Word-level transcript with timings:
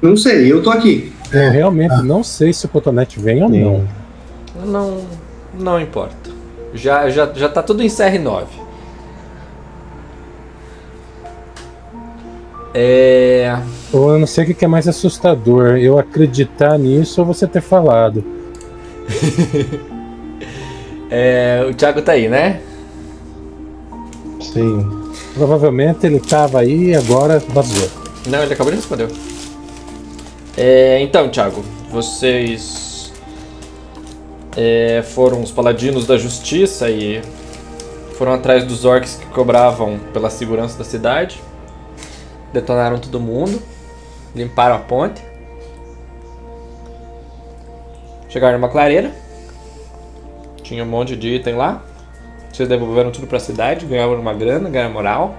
Não 0.00 0.16
sei, 0.16 0.50
eu 0.50 0.62
tô 0.62 0.70
aqui. 0.70 1.12
Eu 1.32 1.50
realmente 1.50 2.02
não 2.02 2.22
sei 2.22 2.52
se 2.52 2.66
o 2.66 2.68
cotonete 2.68 3.18
vem 3.18 3.42
ou 3.42 3.48
não. 3.48 3.88
Não, 4.64 5.00
não 5.58 5.80
importa. 5.80 6.30
Já, 6.72 7.10
já, 7.10 7.32
já 7.32 7.48
tá 7.48 7.62
tudo 7.62 7.82
em 7.82 7.88
CR9. 7.88 8.44
É. 12.74 13.58
Ou 13.92 14.12
eu 14.12 14.18
não 14.18 14.26
sei 14.26 14.44
o 14.44 14.46
que 14.46 14.54
que 14.54 14.64
é 14.64 14.68
mais 14.68 14.86
assustador, 14.86 15.78
eu 15.78 15.98
acreditar 15.98 16.78
nisso 16.78 17.20
ou 17.20 17.26
você 17.26 17.46
ter 17.46 17.62
falado. 17.62 18.22
é 21.10 21.66
o 21.68 21.74
Thiago 21.74 22.02
tá 22.02 22.12
aí, 22.12 22.28
né? 22.28 22.60
Sim. 24.40 24.86
Provavelmente 25.34 26.06
ele 26.06 26.20
tava 26.20 26.60
aí 26.60 26.90
e 26.90 26.94
agora 26.94 27.42
vazou. 27.48 27.88
Não, 28.26 28.42
ele 28.42 28.52
acabou 28.52 28.70
de 28.70 28.78
responder. 28.78 29.08
É, 30.60 31.00
então, 31.02 31.28
Thiago, 31.28 31.62
vocês 31.88 33.12
é, 34.56 35.02
foram 35.02 35.40
os 35.40 35.52
paladinos 35.52 36.04
da 36.04 36.18
justiça 36.18 36.90
e 36.90 37.22
foram 38.14 38.32
atrás 38.32 38.64
dos 38.64 38.84
orcs 38.84 39.14
que 39.14 39.26
cobravam 39.26 40.00
pela 40.12 40.28
segurança 40.28 40.76
da 40.76 40.82
cidade. 40.82 41.40
Detonaram 42.52 42.98
todo 42.98 43.20
mundo, 43.20 43.62
limparam 44.34 44.74
a 44.74 44.80
ponte. 44.80 45.22
Chegaram 48.28 48.58
numa 48.58 48.68
clareira. 48.68 49.12
Tinha 50.64 50.82
um 50.82 50.88
monte 50.88 51.14
de 51.14 51.36
item 51.36 51.54
lá. 51.54 51.84
Vocês 52.52 52.68
devolveram 52.68 53.12
tudo 53.12 53.28
pra 53.28 53.38
cidade, 53.38 53.86
ganharam 53.86 54.20
uma 54.20 54.34
grana, 54.34 54.68
ganharam 54.68 54.92
moral. 54.92 55.36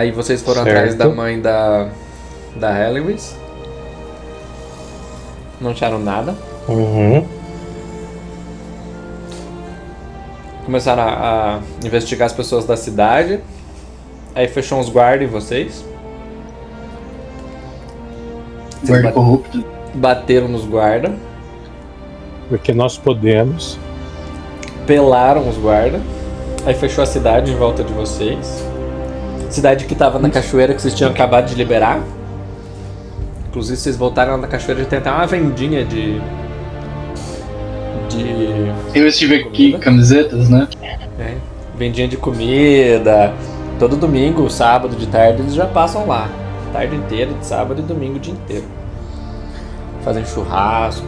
Aí 0.00 0.10
vocês 0.10 0.40
foram 0.40 0.62
Certo. 0.62 0.76
atrás 0.78 0.94
da 0.94 1.10
mãe 1.10 1.38
da 1.38 1.88
da 2.56 2.70
Heliwis. 2.74 3.36
Não 5.60 5.72
acharam 5.72 5.98
nada. 5.98 6.34
Uhum. 6.66 7.26
Começaram 10.64 11.02
a, 11.02 11.56
a 11.56 11.86
investigar 11.86 12.24
as 12.24 12.32
pessoas 12.32 12.64
da 12.64 12.78
cidade. 12.78 13.40
Aí 14.34 14.48
fechou 14.48 14.78
uns 14.78 14.88
guardas 14.88 15.28
em 15.28 15.30
vocês. 15.30 15.84
Guarda 18.86 19.12
corrupto. 19.12 19.62
Bateram 19.92 20.48
nos 20.48 20.64
guardas. 20.64 21.12
Porque 22.48 22.72
nós 22.72 22.96
podemos. 22.96 23.78
Pelaram 24.86 25.46
os 25.46 25.58
guardas. 25.58 26.00
Aí 26.64 26.72
fechou 26.72 27.04
a 27.04 27.06
cidade 27.06 27.52
em 27.52 27.56
volta 27.56 27.84
de 27.84 27.92
vocês. 27.92 28.69
Cidade 29.50 29.84
que 29.84 29.96
tava 29.96 30.18
na 30.18 30.30
cachoeira 30.30 30.72
que 30.72 30.80
vocês 30.80 30.94
tinham 30.94 31.10
acabado 31.10 31.46
de 31.46 31.56
liberar. 31.56 32.00
Inclusive 33.48 33.76
vocês 33.76 33.96
voltaram 33.96 34.36
na 34.36 34.46
cachoeira 34.46 34.82
e 34.82 34.84
tem 34.84 35.00
até 35.00 35.10
uma 35.10 35.26
vendinha 35.26 35.84
de. 35.84 36.20
De. 38.08 38.72
Eu 38.94 39.08
estive 39.08 39.34
aqui, 39.36 39.76
camisetas, 39.78 40.48
né? 40.48 40.68
É, 41.18 41.34
vendinha 41.76 42.06
de 42.06 42.16
comida. 42.16 43.32
Todo 43.78 43.96
domingo, 43.96 44.48
sábado 44.48 44.94
de 44.94 45.06
tarde, 45.08 45.42
eles 45.42 45.54
já 45.54 45.66
passam 45.66 46.06
lá. 46.06 46.28
Tarde 46.72 46.94
inteira, 46.94 47.32
de 47.32 47.44
sábado 47.44 47.80
e 47.80 47.82
domingo 47.82 48.16
o 48.16 48.20
dia 48.20 48.34
inteiro. 48.34 48.64
Fazem 50.04 50.24
churrasco. 50.24 51.06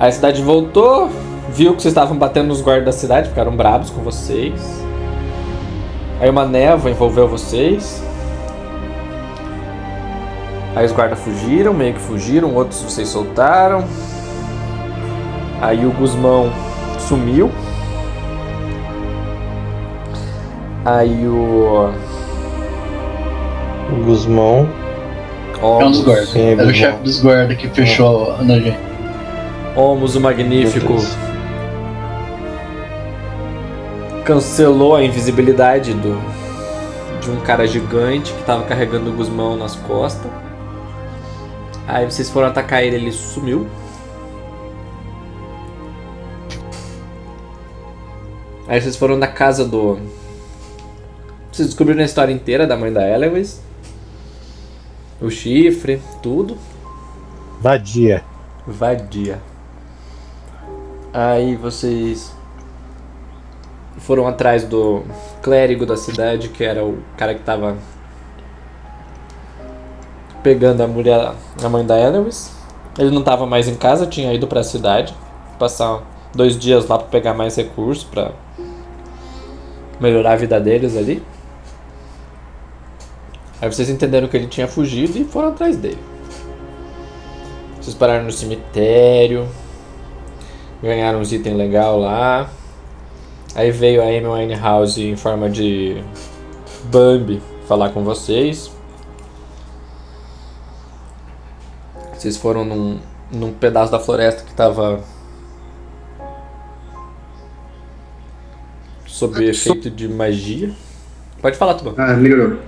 Aí 0.00 0.08
a 0.08 0.12
cidade 0.12 0.42
voltou, 0.42 1.08
viu 1.50 1.76
que 1.76 1.82
vocês 1.82 1.92
estavam 1.92 2.16
batendo 2.16 2.48
nos 2.48 2.60
guardas 2.60 2.86
da 2.86 2.92
cidade, 2.92 3.28
ficaram 3.28 3.54
bravos 3.54 3.88
com 3.88 4.02
vocês. 4.02 4.82
Aí 6.22 6.30
uma 6.30 6.46
névoa 6.46 6.88
envolveu 6.88 7.26
vocês. 7.26 8.00
Aí 10.76 10.86
os 10.86 10.92
guardas 10.92 11.18
fugiram, 11.18 11.74
meio 11.74 11.94
que 11.94 12.00
fugiram, 12.00 12.54
outros 12.54 12.80
vocês 12.80 13.08
soltaram. 13.08 13.84
Aí 15.60 15.84
o 15.84 15.90
Guzmão 15.90 16.52
sumiu. 17.00 17.50
Aí 20.84 21.26
o. 21.26 21.90
O 23.90 24.04
Guzmão. 24.04 24.68
É 25.60 25.84
um 25.84 25.90
dos 25.90 26.04
guardas. 26.04 26.36
Era 26.36 26.66
o 26.68 26.72
chefe 26.72 26.98
dos 27.02 27.20
guardas 27.20 27.56
que 27.56 27.68
fechou 27.68 28.36
a 28.36 28.44
gente. 28.44 28.78
Olmos 29.74 30.14
o 30.14 30.20
Magnífico. 30.20 30.94
Cancelou 34.24 34.94
a 34.94 35.02
invisibilidade 35.02 35.94
do 35.94 36.20
de 37.20 37.30
um 37.30 37.40
cara 37.40 37.66
gigante 37.66 38.32
que 38.32 38.42
tava 38.42 38.64
carregando 38.64 39.10
o 39.10 39.12
Guzmão 39.12 39.56
nas 39.56 39.76
costas. 39.76 40.30
Aí 41.86 42.04
vocês 42.04 42.28
foram 42.28 42.48
atacar 42.48 42.82
ele, 42.82 42.96
ele 42.96 43.12
sumiu. 43.12 43.66
Aí 48.66 48.80
vocês 48.80 48.96
foram 48.96 49.16
na 49.16 49.28
casa 49.28 49.64
do. 49.64 50.00
Vocês 51.52 51.68
descobriram 51.68 52.00
a 52.00 52.04
história 52.04 52.32
inteira 52.32 52.66
da 52.66 52.76
mãe 52.76 52.92
da 52.92 53.08
Eloise. 53.08 53.60
O 55.20 55.30
chifre, 55.30 56.00
tudo. 56.22 56.56
Vadia. 57.60 58.24
Vadia. 58.66 59.40
Aí 61.12 61.54
vocês 61.54 62.32
foram 63.98 64.26
atrás 64.26 64.64
do 64.64 65.02
clérigo 65.42 65.86
da 65.86 65.96
cidade, 65.96 66.48
que 66.48 66.64
era 66.64 66.84
o 66.84 66.98
cara 67.16 67.34
que 67.34 67.42
tava 67.42 67.76
pegando 70.42 70.82
a 70.82 70.86
mulher, 70.86 71.32
a 71.62 71.68
mãe 71.68 71.84
da 71.84 71.98
Eloise. 71.98 72.50
Ele 72.98 73.10
não 73.10 73.22
tava 73.22 73.46
mais 73.46 73.68
em 73.68 73.74
casa, 73.74 74.06
tinha 74.06 74.32
ido 74.34 74.46
pra 74.46 74.62
cidade, 74.62 75.14
passar 75.58 76.02
dois 76.34 76.58
dias 76.58 76.86
lá 76.86 76.98
pra 76.98 77.08
pegar 77.08 77.34
mais 77.34 77.56
recursos 77.56 78.04
pra 78.04 78.32
melhorar 80.00 80.32
a 80.32 80.36
vida 80.36 80.60
deles 80.60 80.96
ali. 80.96 81.22
Aí 83.60 83.72
vocês 83.72 83.88
entenderam 83.88 84.26
que 84.26 84.36
ele 84.36 84.48
tinha 84.48 84.66
fugido 84.66 85.16
e 85.16 85.24
foram 85.24 85.50
atrás 85.50 85.76
dele. 85.76 85.98
Vocês 87.80 87.94
pararam 87.94 88.24
no 88.24 88.32
cemitério. 88.32 89.48
Ganharam 90.82 91.20
uns 91.20 91.32
itens 91.32 91.56
legais 91.56 91.96
lá. 91.96 92.50
Aí 93.54 93.70
veio 93.70 94.00
a 94.00 94.06
Amy 94.06 94.26
Winehouse 94.26 95.02
em 95.02 95.16
forma 95.16 95.50
de 95.50 96.02
Bambi 96.84 97.42
falar 97.68 97.90
com 97.90 98.02
vocês. 98.02 98.70
Vocês 102.14 102.36
foram 102.36 102.64
num, 102.64 103.00
num 103.30 103.52
pedaço 103.52 103.92
da 103.92 103.98
floresta 103.98 104.44
que 104.44 104.54
tava 104.54 105.02
sob 109.06 109.44
efeito 109.44 109.90
de 109.90 110.08
magia. 110.08 110.72
Pode 111.40 111.56
falar, 111.56 111.74
Tuban. 111.74 111.94
Ah, 111.98 112.14
melhorou. 112.14 112.58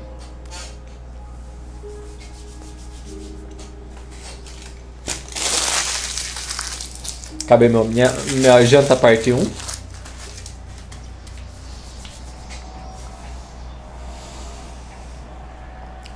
Acabei 7.44 7.68
meu, 7.68 7.84
minha, 7.84 8.10
minha 8.32 8.64
janta 8.66 8.96
parte 8.96 9.32
1. 9.32 9.63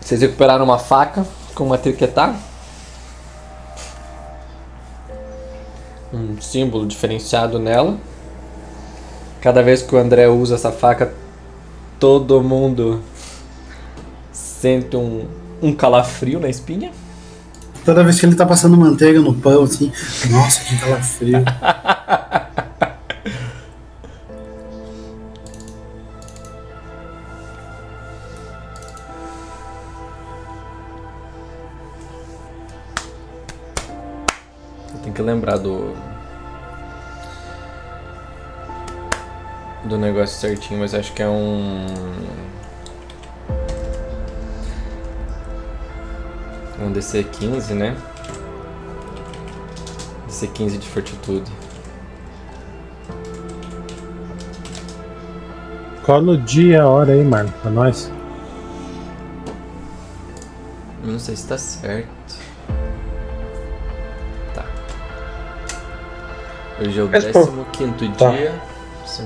Vocês 0.08 0.22
recuperaram 0.22 0.64
uma 0.64 0.78
faca 0.78 1.26
com 1.54 1.64
uma 1.64 1.76
triquetá. 1.76 2.34
Um 6.10 6.40
símbolo 6.40 6.86
diferenciado 6.86 7.58
nela. 7.58 7.98
Cada 9.42 9.62
vez 9.62 9.82
que 9.82 9.94
o 9.94 9.98
André 9.98 10.26
usa 10.26 10.54
essa 10.54 10.72
faca, 10.72 11.12
todo 12.00 12.42
mundo 12.42 13.02
sente 14.32 14.96
um, 14.96 15.26
um 15.60 15.74
calafrio 15.74 16.40
na 16.40 16.48
espinha. 16.48 16.90
Toda 17.84 18.02
vez 18.02 18.18
que 18.18 18.24
ele 18.24 18.34
tá 18.34 18.46
passando 18.46 18.78
manteiga 18.78 19.20
no 19.20 19.34
pão, 19.34 19.64
assim, 19.64 19.92
nossa, 20.30 20.64
que 20.64 20.78
calafrio. 20.78 21.44
que 35.18 35.22
lembrar 35.22 35.58
do. 35.58 35.96
Do 39.84 39.98
negócio 39.98 40.38
certinho, 40.38 40.80
mas 40.80 40.94
acho 40.94 41.12
que 41.12 41.22
é 41.22 41.28
um. 41.28 41.86
Um 46.80 46.92
DC15, 46.92 47.70
né? 47.74 47.96
DC15 50.28 50.78
de 50.78 50.88
fortitude. 50.88 51.50
Cola 56.04 56.32
o 56.32 56.36
dia 56.38 56.76
e 56.76 56.76
a 56.76 56.86
hora 56.86 57.12
aí, 57.12 57.24
Marlon, 57.24 57.50
pra 57.60 57.70
nós. 57.70 58.12
Não 61.02 61.18
sei 61.18 61.34
se 61.34 61.48
tá 61.48 61.58
certo. 61.58 62.17
Hoje 66.80 66.98
é 66.98 67.02
o 67.02 67.08
Mas, 67.10 67.24
pô, 67.26 67.48
15 67.72 68.08
tá. 68.16 68.30
dia. 68.30 68.54
São 69.04 69.24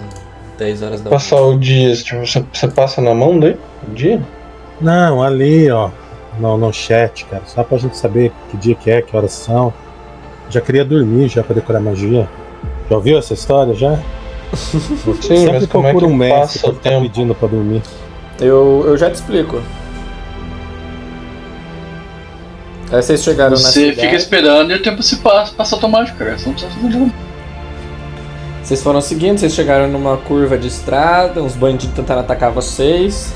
10 0.58 0.82
horas 0.82 1.00
da 1.00 1.10
Passar 1.10 1.40
o 1.42 1.58
dia, 1.58 1.94
tipo, 1.96 2.24
você, 2.26 2.44
você 2.52 2.68
passa 2.68 3.00
na 3.00 3.14
mão 3.14 3.38
daí? 3.38 3.56
O 3.86 3.94
dia? 3.94 4.20
Não, 4.80 5.22
ali, 5.22 5.70
ó. 5.70 5.90
No, 6.38 6.56
no 6.56 6.72
chat, 6.72 7.26
cara. 7.26 7.42
Só 7.46 7.62
pra 7.62 7.76
gente 7.78 7.96
saber 7.96 8.32
que 8.50 8.56
dia 8.56 8.74
que 8.74 8.90
é, 8.90 9.02
que 9.02 9.14
horas 9.16 9.32
são. 9.32 9.72
Já 10.48 10.60
queria 10.60 10.84
dormir 10.84 11.28
já 11.28 11.42
pra 11.42 11.54
decorar 11.54 11.80
magia. 11.80 12.28
Já 12.88 12.96
ouviu 12.96 13.18
essa 13.18 13.34
história 13.34 13.74
já? 13.74 13.98
Sim, 14.56 15.20
Sempre 15.20 15.52
mas 15.52 15.66
como 15.66 15.86
é 15.86 15.92
que 15.92 15.98
procura 15.98 16.06
um 16.06 16.16
mestre 16.16 16.40
passa 16.40 16.58
pra 16.60 16.70
o 16.70 16.74
ficar 16.74 16.90
tempo? 16.90 17.02
pedindo 17.02 17.34
pra 17.34 17.48
dormir. 17.48 17.82
Eu, 18.40 18.82
eu 18.86 18.96
já 18.96 19.10
te 19.10 19.14
explico. 19.16 19.60
Aí 22.90 23.02
vocês 23.02 23.22
chegaram 23.22 23.52
na 23.52 23.56
Você 23.56 23.72
cidade. 23.90 24.00
fica 24.00 24.14
esperando 24.16 24.70
e 24.72 24.74
o 24.74 24.82
tempo 24.82 25.02
se 25.02 25.16
passa, 25.16 25.54
passa 25.54 25.74
automático, 25.74 26.18
cara. 26.18 26.38
Você 26.38 26.46
não 26.46 26.52
precisa 26.54 26.72
fazer 26.80 26.98
nada. 26.98 27.12
Vocês 28.62 28.80
foram 28.80 29.00
seguindo, 29.00 29.38
vocês 29.38 29.52
chegaram 29.54 29.88
numa 29.88 30.16
curva 30.16 30.56
de 30.56 30.68
estrada, 30.68 31.42
uns 31.42 31.54
bandidos 31.54 31.96
tentaram 31.96 32.20
atacar 32.20 32.52
vocês. 32.52 33.32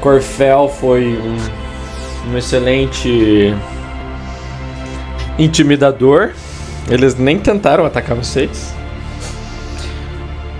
Corfel 0.00 0.68
foi 0.68 1.18
um, 1.18 2.30
um 2.32 2.38
excelente 2.38 3.52
intimidador. 5.38 6.30
Eles 6.88 7.16
nem 7.16 7.38
tentaram 7.38 7.84
atacar 7.84 8.16
vocês. 8.16 8.72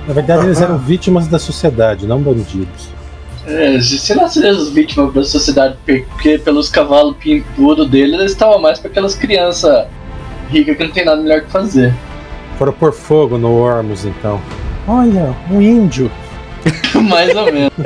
Na 0.08 0.12
verdade, 0.12 0.46
eles 0.46 0.61
eram 0.61 0.76
vítimas 0.76 1.29
da 1.29 1.38
sociedade, 1.38 2.05
não 2.06 2.20
bandidos. 2.20 2.88
É, 3.46 3.81
se 3.81 4.14
não 4.14 4.29
seriam 4.29 4.56
as 4.56 4.69
vítimas 4.70 5.14
da 5.14 5.23
sociedade, 5.23 5.76
porque 5.85 6.37
pelos 6.38 6.69
cavalos 6.69 7.17
pintudos 7.17 7.88
dele, 7.88 8.17
eles 8.17 8.32
estavam 8.32 8.61
mais 8.61 8.79
pra 8.79 8.91
aquelas 8.91 9.14
crianças 9.14 9.87
ricas 10.50 10.76
que 10.76 10.85
não 10.85 10.91
tem 10.91 11.05
nada 11.05 11.23
melhor 11.23 11.43
que 11.43 11.50
fazer. 11.50 11.94
Foram 12.61 12.73
por 12.75 12.93
fogo 12.93 13.39
no 13.39 13.57
Ormus, 13.57 14.05
então. 14.05 14.39
Olha, 14.87 15.35
um 15.51 15.62
índio. 15.62 16.12
mais 17.09 17.35
ou 17.35 17.47
menos. 17.47 17.73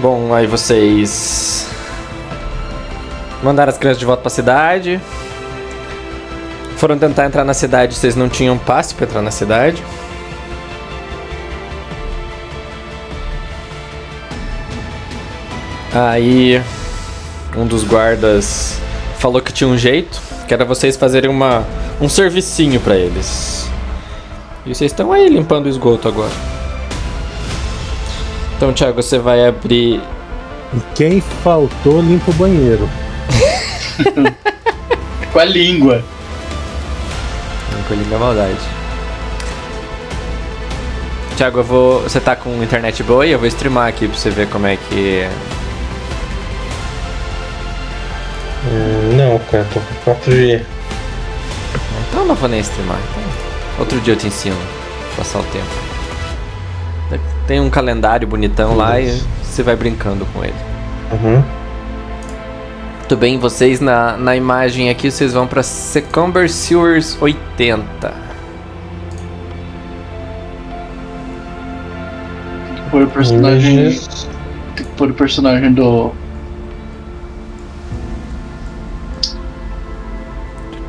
Bom, 0.00 0.32
aí 0.32 0.46
vocês 0.46 1.68
mandaram 3.42 3.68
as 3.68 3.76
crianças 3.76 4.00
de 4.00 4.06
volta 4.06 4.22
pra 4.22 4.30
cidade. 4.30 4.98
Foram 6.78 6.98
tentar 6.98 7.26
entrar 7.26 7.44
na 7.44 7.52
cidade, 7.52 7.94
vocês 7.94 8.16
não 8.16 8.30
tinham 8.30 8.56
passe 8.56 8.94
pra 8.94 9.04
entrar 9.04 9.20
na 9.20 9.30
cidade. 9.30 9.84
Aí 15.92 16.62
um 17.56 17.66
dos 17.66 17.82
guardas 17.84 18.78
falou 19.18 19.40
que 19.40 19.52
tinha 19.52 19.68
um 19.68 19.76
jeito, 19.76 20.20
que 20.46 20.54
era 20.54 20.64
vocês 20.64 20.96
fazerem 20.96 21.30
uma 21.30 21.66
um 22.00 22.08
servicinho 22.08 22.80
pra 22.80 22.96
eles. 22.96 23.68
E 24.64 24.74
vocês 24.74 24.92
estão 24.92 25.12
aí 25.12 25.28
limpando 25.28 25.66
o 25.66 25.68
esgoto 25.68 26.08
agora. 26.08 26.32
Então, 28.56 28.72
Thiago, 28.72 29.02
você 29.02 29.18
vai 29.18 29.46
abrir 29.46 30.02
E 30.74 30.80
quem 30.94 31.20
faltou 31.20 32.00
limpa 32.00 32.30
o 32.30 32.34
banheiro. 32.34 32.88
Com 35.32 35.38
a 35.38 35.44
língua. 35.44 36.04
Encolhendo 37.80 38.14
a 38.14 38.18
maldade. 38.18 38.80
Tiago, 41.36 41.60
eu 41.60 41.64
vou. 41.64 42.02
Você 42.02 42.20
tá 42.20 42.36
com 42.36 42.62
internet 42.62 43.02
boa 43.02 43.26
e 43.26 43.30
eu 43.30 43.38
vou 43.38 43.48
streamar 43.48 43.88
aqui 43.88 44.06
pra 44.06 44.16
você 44.16 44.28
ver 44.28 44.48
como 44.48 44.66
é 44.66 44.76
que. 44.76 45.26
Hum, 48.66 49.16
não, 49.16 49.38
cara, 49.50 49.66
tô 49.72 49.80
com 49.80 50.12
4G. 50.12 50.62
Então 52.08 52.20
eu 52.20 52.26
não 52.26 52.34
vou 52.34 52.48
nem 52.48 52.60
streamar. 52.60 52.98
Então, 52.98 53.22
outro 53.78 54.00
dia 54.00 54.14
eu 54.14 54.18
te 54.18 54.26
ensino. 54.26 54.56
Passar 55.16 55.40
o 55.40 55.44
tempo. 55.44 55.90
Tem 57.46 57.58
um 57.58 57.68
calendário 57.68 58.28
bonitão 58.28 58.76
lá 58.76 59.00
e 59.00 59.20
você 59.42 59.62
vai 59.62 59.74
brincando 59.74 60.24
com 60.26 60.44
ele. 60.44 60.54
Uhum. 61.12 61.42
Muito 62.98 63.16
bem, 63.16 63.38
vocês 63.38 63.80
na, 63.80 64.16
na 64.16 64.36
imagem 64.36 64.88
aqui, 64.88 65.10
vocês 65.10 65.32
vão 65.32 65.44
pra 65.44 65.64
Secumber 65.64 66.48
Sewers 66.48 67.20
80. 67.20 68.14
Tem 72.68 72.76
que 72.76 72.90
pôr 72.90 73.02
o 73.02 73.10
personagem. 73.10 74.00
Tem 74.76 74.86
que 74.86 74.92
pôr 74.92 75.10
o 75.10 75.14
personagem 75.14 75.72
do. 75.72 76.14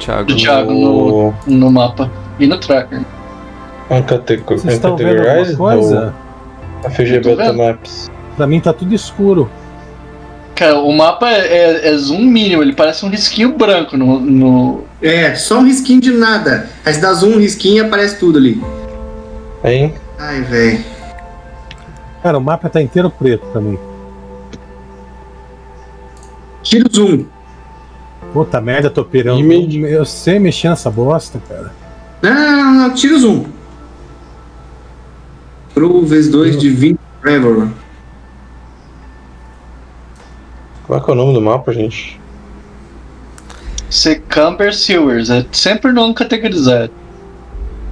Thiago. 0.06 0.26
do 0.26 0.36
Thiago 0.36 0.72
no, 0.72 1.34
no 1.48 1.72
mapa. 1.72 2.10
E 2.40 2.48
no 2.48 2.58
tracker. 2.58 3.02
Uncatego- 3.90 4.58
Vocês 4.58 4.76
estão 4.76 4.96
vendo 4.96 5.20
alguma 5.28 5.56
coisa? 5.58 6.14
Ou 6.84 6.90
FG 6.90 7.16
Eu 7.18 7.22
tô 7.22 7.30
Beta 7.36 7.52
vendo. 7.52 7.58
Maps. 7.64 8.12
Pra 8.38 8.48
mim 8.48 8.60
tá 8.60 8.74
tudo 8.74 8.96
escuro. 8.96 9.50
Cara, 10.56 10.80
o 10.80 10.92
mapa 10.96 11.30
é, 11.30 11.48
é- 11.48 11.88
é 11.94 11.98
zoom 11.98 12.22
mínimo, 12.22 12.62
ele 12.62 12.74
parece 12.74 13.06
um 13.06 13.10
risquinho 13.10 13.56
branco 13.58 13.98
no. 13.98 14.20
no... 14.20 14.84
É, 15.02 15.34
só 15.36 15.60
um 15.60 15.64
risquinho 15.66 16.00
de 16.02 16.12
nada. 16.12 16.70
Aí 16.86 16.94
se 16.94 17.02
dá 17.02 17.12
zoom, 17.14 17.34
um 17.36 17.40
risquinho 17.40 17.78
e 17.78 17.80
aparece 17.86 18.18
tudo 18.20 18.38
ali. 18.38 18.62
Aí, 19.64 19.94
Ai, 20.20 20.42
velho. 20.42 20.84
Cara, 22.24 22.38
o 22.38 22.42
mapa 22.42 22.70
tá 22.70 22.82
inteiro 22.82 23.10
preto 23.10 23.46
mim. 23.60 23.78
Tira 26.64 26.88
o 26.88 26.96
zoom. 26.96 27.26
Puta 28.34 28.62
merda, 28.62 28.90
tô 28.90 29.04
pirando. 29.04 29.40
Image. 29.40 29.80
Eu 29.82 30.06
sei 30.06 30.40
mexer 30.40 30.70
nessa 30.70 30.90
bosta, 30.90 31.42
cara. 31.48 31.72
Não, 32.22 32.94
tira 32.94 33.16
o 33.16 33.20
zoom. 33.20 33.46
Pro 35.74 36.06
vezes 36.06 36.32
2 36.32 36.58
de 36.58 36.70
20 36.70 37.00
Trevor. 37.22 37.68
qual 40.88 41.00
é 41.00 41.04
que 41.04 41.10
é 41.10 41.14
o 41.14 41.16
nome 41.16 41.34
do 41.34 41.42
mapa, 41.42 41.72
gente? 41.74 42.20
Secumber 43.90 44.74
Sewers, 44.74 45.30
é 45.30 45.46
sempre 45.52 45.92
não 45.92 46.14
categorizado. 46.14 46.92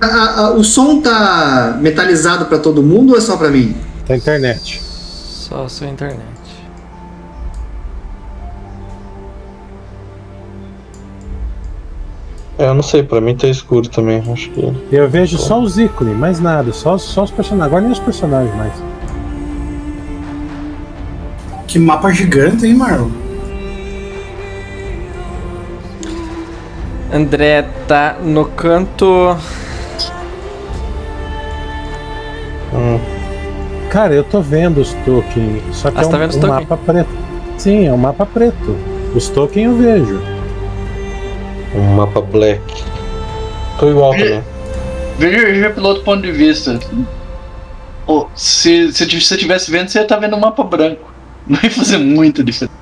A- 0.01 0.05
a- 0.07 0.39
a- 0.47 0.51
o 0.53 0.63
som 0.63 1.01
tá 1.01 1.77
metalizado 1.81 2.45
pra 2.45 2.57
todo 2.57 2.81
mundo 2.81 3.11
ou 3.11 3.17
é 3.17 3.21
só 3.21 3.35
pra 3.37 3.49
mim? 3.49 3.75
Tá 4.05 4.15
internet. 4.15 4.81
Só 4.81 5.65
a 5.65 5.69
sua 5.69 5.87
internet. 5.87 6.21
É, 12.59 12.65
eu 12.67 12.73
não 12.73 12.83
sei, 12.83 13.01
pra 13.01 13.21
mim 13.21 13.33
tá 13.37 13.47
escuro 13.47 13.87
também, 13.87 14.21
acho 14.31 14.49
que. 14.49 14.73
Eu 14.91 15.07
vejo 15.07 15.37
só 15.37 15.61
os 15.61 15.77
ícones, 15.77 16.13
mais 16.17 16.41
nada. 16.41 16.73
Só, 16.73 16.97
só 16.97 17.23
os 17.23 17.31
personagens. 17.31 17.65
Agora 17.67 17.81
nem 17.81 17.91
os 17.93 17.99
personagens 17.99 18.53
mais. 18.53 18.73
Que 21.65 21.79
mapa 21.79 22.11
gigante, 22.11 22.65
hein, 22.67 22.73
Marlon? 22.73 23.09
André 27.13 27.61
tá 27.87 28.17
no 28.21 28.43
canto. 28.43 29.37
Hum, 32.73 32.99
Cara, 33.89 34.13
eu 34.13 34.23
tô 34.23 34.41
vendo 34.41 34.81
os 34.81 34.93
tokens. 35.05 35.63
Só 35.71 35.89
que 35.89 35.97
Ah, 35.97 36.01
é 36.01 36.05
um, 36.05 36.09
tá 36.09 36.17
vendo 36.17 36.29
os 36.31 36.35
um 36.35 36.47
mapa 36.47 36.77
preto. 36.77 37.09
Sim, 37.57 37.87
é 37.87 37.93
um 37.93 37.97
mapa 37.97 38.25
preto. 38.25 38.75
Os 39.15 39.29
tokens 39.29 39.65
eu 39.65 39.75
vejo. 39.77 40.38
Um 41.73 41.95
mapa 41.95 42.21
black. 42.21 42.61
Tô 43.79 43.89
igual 43.89 44.11
também. 44.11 44.43
Veja, 45.17 45.45
veja 45.45 45.69
pelo 45.69 45.87
outro 45.89 46.03
ponto 46.03 46.21
de 46.21 46.31
vista. 46.31 46.79
Pô, 48.05 48.27
se, 48.35 48.91
se 48.91 49.05
você 49.05 49.35
estivesse 49.35 49.69
vendo, 49.69 49.89
você 49.89 49.99
ia 49.99 50.03
estar 50.03 50.17
vendo 50.17 50.35
um 50.35 50.39
mapa 50.39 50.63
branco. 50.63 51.11
Não 51.47 51.59
ia 51.61 51.71
fazer 51.71 51.97
muita 51.97 52.43
diferença. 52.43 52.77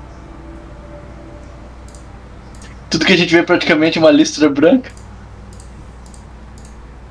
Tudo 2.90 3.04
que 3.04 3.12
a 3.12 3.16
gente 3.16 3.32
vê 3.32 3.40
é 3.40 3.42
praticamente 3.42 3.98
uma 3.98 4.10
listra 4.10 4.48
branca. 4.48 4.90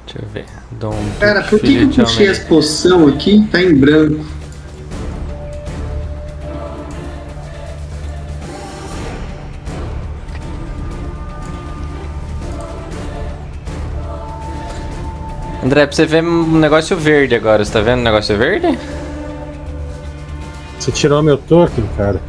Deixa 0.06 0.26
eu 0.26 0.30
ver. 0.30 0.46
Dom 0.72 0.96
Cara, 1.20 1.44
por 1.44 1.60
que, 1.60 1.76
eu 1.76 1.90
puxei 1.90 2.28
as 2.28 2.40
poção 2.40 3.08
aqui? 3.08 3.48
Tá 3.52 3.62
em 3.62 3.76
branco. 3.76 4.26
André, 15.68 15.86
pra 15.86 15.94
você 15.94 16.06
ver 16.06 16.24
um 16.24 16.58
negócio 16.60 16.96
verde 16.96 17.36
agora, 17.36 17.64
você 17.64 17.74
tá 17.74 17.82
vendo 17.82 18.00
um 18.00 18.04
negócio 18.04 18.38
verde? 18.38 18.80
Você 20.80 20.94
tirou 20.94 21.22
meu 21.22 21.38
token, 21.38 21.86
cara. 21.98 22.22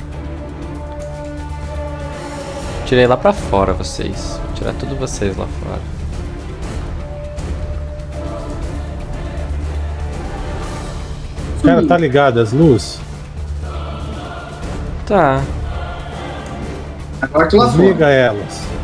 Tirei 2.85 3.07
lá 3.07 3.16
pra 3.16 3.33
fora 3.33 3.73
vocês. 3.73 4.40
Vou 4.45 4.54
tirar 4.54 4.73
tudo 4.73 4.97
vocês 4.97 5.37
lá 5.37 5.47
fora. 5.47 5.80
Cara, 11.62 11.87
tá 11.87 11.97
ligado 11.97 12.40
as 12.40 12.52
luzes? 12.52 12.99
Tá. 15.07 15.45
Agora 17.23 17.49
tu. 17.49 17.57
Desliga 17.57 18.09
elas. 18.09 18.77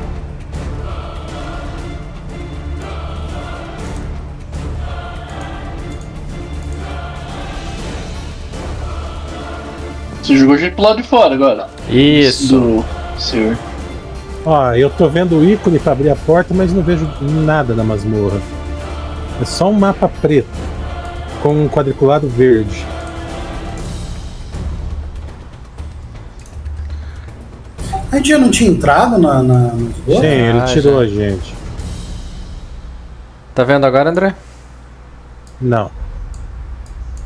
Você 10.25 10.37
jogou 10.39 10.55
a 10.55 10.59
gente 10.59 10.75
pro 10.75 10.85
lado 10.85 11.03
de 11.03 11.07
fora 11.09 11.35
agora. 11.35 11.69
Isso. 11.91 12.59
Do 12.59 13.21
senhor. 13.21 13.59
Ó, 14.47 14.73
eu 14.73 14.89
tô 14.89 15.07
vendo 15.09 15.37
o 15.39 15.45
ícone 15.45 15.79
pra 15.79 15.93
abrir 15.93 16.09
a 16.09 16.17
porta, 16.17 16.55
mas 16.55 16.73
não 16.73 16.83
vejo 16.83 17.07
nada 17.21 17.75
na 17.75 17.85
masmorra. 17.85 18.41
É 19.41 19.45
só 19.45 19.69
um 19.69 19.75
mapa 19.75 20.09
preto 20.09 20.49
com 21.43 21.55
um 21.65 21.69
quadriculado 21.69 22.27
verde. 22.27 22.87
A 28.13 28.17
gente 28.17 28.29
já 28.29 28.39
não 28.39 28.51
tinha 28.51 28.71
entrado 28.71 29.19
na, 29.19 29.43
na, 29.43 29.59
no 29.75 29.91
esgoto? 29.91 30.21
Sim, 30.21 30.27
ele 30.27 30.59
Ah, 30.61 30.65
tirou 30.65 30.95
já. 30.95 31.01
a 31.01 31.07
gente. 31.07 31.55
Tá 33.55 33.65
vendo 33.65 33.85
agora, 33.85 34.11
André? 34.11 34.35
Não. 35.61 35.91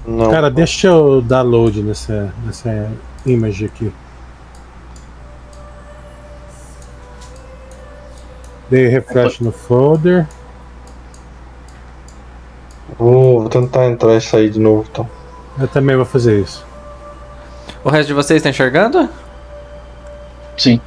Não. 0.08 0.30
Cara, 0.30 0.50
deixa 0.50 0.86
eu 0.86 1.20
dar 1.20 1.42
load 1.42 1.82
nessa, 1.82 2.32
nessa 2.42 2.90
image 3.26 3.66
aqui. 3.66 3.92
Dei 8.70 8.86
refresh 8.88 9.40
no 9.40 9.52
folder. 9.52 10.26
Vou, 12.98 13.40
vou 13.40 13.48
tentar 13.50 13.84
entrar 13.84 14.14
e 14.14 14.20
sair 14.22 14.48
de 14.48 14.58
novo, 14.58 14.88
então. 14.90 15.08
Eu 15.60 15.68
também 15.68 15.94
vou 15.94 16.06
fazer 16.06 16.40
isso. 16.40 16.66
O 17.84 17.90
resto 17.90 18.08
de 18.08 18.14
vocês 18.14 18.42
tá 18.42 18.48
enxergando? 18.48 19.10
Sim. 20.56 20.80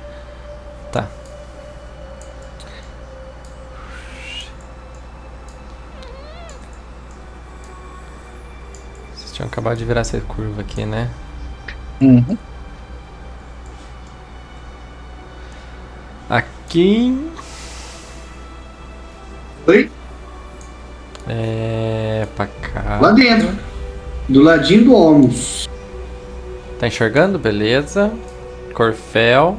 Tinham 9.42 9.50
acabado 9.50 9.76
de 9.76 9.86
virar 9.86 10.02
essa 10.02 10.20
curva 10.22 10.62
aqui, 10.62 10.86
né? 10.86 11.10
Uhum. 12.00 12.38
Aqui. 16.30 17.32
Oi? 19.66 19.90
É. 21.28 22.28
pra 22.36 22.46
cá. 22.46 23.00
Lá 23.02 23.12
dentro. 23.14 23.58
Do 24.30 24.44
ladinho 24.44 24.86
do 24.86 24.94
Olmos. 24.94 25.68
Tá 26.80 26.86
enxergando? 26.86 27.40
Beleza. 27.40 28.14
Corfel. 28.76 29.58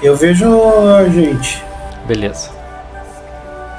Eu 0.00 0.16
vejo 0.16 0.46
a 0.94 1.08
gente. 1.08 1.60
Beleza. 2.06 2.61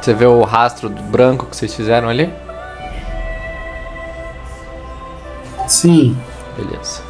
Você 0.03 0.13
vê 0.13 0.25
o 0.25 0.43
rastro 0.43 0.89
do 0.89 1.01
branco 1.01 1.45
que 1.45 1.55
vocês 1.55 1.74
fizeram 1.74 2.10
ali? 2.10 2.29
Sim. 5.65 6.17
Beleza. 6.57 7.01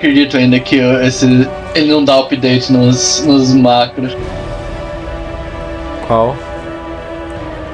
Acredito 0.00 0.38
ainda 0.38 0.58
que 0.58 0.76
esse, 0.76 1.46
ele 1.74 1.92
não 1.92 2.02
dá 2.02 2.18
update 2.18 2.72
nos, 2.72 3.22
nos 3.26 3.52
macros. 3.52 4.16
Qual? 6.06 6.34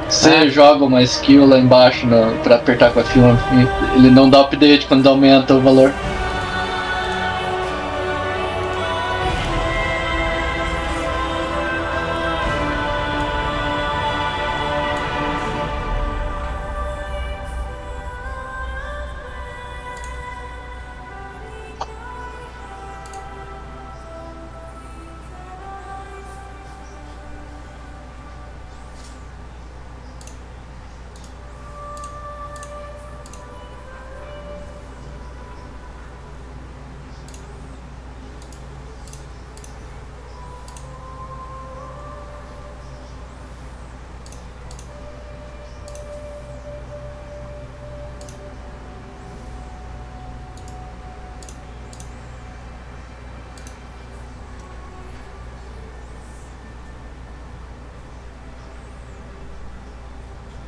Você 0.08 0.30
Ah. 0.30 0.48
joga 0.48 0.84
uma 0.84 1.02
skill 1.02 1.46
lá 1.46 1.56
embaixo 1.58 2.04
no, 2.04 2.32
pra 2.42 2.56
apertar 2.56 2.90
com 2.90 2.98
a 3.00 3.04
fila, 3.04 3.38
e 3.52 3.98
ele 3.98 4.10
não 4.10 4.28
dá 4.28 4.40
update 4.40 4.86
quando 4.86 5.08
aumenta 5.08 5.54
o 5.54 5.60
valor. 5.60 5.92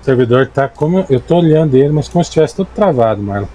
Servidor 0.08 0.46
tá 0.46 0.66
como. 0.66 1.04
Eu 1.10 1.20
tô 1.20 1.36
olhando 1.36 1.76
ele, 1.76 1.92
mas 1.92 2.08
como 2.08 2.24
se 2.24 2.30
estivesse 2.30 2.56
todo 2.56 2.68
travado, 2.74 3.22
Marlon. 3.22 3.46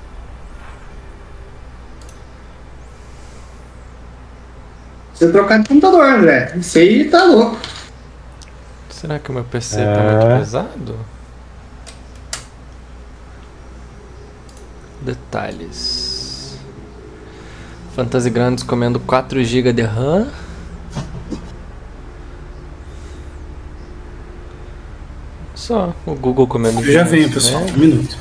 Você 5.14 5.32
trocar 5.32 5.60
de 5.62 5.68
computador, 5.70 6.06
André. 6.06 6.54
Isso 6.58 6.78
aí 6.78 7.10
tá 7.10 7.24
louco. 7.24 7.58
Será 8.90 9.18
que 9.20 9.32
o 9.32 9.34
meu 9.34 9.44
PC 9.44 9.82
É. 9.82 9.94
tá 9.96 10.02
muito 10.04 10.40
pesado? 10.40 10.96
Detalhes. 15.02 16.58
Fantasy 17.96 18.30
Grandes 18.30 18.64
comendo 18.64 19.00
4 19.00 19.44
GB 19.44 19.74
de 19.74 19.82
RAM. 19.84 20.28
Só 25.64 25.94
o 26.06 26.14
Google 26.16 26.46
comendo 26.46 26.84
já 26.84 27.04
venho, 27.04 27.32
pessoal. 27.32 27.64
né? 27.64 27.72
Um 27.74 27.80
minuto. 27.80 28.18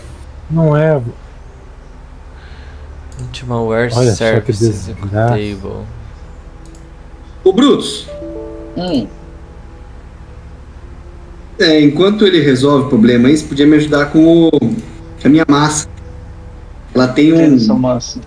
Não 0.48 0.76
é. 0.76 1.00
Ultimaware 3.20 3.90
Olha 3.96 4.12
Services 4.12 4.86
desgraça. 4.86 5.30
Table. 5.30 5.84
Ô, 7.42 7.52
Brutus, 7.52 8.06
Hum, 8.76 9.08
é, 11.58 11.80
enquanto 11.80 12.24
ele 12.24 12.40
resolve 12.40 12.86
o 12.86 12.88
problema 12.88 13.26
aí, 13.28 13.36
você 13.36 13.44
podia 13.44 13.66
me 13.66 13.76
ajudar 13.76 14.06
com 14.06 14.46
o- 14.48 14.50
a 15.24 15.28
minha 15.28 15.44
massa. 15.48 15.88
Ela 16.94 17.08
tem 17.08 17.32
um. 17.32 17.56
essa 17.56 17.74
massa. 17.74 18.20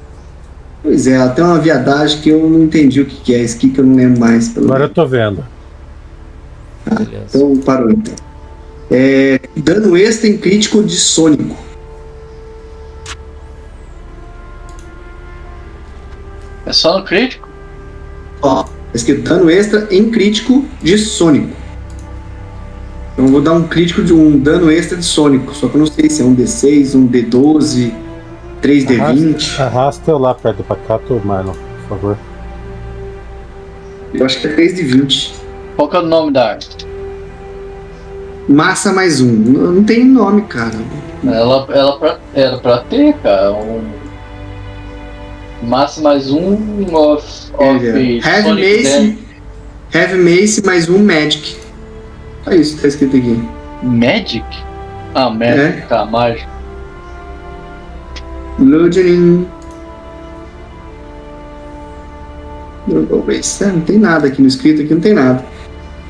Pois 0.84 1.08
é, 1.08 1.14
ela 1.14 1.30
tem 1.30 1.44
uma 1.44 1.58
viadagem 1.60 2.20
que 2.20 2.30
eu 2.30 2.50
não 2.50 2.64
entendi 2.64 3.00
o 3.00 3.06
que, 3.06 3.16
que 3.16 3.34
é. 3.34 3.42
Isso 3.44 3.56
aqui 3.56 3.70
que 3.70 3.80
eu 3.80 3.86
não 3.86 3.96
lembro 3.96 4.20
mais. 4.20 4.50
Pelo 4.50 4.66
Agora 4.66 4.84
eu 4.84 4.90
tô 4.94 5.08
vendo. 5.08 5.44
Beleza. 6.86 7.26
Então 7.38 7.58
parou 7.58 7.92
então. 7.92 8.14
É, 8.90 9.40
dano 9.56 9.98
extra 9.98 10.28
em 10.28 10.38
crítico 10.38 10.84
de 10.84 10.96
Sônico. 10.96 11.56
É 16.66 16.74
só 16.74 17.00
no 17.00 17.06
crítico? 17.06 17.48
Ó, 18.42 18.64
tá 18.64 18.70
escrito 18.94 19.22
dano 19.22 19.50
extra 19.50 19.88
em 19.92 20.10
crítico 20.10 20.66
de 20.82 20.98
Sônico. 20.98 21.56
Então 23.14 23.26
eu 23.26 23.32
vou 23.32 23.42
dar 23.42 23.54
um 23.54 23.68
crítico 23.68 24.04
de 24.04 24.14
um 24.14 24.38
dano 24.38 24.70
extra 24.72 24.98
de 24.98 25.06
Sônico. 25.06 25.54
Só 25.54 25.68
que 25.68 25.76
eu 25.76 25.80
não 25.80 25.88
sei 25.88 26.10
se 26.10 26.22
é 26.22 26.26
um 26.26 26.36
D6, 26.36 26.96
um 26.96 27.08
D12. 27.08 27.94
3D20. 28.62 29.60
Arrasta 29.60 30.12
eu 30.12 30.18
lá 30.18 30.34
perto 30.34 30.58
do 30.58 30.64
pacato, 30.64 31.22
Marlon, 31.24 31.54
por 31.54 31.90
favor. 31.90 32.18
Eu 34.14 34.26
acho 34.26 34.42
que 34.42 34.48
é 34.48 34.56
3D20. 34.56 35.34
Qual 35.76 35.88
que 35.88 35.96
é 35.96 36.00
o 36.00 36.04
nome 36.06 36.34
da 36.34 36.52
arma? 36.52 36.85
Massa 38.48 38.94
mais 38.94 39.22
um. 39.22 39.32
Não 39.32 39.84
tem 39.84 40.06
nome, 40.06 40.44
cara. 40.44 40.76
Ela, 41.26 41.68
ela 41.72 41.98
pra, 41.98 42.20
era 42.34 42.58
pra 42.58 42.78
ter, 42.80 43.14
cara. 43.16 43.52
Um... 43.54 43.82
Massa 45.64 46.02
mais 46.02 46.30
um 46.30 46.56
of, 46.96 47.52
of 47.58 47.86
Heavy 47.86 48.22
Sonic 48.22 48.84
Mace. 48.84 49.18
Heavy 49.94 50.18
Mace 50.18 50.66
mais 50.66 50.90
um 50.90 51.04
Magic. 51.04 51.58
Olha 52.46 52.56
isso 52.58 52.76
que 52.76 52.82
tá 52.84 52.88
escrito 52.88 53.18
aqui. 53.18 53.44
Magic? 53.82 54.46
Ah, 55.16 55.30
Magic, 55.30 55.60
É. 55.60 55.86
tá, 55.90 56.06
mágico. 56.06 56.50
É, 63.62 63.66
não 63.72 63.82
tem 63.82 63.98
nada 63.98 64.28
aqui 64.28 64.42
no 64.42 64.48
escrito, 64.48 64.82
aqui 64.82 64.94
não 64.94 65.02
tem 65.02 65.14
nada. 65.14 65.44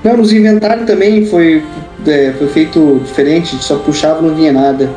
Não, 0.03 0.17
nos 0.17 0.33
inventários 0.33 0.85
também 0.85 1.25
foi, 1.25 1.63
é, 2.07 2.33
foi 2.33 2.47
feito 2.47 2.99
diferente, 3.03 3.55
só 3.63 3.77
puxava 3.77 4.19
e 4.19 4.27
não 4.27 4.35
vinha 4.35 4.51
nada. 4.51 4.89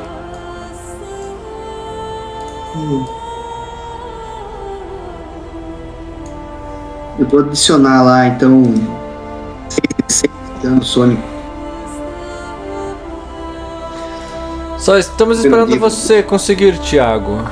Hum. 2.76 3.04
Eu 7.18 7.26
vou 7.26 7.40
adicionar 7.40 8.02
lá 8.02 8.26
então. 8.26 8.62
6 10.06 10.32
dano 10.62 10.84
sônico. 10.84 11.22
Só 14.78 14.96
estamos 14.96 15.40
esperando 15.40 15.76
você 15.78 16.22
conseguir, 16.22 16.78
Thiago. 16.78 17.44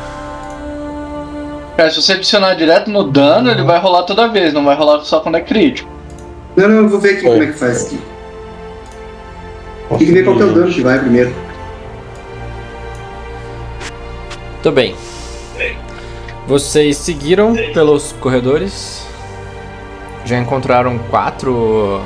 Cara, 1.77 1.91
se 1.91 2.01
você 2.01 2.13
adicionar 2.13 2.55
direto 2.55 2.91
no 2.91 3.05
dano, 3.05 3.51
ele 3.51 3.63
vai 3.63 3.79
rolar 3.79 4.05
toda 4.05 4.29
vez, 4.29 4.55
não 4.55 4.65
vai 4.65 4.75
rolar 4.75 5.01
só 5.05 5.21
quando 5.21 5.35
é 5.35 5.41
crítico. 5.41 5.91
Não, 6.57 6.69
não, 6.69 6.77
eu 6.77 6.89
vou 6.89 6.99
ver 6.99 7.11
aqui 7.11 7.23
Foi. 7.23 7.31
como 7.33 7.43
é 7.43 7.47
que 7.47 7.53
faz 7.53 7.87
aqui. 7.87 8.01
Tem 9.89 9.99
que 9.99 10.13
ver 10.13 10.25
qual 10.25 10.37
que 10.37 10.43
é 10.43 10.47
o 10.47 10.53
dano 10.53 10.73
que 10.73 10.83
vai 10.83 10.99
primeiro. 10.99 11.33
Muito 14.53 14.73
bem. 14.73 14.97
Vocês 16.47 16.97
seguiram 16.97 17.55
pelos 17.73 18.13
corredores. 18.21 19.07
Já 20.25 20.39
encontraram 20.39 20.99
quatro 21.11 22.01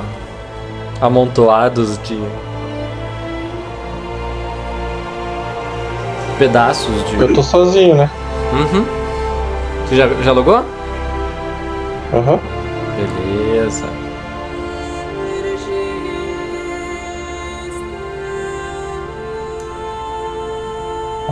amontoados 1.01 1.97
de 2.03 2.19
pedaços 6.37 7.09
de. 7.09 7.19
Eu 7.19 7.33
tô 7.33 7.41
sozinho, 7.41 7.95
né? 7.95 8.09
Uhum. 8.53 8.85
Você 9.85 9.95
já, 9.95 10.07
já 10.23 10.31
logou? 10.31 10.63
Aham. 12.13 12.39
Beleza. 12.97 13.85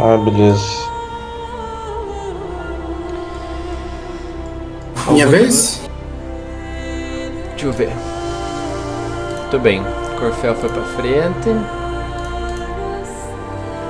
Ah, 0.02 0.16
beleza. 0.16 0.90
Minha 5.10 5.28
vez? 5.28 5.82
Deixa 7.50 7.66
eu 7.66 7.74
ver. 7.74 7.92
Muito 9.40 9.60
bem. 9.60 9.84
Corfel 10.18 10.56
foi 10.56 10.70
pra 10.70 10.84
frente. 10.84 11.50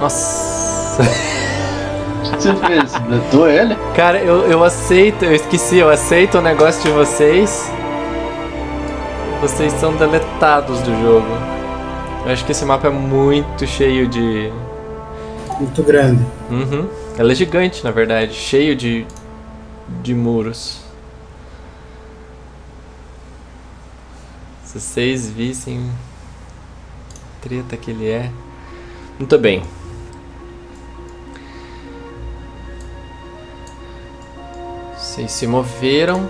Nossa. 0.01 1.03
O 1.03 2.31
que 2.31 2.41
você 2.41 2.55
fez? 2.55 2.91
Deletou 2.93 3.47
ele? 3.47 3.77
Cara, 3.95 4.17
eu, 4.19 4.47
eu 4.47 4.63
aceito, 4.63 5.25
eu 5.25 5.35
esqueci, 5.35 5.77
eu 5.77 5.89
aceito 5.89 6.39
o 6.39 6.41
negócio 6.41 6.81
de 6.81 6.89
vocês. 6.89 7.69
Vocês 9.41 9.71
são 9.73 9.93
deletados 9.95 10.81
do 10.81 10.91
jogo. 11.01 11.27
Eu 12.25 12.31
acho 12.31 12.43
que 12.45 12.51
esse 12.51 12.65
mapa 12.65 12.87
é 12.87 12.91
muito 12.91 13.67
cheio 13.67 14.07
de. 14.07 14.51
Muito 15.59 15.83
grande. 15.83 16.25
Uhum. 16.49 16.87
Ela 17.17 17.33
é 17.33 17.35
gigante, 17.35 17.83
na 17.83 17.91
verdade, 17.91 18.33
cheio 18.33 18.75
de. 18.75 19.05
de 20.01 20.15
muros. 20.15 20.79
Se 24.63 24.79
vocês 24.79 25.29
vissem. 25.29 25.91
Treta 27.41 27.75
que 27.75 27.91
ele 27.91 28.07
é. 28.09 28.31
Muito 29.17 29.37
bem. 29.37 29.61
Vocês 34.97 35.31
se 35.31 35.45
moveram. 35.45 36.29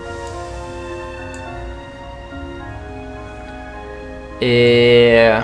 É. 4.41 5.43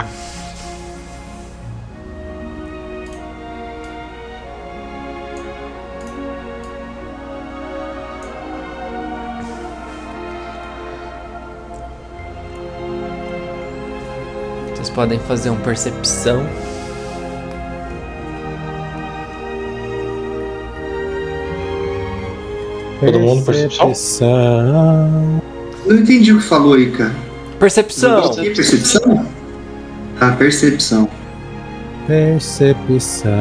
podem 14.95 15.19
fazer 15.19 15.49
uma 15.49 15.60
percepção. 15.60 16.41
Todo 23.01 23.19
mundo 23.19 23.45
percepção? 23.45 23.88
Percepção. 23.88 25.41
Não 25.86 25.97
entendi 25.97 26.31
o 26.31 26.38
que 26.38 26.43
falou 26.43 26.75
aí, 26.75 26.89
cara. 26.91 27.13
Percepção! 27.60 28.34
Percepção? 28.34 29.25
Ah, 30.21 30.31
percepção. 30.31 31.10
Percepção. 32.08 33.34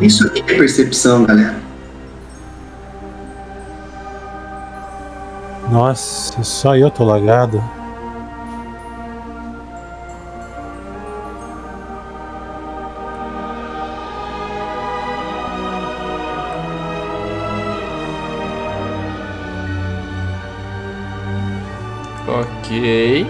Isso 0.00 0.26
aqui 0.26 0.40
é 0.40 0.56
percepção, 0.56 1.24
galera. 1.24 1.56
Nossa, 5.70 6.42
só 6.42 6.74
eu 6.74 6.90
tô 6.90 7.04
lagado. 7.04 7.62
Ok. 22.78 23.26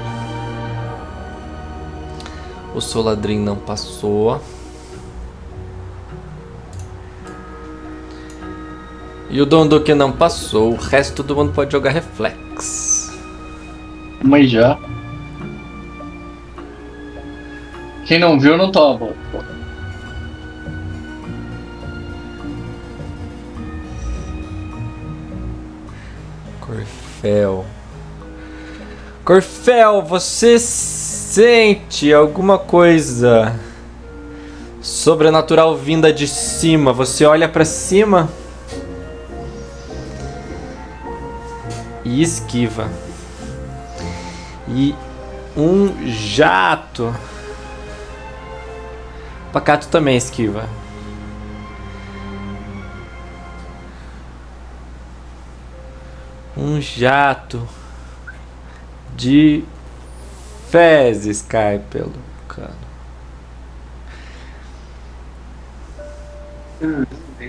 O 2.74 2.80
Soladrin 2.82 3.38
não 3.38 3.56
passou. 3.56 4.38
E 9.30 9.40
o 9.40 9.46
Donduque 9.46 9.94
não 9.94 10.12
passou. 10.12 10.72
O 10.72 10.76
resto 10.76 11.24
todo 11.24 11.34
mundo 11.34 11.54
pode 11.54 11.72
jogar 11.72 11.92
reflex. 11.92 13.10
Mas 14.22 14.50
já. 14.50 14.78
Quem 18.04 18.18
não 18.18 18.38
viu 18.38 18.58
não 18.58 18.70
toma. 18.70 19.08
Corfel. 26.60 27.64
Corfel, 29.28 30.00
você 30.00 30.58
sente 30.58 32.14
alguma 32.14 32.58
coisa 32.58 33.60
sobrenatural 34.80 35.76
vinda 35.76 36.10
de 36.10 36.26
cima? 36.26 36.94
Você 36.94 37.26
olha 37.26 37.46
pra 37.46 37.62
cima 37.62 38.30
e 42.06 42.22
esquiva. 42.22 42.88
E 44.66 44.94
um 45.54 46.06
jato. 46.06 47.14
Pacato 49.52 49.88
também 49.88 50.16
esquiva. 50.16 50.66
Um 56.56 56.80
jato 56.80 57.68
de 59.18 59.64
fezes 60.70 61.42
cai 61.42 61.80
pelo 61.90 62.12
cano. 62.46 62.88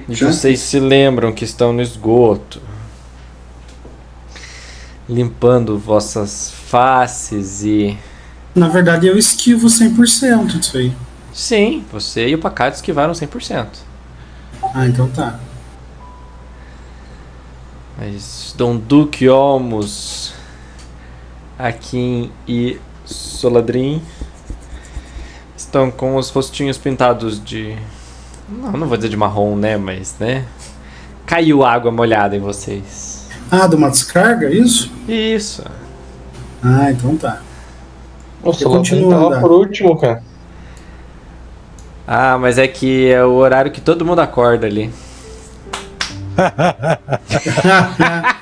E 0.07 0.15
Já? 0.15 0.31
vocês 0.31 0.59
se 0.59 0.79
lembram 0.79 1.31
que 1.31 1.45
estão 1.45 1.71
no 1.71 1.81
esgoto, 1.81 2.59
limpando 5.07 5.77
vossas 5.77 6.51
faces 6.51 7.63
e. 7.63 7.95
Na 8.55 8.67
verdade, 8.67 9.05
eu 9.05 9.15
esquivo 9.17 9.67
100% 9.67 10.47
disso 10.47 10.77
aí. 10.77 10.91
Sim, 11.31 11.85
você 11.91 12.29
e 12.29 12.35
o 12.35 12.39
Pacato 12.39 12.77
esquivaram 12.77 13.13
100%. 13.13 13.67
Ah, 14.73 14.87
então 14.87 15.07
tá. 15.09 15.39
Mas 17.95 18.55
Dom 18.57 18.77
Duque 18.77 19.29
Olmos, 19.29 20.33
Akin 21.59 22.31
e 22.47 22.79
Soladrin 23.03 24.01
estão 25.57 25.91
com 25.91 26.15
os 26.15 26.29
rostinhos 26.29 26.77
pintados 26.77 27.43
de. 27.43 27.77
Não, 28.47 28.71
não 28.71 28.87
vou 28.87 28.95
dizer 28.95 29.09
de 29.09 29.17
marrom, 29.17 29.57
né? 29.57 29.75
Mas, 29.75 30.15
né? 30.17 30.45
Caiu 31.25 31.65
água 31.65 31.91
molhada 31.91 32.35
em 32.35 32.39
vocês. 32.39 33.27
Ah, 33.51 33.67
de 33.67 33.75
uma 33.75 33.89
descarga, 33.89 34.47
é 34.47 34.53
isso? 34.53 34.89
Isso. 35.07 35.63
Ah, 36.63 36.91
então 36.91 37.17
tá. 37.17 37.41
Nossa, 38.43 38.63
Eu 38.63 38.69
continuo 38.69 39.29
tá 39.29 39.41
por 39.41 39.51
último, 39.51 39.97
cara. 39.97 40.23
Ah, 42.07 42.37
mas 42.39 42.57
é 42.57 42.67
que 42.67 43.11
é 43.11 43.23
o 43.23 43.33
horário 43.33 43.71
que 43.71 43.81
todo 43.81 44.05
mundo 44.05 44.19
acorda 44.19 44.65
ali. 44.65 44.91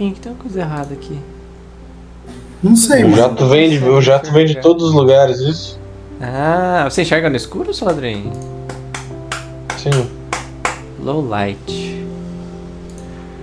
pouquinho, 0.00 0.14
que 0.14 0.20
tem 0.20 0.32
uma 0.32 0.38
coisa 0.38 0.60
errada 0.60 0.94
aqui. 0.94 1.18
Não 2.62 2.74
sei, 2.76 3.04
O 3.04 3.08
mano. 3.10 3.16
jato 3.16 3.46
vem 3.48 3.70
de, 3.70 3.84
o 3.84 4.00
jato 4.00 4.32
vem 4.32 4.46
de 4.46 4.60
todos 4.60 4.84
os 4.84 4.92
lugares, 4.94 5.38
isso? 5.40 5.78
Ah, 6.20 6.86
você 6.88 7.02
enxerga 7.02 7.28
no 7.30 7.36
escuro, 7.36 7.72
Soladrin? 7.72 8.30
Sim. 9.76 10.08
Low 11.02 11.26
light. 11.26 12.04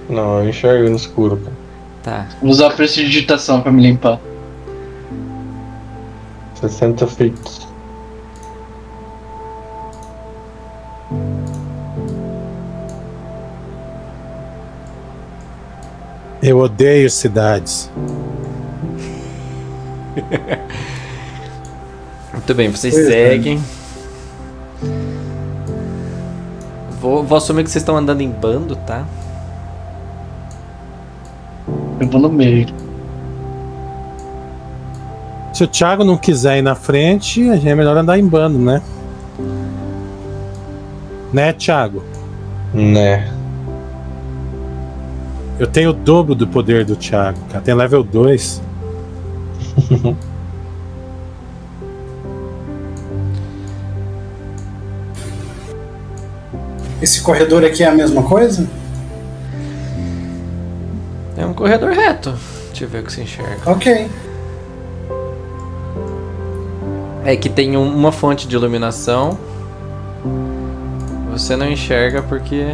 Não, 0.09 0.39
eu 0.43 0.49
enxergo 0.49 0.89
no 0.89 0.95
escuro, 0.95 1.37
cara. 1.37 1.57
Tá. 2.03 2.27
Vou 2.41 2.51
usar 2.51 2.71
prestidigitação 2.71 3.61
pra 3.61 3.71
me 3.71 3.81
limpar. 3.81 4.19
60 6.61 7.07
feet. 7.07 7.66
Eu 16.47 16.59
odeio 16.59 17.09
cidades. 17.09 17.91
Muito 22.31 22.55
bem, 22.55 22.71
vocês 22.71 22.93
Pois 22.93 23.09
é. 23.09 23.31
seguem. 23.31 23.61
Vou, 27.01 27.21
vou 27.21 27.37
assumir 27.37 27.65
que 27.65 27.69
vocês 27.69 27.81
estão 27.81 27.97
andando 27.97 28.21
em 28.21 28.31
bando, 28.31 28.77
tá? 28.77 29.05
Eu 31.99 32.07
vou 32.07 32.21
no 32.21 32.29
meio. 32.29 32.67
Se 35.53 35.65
o 35.65 35.67
Thiago 35.67 36.05
não 36.05 36.15
quiser 36.15 36.59
ir 36.59 36.61
na 36.61 36.75
frente, 36.75 37.49
a 37.49 37.57
gente 37.57 37.67
é 37.67 37.75
melhor 37.75 37.97
andar 37.97 38.17
em 38.17 38.25
bando, 38.25 38.57
né? 38.57 38.81
Né, 41.33 41.51
Thiago? 41.51 42.05
Né. 42.73 43.36
Eu 45.59 45.65
tenho 45.67 45.89
o 45.89 45.93
dobro 45.93 46.35
do 46.35 46.47
poder 46.47 46.85
do 46.85 46.95
Thiago, 46.95 47.39
cara. 47.49 47.63
Tem 47.63 47.73
level 47.73 48.03
2. 48.03 48.61
Esse 57.01 57.21
corredor 57.21 57.63
aqui 57.63 57.83
é 57.83 57.87
a 57.87 57.93
mesma 57.93 58.23
coisa? 58.23 58.67
É 61.37 61.45
um 61.45 61.53
corredor 61.53 61.91
reto. 61.91 62.33
Deixa 62.69 62.85
eu 62.85 62.89
ver 62.89 62.99
o 63.01 63.03
que 63.03 63.11
você 63.13 63.21
enxerga. 63.21 63.57
Ok. 63.71 64.07
É 67.23 67.35
que 67.35 67.49
tem 67.49 67.77
um- 67.77 67.93
uma 67.95 68.11
fonte 68.11 68.47
de 68.47 68.55
iluminação. 68.55 69.37
Você 71.31 71.55
não 71.55 71.69
enxerga 71.69 72.23
porque. 72.23 72.65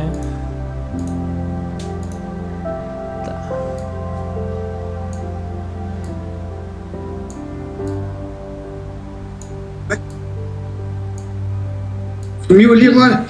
Sumiu 12.54 12.72
ali 12.72 12.88
agora. 12.88 13.26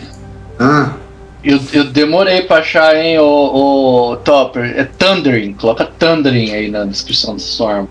Ah, 0.60 0.94
Eu, 1.42 1.58
eu 1.72 1.86
demorei 1.86 2.42
pra 2.42 2.58
achar, 2.58 2.94
hein, 2.94 3.20
o, 3.20 4.12
o 4.12 4.18
Topper. 4.18 4.78
É 4.78 4.84
Thundering. 4.84 5.54
Coloca 5.54 5.86
Thundering 5.86 6.52
aí 6.52 6.70
na 6.70 6.84
descrição 6.84 7.34
da 7.34 7.40
sua 7.40 7.74
arma. 7.74 7.90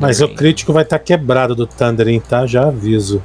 Mas 0.00 0.16
o 0.18 0.22
Thundering. 0.22 0.36
crítico 0.36 0.72
vai 0.72 0.82
estar 0.82 0.98
quebrado 0.98 1.54
do 1.54 1.64
Thundering, 1.64 2.18
tá? 2.20 2.44
Já 2.44 2.66
aviso. 2.66 3.22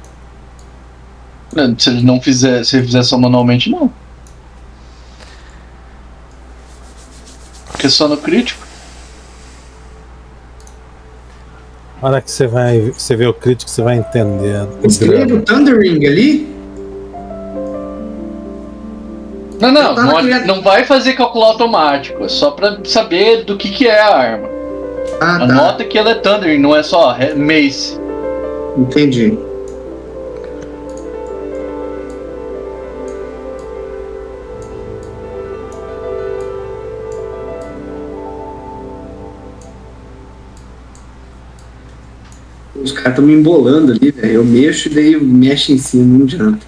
Não, 1.52 1.76
Se 1.76 1.90
ele 1.90 2.02
não 2.02 2.20
fizer, 2.20 2.64
se 2.64 2.76
ele 2.76 2.86
fizer 2.86 3.02
só 3.02 3.18
manualmente, 3.18 3.68
não. 3.68 3.92
Porque 7.66 7.88
só 7.88 8.06
no 8.06 8.16
crítico. 8.16 8.64
Na 12.02 12.08
hora 12.08 12.20
que 12.20 12.30
você 12.30 12.46
vai. 12.46 12.92
Você 12.96 13.14
vê 13.14 13.26
o 13.26 13.34
crítico, 13.34 13.70
você 13.70 13.82
vai 13.82 13.98
entender. 13.98 14.66
drama. 15.00 15.34
o 15.34 15.42
Thundering 15.42 16.06
ali. 16.06 16.48
Não, 19.60 19.70
não, 19.70 19.94
tava 19.94 20.22
não, 20.22 20.46
não 20.46 20.62
vai 20.62 20.84
fazer 20.84 21.12
cálculo 21.12 21.44
automático. 21.44 22.24
É 22.24 22.28
só 22.28 22.52
pra 22.52 22.78
saber 22.84 23.44
do 23.44 23.56
que, 23.56 23.68
que 23.68 23.86
é 23.86 24.00
a 24.00 24.16
arma. 24.16 24.48
Ah, 25.20 25.38
tá. 25.38 25.44
Anota 25.44 25.84
que 25.84 25.98
ela 25.98 26.10
é 26.10 26.14
Thundering, 26.14 26.58
não 26.58 26.74
é 26.74 26.82
só 26.82 27.14
Mace. 27.36 28.00
Entendi. 28.78 29.49
Os 42.82 42.92
caras 42.92 43.10
estão 43.10 43.24
me 43.24 43.34
embolando 43.34 43.92
ali, 43.92 44.10
velho. 44.10 44.32
Eu 44.34 44.44
mexo 44.44 44.88
e 44.88 44.94
daí 44.94 45.20
mexe 45.20 45.72
em 45.72 45.78
cima, 45.78 46.18
não 46.18 46.24
adianta. 46.24 46.66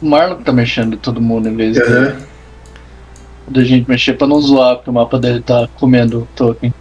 O 0.00 0.06
Marlon 0.06 0.42
tá 0.42 0.52
mexendo 0.52 0.96
todo 0.96 1.20
mundo 1.20 1.48
em 1.48 1.56
vez 1.56 1.74
de- 1.74 1.82
Aham. 1.82 2.16
da 3.48 3.64
gente 3.64 3.88
mexer 3.88 4.14
pra 4.14 4.26
não 4.26 4.40
zoar, 4.40 4.76
porque 4.76 4.90
o 4.90 4.92
mapa 4.92 5.18
dele 5.18 5.40
tá 5.40 5.68
comendo 5.78 6.20
o 6.22 6.28
token. 6.34 6.72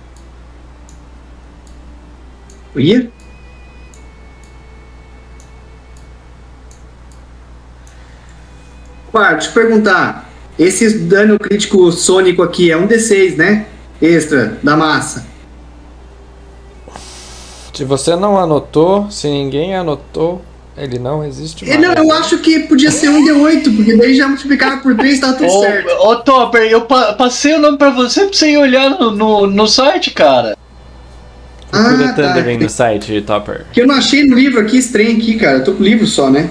Ia? 2.75 3.09
Pá, 9.11 9.33
deixa 9.33 9.49
eu 9.49 9.53
perguntar. 9.53 10.29
Esse 10.57 10.99
dano 10.99 11.37
crítico 11.37 11.91
sônico 11.91 12.41
aqui 12.41 12.71
é 12.71 12.77
um 12.77 12.87
D6, 12.87 13.35
né? 13.35 13.65
Extra, 14.01 14.57
da 14.63 14.75
massa. 14.75 15.25
Se 17.75 17.83
você 17.83 18.15
não 18.15 18.39
anotou, 18.39 19.09
se 19.11 19.27
ninguém 19.27 19.75
anotou, 19.75 20.41
ele 20.77 20.97
não 20.97 21.23
existe 21.23 21.65
mais. 21.65 21.79
Não, 21.79 21.93
eu 21.93 22.11
acho 22.13 22.37
que 22.39 22.59
podia 22.61 22.89
ser 22.89 23.09
um 23.09 23.23
D8, 23.25 23.75
porque 23.75 23.97
daí 23.97 24.15
já 24.15 24.27
multiplicava 24.27 24.77
por 24.81 24.95
3 24.95 25.19
tá 25.19 25.33
tudo 25.33 25.47
Ô, 25.47 25.59
certo. 25.61 25.89
ô 25.91 26.15
Topper, 26.17 26.61
eu 26.63 26.81
pa- 26.81 27.13
passei 27.13 27.53
o 27.55 27.59
nome 27.59 27.77
pra 27.77 27.89
você 27.89 28.25
pra 28.25 28.33
você 28.33 28.51
ir 28.51 28.57
olhar 28.57 28.89
no, 28.91 29.11
no, 29.11 29.47
no 29.47 29.67
site, 29.67 30.11
cara. 30.11 30.57
Procura 31.69 32.05
Ah, 32.09 32.13
tá. 32.13 32.27
Thundering 32.29 32.57
no 32.59 32.69
site, 32.69 33.21
Topper. 33.21 33.65
Que 33.73 33.81
eu 33.81 33.87
não 33.87 33.95
achei 33.95 34.23
no 34.25 34.35
livro 34.35 34.59
aqui, 34.61 34.77
estranho 34.77 35.17
aqui, 35.17 35.35
cara. 35.37 35.57
Eu 35.57 35.63
tô 35.65 35.73
com 35.73 35.81
o 35.81 35.85
livro 35.85 36.07
só, 36.07 36.29
né? 36.29 36.49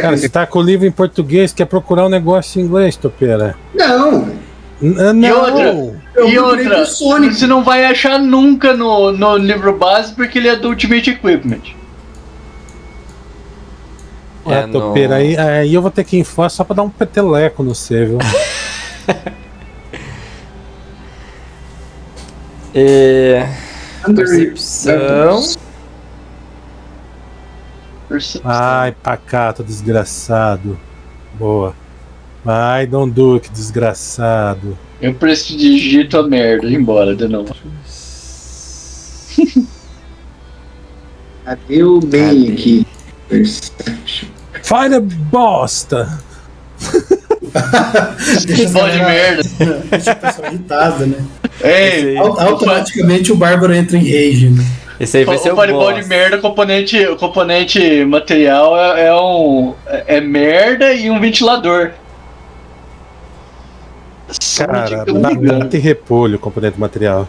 Cara, 0.00 0.16
você 0.16 0.28
tá 0.28 0.46
com 0.46 0.58
o 0.58 0.62
livro 0.62 0.86
em 0.86 0.90
português, 0.90 1.52
quer 1.52 1.66
procurar 1.66 2.06
um 2.06 2.08
negócio 2.08 2.60
em 2.60 2.64
inglês, 2.64 2.96
Topeira? 2.96 3.54
Não, 3.74 4.28
Ah, 4.98 5.12
Não! 5.12 5.40
outra? 5.40 6.00
eu 6.16 6.28
e 6.28 6.38
outra, 6.38 6.70
pro 6.76 6.86
Sonic. 6.86 7.34
você 7.34 7.46
não 7.46 7.64
vai 7.64 7.84
achar 7.86 8.18
nunca 8.18 8.74
no, 8.74 9.10
no 9.10 9.36
livro 9.36 9.76
base 9.76 10.12
porque 10.14 10.38
ele 10.38 10.48
é 10.48 10.56
do 10.56 10.68
Ultimate 10.68 11.10
Equipment. 11.10 11.74
Ué, 14.46 14.60
É, 14.60 14.66
no- 14.66 14.72
Topeira, 14.72 15.16
aí, 15.16 15.36
aí 15.36 15.72
eu 15.74 15.80
vou 15.82 15.90
ter 15.90 16.04
que 16.04 16.18
ir 16.18 16.24
fora 16.24 16.48
só 16.50 16.62
pra 16.62 16.76
dar 16.76 16.82
um 16.82 16.90
peteleco 16.90 17.62
no 17.62 17.74
C, 17.74 18.04
viu? 18.04 18.18
É... 22.74 23.48
Percepção. 24.04 25.42
Percepção. 28.08 28.50
Ai, 28.50 28.92
pacato, 29.02 29.64
desgraçado. 29.64 30.78
Boa. 31.34 31.74
Vai, 32.46 32.86
Dom 32.86 33.08
Duque, 33.08 33.50
desgraçado. 33.50 34.78
Eu 35.02 35.12
prestidigito 35.14 36.16
a 36.16 36.22
merda, 36.22 36.70
embora 36.70 37.12
de 37.16 37.26
novo. 37.26 37.52
Cadê 41.44 41.82
o 41.82 41.98
bem 41.98 42.52
aqui? 42.52 42.86
Fire 44.62 45.00
bosta! 45.00 46.20
Bom 48.72 48.88
de 48.90 48.98
merda. 48.98 49.42
Deixa 49.90 50.12
a 50.12 50.14
pessoa 50.14 50.46
irritada, 50.46 51.04
né? 51.04 51.16
Ei, 51.64 52.16
Au- 52.16 52.38
Automaticamente 52.38 53.32
o 53.32 53.36
Bárbaro 53.36 53.74
entra 53.74 53.96
em 53.96 54.04
rage, 54.04 54.50
né? 54.50 54.64
Esse 55.00 55.18
aí 55.18 55.24
vai 55.24 55.36
ser 55.36 55.52
o 55.52 55.56
fireball 55.60 55.92
de 55.94 56.06
merda, 56.06 56.36
o 56.36 56.40
componente, 56.40 56.96
o 57.06 57.16
componente 57.16 58.04
material 58.04 58.78
é, 58.78 59.06
é 59.08 59.14
um. 59.16 59.74
É 60.06 60.20
merda 60.20 60.92
e 60.92 61.10
um 61.10 61.18
ventilador. 61.20 61.90
Cara, 64.56 65.04
batata 65.04 65.76
e 65.76 65.80
repolho, 65.80 66.38
componente 66.38 66.78
material. 66.80 67.28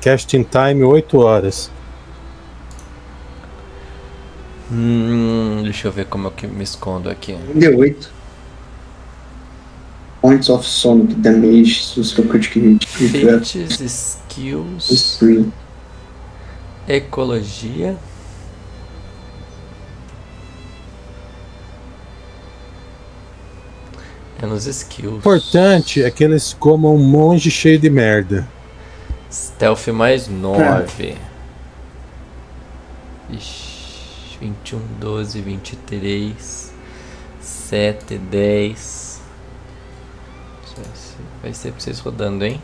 Casting 0.00 0.42
time 0.44 0.82
8 0.82 1.18
horas. 1.18 1.70
Hum, 4.70 5.62
deixa 5.64 5.88
eu 5.88 5.92
ver 5.92 6.06
como 6.06 6.28
é 6.28 6.30
que 6.30 6.46
me 6.46 6.62
escondo 6.62 7.10
aqui. 7.10 7.34
Deu 7.54 7.78
8. 7.78 8.20
Points 10.20 10.50
of 10.50 10.66
Sonic 10.66 11.14
Damage, 11.14 11.82
Susca 11.82 12.22
Hit, 12.22 13.58
skills, 13.88 15.18
ecologia. 16.86 17.96
É 24.42 24.46
nos 24.46 24.66
skills. 24.66 25.18
Importante 25.18 26.02
é 26.02 26.10
que 26.10 26.24
eles 26.24 26.54
comam 26.58 26.94
um 26.94 26.98
monge 27.04 27.50
cheio 27.50 27.78
de 27.78 27.90
merda. 27.90 28.48
Stealth 29.30 29.88
mais 29.88 30.28
9. 30.28 31.16
Ixi, 33.28 34.38
21, 34.40 34.80
12, 34.98 35.40
23, 35.42 36.72
7, 37.40 38.16
10. 38.18 39.20
Isso 40.64 40.74
vai 40.76 40.84
ser- 40.94 41.10
Vai 41.42 41.54
ser 41.54 41.70
pra 41.72 41.80
vocês 41.80 41.98
rodando, 42.00 42.44
hein? 42.44 42.60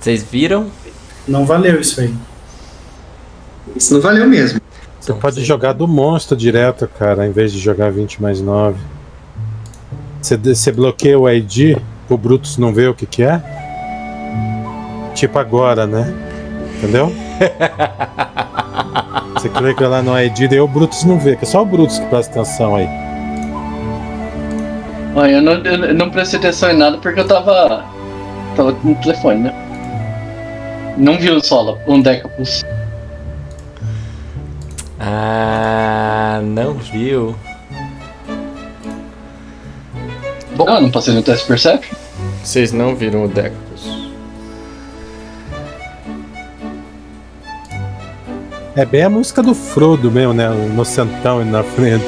Vocês 0.00 0.22
viram? 0.22 0.70
Não 1.26 1.46
valeu 1.46 1.80
isso 1.80 2.00
aí. 2.00 2.14
Isso 3.74 3.94
não 3.94 4.00
valeu 4.00 4.26
mesmo. 4.28 4.60
Você 5.04 5.12
Então, 5.12 5.20
pode 5.20 5.44
jogar 5.44 5.74
do 5.74 5.86
monstro 5.86 6.34
direto, 6.34 6.88
cara, 6.98 7.26
em 7.26 7.30
vez 7.30 7.52
de 7.52 7.58
jogar 7.58 7.92
20 7.92 8.22
mais 8.22 8.40
9. 8.40 8.78
Você, 10.22 10.38
você 10.38 10.72
bloqueia 10.72 11.18
o 11.18 11.28
ID 11.28 11.76
pro 12.08 12.16
Brutus 12.16 12.56
não 12.56 12.72
ver 12.72 12.88
o 12.88 12.94
que, 12.94 13.04
que 13.04 13.22
é? 13.22 13.42
Tipo 15.14 15.38
agora, 15.38 15.86
né? 15.86 16.10
Entendeu? 16.78 17.12
Você 19.34 19.50
clica 19.50 19.86
lá 19.86 20.00
no 20.00 20.18
ID, 20.18 20.48
daí 20.48 20.60
o 20.60 20.66
Brutus 20.66 21.04
não 21.04 21.18
vê, 21.18 21.36
que 21.36 21.44
é 21.44 21.46
só 21.46 21.60
o 21.60 21.66
Brutus 21.66 21.98
que 21.98 22.06
presta 22.06 22.40
atenção 22.40 22.74
aí. 22.74 22.88
Olha, 25.14 25.32
eu 25.32 25.42
não, 25.42 25.52
eu 25.52 25.94
não 25.94 26.08
prestei 26.08 26.38
atenção 26.38 26.70
em 26.70 26.78
nada 26.78 26.96
porque 26.96 27.20
eu 27.20 27.26
tava. 27.26 27.84
tava 28.56 28.74
no 28.82 28.94
telefone, 28.94 29.40
né? 29.42 29.54
Não 30.96 31.18
vi 31.18 31.30
o 31.30 31.44
solo, 31.44 31.78
um 31.86 32.00
Decapulse. 32.00 32.63
Ah, 35.16 36.40
não 36.42 36.74
viu? 36.74 37.36
Bom, 40.56 40.68
ah, 40.68 40.80
não 40.80 40.90
passei 40.90 41.14
no 41.14 41.22
test 41.22 41.46
Perception? 41.46 41.96
Vocês 42.42 42.72
não 42.72 42.96
viram 42.96 43.24
o 43.24 43.28
Decapus. 43.28 44.10
É 48.74 48.84
bem 48.84 49.04
a 49.04 49.10
música 49.10 49.40
do 49.40 49.54
Frodo 49.54 50.10
mesmo, 50.10 50.34
né? 50.34 50.50
O 50.50 50.66
inocentão 50.66 51.40
indo 51.40 51.52
na 51.52 51.62
frente. 51.62 52.04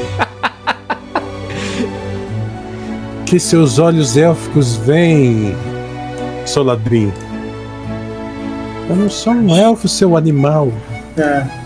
que 3.25 3.39
seus 3.39 3.79
olhos 3.79 4.17
élficos 4.17 4.75
veem, 4.75 5.55
Soladrim. 6.45 7.13
Eu 8.89 8.97
não 8.97 9.09
sou 9.09 9.33
um 9.33 9.57
elfo, 9.57 9.87
seu 9.87 10.17
animal. 10.17 10.73
É. 11.17 11.66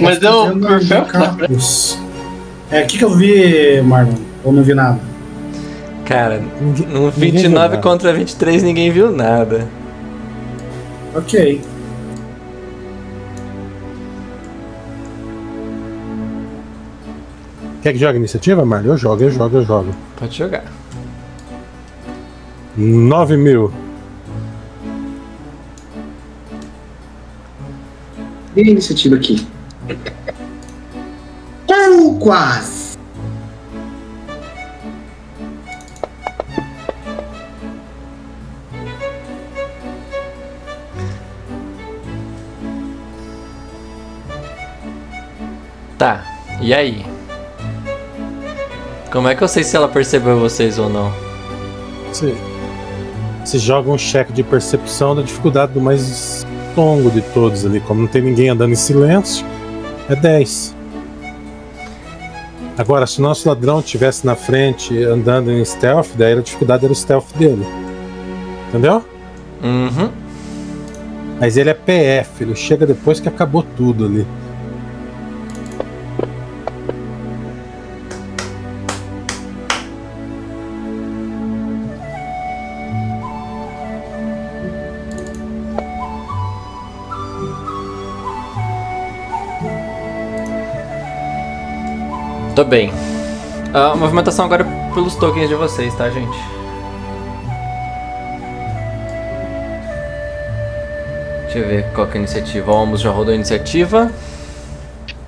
Mas 0.00 0.18
deu 0.18 0.56
Carlos. 1.06 1.98
É, 2.70 2.82
o 2.82 2.86
que, 2.86 2.98
que 2.98 3.04
eu 3.04 3.10
vi, 3.10 3.80
Marlon? 3.82 4.12
Ou 4.44 4.52
não 4.52 4.62
vi 4.62 4.74
nada? 4.74 4.98
Cara, 6.04 6.40
Ninguém- 6.60 6.86
no 6.86 6.92
ninguém 7.00 7.10
viu 7.10 7.32
29 7.32 7.52
nada. 7.76 7.78
contra 7.82 8.12
23 8.12 8.62
ninguém 8.62 8.90
viu 8.90 9.10
nada. 9.10 9.68
Ok. 11.14 11.60
Quer 17.82 17.92
que 17.92 17.98
jogue 17.98 18.18
iniciativa, 18.18 18.64
Mário? 18.64 18.90
Eu 18.92 18.96
jogo, 18.96 19.22
eu 19.22 19.30
jogo, 19.30 19.56
eu 19.58 19.64
jogo. 19.64 19.94
Pode 20.16 20.36
jogar. 20.36 20.64
9 22.76 23.36
mil. 23.36 23.72
E 28.56 28.60
a 28.60 28.70
iniciativa 28.70 29.14
aqui? 29.16 29.46
Ou 31.68 32.18
quase! 32.18 32.88
Tá, 45.98 46.24
e 46.60 46.72
aí? 46.72 47.04
Como 49.10 49.26
é 49.26 49.34
que 49.34 49.42
eu 49.42 49.48
sei 49.48 49.64
se 49.64 49.74
ela 49.74 49.88
percebeu 49.88 50.38
vocês 50.38 50.78
ou 50.78 50.88
não? 50.88 51.12
Você, 52.08 52.36
você 53.44 53.58
joga 53.58 53.90
um 53.90 53.98
cheque 53.98 54.32
de 54.32 54.44
percepção 54.44 55.16
da 55.16 55.22
dificuldade 55.22 55.72
do 55.72 55.80
mais 55.80 56.46
longo 56.76 57.10
de 57.10 57.20
todos 57.20 57.66
ali. 57.66 57.80
Como 57.80 58.02
não 58.02 58.08
tem 58.08 58.22
ninguém 58.22 58.48
andando 58.48 58.72
em 58.72 58.76
silêncio, 58.76 59.44
é 60.08 60.16
10. 60.16 60.76
Agora, 62.76 63.06
se 63.06 63.18
o 63.18 63.22
nosso 63.22 63.48
ladrão 63.48 63.80
estivesse 63.80 64.24
na 64.24 64.36
frente 64.36 64.96
andando 65.02 65.50
em 65.50 65.64
stealth, 65.64 66.10
daí 66.16 66.32
a 66.32 66.40
dificuldade 66.40 66.84
era 66.84 66.92
o 66.92 66.96
stealth 66.96 67.32
dele. 67.36 67.66
Entendeu? 68.68 69.04
Uhum. 69.62 70.10
Mas 71.40 71.56
ele 71.56 71.70
é 71.70 71.74
PF, 71.74 72.44
ele 72.44 72.54
chega 72.54 72.86
depois 72.86 73.18
que 73.18 73.28
acabou 73.28 73.64
tudo 73.76 74.06
ali. 74.06 74.26
Tô 92.58 92.64
bem. 92.64 92.90
A 93.72 93.94
movimentação 93.94 94.44
agora 94.46 94.64
é 94.64 94.92
pelos 94.92 95.14
tokens 95.14 95.48
de 95.48 95.54
vocês, 95.54 95.94
tá, 95.94 96.10
gente? 96.10 96.36
Deixa 101.44 101.58
eu 101.60 101.68
ver 101.68 101.92
qual 101.92 102.08
que 102.08 102.14
é 102.14 102.16
a 102.16 102.18
iniciativa. 102.18 102.72
O 102.72 102.74
Almus 102.74 103.00
já 103.00 103.12
rodou 103.12 103.30
a 103.30 103.36
iniciativa. 103.36 104.10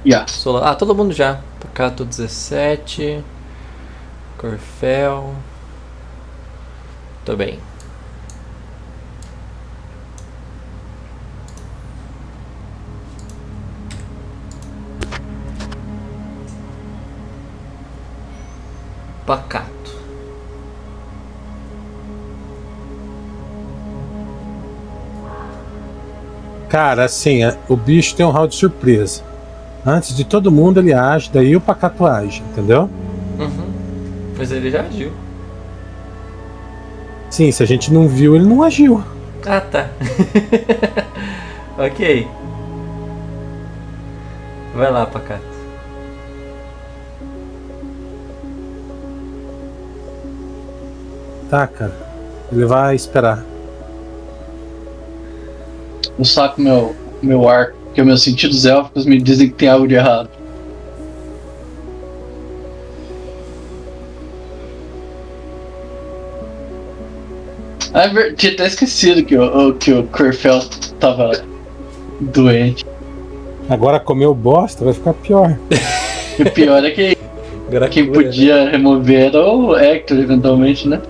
Yeah. 0.05 0.27
Sola... 0.27 0.69
Ah, 0.69 0.75
todo 0.75 0.93
mundo 0.93 1.13
já. 1.15 1.39
Pacato 1.61 2.05
17. 2.05 3.23
Corfel. 4.37 5.33
Tô 7.25 7.37
bem. 7.37 7.61
Pacato. 19.31 19.95
Cara, 26.69 27.05
assim, 27.05 27.45
é- 27.45 27.57
o 27.69 27.77
bicho 27.77 28.17
tem 28.17 28.27
um 28.27 28.31
round 28.31 28.49
de 28.49 28.57
surpresa. 28.57 29.23
Antes 29.87 30.17
de 30.17 30.25
todo 30.25 30.51
mundo 30.51 30.81
ele 30.81 30.93
age, 30.93 31.31
daí 31.33 31.55
o 31.55 31.61
pacato 31.61 32.05
age, 32.05 32.43
entendeu? 32.51 32.91
Uhum. 33.39 33.73
Mas 34.37 34.51
ele 34.51 34.69
já 34.69 34.81
agiu. 34.81 35.13
Sim, 37.31 37.53
se 37.53 37.63
a 37.63 37.67
gente 37.67 37.93
não 37.93 38.09
viu, 38.09 38.35
ele 38.35 38.47
não 38.47 38.65
agiu. 38.65 39.01
Ah, 39.47 39.61
tá. 39.61 39.91
ok. 41.79 42.27
Vai 44.75 44.91
lá, 44.91 45.07
Pacato. 45.07 45.50
Tá, 51.51 51.67
cara. 51.67 51.93
Ele 52.53 52.65
vai 52.65 52.95
esperar. 52.95 53.45
Um 56.19 56.25
saco 56.25 56.61
meu, 56.61 56.95
meu 57.23 57.49
ar, 57.49 57.73
porque 57.85 58.03
meus 58.03 58.23
sentidos 58.23 58.65
élficos 58.67 59.05
me 59.05 59.21
dizem 59.21 59.49
que 59.49 59.55
tem 59.55 59.69
algo 59.69 59.89
de 59.89 59.95
errado. 59.95 60.29
Ah, 67.93 68.03
é 68.05 68.09
ver- 68.09 68.35
tinha 68.37 68.53
até 68.53 68.67
esquecido 68.67 69.25
que 69.25 69.37
o, 69.37 69.75
que 69.75 69.93
o 69.93 70.05
Corfel 70.05 70.61
tava 71.01 71.33
doente. 72.21 72.87
Agora 73.69 73.99
comeu 73.99 74.35
bosta, 74.35 74.85
vai 74.85 74.95
ficar 74.95 75.15
pior. 75.15 75.59
E 76.39 76.43
o 76.43 76.51
pior 76.51 76.85
é 76.85 76.91
que 76.91 77.17
Agora 77.69 77.89
quem 77.89 78.07
cura, 78.07 78.19
né? 78.19 78.25
podia 78.27 78.71
remover 78.71 79.27
era 79.29 79.41
o 79.45 79.77
Hector, 79.77 80.19
eventualmente, 80.19 80.89
né? 80.89 81.01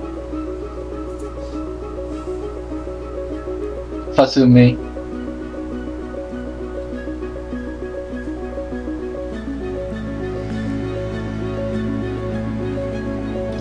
Facilmente. 4.21 4.79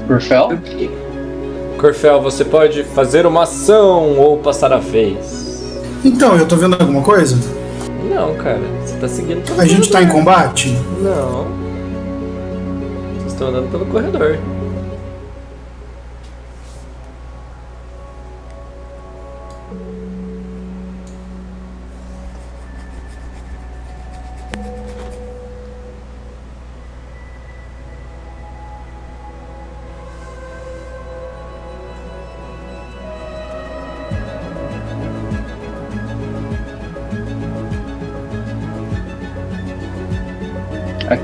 Corfel? 0.06 0.50
Corfel, 1.78 2.22
você 2.22 2.44
pode 2.44 2.84
fazer 2.84 3.26
uma 3.26 3.44
ação 3.44 4.20
ou 4.20 4.40
passar 4.40 4.74
a 4.74 4.80
vez. 4.80 5.82
Então, 6.04 6.36
eu 6.36 6.46
tô 6.46 6.58
vendo 6.58 6.76
alguma 6.78 7.04
coisa? 7.04 7.38
Não, 8.14 8.36
cara. 8.36 8.60
Você 8.86 8.98
tá 8.98 9.08
seguindo 9.08 9.46
pelo 9.46 9.62
A 9.62 9.66
gente 9.66 9.90
tá 9.90 10.04
em 10.04 10.10
combate? 10.10 10.78
Não. 11.02 11.48
Vocês 13.20 13.32
estão 13.32 13.48
andando 13.48 13.72
pelo 13.72 13.86
corredor. 13.86 14.38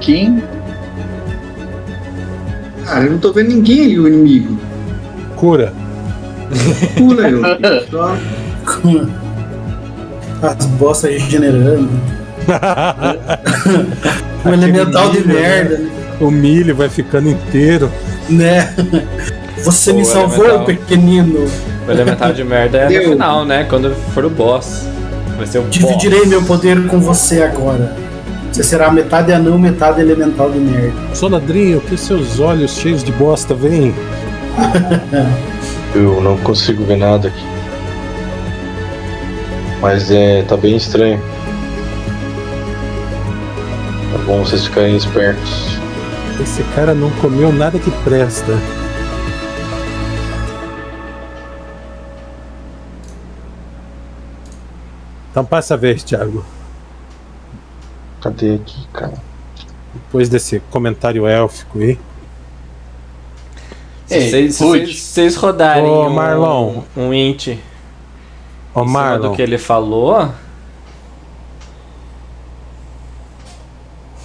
Aqui. 0.05 0.31
Cara, 2.85 3.05
eu 3.05 3.11
não 3.13 3.17
tô 3.17 3.33
vendo 3.33 3.47
ninguém 3.49 3.79
aí, 3.81 3.99
o 3.99 4.07
inimigo. 4.07 4.55
Cura. 5.35 5.73
Pula 6.95 7.27
eu. 7.27 7.41
Só 7.89 8.15
As 10.43 10.65
bostas 10.67 11.09
regenerando. 11.09 11.89
um 14.45 14.53
elemental 14.53 15.09
de 15.09 15.21
milho, 15.21 15.33
merda, 15.33 15.77
né? 15.79 15.89
O 16.21 16.29
milho 16.29 16.75
vai 16.75 16.87
ficando 16.87 17.27
inteiro. 17.27 17.91
né? 18.29 18.75
Você 19.63 19.91
Pô, 19.91 19.97
me 19.97 20.05
salvou, 20.05 20.45
elemental. 20.45 20.65
pequenino. 20.67 21.47
O 21.87 21.91
elemental 21.91 22.31
de 22.31 22.43
merda 22.43 22.77
é 22.77 22.87
Deu. 22.87 23.03
no 23.05 23.09
final, 23.13 23.43
né? 23.43 23.65
Quando 23.67 23.95
for 24.13 24.23
o 24.23 24.29
boss. 24.29 24.85
Vai 25.35 25.47
ser 25.47 25.57
o 25.57 25.63
Dividirei 25.63 26.19
boss. 26.19 26.29
meu 26.29 26.43
poder 26.43 26.85
com 26.85 26.99
você 26.99 27.41
agora. 27.41 28.04
Você 28.55 28.63
será 28.63 28.89
metade 28.89 29.33
anão, 29.33 29.59
metade 29.59 29.99
elemental 29.99 30.49
de 30.49 30.59
merda. 30.59 31.13
Soladrinho, 31.13 31.81
que 31.81 31.97
seus 31.97 32.39
olhos 32.39 32.71
cheios 32.71 33.03
de 33.03 33.11
bosta 33.11 33.53
vêm? 33.53 33.93
Eu 35.93 36.21
não 36.21 36.37
consigo 36.37 36.85
ver 36.85 36.95
nada 36.95 37.27
aqui. 37.27 37.45
Mas 39.81 40.09
é. 40.09 40.41
tá 40.43 40.55
bem 40.55 40.77
estranho. 40.77 41.21
É 44.13 44.17
bom 44.19 44.39
vocês 44.39 44.63
ficarem 44.67 44.95
espertos. 44.95 45.77
Esse 46.41 46.63
cara 46.75 46.93
não 46.93 47.09
comeu 47.19 47.51
nada 47.51 47.77
que 47.77 47.91
presta. 48.05 48.57
Então 55.29 55.43
passa 55.43 55.73
a 55.73 55.77
vez, 55.77 56.05
Thiago. 56.05 56.54
Cadê 58.25 58.55
aqui, 58.55 58.87
cara? 58.91 59.13
Depois 59.93 60.27
desse 60.29 60.59
comentário 60.71 61.27
élfico 61.27 61.77
aí. 61.77 61.99
Se 64.07 64.15
Ei, 64.15 64.29
vocês- 64.31 64.55
se 64.55 64.63
Rude. 64.63 64.79
vocês 64.85 64.97
se 64.99 65.03
vocês 65.13 65.35
rodarem 65.35 65.83
Ô, 65.85 66.07
um, 66.07 66.09
Marlon. 66.09 66.81
um 66.97 67.13
int 67.13 67.49
Ô, 67.49 67.51
em 67.51 67.55
cima 68.73 68.85
Marlon, 68.85 69.29
do 69.29 69.35
que 69.35 69.43
ele 69.43 69.59
falou, 69.59 70.31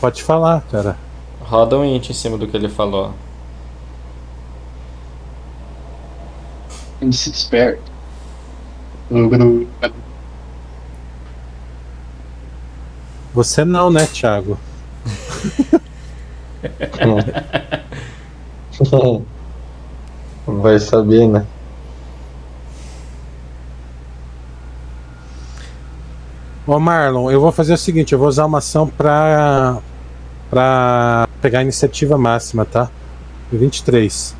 pode 0.00 0.22
falar, 0.22 0.62
cara. 0.70 0.96
roda 1.42 1.76
um 1.78 1.84
int 1.84 2.08
em 2.08 2.14
cima 2.14 2.38
do 2.38 2.46
que 2.48 2.56
ele 2.56 2.70
falou. 2.70 3.12
Ele 7.02 7.12
se 7.12 7.30
desperta. 7.30 7.82
Você 13.32 13.64
não, 13.64 13.90
né, 13.90 14.06
Thiago? 14.06 14.58
Vai 20.46 20.78
saber, 20.78 21.28
né? 21.28 21.46
Ô 26.66 26.78
Marlon, 26.78 27.30
eu 27.30 27.40
vou 27.40 27.50
fazer 27.50 27.72
o 27.72 27.78
seguinte, 27.78 28.12
eu 28.12 28.18
vou 28.18 28.28
usar 28.28 28.46
uma 28.46 28.58
ação 28.58 28.86
pra. 28.86 29.78
pra 30.48 31.26
pegar 31.40 31.60
a 31.60 31.62
iniciativa 31.62 32.18
máxima, 32.18 32.64
tá? 32.64 32.88
23. 33.52 34.36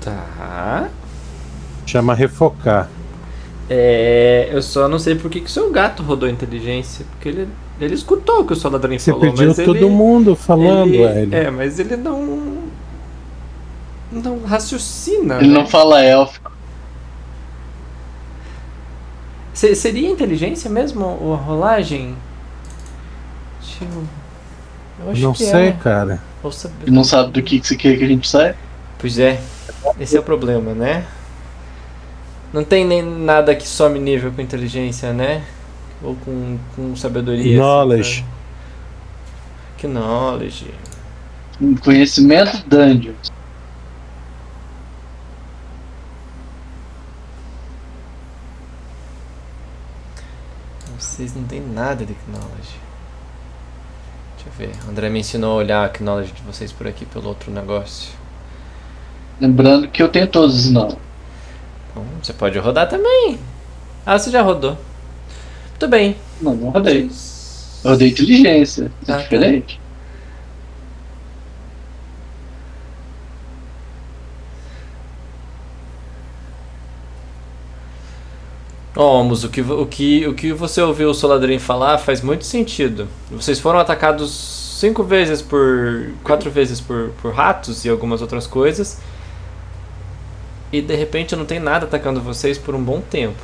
Tá. 0.00 0.88
Chama 1.84 2.14
refocar. 2.14 2.88
É, 3.68 4.48
eu 4.52 4.62
só 4.62 4.88
não 4.88 4.98
sei 4.98 5.16
por 5.16 5.30
que 5.30 5.40
que 5.40 5.46
o 5.46 5.50
seu 5.50 5.70
gato 5.72 6.02
rodou 6.02 6.28
inteligência, 6.28 7.04
porque 7.10 7.28
ele, 7.28 7.48
ele 7.80 7.94
escutou 7.94 8.40
o 8.40 8.46
que 8.46 8.52
o 8.52 8.56
Soldadrinho 8.56 9.00
Você 9.00 9.10
falou, 9.10 9.32
pediu 9.32 9.48
mas 9.48 9.58
todo 9.58 9.76
ele, 9.76 9.90
mundo 9.90 10.36
falando, 10.36 10.94
ele, 10.94 10.98
velho. 10.98 11.34
É, 11.34 11.50
mas 11.50 11.78
ele 11.78 11.96
não 11.96 12.64
não 14.10 14.44
raciocina. 14.44 15.38
Ele 15.38 15.48
né? 15.48 15.54
não 15.54 15.66
fala 15.66 16.02
élfico. 16.02 16.52
Se- 19.52 19.74
seria 19.74 20.08
inteligência 20.08 20.70
mesmo 20.70 21.04
a 21.34 21.36
rolagem? 21.36 22.16
Deixa 23.60 23.84
eu... 23.84 24.04
eu 25.04 25.10
acho 25.12 25.22
Não 25.22 25.32
que 25.32 25.44
sei, 25.44 25.68
é. 25.68 25.72
cara. 25.72 26.22
Ou 26.42 26.52
saber. 26.52 26.90
Não 26.90 27.02
sabe 27.04 27.32
do 27.32 27.42
que, 27.42 27.60
que 27.60 27.66
você 27.66 27.76
quer 27.76 27.96
que 27.98 28.04
a 28.04 28.08
gente 28.08 28.28
saia. 28.28 28.56
Pois 28.98 29.18
é, 29.18 29.40
esse 29.98 30.16
é 30.16 30.20
o 30.20 30.22
problema, 30.22 30.74
né? 30.74 31.06
Não 32.52 32.64
tem 32.64 32.84
nem 32.84 33.02
nada 33.02 33.54
que 33.54 33.66
some 33.66 33.98
nível 33.98 34.32
com 34.32 34.40
inteligência, 34.40 35.12
né? 35.12 35.44
Ou 36.02 36.14
com, 36.16 36.58
com 36.74 36.96
sabedoria. 36.96 37.42
assim, 37.42 37.56
Knowledge. 37.56 38.22
pra- 38.22 38.30
Que 39.78 39.86
knowledge. 39.86 40.70
Um 41.60 41.74
Conhecimento 41.76 42.66
dungeons. 42.68 43.32
Vocês 50.98 51.34
não 51.34 51.44
tem 51.44 51.60
nada 51.60 52.04
de 52.06 52.14
knowledge. 52.28 52.78
Deixa 54.36 54.48
eu 54.48 54.52
ver. 54.68 54.86
O 54.86 54.90
André 54.90 55.08
me 55.08 55.20
ensinou 55.20 55.52
a 55.52 55.56
olhar 55.56 55.84
a 55.94 56.02
knowledge 56.02 56.32
de 56.32 56.42
vocês 56.42 56.72
por 56.72 56.86
aqui 56.86 57.04
pelo 57.04 57.28
outro 57.28 57.50
negócio. 57.50 58.12
Lembrando 59.40 59.88
que 59.88 60.02
eu 60.02 60.08
tenho 60.08 60.26
todos 60.26 60.54
os 60.66 60.70
não. 60.70 60.96
Então, 61.96 62.04
você 62.22 62.32
pode 62.34 62.58
rodar 62.58 62.88
também. 62.88 63.38
Ah, 64.04 64.18
você 64.18 64.30
já 64.30 64.42
rodou. 64.42 64.76
Muito 65.70 65.88
bem. 65.88 66.16
Não, 66.40 66.54
não 66.54 66.70
rodei. 66.70 67.10
Eu 67.84 67.90
rodei 67.92 68.08
inteligência. 68.10 68.92
É 69.08 69.12
Ah, 69.12 69.16
tá. 69.16 69.22
diferente. 69.22 69.80
Omos, 78.96 79.44
o 79.44 79.50
que, 79.50 79.60
o, 79.60 79.86
que, 79.86 80.26
o 80.26 80.34
que 80.34 80.52
você 80.54 80.80
ouviu 80.80 81.10
o 81.10 81.14
Soladrin 81.14 81.58
falar 81.58 81.98
faz 81.98 82.22
muito 82.22 82.44
sentido. 82.46 83.06
Vocês 83.30 83.60
foram 83.60 83.78
atacados 83.78 84.30
cinco 84.80 85.02
vezes 85.04 85.42
por. 85.42 86.12
quatro 86.24 86.50
vezes 86.50 86.80
por, 86.80 87.10
por 87.20 87.34
ratos 87.34 87.84
e 87.84 87.90
algumas 87.90 88.22
outras 88.22 88.46
coisas. 88.46 88.98
E 90.72 90.80
de 90.82 90.94
repente 90.96 91.34
não 91.36 91.44
tem 91.44 91.58
nada 91.60 91.86
atacando 91.86 92.20
vocês 92.20 92.58
por 92.58 92.74
um 92.74 92.82
bom 92.82 93.00
tempo. 93.00 93.36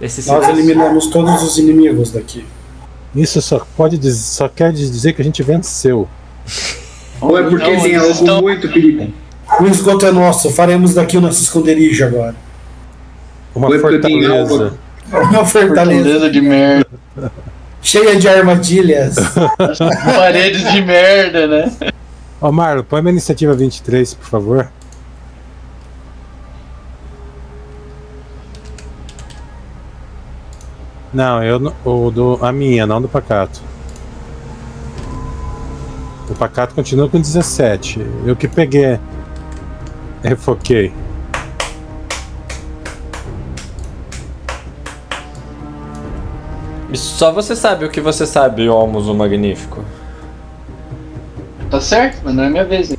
Esse 0.00 0.26
Nós 0.26 0.40
silêncio- 0.44 0.54
eliminamos 0.64 1.06
todos 1.08 1.42
os 1.42 1.58
inimigos 1.58 2.10
daqui. 2.10 2.44
Isso 3.14 3.40
só 3.42 3.64
pode 3.76 3.98
dizer, 3.98 4.18
só 4.22 4.48
quer 4.48 4.72
dizer 4.72 5.12
que 5.12 5.20
a 5.20 5.24
gente 5.24 5.42
venceu. 5.42 6.08
Ou 7.20 7.38
é 7.38 7.42
porque 7.42 7.56
Não, 7.62 7.80
tem 7.82 7.90
eles 7.90 7.98
algo 8.00 8.12
estão- 8.12 8.40
muito 8.42 8.68
perigoso. 8.68 9.12
O 9.60 9.66
esgoto 9.66 10.06
é 10.06 10.10
nosso, 10.10 10.50
faremos 10.50 10.94
daqui 10.94 11.18
o 11.18 11.20
nosso 11.20 11.42
esconderijo 11.42 12.04
agora. 12.06 12.34
Uma 13.54 13.68
Ou 13.68 13.74
é 13.74 13.78
fortaleza. 13.78 14.74
Uma 15.12 15.44
fortaleza 15.44 15.44
Fortaleza 15.44 16.30
de 16.30 16.40
merda. 16.40 16.86
cheia 17.82 18.16
de 18.16 18.26
armadilhas. 18.26 19.14
Paredes 20.16 20.72
de 20.72 20.80
merda, 20.80 21.46
né? 21.46 21.92
Ó, 22.40 22.50
Marlon, 22.50 22.82
põe 22.82 23.02
minha 23.02 23.12
iniciativa 23.12 23.54
23, 23.54 24.14
por 24.14 24.26
favor. 24.26 24.72
Não, 31.12 31.42
eu 31.42 31.58
não- 31.58 31.74
o 31.84 32.10
do 32.10 32.38
a 32.40 32.50
minha, 32.52 32.86
não 32.86 33.00
do 33.00 33.08
pacato. 33.08 33.60
O 36.28 36.34
pacato 36.34 36.74
continua 36.74 37.08
com 37.08 37.20
17. 37.20 38.00
Eu 38.24 38.34
que 38.34 38.48
peguei. 38.48 38.98
Refoquei. 40.22 40.92
E 46.90 46.96
só 46.96 47.32
você 47.32 47.56
sabe 47.56 47.84
o 47.84 47.90
que 47.90 48.00
você 48.00 48.26
sabe, 48.26 48.68
Olmos 48.68 49.08
o 49.08 49.14
Magnífico. 49.14 49.84
Tá 51.70 51.80
certo, 51.80 52.20
mas 52.24 52.34
não 52.34 52.44
é 52.44 52.50
minha 52.50 52.64
vez. 52.64 52.94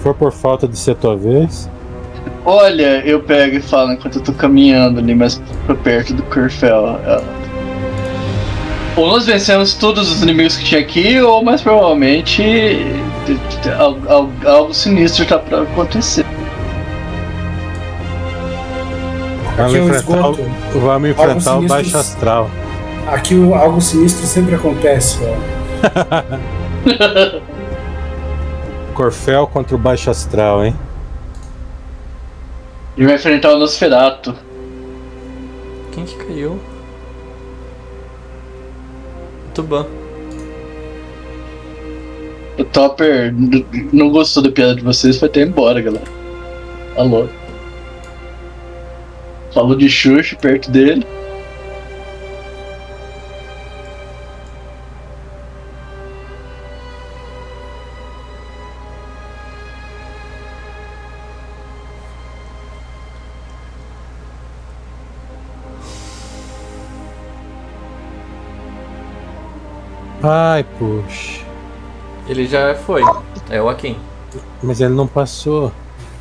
For 0.00 0.14
por 0.14 0.32
falta 0.32 0.68
de 0.68 0.78
ser 0.78 0.94
tua 0.96 1.16
vez. 1.16 1.70
Olha, 2.44 3.02
eu 3.06 3.20
pego 3.20 3.56
e 3.56 3.60
falo 3.62 3.92
enquanto 3.92 4.16
eu 4.16 4.22
tô 4.22 4.32
caminhando 4.32 4.98
ali 4.98 5.14
mais 5.14 5.40
pra 5.66 5.74
perto 5.76 6.12
do 6.14 6.22
Curfel. 6.24 6.98
ela- 7.04 7.24
Ou 8.96 9.06
nós 9.06 9.24
vencemos 9.26 9.74
todos 9.74 10.10
os 10.10 10.22
inimigos 10.22 10.56
que 10.56 10.64
tinha 10.64 10.80
aqui, 10.80 11.20
ou 11.20 11.42
mais 11.44 11.62
provavelmente 11.62 12.42
algo, 14.44 14.74
sinistro 14.74 15.24
tá 15.24 15.38
pra 15.38 15.62
acontecer. 15.62 16.26
Vamos 19.56 19.74
Aqui 19.74 19.76
é 19.76 19.84
enfrentar, 19.84 20.16
o, 20.28 20.30
esgoto. 20.32 20.42
vamos 20.80 21.10
enfrentar 21.10 21.58
o 21.58 21.62
baixo 21.62 21.96
astral. 21.96 22.50
Aqui 23.06 23.34
o, 23.34 23.54
algo 23.54 23.80
sinistro 23.80 24.26
sempre 24.26 24.54
acontece, 24.56 25.18
ó. 25.22 25.34
Corfel 28.94 29.46
contra 29.46 29.74
o 29.74 29.78
baixo 29.78 30.10
astral, 30.10 30.64
hein? 30.64 30.74
E 32.96 33.04
vai 33.04 33.14
enfrentar 33.14 33.54
o 33.54 33.58
Nosferato. 33.58 34.34
Quem 35.92 36.04
que 36.04 36.16
caiu? 36.16 36.60
Tuban. 39.54 39.86
O 42.58 42.64
Topper 42.64 43.34
não 43.92 44.10
gostou 44.10 44.42
da 44.42 44.50
piada 44.50 44.74
de 44.74 44.82
vocês, 44.82 45.18
foi 45.18 45.28
até 45.28 45.42
embora, 45.42 45.80
galera. 45.80 46.04
Alô. 46.96 47.26
Falou 49.52 49.74
de 49.74 49.88
Xuxa 49.88 50.36
perto 50.36 50.70
dele. 50.70 51.06
Ai, 70.22 70.64
puxa. 70.78 71.44
Ele 72.28 72.46
já 72.46 72.74
foi. 72.74 73.02
É 73.50 73.60
o 73.60 73.68
Akin. 73.68 73.96
Mas 74.62 74.80
ele 74.80 74.94
não 74.94 75.06
passou. 75.06 75.72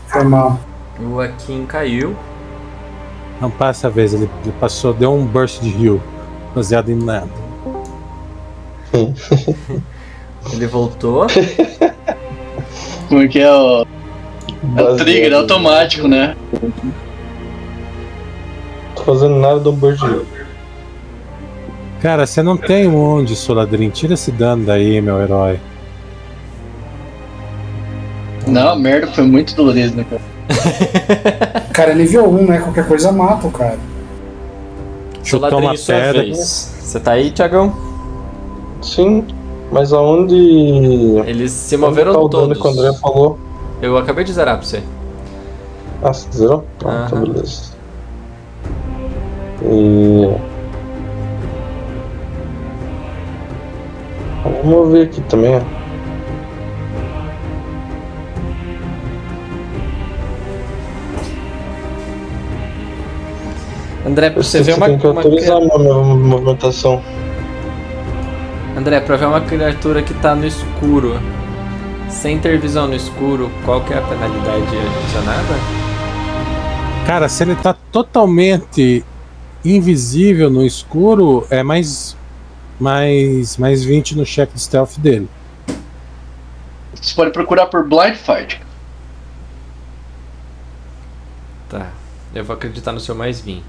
Foi 0.07 0.23
mal. 0.23 0.59
O 0.99 1.19
Akin 1.19 1.65
caiu. 1.65 2.15
Não 3.39 3.49
passa 3.49 3.87
a 3.87 3.89
vez, 3.89 4.13
ele, 4.13 4.29
ele 4.43 4.53
passou, 4.59 4.93
deu 4.93 5.13
um 5.13 5.25
burst 5.25 5.61
de 5.61 5.69
rio. 5.69 6.01
Baseado 6.53 6.89
em 6.89 6.95
nada. 6.95 7.29
Ele 10.51 10.67
voltou. 10.67 11.27
Como 13.07 13.21
é 13.21 13.27
que 13.27 13.39
é 13.39 13.51
o. 13.51 13.85
É 14.77 14.81
o 14.83 14.95
trigger, 14.95 15.31
é 15.31 15.35
automático, 15.35 16.07
né? 16.07 16.35
Tô 18.95 19.03
fazendo 19.03 19.35
nada 19.35 19.59
do 19.59 19.71
Bird. 19.71 20.25
Cara, 22.01 22.25
você 22.25 22.41
não 22.41 22.57
tem 22.57 22.87
onde, 22.87 23.35
Soladrin. 23.35 23.89
Tira 23.89 24.15
esse 24.15 24.31
dano 24.31 24.65
daí, 24.65 24.99
meu 25.01 25.21
herói. 25.21 25.59
Não, 28.47 28.75
merda, 28.77 29.07
foi 29.07 29.23
muito 29.23 29.55
dolorido, 29.55 29.95
né, 29.95 30.05
cara? 30.09 30.21
Cara 31.71 31.91
é 31.91 31.95
nível 31.95 32.27
1, 32.27 32.45
né? 32.47 32.59
Qualquer 32.59 32.87
coisa 32.87 33.11
mata 33.11 33.47
o 33.47 33.51
cara. 33.51 33.77
Chutou 35.23 35.49
Soladrim, 35.49 35.67
uma 35.67 35.77
sua 35.77 35.95
pedra. 35.95 36.35
Você 36.35 36.99
tá 36.99 37.11
aí, 37.11 37.31
Tiagão? 37.31 37.73
Sim, 38.81 39.23
mas 39.71 39.93
aonde. 39.93 40.35
Eles 41.25 41.51
se 41.51 41.77
moveram 41.77 42.13
tá 42.13 42.19
todos. 42.29 42.57
que 42.57 42.67
o 42.67 42.69
André 42.71 42.93
falou? 42.93 43.39
Eu 43.81 43.97
acabei 43.97 44.23
de 44.23 44.33
zerar 44.33 44.57
pra 44.57 44.65
você. 44.65 44.83
Ah, 46.03 46.11
você 46.11 46.27
zerou? 46.31 46.65
Ah, 46.83 47.07
tá 47.09 47.15
beleza. 47.15 47.71
E. 49.63 50.50
Vamos 54.43 54.91
ver 54.91 55.03
aqui 55.03 55.21
também, 55.21 55.55
ó. 55.55 55.81
André, 64.05 64.29
pra 64.31 64.43
você 64.43 64.61
ver 64.61 64.75
uma, 64.75 64.87
tem 64.87 64.97
que 64.97 65.07
uma 65.07 65.21
autorizar 65.21 65.57
a 65.57 65.59
minha 65.59 65.93
movimentação. 65.93 67.01
André, 68.75 68.99
pra 68.99 69.15
ver 69.15 69.25
uma 69.25 69.41
criatura 69.41 70.01
que 70.01 70.13
tá 70.15 70.33
no 70.33 70.45
escuro, 70.45 71.19
sem 72.09 72.39
ter 72.39 72.59
visão 72.59 72.87
no 72.87 72.95
escuro, 72.95 73.51
qual 73.63 73.81
que 73.81 73.93
é 73.93 73.97
a 73.97 74.01
penalidade 74.01 74.75
adicionada? 75.03 75.81
Cara, 77.05 77.29
se 77.29 77.43
ele 77.43 77.55
tá 77.55 77.75
totalmente 77.91 79.03
invisível 79.63 80.49
no 80.49 80.65
escuro, 80.65 81.45
é 81.49 81.61
mais. 81.61 82.17
Mais, 82.81 83.57
mais 83.57 83.83
20 83.83 84.17
no 84.17 84.25
check 84.25 84.51
de 84.51 84.59
stealth 84.59 84.97
dele. 84.97 85.29
Você 86.95 87.13
pode 87.13 87.31
procurar 87.31 87.67
por 87.67 87.87
Blind 87.87 88.15
Fight. 88.15 88.59
Tá. 91.69 91.91
Eu 92.33 92.43
vou 92.43 92.55
acreditar 92.55 92.91
no 92.91 92.99
seu 92.99 93.13
mais 93.13 93.39
20. 93.39 93.63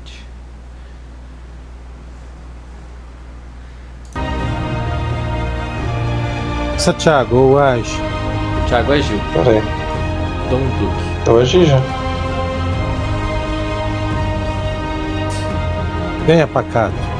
Santiago 6.78 7.36
ou 7.36 7.58
Age. 7.58 7.94
Thiago 8.66 8.92
agiu. 8.92 9.20
Pera 9.34 9.50
aí. 9.50 9.62
Dom 10.48 10.60
Duque. 10.78 11.28
Eu 11.28 11.38
agi 11.38 11.66
já. 11.66 11.78
Venha 16.26 16.46
pacato. 16.46 17.11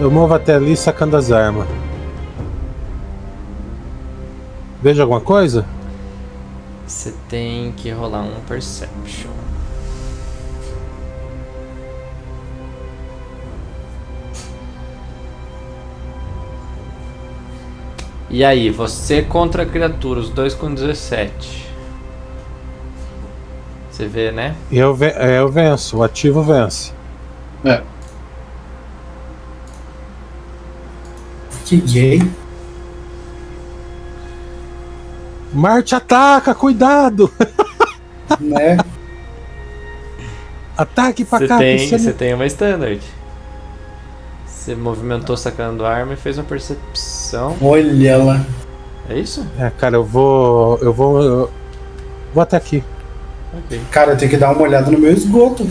Eu 0.00 0.10
movo 0.10 0.34
até 0.34 0.54
ali 0.54 0.76
sacando 0.76 1.16
as 1.16 1.32
armas. 1.32 1.66
Veja 4.80 5.02
alguma 5.02 5.20
coisa? 5.20 5.64
Você 6.86 7.12
tem 7.28 7.72
que 7.72 7.90
rolar 7.90 8.22
um 8.22 8.40
Perception. 8.46 9.30
E 18.30 18.44
aí, 18.44 18.70
você 18.70 19.22
contra 19.22 19.62
a 19.62 19.66
criatura, 19.66 20.20
os 20.20 20.28
dois 20.28 20.54
com 20.54 20.72
17. 20.72 21.66
Você 23.90 24.06
vê, 24.06 24.30
né? 24.30 24.54
Eu, 24.70 24.94
ve- 24.94 25.14
é, 25.16 25.38
eu 25.38 25.48
venço, 25.48 25.96
o 25.98 26.02
ativo 26.02 26.42
vence. 26.42 26.92
É. 27.64 27.82
Que 31.68 31.76
gay. 31.76 32.22
Marte 35.52 35.94
ataca, 35.94 36.54
cuidado! 36.54 37.30
Né? 38.38 38.76
Ataque 40.76 41.24
Você 41.24 41.30
pacato. 41.30 41.58
tem, 41.60 41.78
se 41.78 41.94
ele- 41.94 42.02
você 42.04 42.12
tem 42.12 42.34
uma 42.34 42.44
standard. 42.44 43.00
Você 44.46 44.74
movimentou 44.74 45.34
sacando 45.34 45.84
a 45.86 45.90
arma 45.90 46.12
e 46.12 46.16
fez 46.16 46.36
uma 46.36 46.44
percepção. 46.44 47.56
Olha 47.62 48.10
ela. 48.10 48.46
É 49.08 49.18
isso? 49.18 49.46
É, 49.58 49.70
cara, 49.70 49.96
eu 49.96 50.04
vou. 50.04 50.76
Eu 50.82 50.92
vou. 50.92 51.22
Eu 51.22 51.50
vou 52.34 52.42
até 52.42 52.58
aqui. 52.58 52.84
Ok. 53.64 53.80
Cara, 53.90 54.12
eu 54.12 54.18
tenho 54.18 54.30
que 54.30 54.36
dar 54.36 54.52
uma 54.52 54.60
olhada 54.62 54.90
no 54.90 54.98
meu 54.98 55.10
esgoto. 55.10 55.66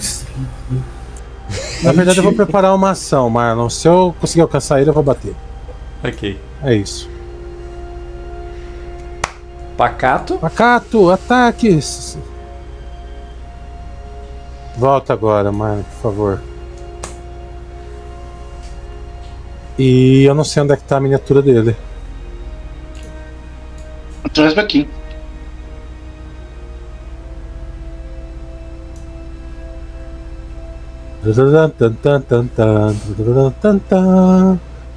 Na 1.83 1.91
verdade, 1.91 2.17
eu 2.17 2.23
vou 2.23 2.33
preparar 2.33 2.73
uma 2.73 2.89
ação, 2.89 3.29
Marlon. 3.29 3.69
Se 3.69 3.87
eu 3.87 4.15
conseguir 4.19 4.41
alcançar 4.41 4.81
ele, 4.81 4.89
eu 4.89 4.93
vou 4.95 5.03
bater. 5.03 5.35
É 6.63 6.75
isso. 6.75 7.09
Pacato. 9.77 10.37
Pacato, 10.39 11.11
ataques! 11.11 12.17
Volta 14.77 15.13
agora, 15.13 15.51
mano, 15.51 15.83
por 15.83 16.01
favor. 16.01 16.41
E 19.77 20.23
eu 20.23 20.33
não 20.33 20.43
sei 20.43 20.63
onde 20.63 20.73
é 20.73 20.77
que 20.77 20.83
tá 20.83 20.97
a 20.97 20.99
miniatura 20.99 21.41
dele. 21.41 21.75
Atrás 24.23 24.55
daqui. 24.55 24.89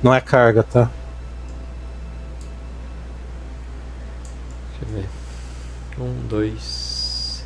Não 0.02 0.14
é 0.14 0.20
carga, 0.20 0.62
tá? 0.62 0.90
Deixa 4.80 4.84
eu 4.84 4.88
ver. 4.88 5.08
Um, 5.98 6.26
dois. 6.28 7.44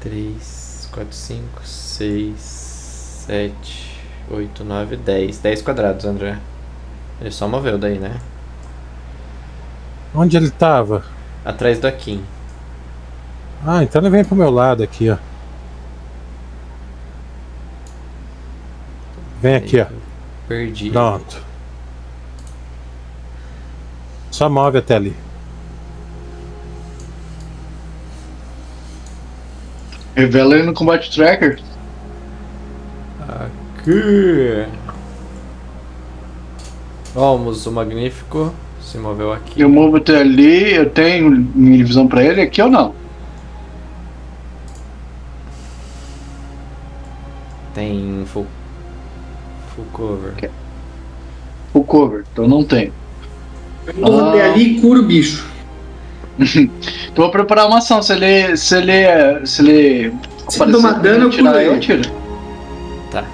Três, 0.00 0.88
quatro, 0.92 1.12
cinco, 1.12 1.64
seis, 1.64 2.40
sete, 2.40 4.00
oito, 4.30 4.64
nove, 4.64 4.96
dez. 4.96 5.38
Dez 5.38 5.62
quadrados, 5.62 6.04
André. 6.04 6.38
Ele 7.20 7.30
só 7.30 7.48
moveu 7.48 7.78
daí, 7.78 7.98
né? 7.98 8.20
Onde 10.14 10.36
ele 10.36 10.50
tava? 10.50 11.04
Atrás 11.44 11.78
do 11.78 11.86
Akin. 11.86 12.24
Ah, 13.66 13.82
então 13.82 14.00
ele 14.00 14.10
vem 14.10 14.24
pro 14.24 14.36
meu 14.36 14.50
lado 14.50 14.82
aqui, 14.82 15.10
ó. 15.10 15.16
Vem 19.40 19.56
aqui, 19.56 19.80
ó. 19.80 19.86
Perdi. 20.48 20.90
Pronto. 20.90 21.45
Só 24.36 24.50
move 24.50 24.76
até 24.76 24.96
ali. 24.96 25.16
Revela 30.14 30.56
ele 30.56 30.64
no 30.64 30.74
Combat 30.74 31.10
Tracker. 31.10 31.58
Aqui. 33.18 34.66
Vamos, 37.14 37.64
o 37.64 37.72
Magnífico 37.72 38.52
se 38.78 38.98
moveu 38.98 39.32
aqui. 39.32 39.62
Eu 39.62 39.70
movo 39.70 39.96
até 39.96 40.20
ali, 40.20 40.74
eu 40.74 40.90
tenho 40.90 41.30
minha 41.30 41.82
visão 41.82 42.06
pra 42.06 42.22
ele 42.22 42.42
aqui 42.42 42.60
ou 42.60 42.68
não? 42.68 42.94
Tem 47.72 48.22
full, 48.26 48.46
full 49.74 49.86
cover. 49.94 50.50
Full 51.72 51.84
cover, 51.84 52.24
então 52.30 52.46
não 52.46 52.62
tenho. 52.62 52.92
Eu 53.86 53.94
vou 53.94 54.28
até 54.28 54.44
ali 54.44 54.76
e 54.76 54.80
curo 54.80 55.00
o 55.00 55.04
bicho. 55.04 55.44
Vou 57.16 57.30
preparar 57.30 57.66
uma 57.66 57.78
ação. 57.78 58.02
Se 58.02 58.12
ele. 58.12 58.56
Se 58.56 58.76
ele. 58.76 59.46
Se 59.46 59.62
ele. 59.62 60.14
Se 60.48 60.62
ele 60.62 60.72
tomar 60.72 60.92
dano, 61.00 61.24
eu 61.24 61.30
tirar, 61.30 61.52
curo 61.52 61.62
eu 61.62 61.72
ele. 61.72 61.80
tiro. 61.80 62.02
Tá. 63.10 63.24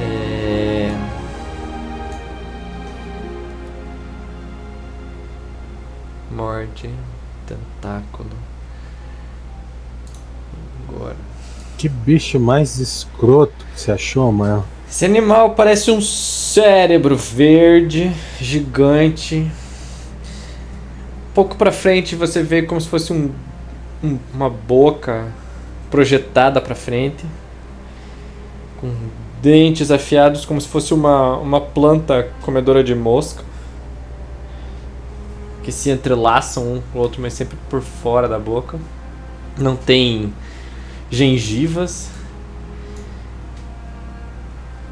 É... 0.00 0.92
Morde, 6.30 6.90
tentáculo. 7.46 8.30
Agora. 10.88 11.16
Que 11.78 11.88
bicho 11.88 12.40
mais 12.40 12.78
escroto 12.78 13.52
que 13.74 13.80
você 13.80 13.92
achou, 13.92 14.32
mano? 14.32 14.64
Esse 14.88 15.04
animal 15.04 15.50
parece 15.50 15.90
um 15.90 16.00
cérebro 16.54 17.16
verde, 17.16 18.12
gigante. 18.40 19.50
Pouco 21.34 21.56
pra 21.56 21.72
frente 21.72 22.14
você 22.14 22.44
vê 22.44 22.62
como 22.62 22.80
se 22.80 22.86
fosse 22.88 23.12
um, 23.12 23.32
um- 24.04 24.18
uma 24.32 24.48
boca 24.48 25.26
projetada 25.90 26.60
pra 26.60 26.76
frente, 26.76 27.24
com 28.80 28.88
dentes 29.42 29.90
afiados, 29.90 30.44
como 30.46 30.60
se 30.60 30.68
fosse 30.68 30.94
uma, 30.94 31.36
uma 31.38 31.60
planta 31.60 32.28
comedora 32.42 32.84
de 32.84 32.94
mosca, 32.94 33.42
que 35.64 35.72
se 35.72 35.90
entrelaçam 35.90 36.74
um 36.74 36.82
com 36.92 37.00
o 37.00 37.02
outro, 37.02 37.20
mas 37.20 37.32
sempre 37.32 37.58
por 37.68 37.80
fora 37.80 38.28
da 38.28 38.38
boca. 38.38 38.78
Não 39.58 39.74
tem 39.74 40.32
gengivas. 41.10 42.13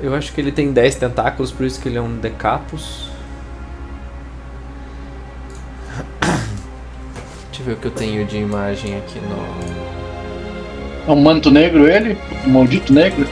Eu 0.03 0.15
acho 0.17 0.33
que 0.33 0.41
ele 0.41 0.51
tem 0.51 0.73
10 0.73 0.97
tentáculos, 0.97 1.53
por 1.53 1.65
isso 1.65 1.81
que 1.81 1.89
ele 1.89 1.97
é 1.97 2.03
um 2.03 2.17
decapus. 2.17 3.09
Deixa 7.51 7.61
eu 7.61 7.65
ver 7.67 7.73
o 7.75 7.77
que 7.77 7.87
eu 7.87 7.93
tenho 7.93 8.27
de 8.27 8.37
imagem 8.39 8.99
aqui 8.99 9.21
no. 9.21 9.37
É 11.07 11.13
um 11.13 11.23
manto 11.23 11.53
negro 11.53 11.89
ele? 11.89 12.19
Um 12.45 12.51
maldito 12.51 12.93
negro? 12.93 13.29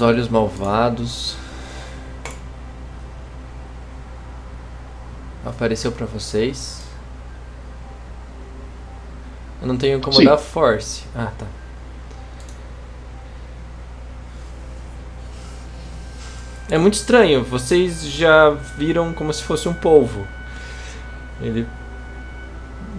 Uns 0.00 0.02
olhos 0.02 0.28
malvados. 0.30 1.36
Apareceu 5.44 5.92
pra 5.92 6.06
vocês. 6.06 6.80
Eu 9.60 9.68
não 9.68 9.76
tenho 9.76 10.00
como 10.00 10.16
Sim. 10.16 10.24
dar 10.24 10.38
force. 10.38 11.02
Ah, 11.14 11.30
tá. 11.38 11.44
É 16.70 16.78
muito 16.78 16.94
estranho. 16.94 17.44
Vocês 17.44 18.02
já 18.02 18.48
viram 18.78 19.12
como 19.12 19.30
se 19.34 19.42
fosse 19.42 19.68
um 19.68 19.74
polvo. 19.74 20.26
Ele. 21.42 21.68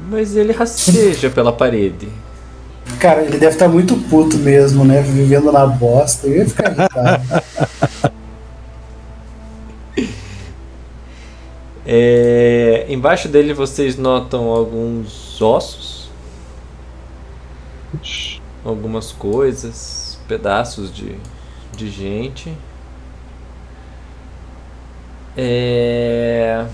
Mas 0.08 0.36
ele 0.36 0.54
rasteja 0.54 1.32
pela 1.32 1.52
parede. 1.52 2.08
Cara, 3.02 3.24
ele 3.24 3.40
deve 3.40 3.54
estar 3.56 3.68
muito 3.68 3.98
puto 3.98 4.38
mesmo, 4.38 4.86
né? 4.86 5.02
Vivendo 5.02 5.52
na 5.52 5.66
bosta. 5.66 6.28
Eu 6.28 6.38
ia 6.38 6.48
ficar 6.48 6.72
irritado. 6.72 7.24
É, 11.84 12.86
embaixo 12.88 13.28
dele 13.28 13.56
vocês 13.56 13.98
notam 13.98 14.46
alguns 14.50 15.42
ossos, 15.42 16.12
algumas 18.64 19.12
coisas, 19.12 20.20
pedaços 20.28 20.94
de, 20.94 21.18
de 21.76 21.90
gente. 21.90 22.56
É... 25.36 26.66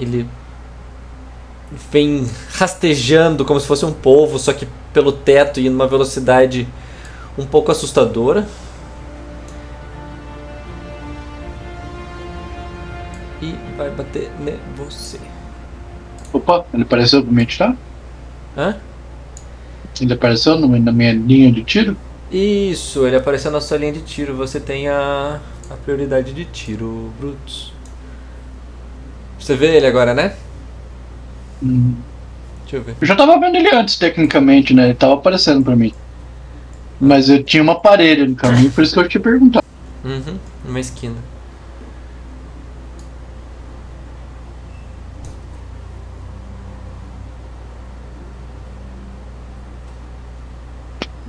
Ele 0.00 0.26
vem 1.92 2.26
rastejando 2.54 3.44
como 3.44 3.60
se 3.60 3.66
fosse 3.66 3.84
um 3.84 3.92
polvo, 3.92 4.38
só 4.38 4.52
que 4.52 4.66
pelo 4.92 5.12
teto 5.12 5.60
e 5.60 5.68
numa 5.70 5.86
velocidade 5.86 6.66
um 7.38 7.46
pouco 7.46 7.70
assustadora. 7.70 8.46
E 13.42 13.54
vai 13.76 13.90
bater 13.90 14.30
em 14.40 14.74
você. 14.76 15.18
Opa, 16.32 16.64
ele 16.74 16.82
apareceu 16.82 17.22
pra 17.22 17.32
me 17.32 17.42
atirar? 17.42 17.76
Hã? 18.56 18.76
Ele 20.00 20.12
apareceu 20.14 20.58
no- 20.58 20.78
na 20.78 20.92
minha 20.92 21.12
linha 21.12 21.52
de 21.52 21.62
tiro? 21.64 21.96
Isso, 22.30 23.06
ele 23.06 23.16
apareceu 23.16 23.50
na 23.50 23.60
sua 23.60 23.76
linha 23.78 23.92
de 23.92 24.02
tiro. 24.02 24.34
Você 24.36 24.60
tem 24.60 24.88
a, 24.88 25.40
a 25.70 25.74
prioridade 25.74 26.32
de 26.32 26.44
tiro, 26.44 27.12
Brutus. 27.18 27.69
Você 29.40 29.56
vê 29.56 29.76
ele 29.76 29.86
agora, 29.86 30.14
né? 30.14 30.36
Hum. 31.62 31.94
Deixa 32.62 32.76
eu 32.76 32.82
ver. 32.82 32.94
Eu 33.00 33.06
já 33.06 33.16
tava 33.16 33.40
vendo 33.40 33.56
ele 33.56 33.74
antes, 33.74 33.96
tecnicamente, 33.96 34.74
né? 34.74 34.84
Ele 34.84 34.94
tava 34.94 35.14
aparecendo 35.14 35.64
pra 35.64 35.74
mim. 35.74 35.92
Mas 37.00 37.28
eu 37.30 37.42
tinha 37.42 37.62
uma 37.62 37.80
parede 37.80 38.26
no 38.26 38.36
caminho, 38.36 38.70
por 38.70 38.84
isso 38.84 38.94
que 38.94 39.00
eu 39.00 39.08
te 39.08 39.18
perguntar. 39.18 39.64
Uhum, 40.04 40.38
numa 40.64 40.78
esquina. 40.78 41.16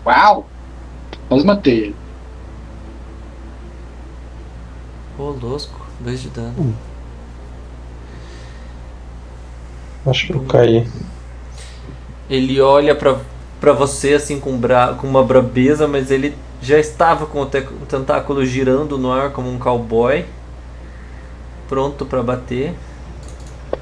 Uau! 0.05 0.49
Quase 1.30 1.45
matei 1.45 1.78
ele. 1.78 1.95
Ô, 5.18 5.30
losco, 5.30 5.88
dois 5.99 6.22
de 6.22 6.30
dano. 6.30 6.76
Acho 10.06 10.28
que 10.28 10.34
eu 10.34 10.41
caí. 10.41 10.88
Ele 12.30 12.60
olha 12.62 12.95
pra, 12.95 13.18
pra 13.60 13.74
você 13.74 14.14
assim 14.14 14.39
com, 14.39 14.58
bra 14.58 14.93
com 14.99 15.08
uma 15.08 15.24
brabeza, 15.24 15.88
mas 15.88 16.10
ele 16.12 16.36
já 16.62 16.80
estava 16.80 17.26
com 17.26 17.41
o, 17.41 17.45
te- 17.45 17.60
o 17.60 17.86
tentáculo 17.88 18.45
girando 18.45 18.97
no 18.97 19.12
ar 19.12 19.32
como 19.32 19.49
um 19.52 19.60
cowboy. 19.60 20.26
Pronto 21.68 22.06
pra 22.06 22.22
bater. 22.24 22.74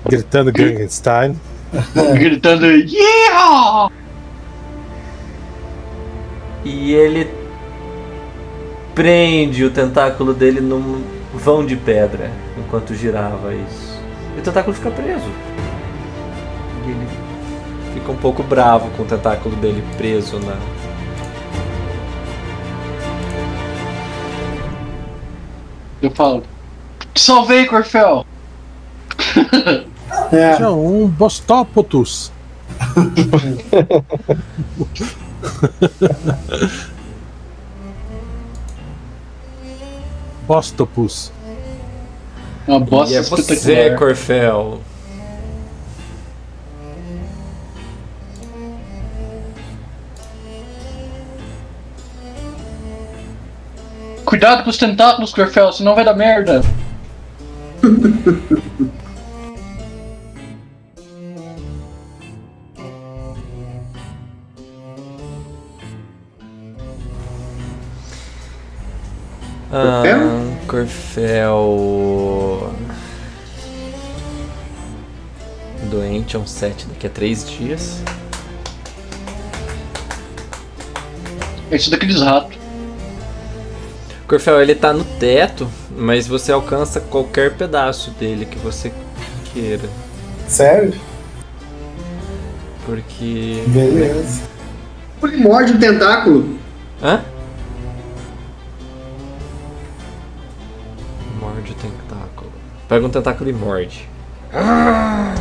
Gritando 0.06 0.52
Gangenstein. 0.52 1.40
Gritando, 2.16 2.66
yeah! 2.66 3.90
E 6.66 6.94
ele 6.94 7.30
prende 8.94 9.64
o 9.64 9.70
tentáculo 9.72 10.34
dele 10.34 10.60
num 10.60 11.02
vão 11.34 11.66
de 11.66 11.76
pedra 11.76 12.32
enquanto 12.58 12.94
girava 12.94 13.54
isso. 13.54 14.00
E 14.36 14.40
o 14.40 14.44
tentáculo 14.44 14.76
fica 14.76 14.92
preso. 14.92 15.30
Ele 16.90 17.08
fica 17.94 18.12
um 18.12 18.18
pouco 18.18 18.44
bravo 18.44 18.90
com 18.92 19.04
o 19.04 19.06
tentáculo 19.06 19.56
dele 19.58 19.84
preso 19.98 20.40
na. 20.40 20.58
Eu 26.02 26.12
falo. 26.12 26.44
Te 27.14 27.22
salvei, 27.22 27.66
Corfel! 27.66 28.26
É, 30.32 30.56
Tinha 30.56 30.72
um 30.72 31.08
Bostópotus. 31.08 32.32
Bostopus. 40.48 41.32
Uma 42.68 42.80
bosta 42.80 43.14
e 43.14 43.18
é 43.18 43.22
você. 43.22 43.96
Corfel. 43.98 44.82
Cuidado 54.30 54.64
com 54.64 54.70
os 54.70 54.78
tentáculos, 54.78 55.34
Corfel, 55.34 55.74
senão 55.74 55.96
vai 55.96 56.06
dar 56.06 56.14
merda. 56.14 56.62
Ah, 69.74 70.04
Corfel. 70.68 71.52
Doente 75.90 76.36
é 76.36 76.40
um 76.40 76.46
7 76.46 76.86
daqui 76.86 77.08
a 77.08 77.10
3 77.10 77.50
dias. 77.50 78.04
Esse 81.72 81.90
daqueles 81.90 82.22
ratos. 82.22 82.59
Corfel, 84.30 84.62
ele 84.62 84.76
tá 84.76 84.94
no 84.94 85.04
teto, 85.04 85.68
mas 85.98 86.28
você 86.28 86.52
alcança 86.52 87.00
qualquer 87.00 87.58
pedaço 87.58 88.12
dele 88.12 88.46
que 88.46 88.60
você 88.60 88.94
queira. 89.52 89.90
sério? 90.48 90.94
Porque. 92.86 93.64
Beleza. 93.68 94.44
Ele 95.24 95.38
morde 95.38 95.74
o 95.74 95.80
tentáculo. 95.80 96.60
Hã? 97.02 97.24
Morde 101.40 101.72
o 101.72 101.76
tentáculo. 101.76 102.52
Pega 102.88 103.06
um 103.06 103.10
tentáculo 103.10 103.50
e 103.50 103.54
morde. 103.54 104.08
Dá 104.52 105.34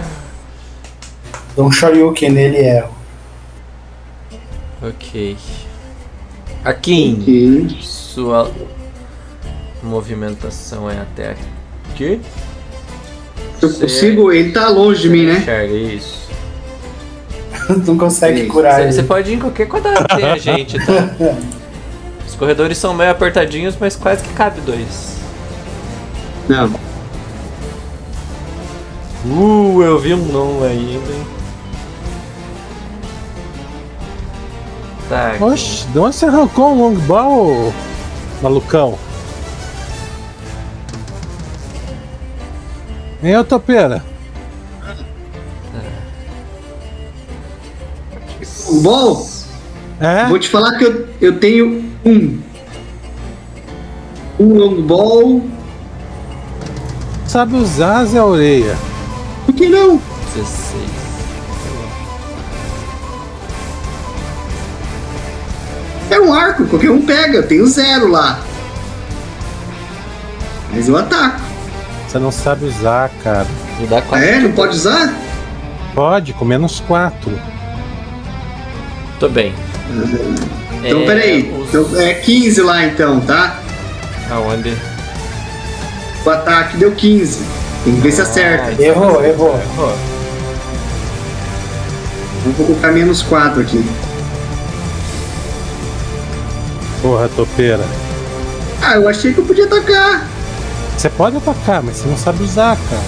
um 1.62 1.70
Shoryuken 1.70 2.30
nele 2.30 2.56
e 2.56 2.64
erro. 2.64 2.94
Ok. 4.82 5.36
Akin, 6.64 7.18
Ok. 7.20 7.78
sua 7.82 8.50
movimentação 9.82 10.90
é 10.90 10.98
até 11.00 11.36
aqui. 11.90 12.20
Se 13.58 13.64
eu 13.64 13.68
Você- 13.70 13.80
consigo, 13.82 14.32
ele 14.32 14.52
tá 14.52 14.68
longe 14.68 15.02
de 15.02 15.08
mim, 15.10 15.26
né? 15.26 15.38
Enxerga 15.38 15.74
isso. 15.74 16.28
Não 17.86 17.98
consegue 17.98 18.42
Sim. 18.42 18.48
curar 18.48 18.74
Você, 18.76 18.82
ele. 18.82 18.92
você 18.92 19.02
pode 19.02 19.30
ir 19.30 19.34
em 19.34 19.38
qualquer 19.38 19.66
quadrado 19.66 20.06
que 20.08 20.16
tem 20.16 20.24
a 20.30 20.36
gente, 20.38 20.78
tá? 20.78 21.10
Os 22.26 22.34
corredores 22.34 22.78
são 22.78 22.94
meio 22.94 23.10
apertadinhos, 23.10 23.74
mas 23.80 23.96
quase 23.96 24.22
que 24.22 24.32
cabe 24.34 24.60
dois. 24.60 25.16
Não. 26.48 26.70
Uh, 29.26 29.82
eu 29.82 29.98
vi 29.98 30.14
um 30.14 30.24
não 30.26 30.62
ainda, 30.62 31.12
hein? 31.12 31.26
Tá. 35.08 35.32
aqui. 35.32 35.42
Oxe, 35.42 35.86
de 35.88 35.98
onde 35.98 36.14
você 36.14 36.26
arrancou 36.26 36.72
um 36.74 36.82
longbow, 36.82 37.72
malucão? 38.42 38.98
Ô 43.22 43.44
topeira? 43.44 44.04
Bom, 48.82 49.28
É? 50.00 50.26
vou 50.26 50.38
te 50.38 50.48
falar 50.48 50.76
que 50.78 50.84
eu, 50.84 51.08
eu 51.20 51.38
tenho 51.40 51.84
um. 52.04 52.40
Um 54.38 54.54
long 54.54 54.82
ball. 54.82 55.42
Sabe 57.26 57.56
usar 57.56 58.04
Zé 58.04 58.22
Orelha. 58.22 58.76
Por 59.46 59.54
que 59.54 59.68
não? 59.68 60.00
16. 60.36 60.82
É 66.10 66.20
um 66.20 66.32
arco, 66.32 66.66
qualquer 66.66 66.90
um 66.90 67.02
pega. 67.04 67.38
Eu 67.38 67.48
tenho 67.48 67.66
zero 67.66 68.08
lá. 68.08 68.40
Mas 70.72 70.88
eu 70.88 70.96
ataco. 70.96 71.47
Você 72.08 72.18
não 72.18 72.32
sabe 72.32 72.64
usar, 72.64 73.10
cara. 73.22 73.46
Me 73.78 73.86
dá 73.86 73.98
Ah, 73.98 74.02
4. 74.02 74.26
é? 74.26 74.38
Não 74.40 74.52
pode 74.52 74.74
usar? 74.76 75.12
Pode, 75.94 76.32
com 76.32 76.44
menos 76.44 76.80
4. 76.80 77.38
Tô 79.20 79.28
bem. 79.28 79.54
Então, 80.84 81.00
É, 81.02 81.04
peraí. 81.06 81.52
os- 81.52 81.68
Então, 81.68 82.00
é 82.00 82.14
15 82.14 82.62
lá 82.62 82.84
então, 82.84 83.20
tá? 83.20 83.58
Aonde? 84.30 84.74
O 86.24 86.30
ataque 86.30 86.76
deu 86.78 86.92
15. 86.92 87.40
Tem 87.84 87.94
que 87.94 88.00
ver 88.00 88.12
se 88.12 88.20
acerta. 88.22 88.80
Errou, 88.82 89.24
errou. 89.24 89.60
Ó, 89.78 89.92
Então, 92.40 92.52
vou 92.52 92.66
colocar 92.66 92.92
menos 92.92 93.22
4 93.22 93.60
aqui. 93.60 93.84
Porra, 97.02 97.28
topeira. 97.34 97.84
Ah, 98.82 98.94
eu 98.96 99.08
achei 99.08 99.32
que 99.32 99.38
eu 99.40 99.44
podia 99.44 99.64
atacar. 99.66 100.26
Você 100.98 101.08
pode 101.08 101.36
atacar, 101.36 101.80
mas 101.80 101.98
você 101.98 102.08
não 102.08 102.16
sabe 102.16 102.42
usar, 102.42 102.76
cara. 102.76 103.02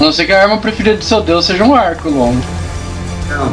não 0.04 0.10
ser 0.10 0.24
que 0.24 0.32
a 0.32 0.40
arma 0.44 0.56
preferida 0.56 0.96
do 0.96 1.04
seu 1.04 1.20
deus 1.20 1.44
seja 1.44 1.62
um 1.62 1.74
arco 1.74 2.08
longo. 2.08 2.40
Não. 3.28 3.52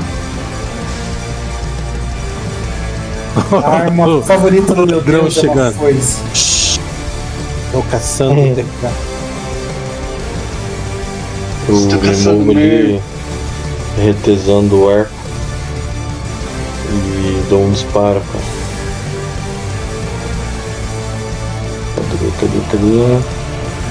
A 3.61 3.69
arma 3.69 4.21
favorita 4.23 4.73
do 4.73 4.87
meu 4.87 5.01
Deus 5.01 5.17
é 5.19 5.41
uma 5.41 5.55
chegando. 5.55 5.75
foice. 5.75 6.21
Shhh. 6.33 6.79
Tô 7.73 7.81
caçando 7.81 8.39
o 8.39 8.55
DK. 8.55 8.65
Eu 11.67 11.75
Estou 11.75 11.99
me 11.99 12.07
caçando 12.07 12.51
ali, 12.51 13.01
retesando 13.97 14.83
o 14.83 14.89
arco. 14.89 15.11
E 16.93 17.43
dou 17.49 17.61
um 17.65 17.71
disparo, 17.71 18.21
cara. 18.31 18.54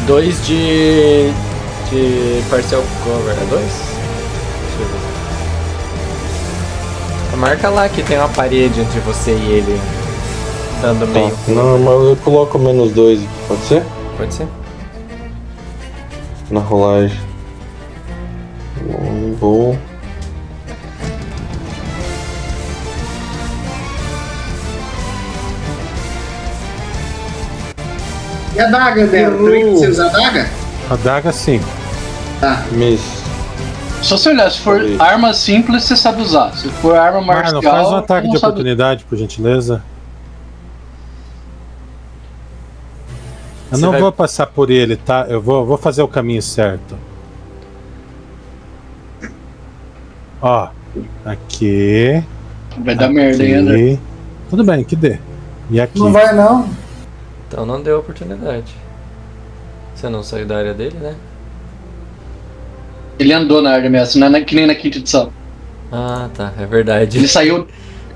Dois 0.07 0.45
de. 0.47 1.31
de 1.91 2.43
parcial 2.51 2.83
cover. 3.05 3.33
É 3.33 3.47
dois? 3.51 3.95
Marca 7.37 7.69
lá 7.69 7.89
que 7.89 8.03
tem 8.03 8.17
uma 8.17 8.29
parede 8.29 8.81
entre 8.81 9.01
você 9.01 9.33
e 9.33 9.53
ele. 9.53 9.81
Dando 10.81 11.07
meio. 11.09 11.31
Tá, 11.31 11.37
não, 11.49 11.79
mas 11.79 12.09
eu 12.09 12.19
coloco 12.23 12.59
menos 12.59 12.93
dois, 12.93 13.21
pode 13.49 13.61
ser? 13.63 13.83
Pode 14.17 14.35
ser? 14.35 14.47
Na 16.51 16.61
rolagem. 16.61 17.19
Um 18.87 19.35
vou. 19.35 19.79
E 28.55 28.61
a 28.61 28.67
daga 28.67 29.07
dela? 29.07 29.37
Também 29.37 29.71
você 29.73 29.89
usa 29.89 30.07
a 30.07 30.09
daga? 30.11 30.49
A 30.91 30.97
daga 30.97 31.33
sim. 31.33 31.61
Tá. 32.41 32.63
Miss. 32.73 33.01
Só 34.03 34.17
se 34.19 34.29
olhar, 34.29 34.51
se 34.51 34.61
for 34.61 34.77
Talvez. 34.79 35.01
arma 35.01 35.33
simples, 35.33 35.85
você 35.85 35.97
sabe 35.97 36.21
usar. 36.23 36.53
Se 36.55 36.69
for 36.69 36.95
arma 36.97 37.21
marcial. 37.23 37.63
faz 37.63 37.89
um 37.89 37.97
ataque 37.97 38.29
de 38.29 38.39
sabe- 38.39 38.53
oportunidade, 38.53 39.05
por 39.05 39.17
gentileza. 39.17 39.83
Eu 43.73 43.79
Você 43.79 43.83
não 43.85 43.93
vai- 43.93 44.01
vou 44.03 44.13
passar 44.13 44.47
por 44.47 44.71
ele, 44.71 44.97
tá? 44.97 45.27
Eu 45.29 45.41
vou, 45.41 45.65
vou 45.65 45.79
fazer 45.79 46.03
o 46.03 46.09
caminho 46.09 46.43
certo. 46.43 46.97
Ó, 50.43 50.69
aqui. 51.25 52.23
Vai 52.85 52.95
dar 52.95 53.09
merda 53.09 53.43
aqui. 53.43 53.55
ainda. 53.55 53.73
né? 53.73 53.99
Tudo 54.51 54.63
bem, 54.65 54.85
que 54.85 54.95
dê. 54.95 55.19
E 55.71 55.81
aqui. 55.81 55.99
Não 55.99 56.13
vai 56.13 56.33
não. 56.35 56.69
Então 57.49 57.65
não 57.65 57.83
deu 57.83 57.99
oportunidade. 57.99 58.75
Você 59.95 60.09
não 60.09 60.23
saiu 60.23 60.47
da 60.47 60.57
área 60.59 60.75
dele, 60.75 60.97
né? 61.01 61.15
Ele 63.19 63.33
andou 63.33 63.63
na 63.63 63.71
área 63.71 63.83
de 63.83 63.87
ameaça, 63.89 64.19
não 64.19 64.35
é 64.37 64.41
que 64.43 64.55
nem 64.55 64.67
na 64.67 64.75
quinta 64.75 64.99
edição. 64.99 65.33
Ah, 65.93 66.29
tá, 66.35 66.53
é 66.59 66.67
verdade. 66.67 67.19
Ele 67.19 67.29
saiu. 67.29 67.67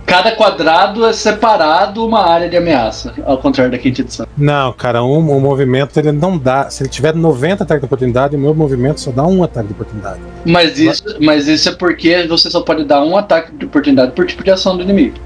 Cada 0.05 0.33
quadrado 0.35 1.05
é 1.05 1.13
separado 1.13 2.05
uma 2.05 2.27
área 2.27 2.49
de 2.49 2.57
ameaça, 2.57 3.13
ao 3.27 3.37
contrário 3.37 3.71
da 3.71 3.77
quinta 3.77 4.01
edição. 4.01 4.27
Não, 4.39 4.73
cara, 4.73 5.05
um, 5.05 5.19
um 5.19 5.39
movimento 5.39 5.99
ele 5.99 6.13
não 6.13 6.39
dá. 6.39 6.71
Se 6.71 6.83
ele 6.83 6.89
tiver 6.89 7.15
90 7.15 7.63
ataques 7.63 7.83
de 7.83 7.87
oportunidade, 7.87 8.35
o 8.35 8.39
meu 8.39 8.55
movimento 8.55 9.03
só 9.03 9.11
dá 9.11 9.27
um 9.27 9.45
ataque 9.45 9.69
de 9.69 9.75
oportunidade. 9.75 10.19
Mas 10.47 10.79
isso, 10.79 11.05
mas 11.21 11.47
isso 11.47 11.69
é 11.69 11.73
porque 11.73 12.27
você 12.27 12.51
só 12.51 12.63
pode 12.63 12.85
dar 12.85 13.05
um 13.05 13.19
ataque 13.19 13.55
de 13.55 13.67
oportunidade 13.67 14.13
por 14.13 14.27
tipo 14.27 14.43
de 14.43 14.51
ação 14.51 14.79
do 14.79 14.83
inimigo, 14.83 15.19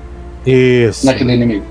Isso. 0.45 1.07
naquele 1.07 1.33
inimigo. 1.33 1.65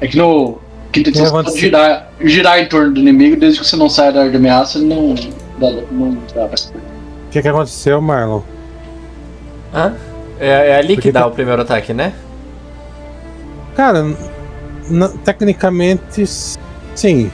É 0.00 0.06
que 0.06 0.16
no 0.16 0.58
quinta 0.92 1.10
edição 1.10 1.26
É, 1.26 1.30
você 1.30 1.42
pode 1.44 1.60
girar, 1.60 2.10
girar 2.20 2.58
em 2.60 2.68
torno 2.68 2.92
do 2.94 3.00
inimigo, 3.00 3.36
desde 3.38 3.60
que 3.60 3.66
você 3.66 3.76
não 3.76 3.88
saia 3.88 4.12
da 4.12 4.20
área 4.20 4.30
de 4.30 4.36
ameaça, 4.36 4.78
ele 4.78 4.86
não 4.86 5.14
dá, 5.58 5.70
não 5.90 6.12
dá 6.34 6.48
coisa. 6.48 6.70
O 6.70 7.30
que, 7.30 7.42
que 7.42 7.48
aconteceu, 7.48 8.00
Marlon? 8.00 8.40
Hã? 9.74 9.94
É, 10.38 10.70
é 10.70 10.76
ali 10.76 10.88
que 10.88 10.94
Porque 10.96 11.12
dá 11.12 11.20
tá- 11.20 11.26
o 11.26 11.30
primeiro 11.30 11.62
ataque, 11.62 11.92
né? 11.92 12.12
Cara, 13.74 14.04
tecnicamente, 15.24 16.24
sim. 16.94 17.30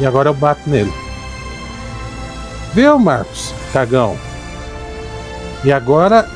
E 0.00 0.06
agora 0.06 0.28
eu 0.30 0.34
bato 0.34 0.68
nele. 0.68 0.92
Viu, 2.74 2.98
Marcos? 2.98 3.52
Cagão. 3.72 4.16
E 5.64 5.72
agora 5.72 6.26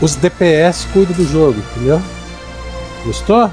os 0.00 0.14
DPS 0.14 0.86
cuidam 0.92 1.16
do 1.16 1.26
jogo, 1.26 1.58
entendeu? 1.58 2.00
Gostou? 3.04 3.50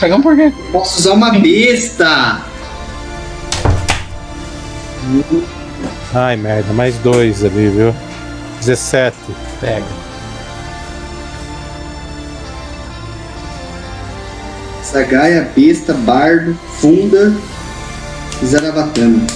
Cagão 0.00 0.20
por 0.20 0.36
quê? 0.36 0.52
Posso 0.72 0.98
usar 0.98 1.12
uma 1.12 1.30
besta! 1.38 2.42
Ai, 6.14 6.36
merda, 6.36 6.72
mais 6.72 6.96
dois 6.98 7.44
ali, 7.44 7.68
viu? 7.68 7.94
17. 8.60 9.16
Pega. 9.60 10.05
Sagaia, 14.96 15.46
besta, 15.54 15.92
bardo, 15.92 16.54
funda 16.80 17.30
e 18.42 18.46
zarabatana. 18.46 19.26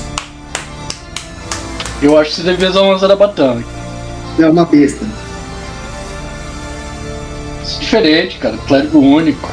Eu 2.00 2.16
acho 2.16 2.30
que 2.30 2.36
você 2.36 2.42
devia 2.44 2.70
usar 2.70 2.80
uma 2.80 2.96
Zarabatana. 2.96 3.62
É 4.38 4.46
uma 4.46 4.64
besta. 4.64 5.04
Isso 7.62 7.76
é 7.76 7.80
diferente, 7.80 8.38
cara. 8.38 8.56
Clérigo 8.66 9.00
único. 9.00 9.50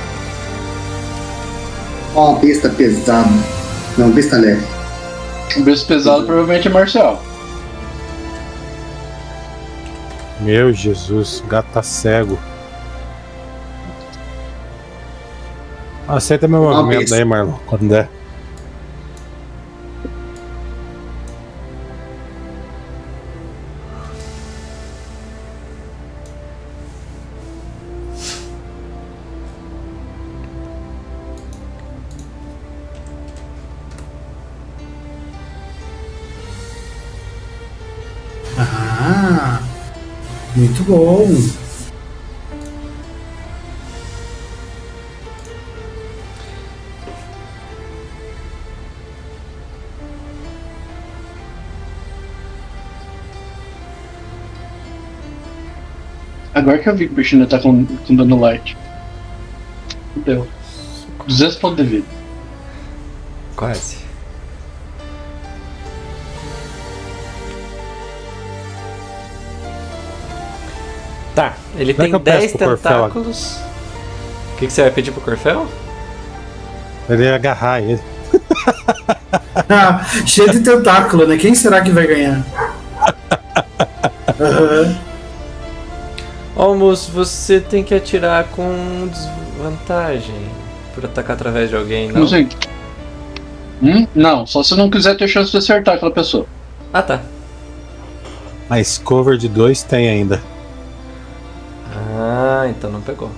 Ó, 2.15 2.31
uma 2.31 2.39
besta 2.39 2.69
pesada. 2.69 3.27
Não, 3.97 4.09
besta 4.09 4.37
leve. 4.37 4.65
Um 5.57 5.63
beijo 5.63 5.85
pesado 5.85 6.25
provavelmente 6.25 6.69
é 6.69 6.71
marcial. 6.71 7.21
Meu 10.39 10.71
Jesus, 10.71 11.41
o 11.41 11.47
gato 11.47 11.67
tá 11.73 11.83
cego. 11.83 12.39
Aceita 16.07 16.47
meu 16.47 16.61
Uma 16.61 16.83
movimento 16.83 17.09
daí, 17.09 17.25
Marlon, 17.25 17.59
quando 17.65 17.89
der. 17.89 18.09
Ah, 38.57 39.61
muito 40.55 40.83
bom. 40.83 41.66
Agora 56.57 56.79
que 56.79 56.89
eu 56.89 56.95
vi 56.95 57.05
que 57.05 57.13
o 57.13 57.15
bicho 57.15 57.35
ainda 57.35 57.45
tá 57.45 57.59
com, 57.59 57.85
com 57.85 58.15
dano 58.15 58.39
light. 58.39 58.75
Deu. 60.15 60.47
200 61.27 61.55
pontos 61.57 61.77
de 61.77 61.83
vida. 61.83 62.07
Quase. 63.55 63.97
Tá, 71.35 71.53
ele 71.75 71.93
Como 71.93 72.01
é 72.01 72.05
tem 72.05 72.09
que 72.09 72.15
eu 72.15 72.19
peço 72.19 72.39
10 72.39 72.51
pro 72.53 72.67
Corfel 72.69 72.91
tentáculos. 72.91 73.59
O 74.53 74.57
que, 74.57 74.65
que 74.65 74.73
você 74.73 74.81
vai 74.81 74.89
pedir 74.89 75.11
pro 75.11 75.21
Corfel? 75.21 75.67
Ele 77.07 77.23
ia 77.23 77.35
agarrar 77.35 77.81
ele. 77.81 78.01
Ah, 79.69 80.05
cheio 80.25 80.51
de 80.51 80.59
tentáculo, 80.61 81.25
né? 81.27 81.35
Quem 81.35 81.53
será 81.53 81.81
que 81.81 81.89
vai 81.89 82.05
ganhar? 82.07 82.45
Almoço, 86.57 87.11
você 87.11 87.59
tem 87.61 87.83
que 87.83 87.93
atirar 87.93 88.45
com 88.45 89.07
desvantagem 89.07 90.35
por 90.95 91.05
atacar 91.05 91.35
através 91.35 91.69
de 91.69 91.75
alguém, 91.75 92.07
não? 92.07 92.13
Como 92.13 92.25
assim? 92.25 92.49
Hum? 93.79 94.07
Não, 94.15 94.47
só 94.47 94.63
se 94.63 94.75
não 94.75 94.89
quiser 94.89 95.15
ter 95.15 95.27
chance 95.27 95.51
de 95.51 95.57
acertar 95.57 95.95
aquela 95.95 96.09
pessoa. 96.09 96.47
Ah, 96.91 97.03
tá. 97.03 97.21
Mas 98.67 98.97
cover 98.97 99.37
de 99.37 99.47
dois 99.47 99.83
tem 99.83 100.09
ainda. 100.09 100.41
Ah, 101.93 102.65
então 102.67 102.89
não 102.89 103.01
pegou. 103.01 103.29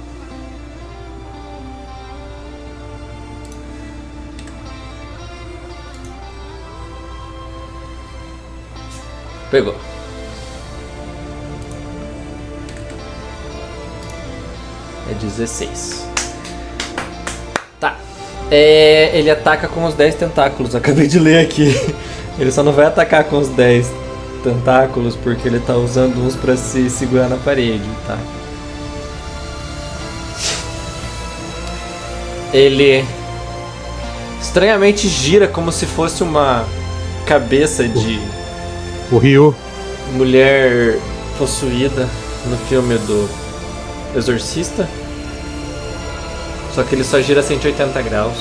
Pegou. 9.52 9.89
É 15.10 15.14
16. 15.16 16.06
Tá. 17.80 17.98
É, 18.52 19.12
ele 19.14 19.30
ataca 19.30 19.68
com 19.68 19.86
os 19.86 19.94
10 19.94 20.16
tentáculos. 20.16 20.74
Acabei 20.76 21.08
de 21.08 21.20
ler 21.20 21.44
aqui. 21.46 21.74
Ele 22.38 22.52
só 22.52 22.64
não 22.64 22.72
vai 22.72 22.86
atacar 22.86 23.24
com 23.26 23.38
os 23.38 23.50
10 23.50 23.88
tentáculos 24.44 25.16
porque 25.16 25.48
ele 25.48 25.60
tá 25.60 25.76
usando 25.76 26.18
uns 26.26 26.36
pra 26.36 26.56
se 26.56 26.90
segurar 26.90 27.28
na 27.28 27.36
parede, 27.38 27.84
tá? 28.08 28.18
Ele 32.54 33.06
estranhamente 34.42 35.08
gira 35.08 35.48
como 35.48 35.72
se 35.72 35.86
fosse 35.86 36.24
uma 36.24 36.66
cabeça 37.26 37.88
de 37.88 38.20
O 39.12 39.18
Ryu. 39.18 39.54
mulher 40.14 40.98
possuída 41.38 42.08
no 42.48 42.58
filme 42.68 42.96
do 43.00 43.30
Exorcista. 44.16 44.88
Só 46.74 46.84
que 46.84 46.96
ele 46.96 47.04
só 47.04 47.20
gira 47.22 47.42
180 47.42 48.02
graus. 48.02 48.38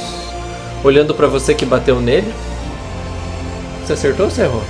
Olhando 0.84 1.14
pra 1.14 1.26
você 1.26 1.54
que 1.54 1.66
bateu 1.66 2.00
nele. 2.00 2.32
Você 3.84 3.94
acertou 3.94 4.26
ou 4.26 4.30
você 4.30 4.42
errou? 4.42 4.62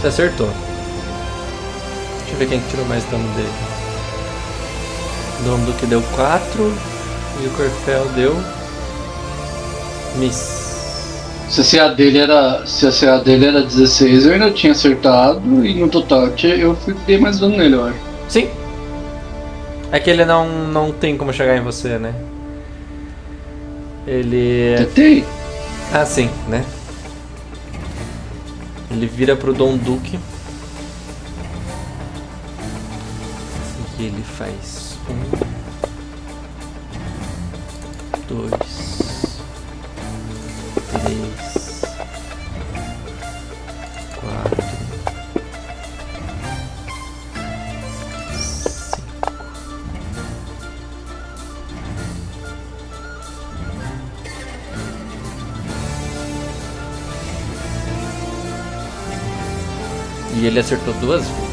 Você 0.00 0.08
acertou. 0.08 0.48
Deixa 2.18 2.32
eu 2.34 2.38
ver 2.38 2.48
quem 2.48 2.60
que 2.60 2.70
tirou 2.70 2.84
mais 2.86 3.04
dano 3.04 3.26
dele. 3.34 3.48
O 5.68 5.72
que 5.74 5.86
deu 5.86 6.02
4 6.16 6.74
e 7.42 7.46
o 7.46 7.50
Corfel 7.50 8.06
deu. 8.16 8.36
Miss. 10.16 10.66
Se 11.48 11.60
a 11.60 11.64
CA 11.64 11.88
dele 11.94 12.18
era. 12.18 12.66
Se 12.66 12.86
a 12.86 12.90
CA 12.90 13.18
dele 13.18 13.46
era 13.46 13.62
16, 13.62 14.26
eu 14.26 14.32
ainda 14.32 14.50
tinha 14.50 14.72
acertado 14.72 15.64
e 15.64 15.74
no 15.74 15.88
total 15.88 16.22
eu 16.26 16.34
tinha- 16.34 16.56
eu 16.56 16.76
dei 17.06 17.18
mais 17.18 17.38
dano 17.38 17.56
nele, 17.56 17.76
eu 17.76 17.84
acho. 17.86 17.98
Sim. 18.28 18.48
É 19.92 20.00
que 20.00 20.10
ele 20.10 20.24
não, 20.24 20.48
não 20.48 20.92
tem 20.92 21.16
como 21.16 21.32
chegar 21.32 21.56
em 21.56 21.62
você, 21.62 21.98
né? 21.98 22.14
Ele. 24.06 24.76
Tentei. 24.78 25.24
Ah, 25.92 26.04
sim, 26.04 26.30
né? 26.48 26.64
Ele 28.90 29.06
vira 29.06 29.36
pro 29.36 29.52
Dom 29.52 29.76
Duque. 29.76 30.18
E 33.98 34.04
ele 34.04 34.22
faz 34.22 34.96
um. 35.08 35.56
Dois. 38.28 39.05
Ele 60.56 60.60
acertou 60.60 60.94
duas 60.94 61.22
vezes. 61.22 61.46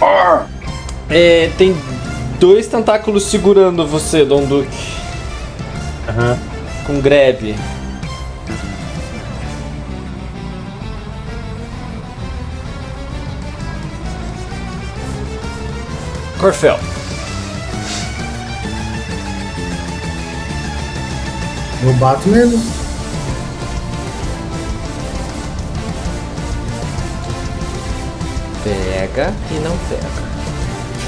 Ar! 0.00 0.48
É, 1.08 1.50
tem 1.58 1.76
dois 2.38 2.68
tentáculos 2.68 3.24
segurando 3.24 3.86
você, 3.86 4.24
Dom 4.24 4.44
Duque. 4.44 4.68
Aham. 6.08 6.38
Com 6.86 7.00
grab. 7.00 7.56
Corfel. 16.38 16.89
Eu 21.82 21.92
bato 21.94 22.28
nele. 22.28 22.60
Pega 28.62 29.32
e 29.50 29.54
não 29.60 29.76
pega. 29.88 30.30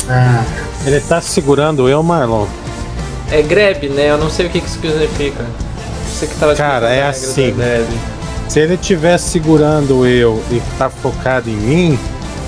Ah, 0.08 0.44
Ele 0.86 1.00
tá 1.00 1.20
segurando 1.20 1.88
eu, 1.88 2.02
Marlon. 2.02 2.46
É 3.30 3.42
grab, 3.42 3.88
né? 3.90 4.10
Eu 4.10 4.18
não 4.18 4.30
sei 4.30 4.46
o 4.46 4.50
que 4.50 4.60
que 4.60 4.66
isso 4.66 4.80
significa. 4.80 5.44
Você 6.08 6.26
que 6.26 6.34
tava 6.36 6.54
Cara, 6.54 6.90
é 6.90 7.06
assim. 7.06 7.54
Se 8.48 8.60
ele 8.60 8.74
estiver 8.74 9.18
segurando 9.18 10.06
eu 10.06 10.42
e 10.50 10.60
tá 10.76 10.90
focado 10.90 11.48
em 11.48 11.56
mim, 11.56 11.98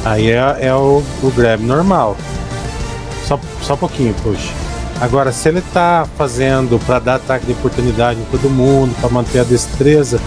aí 0.04 0.30
é, 0.30 0.58
é 0.60 0.74
o, 0.74 1.02
o 1.22 1.30
grab 1.30 1.62
normal. 1.62 2.16
Só, 3.26 3.38
só 3.62 3.74
um 3.74 3.78
pouquinho, 3.78 4.14
puxa. 4.22 4.63
Agora, 5.00 5.32
se 5.32 5.48
ele 5.48 5.62
tá 5.72 6.06
fazendo 6.16 6.78
pra 6.86 6.98
dar 6.98 7.16
ataque 7.16 7.46
de 7.46 7.52
oportunidade 7.52 8.20
em 8.20 8.24
todo 8.30 8.48
mundo, 8.48 8.94
pra 9.00 9.10
manter 9.10 9.40
a 9.40 9.44
destreza, 9.44 10.20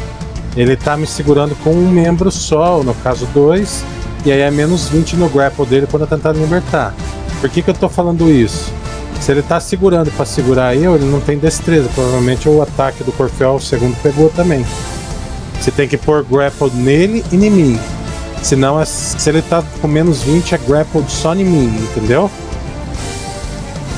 ele 0.55 0.76
tá 0.76 0.97
me 0.97 1.07
segurando 1.07 1.55
com 1.63 1.72
um 1.72 1.89
membro 1.89 2.30
só, 2.30 2.84
no 2.84 2.93
caso 2.95 3.26
dois, 3.34 3.84
e 4.26 4.32
aí 4.32 4.41
é 4.41 4.51
menos 4.51 4.89
20 4.89 5.15
no 5.15 5.30
grapple 5.30 5.65
dele 5.65 5.88
quando 5.89 6.01
eu 6.03 6.07
tentar 6.07 6.34
libertar. 6.34 6.93
Por 7.39 7.49
que, 7.49 7.61
que 7.61 7.70
eu 7.70 7.74
tô 7.74 7.88
falando 7.88 8.30
isso? 8.30 8.72
Se 9.22 9.32
ele 9.32 9.41
tá 9.41 9.59
segurando 9.59 10.11
pra 10.11 10.26
segurar 10.26 10.76
eu, 10.76 10.95
ele 10.95 11.05
não 11.05 11.20
tem 11.20 11.38
destreza. 11.38 11.89
Provavelmente 11.95 12.47
o 12.47 12.61
ataque 12.61 13.03
do 13.03 13.11
Corfel, 13.11 13.59
segundo, 13.59 13.95
pegou 14.01 14.30
também. 14.30 14.65
Você 15.59 15.72
tem 15.72 15.88
que 15.88 15.97
pôr 15.97 16.24
grapple 16.24 16.70
nele 16.72 17.24
e 17.32 17.36
em 17.36 17.49
mim. 17.49 17.80
Senão, 18.43 18.80
é- 18.80 18.86
se 18.86 19.28
ele 19.30 19.41
tá 19.41 19.63
com 19.82 19.88
menos 19.88 20.22
20, 20.22 20.53
é 20.53 20.57
grapple 20.57 21.03
só 21.07 21.34
em 21.34 21.43
mim, 21.43 21.65
entendeu? 21.91 22.30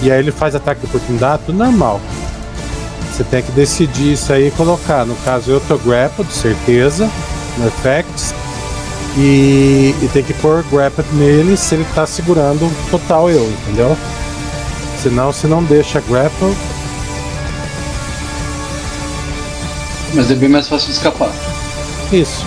E 0.02 0.12
aí 0.12 0.20
ele 0.20 0.32
faz 0.32 0.56
ataque 0.56 0.82
de 0.82 0.88
oportunidade, 0.88 1.43
tudo 1.45 1.58
normal. 1.58 2.00
Você 3.12 3.24
tem 3.24 3.41
que 3.41 3.52
decidir 3.52 4.14
isso 4.14 4.32
aí 4.32 4.47
e 4.47 4.52
colocar. 4.52 5.06
No 5.06 5.16
caso, 5.18 5.52
eu 5.52 5.60
tô 5.62 5.78
grapple, 5.78 6.24
de 6.24 6.34
certeza, 6.34 7.10
no 7.58 7.68
effects. 7.68 8.34
E, 9.18 9.93
e 10.02 10.10
tem 10.14 10.24
que 10.24 10.34
pôr 10.36 10.64
grapple 10.72 11.04
nele 11.14 11.58
se 11.58 11.76
ele 11.76 11.86
tá 11.93 12.06
segurando 12.06 12.72
total 12.89 13.30
eu, 13.30 13.43
entendeu? 13.43 13.97
Senão, 15.02 15.34
se 15.34 15.47
não 15.47 15.64
deixa 15.64 16.00
grapple, 16.02 16.56
Mas 20.14 20.32
é 20.32 20.36
bem 20.36 20.50
mais 20.50 20.68
fácil 20.68 20.88
de 20.88 20.93
escapar. 20.93 21.32
Isso. 22.12 22.45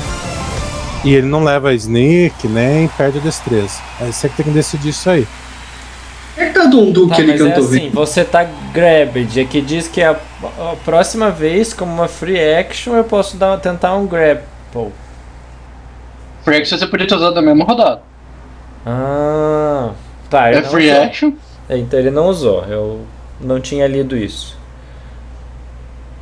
E 1.05 1.14
ele 1.14 1.26
não 1.26 1.44
leva 1.44 1.74
sneak, 1.74 2.48
nem 2.48 2.88
perde 2.88 3.20
destreza. 3.20 3.78
Aí 4.00 4.12
você 4.12 4.28
que 4.28 4.36
tem 4.36 4.46
que 4.46 4.53
decidir 4.53 4.88
isso 4.88 5.09
aí. 5.09 5.26
É 6.62 7.06
que 7.06 7.06
tá 7.08 7.22
Tá, 7.26 7.34
que 7.34 7.42
eu 7.42 7.46
é 7.46 7.48
não 7.48 7.52
tô 7.52 7.60
assim, 7.60 7.90
você 7.90 8.24
tá 8.24 8.44
grabbed. 8.44 9.40
Aqui 9.40 9.60
diz 9.60 9.88
que 9.88 10.02
a, 10.02 10.12
a 10.12 10.76
próxima 10.84 11.30
vez, 11.30 11.72
como 11.74 11.92
uma 11.92 12.08
free 12.08 12.38
action, 12.38 12.94
eu 12.96 13.04
posso 13.04 13.36
dar, 13.36 13.58
tentar 13.60 13.94
um 13.96 14.06
grapple. 14.06 14.92
Free 16.42 16.56
action 16.58 16.78
você 16.78 16.86
podia 16.86 17.06
ter 17.06 17.14
usado 17.14 17.34
na 17.34 17.42
mesma 17.42 17.64
rodada. 17.64 18.02
Ah, 18.84 19.94
tá. 20.28 20.50
ele 20.52 20.60
É 20.60 20.62
free 20.62 20.90
usou. 20.90 21.02
action, 21.02 21.32
É, 21.68 21.76
então 21.78 21.98
ele 21.98 22.10
não 22.10 22.26
usou. 22.28 22.64
Eu 22.66 23.06
não 23.40 23.60
tinha 23.60 23.86
lido 23.86 24.16
isso. 24.16 24.60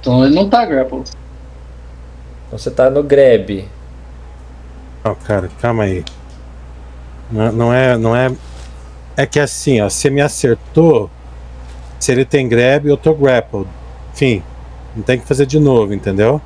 então 0.01 0.25
ele 0.25 0.35
não 0.35 0.49
tá 0.49 0.65
grapple. 0.67 1.05
Então 2.47 2.59
você 2.59 2.71
tá 2.71 2.91
no 2.91 3.03
grab. 3.03 3.71
Não, 5.05 5.15
cara, 5.15 5.49
calma 5.61 5.85
aí. 5.85 6.05
Não, 7.31 7.53
não 7.53 7.73
é. 7.75 7.97
Não 7.97 8.15
é. 8.17 8.31
É 9.17 9.27
que 9.27 9.39
assim, 9.39 9.81
ó, 9.81 9.89
você 9.89 10.09
me 10.11 10.21
acertou. 10.21 11.11
Se 11.99 12.13
ele 12.13 12.25
tem 12.25 12.49
grab, 12.49 12.87
eu 12.87 12.97
tô 12.97 13.15
grappled. 13.15 13.69
Enfim, 14.13 14.43
não 14.97 15.03
tem 15.03 15.19
que 15.19 15.27
fazer 15.27 15.47
de 15.47 15.59
novo, 15.59 15.93
entendeu? 15.93 16.41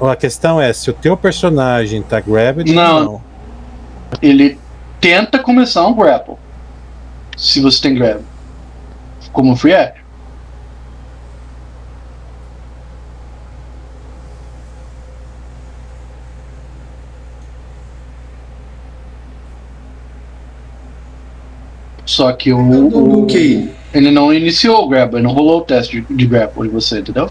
A 0.00 0.16
questão 0.16 0.60
é 0.60 0.72
se 0.72 0.90
o 0.90 0.92
teu 0.92 1.16
personagem 1.16 2.02
tá 2.02 2.20
grabbed 2.20 2.72
Não. 2.72 2.96
ou 2.98 3.04
não. 3.04 3.22
Ele 4.20 4.58
tenta 5.00 5.38
começar 5.38 5.86
um 5.86 5.94
grapple. 5.94 6.36
Se 7.36 7.60
você 7.60 7.82
tem 7.82 7.94
grab. 7.94 8.22
Como 9.32 9.56
free 9.56 9.74
action. 9.74 10.03
Só 22.06 22.32
que 22.32 22.52
o, 22.52 22.58
o- 22.60 23.26
ele 23.92 24.10
não 24.10 24.32
iniciou 24.32 24.84
o 24.84 24.88
grapple, 24.88 25.16
ele 25.18 25.26
não 25.26 25.32
rolou 25.34 25.60
o 25.60 25.64
teste 25.64 26.00
de, 26.02 26.14
de 26.14 26.26
grapple 26.26 26.64
de 26.64 26.68
você, 26.68 26.98
entendeu? 27.00 27.30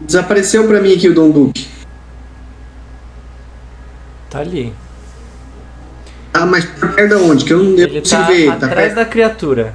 Desapareceu 0.00 0.66
pra 0.66 0.80
mim 0.80 0.94
aqui 0.94 1.08
o 1.08 1.14
Dom 1.14 1.30
Duque. 1.30 1.68
Tá 4.30 4.40
ali. 4.40 4.72
Ah, 6.32 6.44
mas 6.46 6.64
tá 6.80 6.88
perto 6.88 7.10
da 7.10 7.18
onde? 7.18 7.44
Que 7.44 7.52
eu 7.52 7.62
não 7.62 7.78
Ele 7.78 8.00
consigo 8.00 8.20
tá 8.22 8.26
ver. 8.28 8.46
Tá 8.46 8.54
atrás 8.66 8.74
perto... 8.76 8.94
da 8.96 9.04
criatura. 9.04 9.74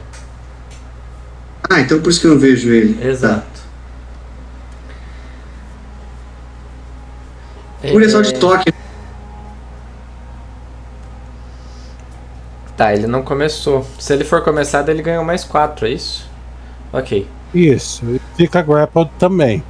Ah, 1.70 1.80
então 1.80 2.02
por 2.02 2.10
isso 2.10 2.20
que 2.20 2.28
eu 2.28 2.32
não 2.32 2.40
vejo 2.40 2.70
ele. 2.72 2.94
Tá. 2.96 3.06
Exato. 3.08 3.60
Cura 7.90 8.10
só 8.10 8.22
de 8.22 8.34
toque. 8.34 8.74
Tá, 12.80 12.94
ele 12.94 13.08
não 13.08 13.22
começou. 13.22 13.86
Se 14.00 14.14
ele 14.14 14.24
for 14.24 14.42
começar, 14.42 14.84
daí 14.84 14.96
ele 14.96 15.04
ganhou 15.04 15.22
mais 15.22 15.44
4, 15.44 15.86
é 15.86 15.90
isso? 15.90 16.26
Ok. 16.94 17.28
Isso, 17.54 18.06
e 18.06 18.22
fica 18.38 18.62
grappled 18.62 19.12
também. 19.20 19.62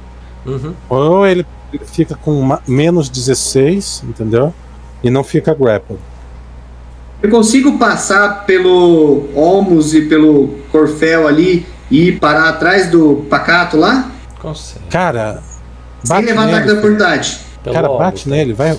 Uhum. 0.46 0.74
Ou 0.88 1.26
ele 1.26 1.44
ele 1.72 1.84
fica 1.84 2.14
com 2.14 2.56
menos 2.68 3.08
16, 3.08 4.04
entendeu? 4.04 4.54
E 5.02 5.10
não 5.10 5.24
fica 5.24 5.52
grappled. 5.54 6.00
Eu 7.20 7.30
consigo 7.30 7.78
passar 7.78 8.44
pelo 8.46 9.28
Olmos 9.34 9.92
e 9.92 10.02
pelo 10.02 10.60
Corfel 10.70 11.26
ali 11.26 11.66
e 11.90 12.12
parar 12.12 12.48
atrás 12.50 12.90
do 12.90 13.26
Pacato 13.28 13.76
lá? 13.76 14.08
Consegue. 14.38 14.86
Cara, 14.88 15.42
Sem 16.02 16.16
bate 16.16 16.26
levar 16.26 16.44
ataque 16.44 16.60
da 16.60 16.66
nele. 16.66 16.78
oportunidade. 16.78 17.38
Pelo 17.62 17.74
Cara, 17.74 17.88
bate 17.88 18.24
tá? 18.24 18.30
nele, 18.30 18.52
vai. 18.52 18.78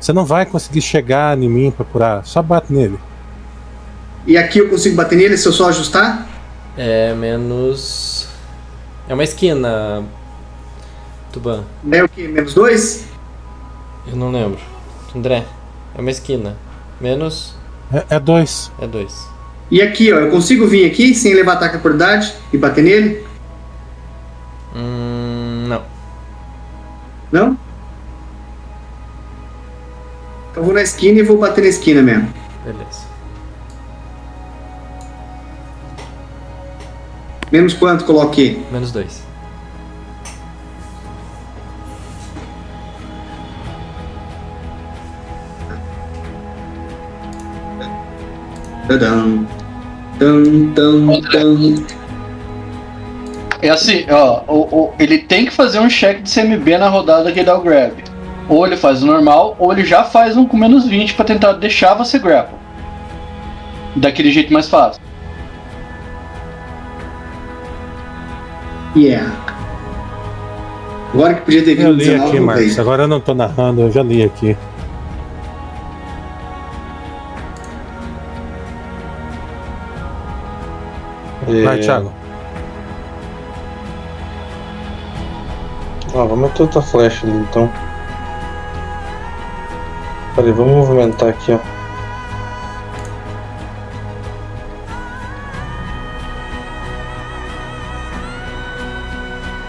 Você 0.00 0.12
não 0.12 0.24
vai 0.24 0.46
conseguir 0.46 0.80
chegar 0.80 1.36
em 1.36 1.48
mim 1.48 1.70
pra 1.70 1.84
curar, 1.84 2.24
só 2.24 2.42
bate 2.42 2.72
nele. 2.72 2.98
E 4.26 4.36
aqui 4.38 4.58
eu 4.58 4.68
consigo 4.68 4.96
bater 4.96 5.16
nele 5.16 5.36
se 5.36 5.46
eu 5.46 5.52
só 5.52 5.68
ajustar? 5.68 6.26
É 6.76 7.12
menos. 7.14 8.26
É 9.08 9.14
uma 9.14 9.24
esquina. 9.24 10.02
Tuban. 11.32 11.64
É 11.92 12.02
o 12.02 12.08
que? 12.08 12.26
Menos 12.26 12.54
dois? 12.54 13.04
Eu 14.06 14.16
não 14.16 14.32
lembro. 14.32 14.58
André. 15.14 15.44
É 15.94 16.00
uma 16.00 16.10
esquina. 16.10 16.56
Menos. 17.00 17.54
É, 17.92 18.16
é 18.16 18.20
dois. 18.20 18.70
É 18.80 18.86
2. 18.86 19.28
E 19.70 19.82
aqui, 19.82 20.12
ó, 20.12 20.16
eu 20.16 20.30
consigo 20.30 20.66
vir 20.66 20.90
aqui 20.90 21.14
sem 21.14 21.34
levar 21.34 21.54
ataque 21.54 21.74
da 21.74 21.78
oportunidade 21.78 22.34
e 22.52 22.58
bater 22.58 22.82
nele? 22.82 23.24
Hum. 24.74 25.66
Não. 25.68 25.82
Não? 27.30 27.58
Eu 30.56 30.64
vou 30.64 30.74
na 30.74 30.82
esquina 30.82 31.20
e 31.20 31.22
vou 31.22 31.38
bater 31.38 31.62
na 31.62 31.68
esquina 31.68 32.02
mesmo. 32.02 32.32
Beleza. 32.64 33.08
Menos 37.52 37.74
quanto 37.74 38.04
coloquei? 38.04 38.64
Menos 38.70 38.92
2. 38.92 39.22
Tadam. 48.88 49.46
Tam, 50.18 50.72
tam, 50.74 51.20
tam. 51.32 51.84
É 53.62 53.68
assim, 53.70 54.04
ó, 54.10 54.42
o, 54.48 54.60
o- 54.84 54.94
ele 54.98 55.18
tem 55.18 55.44
que 55.44 55.50
fazer 55.50 55.78
um 55.80 55.88
check 55.88 56.22
de 56.22 56.30
CMB 56.30 56.78
na 56.78 56.88
rodada 56.88 57.30
que 57.30 57.42
dá 57.42 57.56
o 57.56 57.60
grab. 57.62 57.92
Ou 58.50 58.66
ele 58.66 58.76
faz 58.76 59.00
o 59.00 59.06
normal, 59.06 59.54
ou 59.60 59.72
ele 59.72 59.84
já 59.84 60.02
faz 60.02 60.36
um 60.36 60.44
com 60.44 60.56
menos 60.56 60.84
20 60.84 61.14
pra 61.14 61.24
tentar 61.24 61.52
deixar 61.52 61.94
você 61.94 62.18
grapple. 62.18 62.58
Daquele 63.94 64.32
jeito 64.32 64.52
mais 64.52 64.68
fácil. 64.68 65.00
Yeah. 68.96 69.32
Agora 71.14 71.34
que 71.34 71.42
podia 71.42 71.64
ter 71.64 71.78
Eu 71.78 71.92
vindo 71.92 71.92
li 71.92 72.04
19, 72.06 72.28
aqui, 72.28 72.40
Marcos. 72.40 72.78
Agora 72.80 73.04
eu 73.04 73.08
não 73.08 73.20
tô 73.20 73.34
narrando, 73.34 73.82
eu 73.82 73.92
já 73.92 74.02
li 74.02 74.24
aqui. 74.24 74.56
É, 81.46 81.62
Vai, 81.62 81.78
Thiago. 81.78 82.12
Ah, 86.08 86.24
vamos 86.24 86.40
meter 86.40 86.62
outra 86.62 86.82
flecha 86.82 87.24
ali 87.24 87.36
então. 87.36 87.70
Peraí, 90.34 90.52
vamos 90.52 90.88
movimentar 90.88 91.28
aqui, 91.30 91.52
ó. 91.52 91.58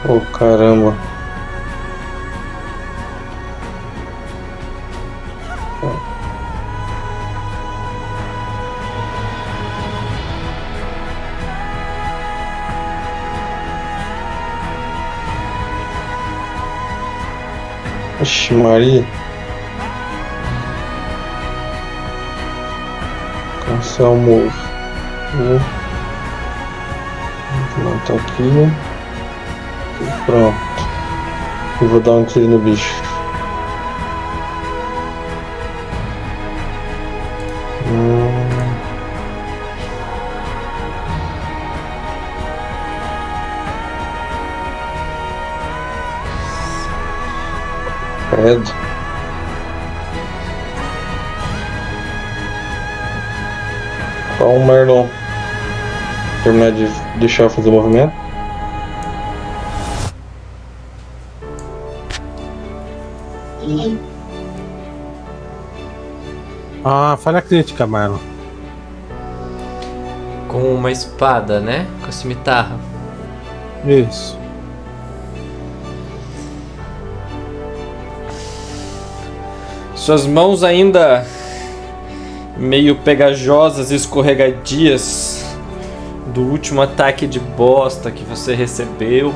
Oh, 0.07 0.20
caramba. 0.38 0.95
Ixi, 18.22 18.53
Maria. 18.53 19.20
Cancel 23.82 24.15
move. 24.15 24.51
Vou 25.36 25.59
implementar 27.63 28.15
aqui. 28.17 28.43
E 30.01 30.25
pronto. 30.25 30.55
E 31.82 31.86
vou 31.86 31.99
dar 31.99 32.11
um 32.11 32.23
tiro 32.23 32.47
no 32.47 32.59
bicho. 32.59 33.11
Deixar 57.22 57.43
eu 57.43 57.49
fazer 57.49 57.69
o 57.69 57.72
movimento. 57.72 58.13
Ah, 66.84 67.15
falha 67.22 67.41
crítica, 67.41 67.86
Marlon. 67.86 68.17
Com 70.47 70.74
uma 70.74 70.91
espada, 70.91 71.59
né? 71.59 71.88
Com 72.01 72.09
a 72.09 72.11
cimitarra. 72.11 72.78
Isso. 73.86 74.38
Suas 79.95 80.26
mãos 80.26 80.63
ainda 80.63 81.24
meio 82.57 82.95
pegajosas 82.95 83.91
e 83.91 83.95
escorregadias 83.95 85.03
do 86.34 86.41
último 86.41 86.82
ataque 86.82 87.27
de 87.27 87.39
bosta 87.39 88.09
que 88.09 88.23
você 88.23 88.55
recebeu 88.55 89.34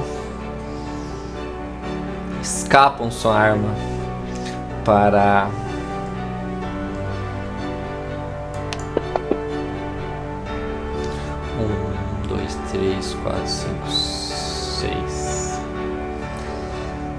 escapam 2.41 3.09
sua 3.09 3.35
arma 3.37 3.69
para 4.83 5.49
um, 11.59 12.27
dois, 12.27 12.57
três, 12.71 13.13
quatro, 13.23 13.47
cinco, 13.47 13.89
seis. 13.89 15.59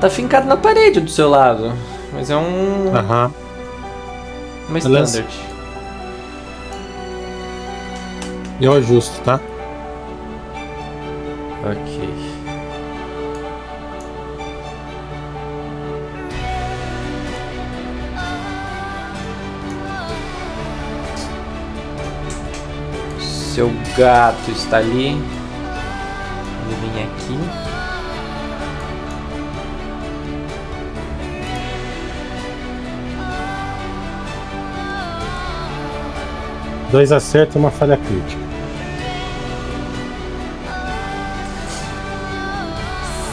Tá 0.00 0.10
fincado 0.10 0.46
na 0.46 0.56
parede 0.56 1.00
do 1.00 1.10
seu 1.10 1.28
lado, 1.28 1.72
mas 2.12 2.30
é 2.30 2.36
um 2.36 2.94
Aham. 2.94 3.32
uma 4.68 4.78
Beleza. 4.78 5.20
standard. 5.20 5.56
Eu 8.60 8.72
ajusto, 8.74 9.20
tá? 9.22 9.40
Ok. 11.66 12.08
Seu 23.18 23.72
gato 23.98 24.50
está 24.52 24.76
ali. 24.76 25.08
Ele 25.08 26.76
vem 26.82 27.02
aqui. 27.02 27.36
Dois 36.92 37.10
acertos 37.10 37.56
e 37.56 37.58
uma 37.58 37.72
falha 37.72 37.96
crítica. 37.96 38.45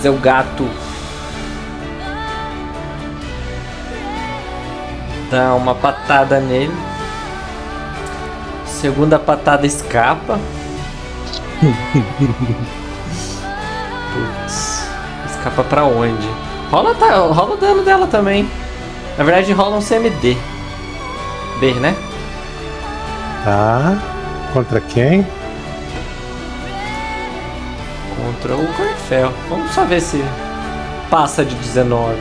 Seu 0.03 0.17
gato 0.17 0.69
dá 5.31 5.55
uma 5.55 5.73
patada 5.73 6.41
nele. 6.41 6.75
Segunda 8.65 9.17
patada 9.17 9.65
escapa. 9.65 10.37
Putz, 14.11 14.89
escapa 15.25 15.63
pra 15.63 15.85
onde? 15.85 16.27
Rola, 16.69 16.93
tá, 16.95 17.15
rola 17.19 17.53
o 17.53 17.57
dano 17.57 17.81
dela 17.83 18.05
também. 18.05 18.45
Na 19.17 19.23
verdade, 19.23 19.53
rola 19.53 19.77
um 19.77 19.81
CMD. 19.81 20.35
B, 21.61 21.73
né? 21.75 21.95
Tá. 23.45 23.97
Contra 24.51 24.81
quem? 24.81 25.25
Contra 28.43 28.57
o 28.57 28.73
Corfel. 28.73 29.33
Vamos 29.47 29.71
só 29.71 29.85
ver 29.85 30.01
se 30.01 30.21
passa 31.09 31.45
de 31.45 31.55
19. 31.55 32.19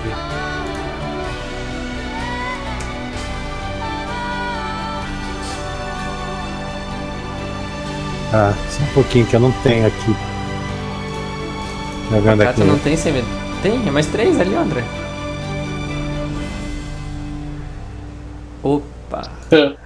Ah, 8.32 8.54
só 8.70 8.82
um 8.84 8.94
pouquinho 8.94 9.26
que 9.26 9.34
eu 9.34 9.40
não 9.40 9.50
tenho 9.64 9.84
aqui. 9.84 10.16
Jogando 12.08 12.42
aqui. 12.42 12.60
Gato 12.60 12.64
não 12.64 12.78
tem 12.78 12.96
CMD. 12.96 13.26
Tem, 13.60 13.88
é 13.88 13.90
mais 13.90 14.06
três 14.06 14.40
ali, 14.40 14.54
André. 14.54 14.84
Opa. 18.62 19.22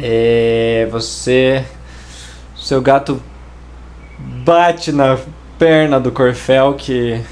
É, 0.00 0.86
você. 0.92 1.64
Seu 2.54 2.80
gato 2.80 3.20
bate 4.48 4.92
na 4.92 5.18
perna 5.58 6.00
do 6.00 6.10
Corfel 6.10 6.72
que. 6.72 7.22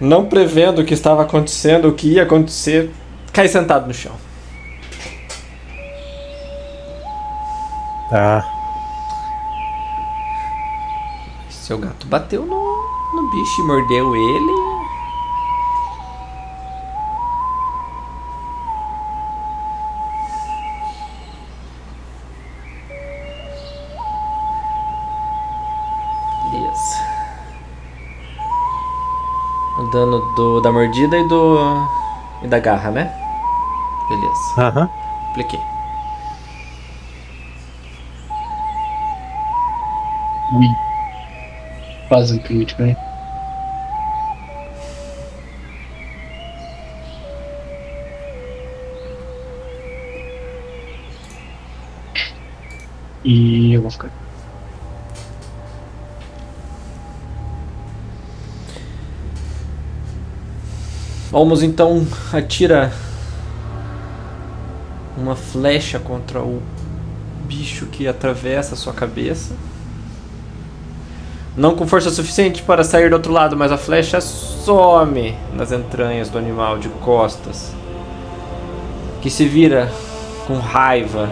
Não 0.00 0.24
prevendo 0.24 0.80
o 0.80 0.84
que 0.84 0.94
estava 0.94 1.22
acontecendo, 1.22 1.86
o 1.86 1.92
que 1.92 2.14
ia 2.14 2.22
acontecer, 2.22 2.90
cai 3.34 3.46
sentado 3.48 3.86
no 3.86 3.92
chão. 3.92 4.14
Tá. 8.08 8.42
Seu 11.50 11.76
gato 11.76 12.06
bateu 12.06 12.46
no, 12.46 12.56
no 13.14 13.30
bicho 13.30 13.60
e 13.60 13.66
mordeu 13.66 14.16
ele. 14.16 14.69
do, 30.34 30.60
da 30.60 30.72
mordida 30.72 31.16
e 31.16 31.28
do. 31.28 31.86
e 32.42 32.48
da 32.48 32.58
garra, 32.58 32.90
né? 32.90 33.12
Beleza. 34.08 34.54
Aham. 34.58 34.82
Uhum. 34.82 34.88
Apliquei. 35.30 35.60
Ui. 40.52 40.66
Quase 42.08 42.34
um 42.34 42.38
crítico, 42.38 42.82
hein? 42.82 42.96
Né? 42.96 43.10
E 53.24 53.74
eu 53.74 53.82
vou 53.82 53.90
ficar 53.90 54.10
Olmos 61.32 61.62
então 61.62 62.04
atira 62.32 62.92
uma 65.16 65.36
flecha 65.36 66.00
contra 66.00 66.40
o 66.40 66.60
bicho 67.46 67.86
que 67.86 68.08
atravessa 68.08 68.74
sua 68.74 68.92
cabeça. 68.92 69.54
Não 71.56 71.76
com 71.76 71.86
força 71.86 72.10
suficiente 72.10 72.62
para 72.62 72.82
sair 72.82 73.10
do 73.10 73.14
outro 73.14 73.32
lado, 73.32 73.56
mas 73.56 73.70
a 73.70 73.76
flecha 73.76 74.20
some 74.20 75.36
nas 75.54 75.70
entranhas 75.70 76.28
do 76.28 76.36
animal 76.36 76.78
de 76.78 76.88
costas, 76.88 77.72
que 79.22 79.30
se 79.30 79.46
vira 79.46 79.88
com 80.48 80.58
raiva 80.58 81.30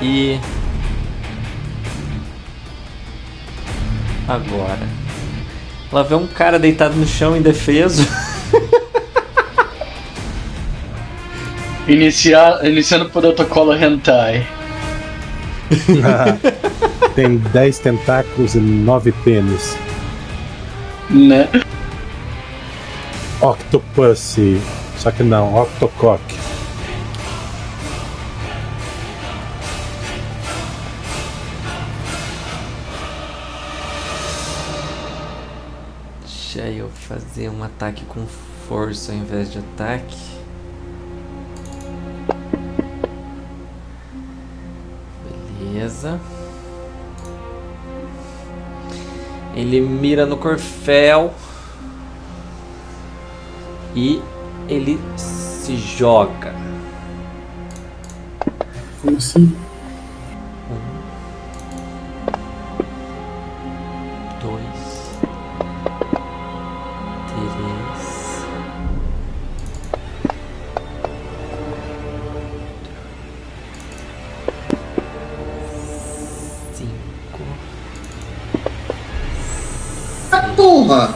e 0.00 0.40
agora 4.26 5.01
ela 5.92 6.02
vê 6.02 6.14
um 6.14 6.26
cara 6.26 6.58
deitado 6.58 6.94
no 6.96 7.06
chão 7.06 7.36
indefeso. 7.36 8.08
Iniciar, 11.86 12.64
iniciando 12.64 13.04
o 13.06 13.10
protocolo 13.10 13.74
Hentai. 13.74 14.46
Tem 17.14 17.36
10 17.36 17.78
tentáculos 17.80 18.54
e 18.54 18.58
9 18.58 19.12
pênis. 19.24 19.76
Né? 21.10 21.48
Octopus. 23.40 24.36
Só 24.96 25.10
que 25.10 25.22
não, 25.22 25.54
Octocock. 25.60 26.41
Um 37.50 37.62
ataque 37.62 38.04
com 38.04 38.26
força 38.68 39.12
ao 39.12 39.18
invés 39.18 39.50
de 39.50 39.58
ataque. 39.58 40.32
Beleza. 45.58 46.20
Ele 49.54 49.80
mira 49.80 50.24
no 50.26 50.36
Corfel. 50.36 51.32
E 53.94 54.22
ele 54.68 54.98
se 55.16 55.76
joga. 55.76 56.54
Como 59.02 59.18
assim? 59.18 59.61
Porra! 80.92 81.14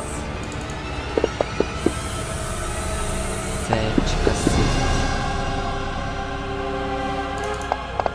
sete, 3.68 4.16
cacete, 4.24 4.80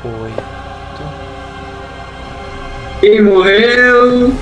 oito. 0.03 1.03
Quem 2.99 3.22
morreu? 3.22 4.34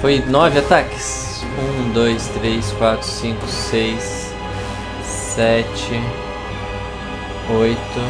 Foi 0.00 0.18
nove 0.26 0.58
ataques. 0.58 1.44
Um, 1.58 1.92
dois, 1.92 2.26
três, 2.28 2.72
quatro, 2.72 3.06
cinco, 3.06 3.46
seis, 3.46 4.34
sete, 5.04 6.00
oito. 7.48 8.00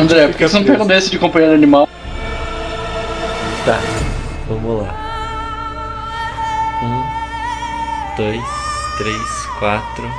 André, 0.00 0.28
por 0.28 0.36
que 0.36 0.48
você 0.48 0.58
não 0.58 0.64
pega 0.64 0.84
desse 0.84 1.10
de 1.10 1.18
companheiro 1.18 1.54
animal? 1.54 1.88
Tá, 3.64 3.80
vamos 4.48 4.82
lá. 4.82 4.94
Um, 6.82 8.16
dois, 8.16 8.42
três, 8.98 9.46
quatro, 9.58 10.10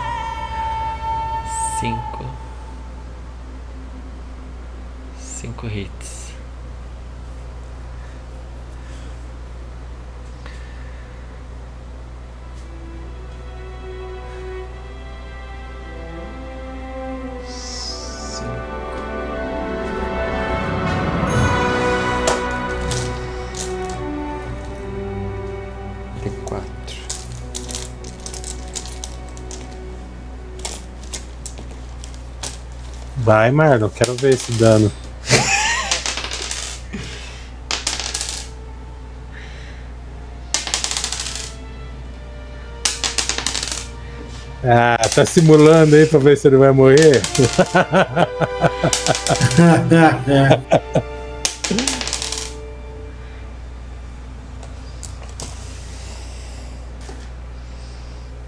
Vai, 33.27 33.51
Marlon, 33.51 33.89
quero 33.89 34.15
ver 34.15 34.35
esse 34.35 34.53
dano. 34.53 34.89
Ah, 44.69 44.97
tá 45.13 45.23
simulando 45.25 45.95
aí 45.95 46.05
pra 46.07 46.19
ver 46.19 46.35
se 46.35 46.45
ele 46.47 46.57
vai 46.57 46.71
morrer? 46.71 47.21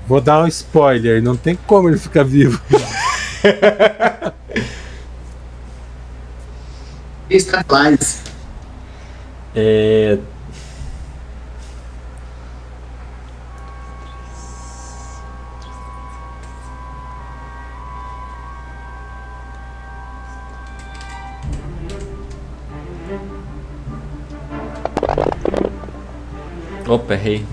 Vou 0.05 0.19
dar 0.19 0.43
um 0.43 0.47
spoiler, 0.47 1.23
não 1.23 1.37
tem 1.37 1.57
como 1.67 1.87
ele 1.87 1.97
ficar 1.97 2.23
vivo. 2.25 2.59
Estabilize. 7.29 8.21
É. 9.55 10.17
Opa, 26.87 27.13
errei. 27.13 27.45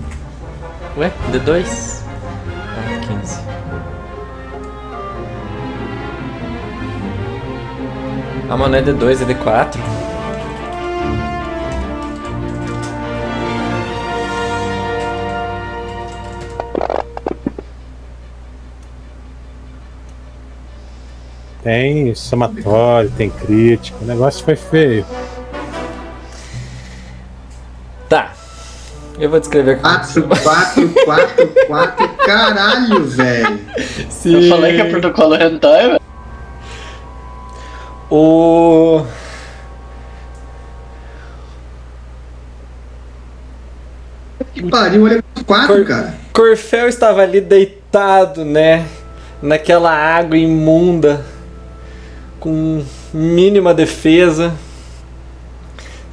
Ué, 0.97 1.11
D2? 1.31 1.96
Mas 8.47 8.59
não 8.59 8.75
é 8.75 8.81
D2, 8.81 9.21
é 9.21 9.33
D4. 9.33 9.77
Tem 21.61 22.15
somatório, 22.15 23.11
tem 23.17 23.29
crítico, 23.29 24.01
o 24.01 24.07
negócio 24.07 24.45
foi 24.45 24.55
feio. 24.55 25.05
Tá. 28.07 28.31
Eu 29.19 29.29
vou 29.29 29.39
descrever 29.41 29.81
4, 29.81 30.23
4, 30.23 30.89
4, 31.03 31.47
4. 31.67 32.09
Caralho, 32.25 33.03
velho. 33.03 33.59
Eu 34.23 34.49
falei 34.49 34.75
que 34.75 34.81
é 34.81 34.89
protocolo 34.89 35.35
Hentai, 35.35 35.87
velho. 35.87 35.96
O. 38.09 39.05
Que 44.53 44.63
pariu, 44.69 45.03
olha 45.03 45.23
4, 45.45 45.67
Cor- 45.67 45.85
cara. 45.85 46.15
Corfel 46.33 46.87
estava 46.87 47.21
ali 47.21 47.41
deitado, 47.41 48.45
né? 48.45 48.85
Naquela 49.41 49.91
água 49.91 50.37
imunda, 50.37 51.23
com 52.39 52.83
mínima 53.13 53.73
defesa. 53.73 54.53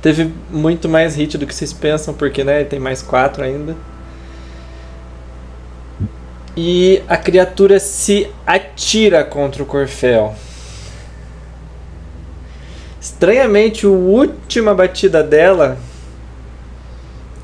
Teve 0.01 0.31
muito 0.51 0.89
mais 0.89 1.15
hit 1.17 1.39
do 1.39 1.47
que 1.47 1.55
vocês 1.55 1.73
pensam, 1.73 2.13
porque 2.13 2.45
né, 2.45 2.65
tem 2.65 2.79
mais 2.79 3.01
quatro 3.03 3.43
ainda. 3.43 3.75
E 6.57 7.03
a 7.09 7.17
criatura 7.17 7.81
se 7.81 8.29
atira 8.47 9.25
contra 9.25 9.63
o 9.63 9.67
Corfel. 9.67 10.35
Estranhamente, 13.25 13.87
a 13.87 13.89
última 13.89 14.75
batida 14.75 15.23
dela, 15.23 15.79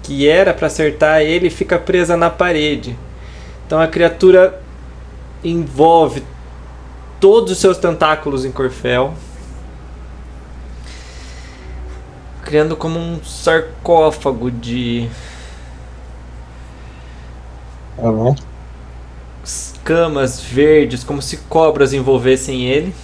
que 0.03 0.29
era 0.29 0.53
para 0.53 0.67
acertar 0.67 1.23
ele, 1.23 1.49
fica 1.49 1.79
presa 1.79 2.19
na 2.19 2.29
parede. 2.29 2.95
Então 3.67 3.81
a 3.81 3.89
criatura 3.89 4.61
envolve 5.43 6.23
todos 7.19 7.53
os 7.53 7.59
seus 7.59 7.79
tentáculos 7.79 8.45
em 8.45 8.53
Corfel, 8.53 9.15
criando 12.45 12.77
como 12.77 12.99
um 12.99 13.25
sarcófago 13.25 14.51
de 14.51 15.09
bom. 17.97 18.37
escamas 19.43 20.43
verdes, 20.43 21.03
como 21.03 21.23
se 21.23 21.39
cobras 21.39 21.95
envolvessem 21.95 22.67
ele. 22.67 22.95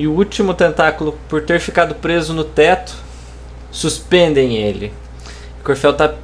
E 0.00 0.06
o 0.06 0.12
último 0.12 0.54
tentáculo, 0.54 1.18
por 1.28 1.42
ter 1.42 1.60
ficado 1.60 1.94
preso 1.94 2.32
no 2.32 2.42
teto, 2.42 2.96
suspendem 3.70 4.56
ele. 4.56 4.94
Corfel 5.62 5.92
tá 5.92 6.14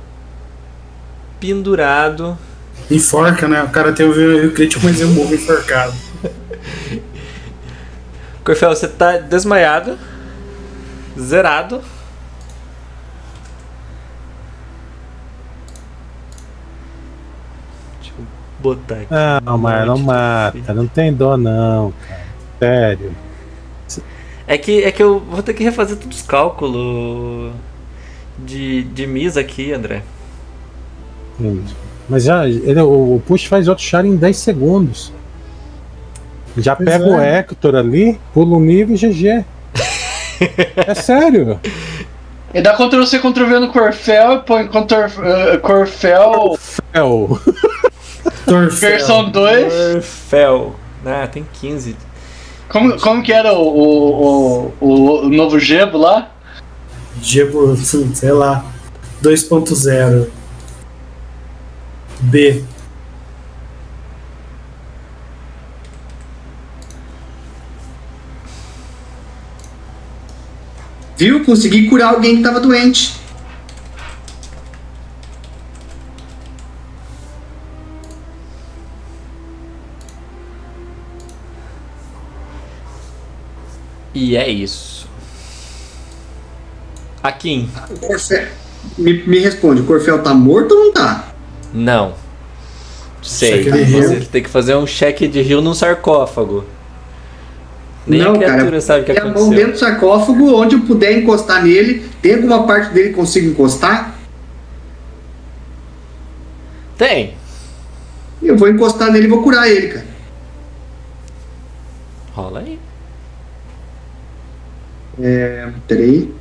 pendurado. 1.39 2.39
Enforca, 2.91 3.47
né? 3.47 3.63
O 3.63 3.69
cara 3.69 3.93
tem 3.93 4.09
o 4.09 4.51
crítico, 4.55 4.83
mas 4.83 4.99
eu 4.99 5.09
morro 5.09 5.35
enforcado. 5.35 5.93
Corfel, 8.43 8.71
você 8.71 8.89
tá 8.89 9.19
desmaiado, 9.19 9.99
zerado. 11.21 11.83
Deixa 18.01 18.15
eu 18.19 18.25
botar 18.59 18.95
aqui. 18.95 19.09
Não, 19.45 19.59
mas 19.59 19.87
não 19.87 19.99
mata, 19.99 20.73
não 20.73 20.87
tem 20.87 21.13
dó 21.13 21.37
não, 21.37 21.93
cara. 22.09 22.25
Sério. 22.59 23.26
É 24.47 24.57
que, 24.57 24.85
é 24.85 24.93
que 24.93 25.03
eu 25.03 25.19
vou 25.21 25.43
ter 25.43 25.55
que 25.55 25.65
refazer 25.65 25.97
todos 25.97 26.19
os 26.19 26.23
cálculos 26.27 27.53
de, 28.39 28.83
de 28.85 29.07
Misa 29.07 29.41
aqui, 29.41 29.73
André. 29.73 30.03
Entendi. 31.39 31.75
Mas 32.09 32.23
já, 32.25 32.47
ele, 32.49 32.81
o, 32.81 33.21
push 33.27 33.47
faz 33.47 33.67
outro 33.67 33.83
char 33.83 34.05
em 34.05 34.15
10 34.17 34.37
segundos. 34.37 35.13
Já 36.57 36.77
Pois 36.77 36.89
pega 36.89 37.05
é. 37.05 37.09
o 37.09 37.21
Hector 37.21 37.75
ali, 37.75 38.19
pula 38.33 38.57
o 38.57 38.61
nível 38.61 38.95
e 38.95 38.99
GG. 38.99 39.45
é 40.77 40.95
sério. 40.95 41.61
E 42.55 42.61
dá 42.63 42.75
Ctrl 42.75 43.05
C, 43.05 43.19
Ctrl 43.19 43.47
V 43.47 43.59
no 43.59 43.69
Corfel 43.69 44.35
e 44.35 44.39
põe 44.41 44.67
Ctrl, 44.69 45.23
eh, 45.25 45.59
Corfel 45.59 46.57
É 46.95 47.03
o. 47.03 47.39
Torfel. 48.47 48.91
versão 48.91 49.31
2. 49.31 49.73
Corfel. 49.93 50.77
Ah, 51.05 51.27
tem 51.27 51.45
15. 51.61 51.97
Como, 52.69 52.99
como 53.01 53.23
que 53.23 53.33
era 53.33 53.53
o, 53.53 53.63
o, 53.63 54.75
o, 54.81 55.27
o 55.27 55.29
novo 55.29 55.59
Gebo 55.59 55.99
lá? 55.99 56.33
Gebo, 57.23 57.77
sei 57.77 58.33
lá. 58.33 58.65
2.0. 59.23 60.29
B. 62.21 62.65
Viu? 71.17 71.45
Consegui 71.45 71.89
curar 71.89 72.15
alguém 72.15 72.37
que 72.37 72.43
tava 72.43 72.61
doente. 72.61 73.26
E 84.17 84.35
é 84.35 84.49
isso. 84.49 85.07
Akin. 87.23 87.69
Corfel. 88.01 88.47
Me, 88.97 89.23
me 89.27 89.39
responde, 89.41 89.83
o 89.83 89.85
Corfel 89.85 90.23
tá 90.23 90.33
morto 90.33 90.73
ou 90.73 90.85
não 90.87 90.93
tá? 90.95 91.35
Não. 91.75 92.15
Sei. 93.21 93.71
Você 93.71 94.21
tem 94.33 94.43
que 94.43 94.49
fazer 94.49 94.75
um 94.75 94.87
cheque 94.87 95.29
de 95.29 95.43
rio 95.43 95.61
num 95.61 95.75
sarcófago. 95.75 96.65
Nem 98.07 98.23
não, 98.23 98.33
a 98.33 98.39
criatura 98.39 98.65
cara. 98.65 98.81
sabe 98.81 99.03
o 99.03 99.05
que 99.05 99.13
Tem 99.13 99.21
a 99.21 99.25
mão 99.25 99.33
aconteceu. 99.35 99.57
dentro 99.59 99.73
do 99.73 99.79
sarcófago, 99.79 100.55
onde 100.55 100.77
eu 100.77 100.81
puder 100.81 101.19
encostar 101.19 101.63
nele. 101.63 102.09
Tem 102.23 102.37
alguma 102.37 102.67
parte 102.67 102.95
dele 102.95 103.11
que 103.11 103.17
consigo 103.17 103.51
encostar? 103.51 104.15
Tem. 106.97 107.35
Eu 108.43 108.57
vou 108.57 108.69
encostar 108.71 109.13
nele 109.13 109.27
e 109.27 109.29
vou 109.29 109.43
curar 109.43 109.69
ele, 109.69 109.89
cara. 109.89 110.07
Rola 112.33 112.61
aí. 112.61 112.79
É, 115.19 115.73
peraí. 115.89 116.35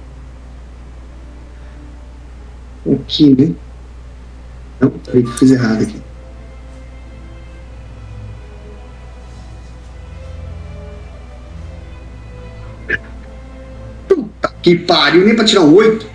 Aqui, 2.92 3.36
né? 3.36 3.56
Não, 4.80 4.90
peraí 4.90 5.24
que 5.24 5.30
eu 5.30 5.34
fiz 5.34 5.52
errado 5.52 5.82
aqui. 5.84 6.02
Puta 14.08 14.54
que 14.62 14.78
pariu, 14.78 15.26
nem 15.26 15.36
pra 15.36 15.46
tirar 15.46 15.62
um 15.62 15.74
8. 15.74 16.06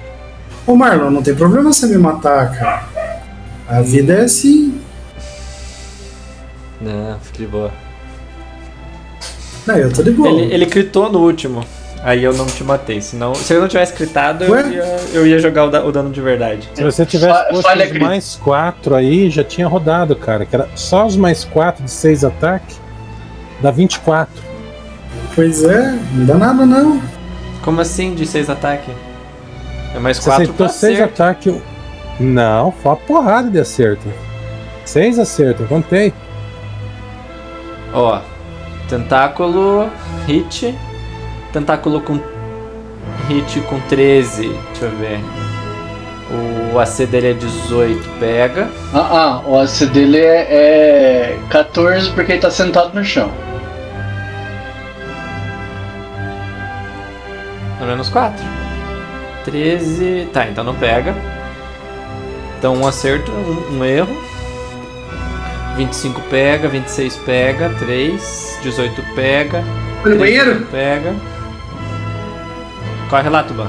Ô 0.67 0.77
Marlon, 0.77 1.11
não 1.11 1.23
tem 1.23 1.35
problema 1.35 1.73
você 1.73 1.87
me 1.87 1.99
matar, 1.99 2.57
cara. 2.57 2.89
A 3.67 3.81
vida 3.81 4.13
é 4.13 4.21
assim. 4.23 4.81
Não, 6.81 7.19
fica 7.21 7.39
de 7.39 7.47
boa. 7.47 7.73
Não, 9.67 9.77
eu 9.77 9.93
tô 9.93 10.03
de 10.03 10.11
boa. 10.11 10.29
Ele, 10.29 10.53
ele 10.53 10.67
critou 10.67 11.11
no 11.11 11.21
último. 11.21 11.65
Aí 12.03 12.25
eu 12.25 12.33
não 12.33 12.47
te 12.47 12.65
matei. 12.65 13.01
Senão, 13.01 13.35
se 13.35 13.53
eu 13.53 13.61
não 13.61 13.69
tivesse 13.69 13.93
critado, 13.93 14.45
eu 14.45 14.71
ia, 14.71 14.83
eu 15.13 15.27
ia 15.27 15.39
jogar 15.39 15.67
o, 15.67 15.71
da- 15.71 15.85
o 15.85 15.93
dano 15.93 16.11
de 16.11 16.21
verdade. 16.21 16.69
Se 16.75 16.83
você 16.83 17.05
tivesse 17.05 17.49
posto 17.51 17.63
falha 17.63 17.85
os 17.85 17.99
mais 17.99 18.37
4 18.37 18.95
aí, 18.95 19.29
já 19.29 19.45
tinha 19.45 19.69
rodado, 19.69 20.17
cara. 20.17 20.47
Que 20.47 20.57
era 20.57 20.69
só 20.75 21.05
os 21.07 21.15
mais 21.17 21.45
4 21.45 21.85
de 21.85 21.91
6 21.91 22.25
ataque. 22.25 22.75
Dá 23.61 23.71
24. 23.71 24.33
Pois 25.35 25.63
é, 25.63 25.99
não 26.15 26.25
dá 26.27 26.35
nada 26.35 26.65
não. 26.65 27.01
Como 27.63 27.81
assim 27.83 28.15
de 28.15 28.27
6 28.27 28.49
ataque? 28.49 28.91
É 29.95 29.99
mais 29.99 30.17
Você 30.17 30.31
4 30.31 30.55
pra 30.55 30.67
aceitou 30.67 30.69
6 30.81 30.95
acerto. 31.01 31.23
ataques. 31.23 31.55
Não, 32.19 32.73
foi 32.73 32.93
uma 32.93 32.97
porrada 32.97 33.51
de 33.51 33.59
acerto. 33.59 34.09
6 34.87 35.19
acertos, 35.19 35.61
eu 35.63 35.69
contei. 35.69 36.15
Ó, 37.93 38.21
tentáculo, 38.89 39.91
hit. 40.27 40.75
Tentáculo 41.53 42.01
com 42.01 42.21
hit 43.29 43.61
com 43.63 43.81
13. 43.81 44.49
Deixa 44.49 44.85
eu 44.85 44.91
ver. 44.97 45.21
O 46.73 46.79
AC 46.79 47.07
dele 47.07 47.31
é 47.31 47.33
18, 47.33 48.09
pega. 48.21 48.71
Ah, 48.95 49.09
ah, 49.11 49.43
o 49.49 49.59
AC 49.59 49.87
dele 49.87 50.19
é, 50.19 51.35
é 51.35 51.39
14 51.51 52.11
porque 52.11 52.33
ele 52.33 52.41
tá 52.41 52.51
sentado 52.51 52.95
no 52.95 53.05
chão. 53.05 53.31
É 57.81 57.85
menos 57.85 58.09
4. 58.09 58.45
13. 59.45 60.29
Tá, 60.33 60.47
então 60.47 60.63
não 60.63 60.75
pega. 60.77 61.15
Então 62.59 62.77
um 62.77 62.87
acerto, 62.87 63.33
um, 63.33 63.79
um 63.79 63.85
erro. 63.85 64.15
25 65.77 66.21
pega, 66.23 66.69
26 66.69 67.17
pega, 67.17 67.71
3. 67.79 68.59
18 68.63 69.03
pega. 69.17 69.65
Foi 70.03 70.13
no 70.13 70.19
13 70.19 70.19
banheiro? 70.19 70.67
Pega. 70.71 71.15
Corre 73.11 73.29
lá, 73.29 73.43
Tuban. 73.43 73.69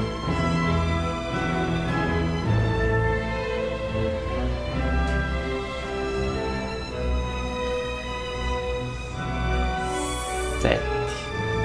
Sete. 10.60 10.80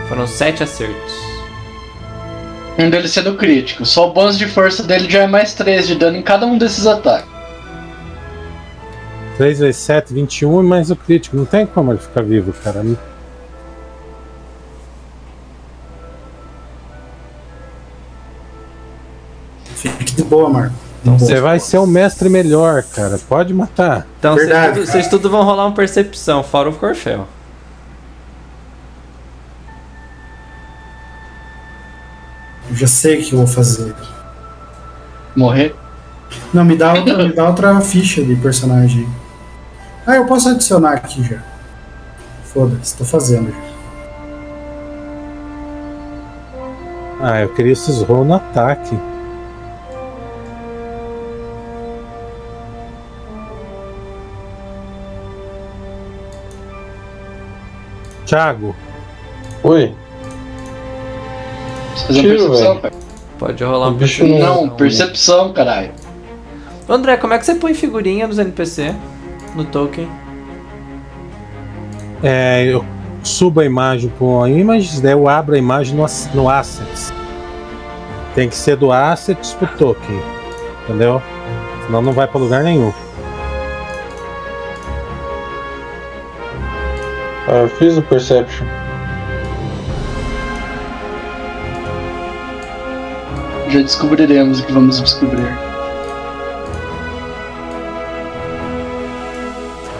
Foram 0.10 0.26
sete 0.26 0.64
acertos. 0.64 1.14
Um 2.80 2.90
deles 2.90 3.12
sendo 3.12 3.36
crítico. 3.36 3.86
Só 3.86 4.10
o 4.10 4.14
bônus 4.14 4.40
de 4.40 4.48
força 4.48 4.82
dele 4.82 5.08
já 5.08 5.24
é 5.24 5.28
mais 5.28 5.54
3 5.54 5.88
de 5.88 5.96
dano 5.96 6.18
em 6.18 6.24
cada 6.24 6.48
um 6.48 6.58
desses 6.58 6.88
ataques. 6.88 7.30
3 9.38 9.60
vezes 9.60 9.82
7, 9.82 10.16
21 10.16 10.62
e 10.62 10.64
mais 10.64 10.90
o 10.90 10.96
crítico. 10.96 11.38
Não 11.38 11.46
tem 11.46 11.68
como 11.68 11.92
ele 11.92 12.00
ficar 12.00 12.24
vivo, 12.24 12.52
cara. 12.64 12.84
Boa, 20.28 20.50
Marlon. 20.50 20.88
Então 21.02 21.18
Você 21.18 21.40
vai 21.40 21.60
ser 21.60 21.78
o 21.78 21.88
mestre 21.88 22.28
melhor, 22.28 22.84
cara. 22.84 23.18
Pode 23.30 23.54
matar. 23.54 24.06
Então 24.20 24.36
vocês 24.76 25.08
tudo, 25.08 25.30
vão 25.30 25.44
rolar 25.44 25.66
uma 25.66 25.76
percepção, 25.76 26.44
fora 26.44 26.70
o 26.70 26.74
Corfel. 26.74 27.28
Eu 32.70 32.76
já 32.76 32.88
sei 32.88 33.22
o 33.22 33.24
que 33.24 33.34
eu 33.34 33.38
vou 33.38 33.48
fazer. 33.48 33.96
Morrer. 35.36 35.74
Não, 36.54 36.66
me 36.66 36.76
dá 36.76 36.94
outra, 36.94 37.18
me 37.24 37.34
dá 37.34 37.48
outra 37.48 37.80
ficha 37.80 38.22
de 38.22 38.36
personagem. 38.36 39.08
Ah, 40.06 40.16
eu 40.16 40.26
posso 40.26 40.50
adicionar 40.50 40.94
aqui 40.94 41.24
já. 41.24 41.42
Foda-se, 42.54 42.98
tô 42.98 43.06
fazendo 43.06 43.50
já. 43.50 43.68
Ah, 47.22 47.42
eu 47.42 47.50
queria 47.50 47.72
esses 47.72 48.02
roll 48.02 48.26
no 48.26 48.36
ataque. 48.36 48.98
Thiago, 58.28 58.76
Oi. 59.64 59.96
Você 61.96 62.06
fazer 62.08 62.22
Tiro, 62.22 62.38
percepção, 62.50 62.68
velho. 62.70 62.82
cara. 62.82 62.94
Pode 63.40 63.64
rolar 63.64 63.88
um 63.90 63.94
bicho 63.94 64.20
perfil. 64.24 64.40
não- 64.40 64.66
Não, 64.66 64.70
percepção, 64.76 65.54
caralho. 65.54 65.92
André, 66.88 67.18
como 67.18 67.34
é 67.34 67.40
que 67.40 67.46
você 67.46 67.56
põe 67.56 67.74
figurinha 67.74 68.28
nos 68.28 68.38
NPC? 68.38 68.94
No 69.56 69.66
token? 69.66 70.08
é, 72.24 72.66
eu 72.66 72.84
subo 73.24 73.60
a 73.62 73.66
imagem 73.66 74.12
com 74.18 74.44
a 74.44 74.50
image, 74.50 75.02
daí 75.02 75.12
eu 75.12 75.28
abro 75.28 75.56
a 75.56 75.58
imagem 75.58 75.96
no, 75.96 76.06
no 76.34 76.50
Assets. 76.50 77.14
Tem 78.36 78.48
que 78.50 78.56
ser 78.56 78.76
do 78.76 78.92
Assets 78.92 79.54
pro 79.54 79.68
token. 79.78 80.22
Entendeu? 80.84 81.22
Senão 81.86 82.02
não 82.02 82.12
vai 82.14 82.28
pra 82.28 82.40
lugar 82.40 82.64
nenhum. 82.64 82.92
Eu 87.56 87.70
fiz 87.70 87.98
o 87.98 88.02
Perception. 88.02 88.68
Já 93.70 93.82
descobriremos 93.82 94.60
o 94.60 94.66
que 94.66 94.72
vamos 94.72 95.02
descobrir. 95.02 95.48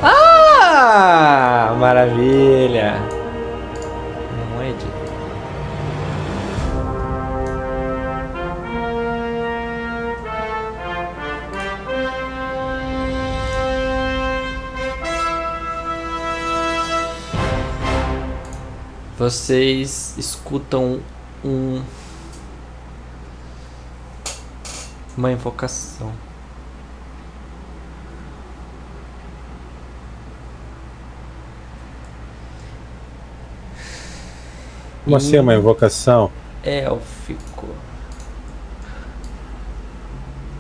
Ah, 0.02 1.76
maravilha! 1.78 3.17
Vocês 19.18 20.16
escutam 20.18 21.00
um 21.44 21.82
uma 25.18 25.32
invocação. 25.32 26.14
Como 35.04 35.16
assim 35.16 35.38
é 35.38 35.42
uma 35.42 35.56
invocação? 35.56 36.32
élfico. 36.64 37.68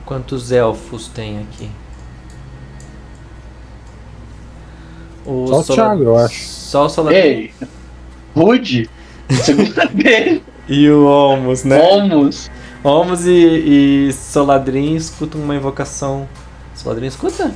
Quantos 0.05 0.51
elfos 0.53 1.07
tem 1.09 1.39
aqui? 1.39 1.69
O 5.25 5.47
Só 5.47 5.59
o 5.59 5.63
Sola- 5.63 5.75
Thiago, 5.75 6.03
eu 6.03 6.17
acho. 6.17 6.45
Só 6.47 6.85
o 6.85 6.89
Soladrim 6.89 7.19
Ei, 7.19 7.53
Rude, 8.37 8.89
segunda 9.43 9.85
vez, 9.87 10.41
e 10.67 10.89
o 10.89 11.05
Olmos, 11.05 11.63
né? 11.63 11.77
vamos. 11.79 12.49
Olmos 12.83 13.25
e, 13.25 13.31
e 14.09 14.13
Soladrim 14.13 14.95
escutam 14.95 15.41
uma 15.41 15.55
invocação. 15.55 16.27
Soladrim 16.75 17.07
escuta? 17.07 17.51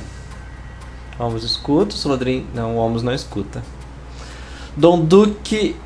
Olmos 1.18 1.44
escuta, 1.44 1.94
Soladrim. 1.94 2.46
Não, 2.54 2.74
o 2.76 2.78
Olmos 2.78 3.02
não 3.02 3.14
escuta. 3.14 3.62
Dom 4.76 5.00
Duque 5.04 5.76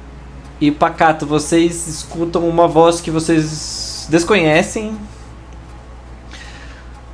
e 0.60 0.70
Pacato, 0.70 1.26
vocês 1.26 1.86
escutam 1.86 2.48
uma 2.48 2.66
voz 2.66 3.00
que 3.00 3.10
vocês 3.10 4.06
desconhecem 4.10 4.96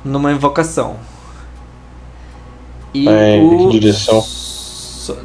numa 0.03 0.31
invocação. 0.31 0.95
E 2.93 3.07
É, 3.07 3.37
que 3.37 3.43
o- 3.43 3.69
direção? 3.69 4.23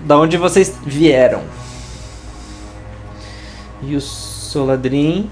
Da 0.04 0.18
onde 0.18 0.36
vocês 0.36 0.74
vieram. 0.84 1.42
E 3.82 3.94
o 3.94 4.00
Soladrim. 4.00 5.30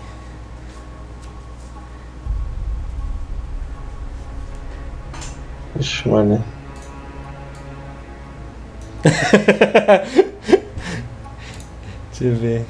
Ixi, 5.78 6.08
mano. 6.08 6.42
Deixa 12.10 12.24
eu 12.24 12.34
ver. 12.36 12.64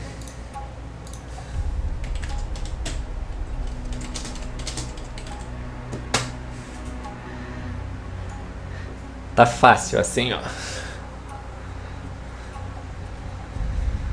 Tá 9.36 9.44
fácil 9.44 10.00
assim, 10.00 10.32
ó. 10.32 10.40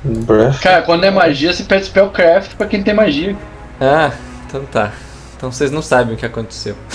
Breath. 0.04 0.60
Cara, 0.62 0.82
quando 0.82 1.06
é 1.06 1.12
magia, 1.12 1.54
você 1.54 1.64
pede 1.64 1.86
spellcraft 1.86 2.56
pra 2.56 2.68
quem 2.68 2.84
tem 2.84 2.94
magia. 2.94 3.38
Ah, 3.80 4.12
então 4.46 4.66
tá. 4.66 4.92
Então 5.36 5.50
vocês 5.52 5.72
não 5.72 5.82
sabem 5.82 6.16
o 6.16 6.18
que 6.18 6.26
aconteceu. 6.26 6.76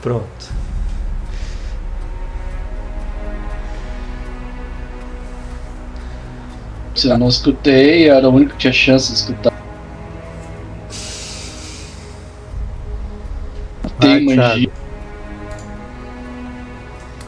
Pronto. 0.00 0.52
Se 6.94 7.08
eu 7.08 7.18
não 7.18 7.28
escutei, 7.28 8.10
eu 8.10 8.14
era 8.14 8.28
o 8.28 8.34
único 8.34 8.52
que 8.52 8.58
tinha 8.58 8.72
chance 8.72 9.12
de 9.12 9.18
escutar. 9.18 9.52
Tem 13.98 14.36
magia. 14.36 14.70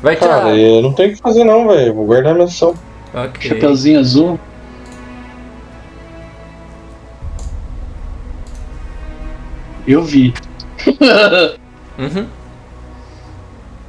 Vai 0.05 0.16
tirar. 0.16 0.43
Cara, 0.43 0.55
eu 0.55 0.82
não 0.82 0.93
tenho 0.93 1.12
o 1.12 1.14
que 1.14 1.18
fazer 1.22 1.44
não, 1.44 1.66
velho. 1.66 1.94
Vou 1.94 2.05
guardar 2.05 2.35
minha 2.35 2.44
ação. 2.44 2.74
Ok. 3.14 3.48
Chapeuzinho 3.48 3.98
azul. 3.98 4.39
Eu 9.89 10.02
vi. 10.02 10.35
Uhum. 11.98 12.26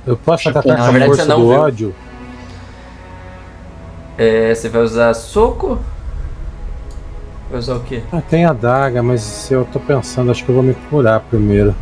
Eu 0.08 0.16
posso 0.16 0.48
atacar 0.50 0.78
com 0.78 0.84
a 0.84 0.94
força 0.94 1.24
você 1.24 1.26
não 1.26 1.42
do 1.42 1.50
viu. 1.50 1.60
ódio? 1.60 1.96
É, 4.20 4.54
você 4.54 4.70
vai 4.70 4.84
usar 4.84 5.14
soco? 5.16 5.80
Vai 7.50 7.60
usar 7.60 7.76
o 7.76 7.80
quê? 7.80 8.04
Ah, 8.14 8.22
tem 8.22 8.46
a 8.46 8.54
daga, 8.54 9.02
mas 9.02 9.50
eu 9.50 9.66
tô 9.66 9.80
pensando, 9.80 10.30
acho 10.30 10.46
que 10.46 10.50
eu 10.50 10.56
vou 10.56 10.64
me 10.64 10.76
curar 10.92 11.22
primeiro. 11.22 11.76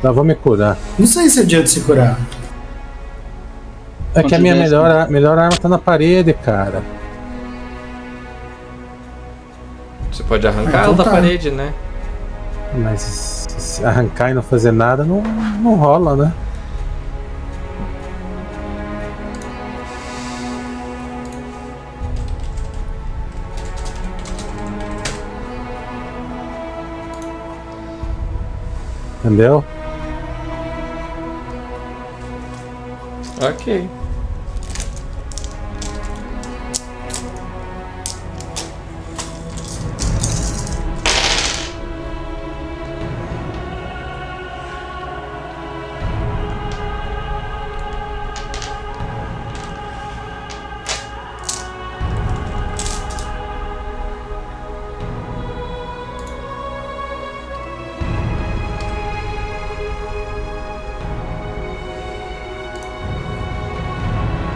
Tá, 0.00 0.10
vou 0.10 0.24
me 0.24 0.34
curar. 0.34 0.78
Não 0.98 1.06
sei 1.06 1.28
se 1.28 1.40
é 1.40 1.44
dia 1.44 1.62
de 1.62 1.68
se 1.68 1.82
curar. 1.82 2.18
É 4.14 4.22
que 4.22 4.34
a 4.34 4.38
minha 4.38 4.54
melhor, 4.54 5.08
melhor 5.08 5.38
arma 5.38 5.56
tá 5.56 5.68
na 5.68 5.78
parede, 5.78 6.34
cara. 6.34 6.82
Você 10.10 10.22
pode 10.22 10.46
arrancar 10.46 10.80
Ah, 10.80 10.82
ela 10.84 10.92
então 10.92 10.94
da 10.96 11.04
tá. 11.04 11.10
parede, 11.10 11.50
né? 11.50 11.72
Mas 12.74 13.46
se 13.48 13.84
arrancar 13.84 14.30
e 14.30 14.34
não 14.34 14.42
fazer 14.42 14.70
nada, 14.72 15.04
não, 15.04 15.22
não 15.62 15.74
rola, 15.76 16.14
né? 16.16 16.32
Entendeu? 29.24 29.64
Ok. 33.40 33.88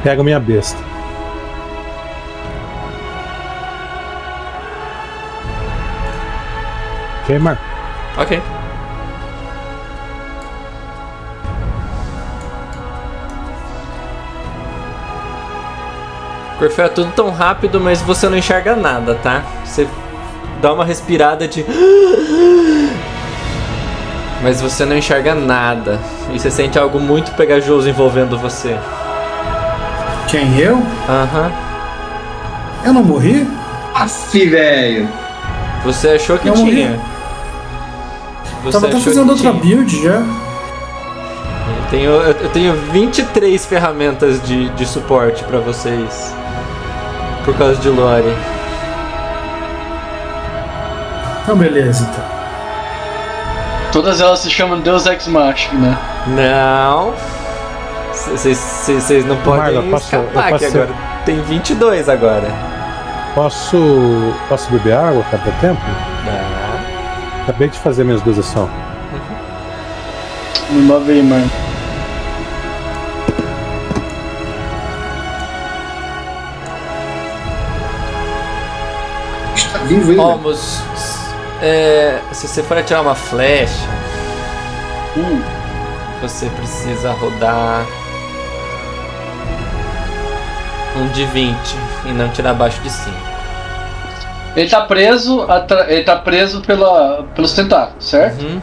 Pega 0.07 0.23
minha 0.23 0.39
besta. 0.39 0.79
Ok, 7.25 7.37
Ok. 8.17 8.41
Corfé, 16.61 16.85
é 16.85 16.89
tudo 16.89 17.11
tão 17.11 17.31
rápido, 17.31 17.81
mas 17.81 18.01
você 18.01 18.29
não 18.29 18.39
enxerga 18.39 18.77
nada, 18.77 19.17
tá? 19.17 19.43
Você 19.65 19.89
dá 20.63 20.73
uma 20.73 20.85
respirada 20.85 21.49
de. 21.49 21.65
Mas 24.41 24.61
você 24.61 24.85
não 24.85 24.97
enxerga 24.97 25.35
nada. 25.35 25.99
E 26.33 26.39
você 26.39 26.49
sente 26.51 26.79
algo 26.79 27.01
muito 27.01 27.33
pegajoso 27.33 27.89
envolvendo 27.89 28.39
você. 28.39 28.79
Quem 30.29 30.59
eu? 30.59 30.77
Aham. 31.09 31.53
Eu 32.85 32.93
não 32.93 33.03
morri? 33.05 33.47
Aff, 33.95 34.47
velho. 34.49 35.09
Você 35.85 36.11
achou 36.11 36.39
que 36.39 36.49
Eu 36.49 36.57
morri. 36.57 36.71
tinha. 36.75 37.01
Você 38.65 38.73
Tava 38.73 38.87
até 38.89 39.01
fazendo 39.01 39.31
outra 39.31 39.51
tinha. 39.51 39.63
build 39.63 40.03
já. 40.03 40.15
Eu 40.17 41.91
tenho, 41.91 42.11
eu 42.11 42.49
tenho 42.51 42.75
23 42.93 43.65
ferramentas 43.65 44.43
de, 44.43 44.69
de 44.71 44.85
suporte 44.87 45.45
pra 45.45 45.59
vocês. 45.61 46.35
Por 47.45 47.57
causa 47.57 47.77
de 47.77 47.89
Lore. 47.89 48.35
Então, 51.43 51.57
beleza, 51.57 52.09
então. 52.11 52.25
Todas 53.93 54.21
elas 54.21 54.41
se 54.41 54.51
chamam 54.51 54.81
Deus 54.81 55.07
Ex 55.07 55.29
Machina, 55.29 55.91
né? 55.91 55.99
Não. 56.27 57.15
Vocês 58.17 59.25
não 59.27 59.37
podem 59.39 59.75
Marlon, 59.75 59.91
posso- 59.91 60.05
escapar 60.17 60.51
posso- 60.51 60.67
agora. 60.67 60.89
Tem 61.25 61.41
22 61.43 62.09
agora. 62.09 62.49
Posso. 63.35 64.33
Posso 64.49 64.71
beber 64.73 64.95
água 64.95 65.23
cada 65.31 65.51
tempo? 65.61 65.81
Não. 66.25 67.43
Acabei 67.43 67.69
de 67.69 67.79
fazer 67.79 68.05
minhas 68.05 68.23
duas 68.23 68.39
ações. 68.39 68.71
Me 70.71 70.81
move 70.83 71.13
aí, 71.13 71.23
mano. 71.23 71.51
Está 79.55 79.79
vivo 79.81 80.11
ainda. 80.11 80.37
Mas, 80.43 80.83
é, 81.63 82.19
se 82.33 82.47
você 82.49 82.63
for 82.63 82.79
atirar 82.79 83.03
uma 83.03 83.15
flecha, 83.15 83.87
Hum, 85.17 85.41
você 86.21 86.45
precisa 86.51 87.11
rodar 87.13 87.87
um 90.97 91.09
de 91.09 91.25
20 91.27 91.57
e 92.07 92.13
não 92.13 92.29
tirar 92.31 92.51
abaixo 92.51 92.81
de 92.83 92.91
5. 92.91 93.17
Ele 94.57 94.71
tá 94.71 94.81
preso, 94.83 95.47
ele 95.87 96.03
tá 96.03 96.17
preso 96.17 96.63
pela, 96.63 97.25
pelos 97.35 97.53
tentáculos, 97.53 98.05
certo? 98.05 98.43
Uhum. 98.43 98.61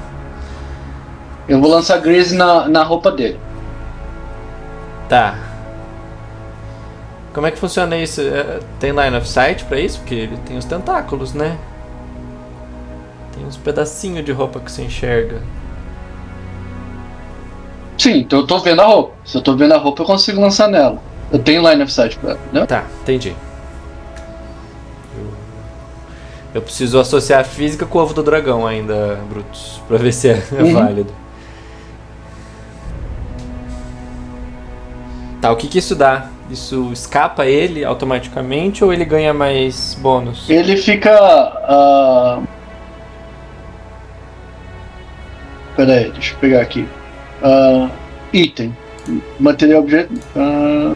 Eu 1.48 1.62
vou 1.62 1.70
lançar 1.70 2.00
Grease 2.00 2.36
na, 2.36 2.68
na 2.68 2.84
roupa 2.84 3.12
dele. 3.12 3.40
Tá. 5.08 5.36
Como 7.34 7.46
é 7.46 7.52
que 7.52 7.60
funciona 7.60 7.96
isso? 7.98 8.22
É, 8.22 8.60
Tem 8.80 8.92
line 8.92 9.16
of 9.18 9.28
sight 9.28 9.66
pra 9.66 9.80
isso? 9.80 10.00
Porque 10.00 10.16
ele 10.16 10.38
tem 10.46 10.58
os 10.58 10.66
tentáculos, 10.66 11.34
né? 11.34 11.58
Tem 13.36 13.46
uns 13.46 13.58
pedacinhos 13.58 14.26
de 14.26 14.32
roupa 14.32 14.60
que 14.60 14.72
você 14.72 14.84
enxerga. 14.84 15.42
Sim, 17.98 18.20
então 18.20 18.40
eu 18.40 18.48
tô 18.48 18.60
vendo 18.60 18.82
a 18.82 18.86
roupa. 18.86 19.14
Se 19.24 19.38
eu 19.38 19.42
tô 19.42 19.56
vendo 19.56 19.74
a 19.74 19.78
roupa, 19.78 20.02
eu 20.02 20.06
consigo 20.06 20.42
lançar 20.42 20.68
nela. 20.68 21.00
Eu 21.34 21.40
tenho 21.40 21.68
line 21.68 21.82
of 21.84 21.92
sight 21.92 22.18
pra 22.20 22.38
né? 22.54 22.66
Tá, 22.66 22.86
entendi. 23.02 23.36
Eu, 26.54 26.62
preciso 26.62 27.00
associar 27.00 27.42
a 27.42 27.44
física 27.44 27.84
com 27.88 27.98
o 27.98 28.02
ovo 28.04 28.14
do 28.14 28.22
dragão 28.22 28.68
ainda, 28.68 29.18
Brutus, 29.28 29.82
pra 29.88 29.98
ver 29.98 30.12
se 30.14 30.30
é, 30.30 30.44
é 30.56 30.62
Uhum. 30.62 30.74
válido. 30.74 31.12
Tá, 35.42 35.52
o 35.52 35.56
que 35.56 35.68
que 35.68 35.80
isso 35.80 35.96
dá? 35.96 36.28
Isso 36.52 36.92
escapa 36.94 37.46
ele 37.48 37.84
automaticamente 37.84 38.84
ou 38.84 38.94
ele 38.94 39.04
ganha 39.04 39.34
mais 39.34 39.98
bônus? 40.00 40.48
Ele 40.50 40.78
fica. 40.78 41.12
ah, 41.20 42.40
Pera 45.76 45.94
aí, 45.94 46.12
deixa 46.12 46.36
eu 46.36 46.38
pegar 46.40 46.62
aqui. 46.62 46.88
Ah, 47.42 47.90
item. 48.32 48.76
Material 49.40 49.82
objeto. 49.82 50.14
ah, 50.36 50.94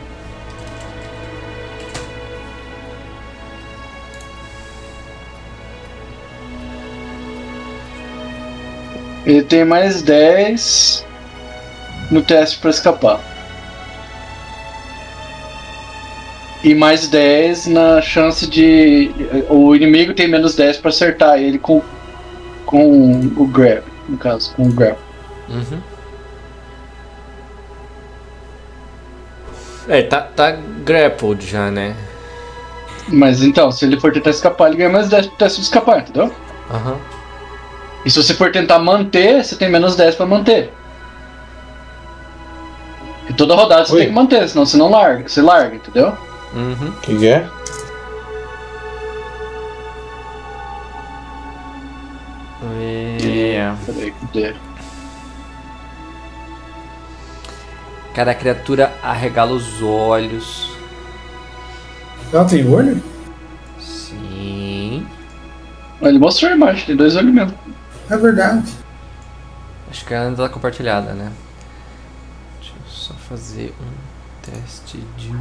Ele 9.28 9.44
tem 9.44 9.66
mais 9.66 10.02
10 10.02 11.06
no 12.10 12.22
teste 12.22 12.58
para 12.60 12.70
escapar. 12.70 13.20
E 16.64 16.74
mais 16.74 17.10
10 17.10 17.68
na 17.68 18.02
chance 18.02 18.48
de. 18.48 19.12
O 19.50 19.76
inimigo 19.76 20.14
tem 20.14 20.30
menos 20.30 20.56
10 20.56 20.78
para 20.78 20.90
acertar 20.90 21.40
ele 21.40 21.60
com, 21.60 21.82
com 22.66 23.20
o 23.36 23.46
grab, 23.46 23.84
no 24.08 24.18
caso, 24.18 24.54
com 24.56 24.64
o 24.64 24.72
grab. 24.72 24.98
Uhum. 25.50 25.82
É, 29.90 30.04
tá, 30.04 30.22
tá 30.22 30.52
grappled 30.86 31.46
já, 31.46 31.70
né? 31.70 31.98
Mas 33.10 33.44
então, 33.44 33.74
se 33.74 33.84
ele 33.84 34.00
for 34.00 34.14
tentar 34.14 34.30
escapar, 34.30 34.70
ele 34.70 34.78
ganha 34.78 34.90
mais 34.90 35.10
10 35.10 35.28
pro 35.28 35.36
teste 35.36 35.60
de 35.60 35.66
escapar, 35.66 36.00
entendeu? 36.00 36.34
Aham. 36.72 37.17
E 38.08 38.10
se 38.10 38.24
você 38.24 38.34
for 38.34 38.50
tentar 38.54 38.80
manter, 38.80 39.44
você 39.44 39.54
tem 39.54 39.70
menos 39.70 39.98
10 39.98 40.16
para 40.16 40.26
manter. 40.26 40.72
E 43.30 43.34
toda 43.34 43.54
rodada 43.54 43.86
você 43.86 43.96
Oi. 43.96 44.00
tem 44.00 44.08
que 44.08 44.16
manter, 44.16 44.48
senão 44.48 44.66
você 44.66 44.78
não 44.78 44.90
larga. 44.90 45.28
Você 45.28 45.42
larga, 45.42 45.76
entendeu? 45.76 46.18
Uhum. 46.54 46.88
O 46.88 47.02
que, 47.02 47.18
que 47.18 47.28
é? 47.28 47.46
Peraí, 53.86 54.14
cadê? 54.22 54.56
Cara, 58.14 58.32
a 58.32 58.36
criatura 58.36 58.94
arregala 59.04 59.52
os 59.52 59.82
olhos. 59.82 60.72
Ela 62.32 62.46
tem 62.46 62.66
olho? 62.74 63.04
Sim. 63.78 65.06
Ele 66.02 66.20
mostrou 66.20 66.52
a 66.52 66.56
imagem, 66.56 66.86
tem 66.86 66.96
dois 66.96 67.18
olhos 67.18 67.34
mesmo. 67.34 67.67
É 68.10 68.18
verdade. 68.18 68.74
Acho 69.90 70.06
que 70.06 70.14
ela 70.14 70.26
ainda 70.28 70.44
tá 70.44 70.50
compartilhada, 70.50 71.14
né? 71.14 71.32
Deixa 72.60 72.74
eu 72.76 72.88
só 72.90 73.14
fazer 73.14 73.74
um 73.82 74.42
teste 74.42 74.98
de. 75.18 75.32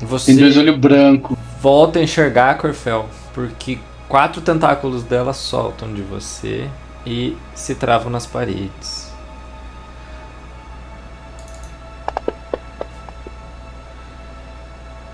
Você 0.00 0.26
Tem 0.26 0.36
dois 0.36 0.56
olhos 0.56 0.78
brancos. 0.78 1.36
volta 1.60 1.98
a 1.98 2.02
enxergar 2.02 2.50
a 2.50 2.54
Corfel, 2.54 3.08
porque 3.34 3.78
quatro 4.08 4.40
tentáculos 4.40 5.02
dela 5.02 5.32
soltam 5.32 5.92
de 5.92 6.02
você 6.02 6.68
e 7.04 7.36
se 7.54 7.74
travam 7.74 8.10
nas 8.10 8.26
paredes. 8.26 8.97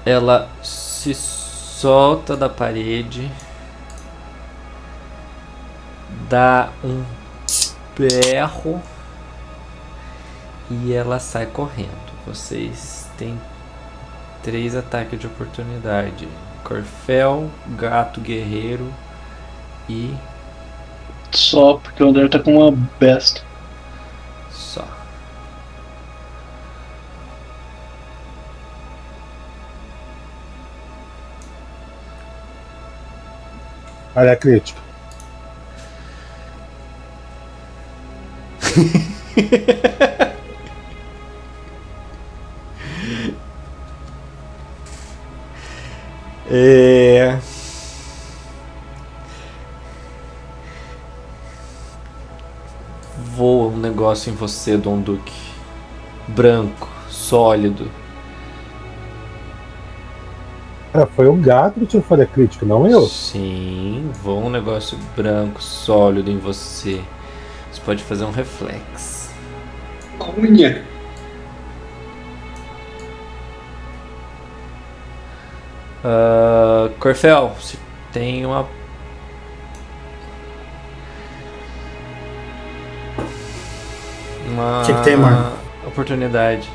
Ela 0.07 0.49
se 0.63 1.15
solta 1.15 2.37
da 2.37 2.49
parede, 2.49 3.31
dá 6.29 6.71
um 6.83 7.05
berro 7.97 8.83
e 10.71 10.93
ela 10.93 11.19
sai 11.19 11.47
correndo. 11.47 12.15
Vocês 12.27 13.07
têm 13.17 13.41
três 14.43 14.77
ataques 14.77 15.19
de 15.19 15.27
oportunidade: 15.27 16.29
Corfel, 16.63 17.51
Gato 17.69 18.21
Guerreiro 18.21 18.93
e 19.89 20.15
Só 21.33 21.75
porque 21.75 22.03
o 22.03 22.09
André 22.09 22.29
tá 22.29 22.39
com 22.39 22.57
uma 22.57 22.73
besta. 22.99 23.43
Olha 34.17 34.33
a 34.33 34.37
crítica. 34.37 34.81
É. 46.47 47.39
Voa 53.35 53.69
um 53.73 53.77
negócio 53.79 54.31
em 54.31 54.37
você, 54.37 54.77
Dom 54.77 55.01
Duque. 55.01 55.33
Branco, 56.29 56.89
sólido. 57.09 57.91
Foi 61.17 61.27
o 61.27 61.35
gato 61.35 61.81
que 61.81 61.87
tirou 61.87 62.05
falha 62.05 62.25
crítica, 62.25 62.65
não 62.65 62.87
eu. 62.87 63.03
Sim, 63.09 64.13
voa 64.23 64.45
um 64.45 64.51
negócio 64.51 64.97
branco, 65.17 65.61
sólido 65.61 66.31
em 66.31 66.39
você. 66.39 67.03
Você 67.73 67.81
pode 67.81 68.03
fazer 68.05 68.25
um 68.25 68.31
reflexo. 68.31 69.29
Unha. 70.39 70.85
Ah, 76.05 76.91
Corfel, 77.01 77.53
você 77.59 77.77
tem 78.13 78.47
uma. 78.47 78.69
Uma. 84.47 84.83
Que 84.87 84.95
que 84.95 85.03
tem, 85.03 85.17
Marco? 85.17 85.59
Oportunidade. 85.87 86.69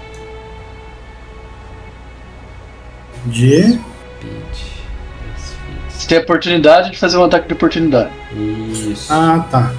De. 3.26 3.80
Speed. 4.20 4.56
Speed. 5.38 5.90
Você 5.90 6.08
tem 6.08 6.18
a 6.18 6.22
oportunidade 6.22 6.92
de 6.92 6.98
fazer 6.98 7.18
um 7.18 7.24
ataque 7.24 7.48
de 7.48 7.54
oportunidade. 7.54 8.12
Isso. 8.92 9.12
Ah, 9.12 9.46
tá. 9.50 9.74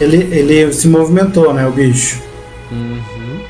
Ele, 0.00 0.16
ele 0.16 0.72
se 0.72 0.88
movimentou, 0.88 1.52
né, 1.52 1.66
o 1.66 1.72
bicho? 1.72 2.22
Uhum. 2.70 3.40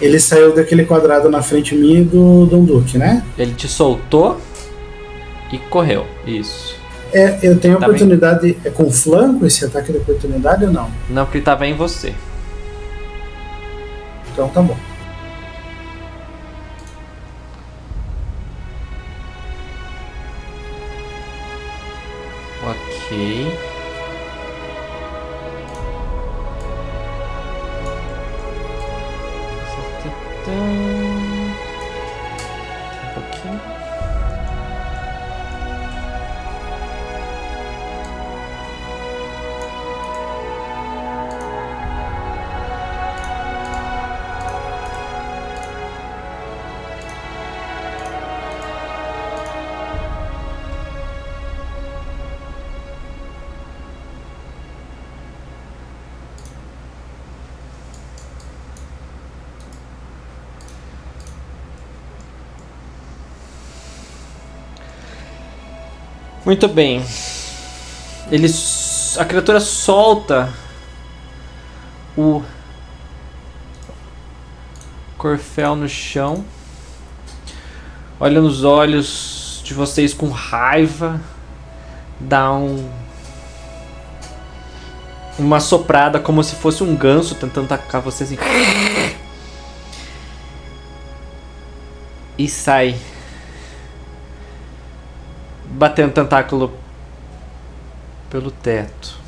Ele 0.00 0.18
saiu 0.18 0.54
daquele 0.54 0.84
quadrado 0.84 1.30
na 1.30 1.42
frente 1.42 1.74
minha 1.74 2.00
e 2.00 2.04
do 2.04 2.46
Dom 2.46 2.64
Duque, 2.64 2.98
né? 2.98 3.24
Ele 3.38 3.52
te 3.52 3.68
soltou 3.68 4.40
e 5.52 5.58
correu. 5.58 6.06
Isso. 6.26 6.78
É, 7.12 7.38
eu 7.42 7.58
tenho 7.58 7.78
Tá 7.78 7.86
oportunidade. 7.86 8.56
É 8.64 8.70
com 8.70 8.90
flanco 8.90 9.44
esse 9.46 9.64
ataque 9.64 9.92
de 9.92 9.98
oportunidade 9.98 10.64
ou 10.64 10.72
não? 10.72 10.90
Não, 11.08 11.24
porque 11.24 11.38
ele 11.38 11.44
tava 11.44 11.66
em 11.66 11.74
você. 11.74 12.14
Então 14.32 14.48
tá 14.48 14.62
bom. 14.62 14.76
Ok. 23.10 23.70
Muito 66.50 66.66
bem. 66.66 67.00
Ele, 68.28 68.48
a 69.16 69.24
criatura 69.24 69.60
solta 69.60 70.52
o 72.18 72.42
Corfel 75.16 75.76
no 75.76 75.88
chão. 75.88 76.44
Olha 78.18 78.40
nos 78.40 78.64
olhos 78.64 79.62
de 79.62 79.72
vocês 79.72 80.12
com 80.12 80.28
raiva. 80.28 81.20
Dá 82.18 82.50
um 82.52 82.90
uma 85.38 85.60
soprada 85.60 86.18
como 86.18 86.42
se 86.42 86.56
fosse 86.56 86.82
um 86.82 86.96
ganso 86.96 87.36
tentando 87.36 87.66
atacar 87.66 88.02
você 88.02 88.24
assim. 88.24 88.38
E 92.36 92.48
sai 92.48 92.96
batendo 95.80 96.12
tentáculo 96.12 96.74
pelo 98.28 98.50
teto. 98.50 99.18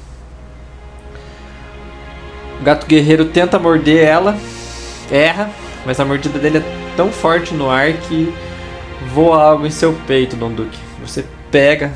O 2.60 2.62
gato 2.62 2.86
guerreiro 2.86 3.24
tenta 3.24 3.58
morder 3.58 4.04
ela, 4.04 4.36
erra, 5.10 5.50
mas 5.86 5.98
a 5.98 6.04
mordida 6.04 6.38
dele 6.38 6.58
é 6.58 6.94
tão 6.94 7.10
forte 7.10 7.54
no 7.54 7.70
ar 7.70 7.94
que 7.94 8.34
voa 9.14 9.42
algo 9.42 9.66
em 9.66 9.70
seu 9.70 9.94
peito, 10.06 10.36
Don 10.36 10.52
Duque. 10.52 10.78
Você 11.00 11.24
pega, 11.50 11.94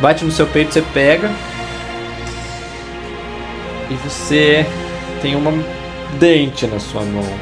bate 0.00 0.24
no 0.24 0.32
seu 0.32 0.48
peito, 0.48 0.74
você 0.74 0.82
pega 0.92 1.30
e 3.88 3.94
você 3.94 4.66
tem 5.22 5.36
uma 5.36 5.52
dente 6.18 6.66
na 6.66 6.80
sua 6.80 7.02
mão. 7.02 7.32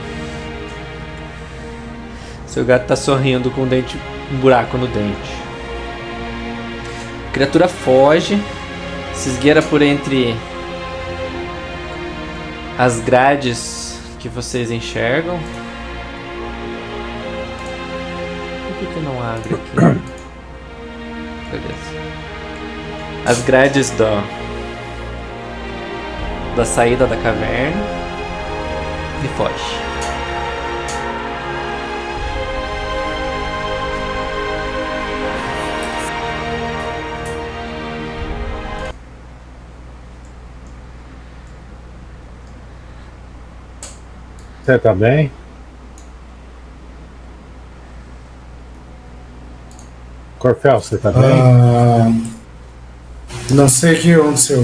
Seu 2.47 2.63
gato 2.63 2.87
tá 2.87 2.95
sorrindo 2.95 3.51
com 3.51 3.63
um 3.63 3.67
dente 3.67 3.97
um 4.33 4.37
buraco 4.37 4.77
no 4.77 4.87
dente. 4.87 5.33
A 7.29 7.33
criatura 7.33 7.69
foge, 7.69 8.41
se 9.15 9.29
esgueira 9.31 9.63
por 9.63 9.83
entre 9.83 10.35
as 12.79 13.01
grades 13.01 14.01
que 14.19 14.29
vocês 14.29 14.71
enxergam. 14.71 15.39
Por 18.67 18.77
que, 18.79 18.87
que 18.95 19.01
não 19.01 19.21
abre 19.23 19.55
aqui? 19.55 20.01
Beleza. 21.51 21.99
As 23.27 23.43
grades 23.43 23.91
da 23.91 24.23
da 26.59 26.65
saída 26.65 27.07
da 27.07 27.17
caverna 27.17 27.81
e 29.25 29.29
foge. 29.37 29.88
Você 44.69 44.78
tá 44.78 44.95
bem? 44.95 45.32
Corfel, 50.39 50.78
você 50.78 50.99
tá 50.99 51.11
bem? 51.11 51.23
Ah, 51.40 52.12
não 53.51 53.66
sei 53.66 53.95
o 53.95 53.99
que 54.03 54.12
aconteceu. 54.12 54.61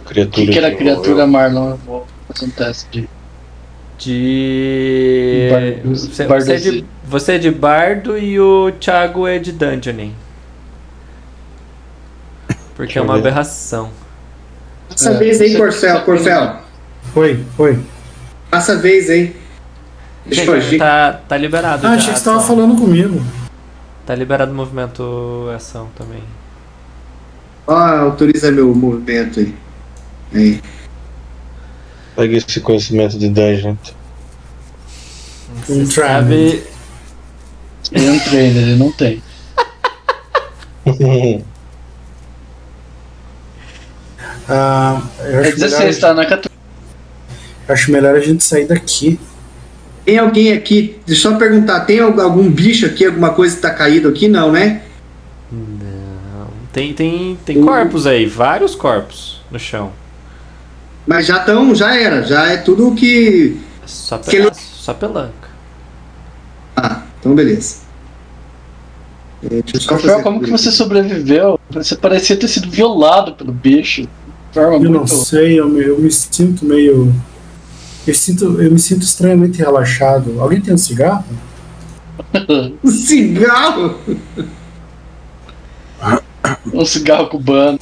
O 0.00 0.04
Criatura. 0.06 0.44
que, 0.44 0.52
que 0.52 0.58
era 0.58 0.66
a 0.66 0.74
criatura. 0.74 1.24
Marlon? 1.24 1.70
Eu 1.70 1.76
vou 1.76 2.06
fazer 2.26 2.46
um 2.46 2.50
teste 2.50 2.88
de. 2.90 3.08
De. 3.98 5.48
Bardo- 5.52 5.94
Você, 5.94 6.26
você 6.26 6.52
é 6.52 6.56
de, 6.56 6.84
você 7.04 7.32
é 7.34 7.38
de 7.38 7.50
bardo 7.52 8.18
e 8.18 8.40
o 8.40 8.72
Thiago 8.72 9.28
é 9.28 9.38
de 9.38 9.52
dungeoning. 9.52 10.16
Porque 12.74 12.98
é 12.98 13.02
uma 13.02 13.14
ver. 13.14 13.20
aberração. 13.20 14.01
Passa 14.92 15.10
a 15.10 15.14
É, 15.14 15.18
vez 15.18 15.40
aí, 15.40 15.56
Corfel, 15.56 15.98
você- 15.98 16.04
Corfel. 16.04 16.56
Foi, 17.12 17.44
foi. 17.56 17.78
Passa 18.50 18.72
a 18.72 18.76
vez 18.76 19.10
aí. 19.10 19.36
Deixa 20.24 20.44
eu 20.44 20.78
tá, 20.78 21.20
tá 21.28 21.36
liberado. 21.36 21.86
Ah, 21.86 21.90
já 21.90 21.96
achei 21.96 22.12
que 22.12 22.18
a 22.18 22.18
você 22.18 22.24
tava 22.24 22.40
falando 22.40 22.76
comigo. 22.76 23.20
Tá 24.06 24.14
liberado 24.14 24.52
o 24.52 24.54
movimento 24.54 25.48
ação 25.54 25.88
também. 25.96 26.22
Ó, 27.66 27.74
autoriza 27.74 28.50
meu 28.50 28.74
movimento 28.74 29.40
aí. 29.40 29.54
Aí. 30.34 30.60
Pega 32.16 32.36
esse 32.36 32.60
conhecimento 32.60 33.18
de 33.18 33.28
dungeon. 33.28 33.74
Um 35.68 35.84
Você 35.84 35.86
sabe. 35.86 36.62
Ele 37.90 38.06
é 38.06 38.10
um 38.10 38.18
trainer, 38.20 38.62
ele 38.62 38.76
não 38.76 38.92
tem. 38.92 39.22
Ah, 44.48 45.00
eu 45.20 45.24
É 45.24 45.28
acho, 45.48 45.58
melhor, 45.58 45.68
16, 45.70 45.98
tá 45.98 46.14
na 46.14 46.24
14. 46.26 46.50
acho 47.68 47.92
melhor 47.92 48.14
a 48.16 48.20
gente 48.20 48.42
sair 48.44 48.66
daqui. 48.66 49.18
Tem 50.04 50.18
alguém 50.18 50.52
aqui, 50.52 51.00
deixa 51.06 51.28
eu 51.28 51.32
só 51.32 51.38
perguntar, 51.38 51.80
tem 51.80 52.00
al- 52.00 52.20
algum 52.20 52.50
bicho 52.50 52.84
aqui, 52.86 53.06
alguma 53.06 53.30
coisa 53.30 53.54
que 53.54 53.62
tá 53.62 53.70
caído 53.70 54.08
aqui? 54.08 54.26
Não, 54.28 54.50
né? 54.50 54.82
Não. 55.50 56.48
Tem, 56.72 56.92
tem, 56.92 57.38
tem 57.44 57.58
Uhum. 57.58 57.66
corpos 57.66 58.06
aí, 58.06 58.26
vários 58.26 58.74
corpos 58.74 59.40
no 59.50 59.58
chão. 59.60 59.92
Mas 61.06 61.26
já 61.26 61.38
estão, 61.38 61.74
já 61.74 61.96
era, 61.96 62.22
já 62.24 62.48
é 62.48 62.56
tudo 62.56 62.94
que. 62.94 63.60
Só, 63.86 64.18
Que 64.18 64.48
só 64.54 64.92
pelanca. 64.94 65.48
Ah, 66.76 67.02
então 67.20 67.34
beleza. 67.34 67.82
É, 69.44 69.48
deixa 69.48 69.76
eu 69.76 69.80
só 69.80 69.94
Rafael, 69.94 70.10
fazer- 70.14 70.22
como 70.22 70.40
que 70.40 70.50
você 70.50 70.70
sobreviveu? 70.70 71.58
Você 71.70 71.96
parecia 71.96 72.36
ter 72.36 72.48
sido 72.48 72.70
violado 72.70 73.34
pelo 73.34 73.52
bicho. 73.52 74.08
Forma 74.52 74.76
Eu 74.76 74.90
não 74.90 75.00
muito. 75.00 75.14
sei, 75.14 75.58
eu 75.58 75.68
me, 75.68 75.82
eu 75.82 75.98
me 75.98 76.10
sinto 76.10 76.64
meio. 76.64 77.12
Eu, 78.06 78.14
sinto, 78.14 78.60
eu 78.60 78.70
me 78.70 78.78
sinto 78.78 79.02
estranhamente 79.02 79.58
relaxado. 79.58 80.40
Alguém 80.40 80.60
tem 80.60 80.74
um 80.74 80.78
cigarro? 80.78 81.24
Um 82.84 82.90
cigarro? 82.90 83.98
Um 86.72 86.84
cigarro 86.84 87.28
cubano. 87.28 87.78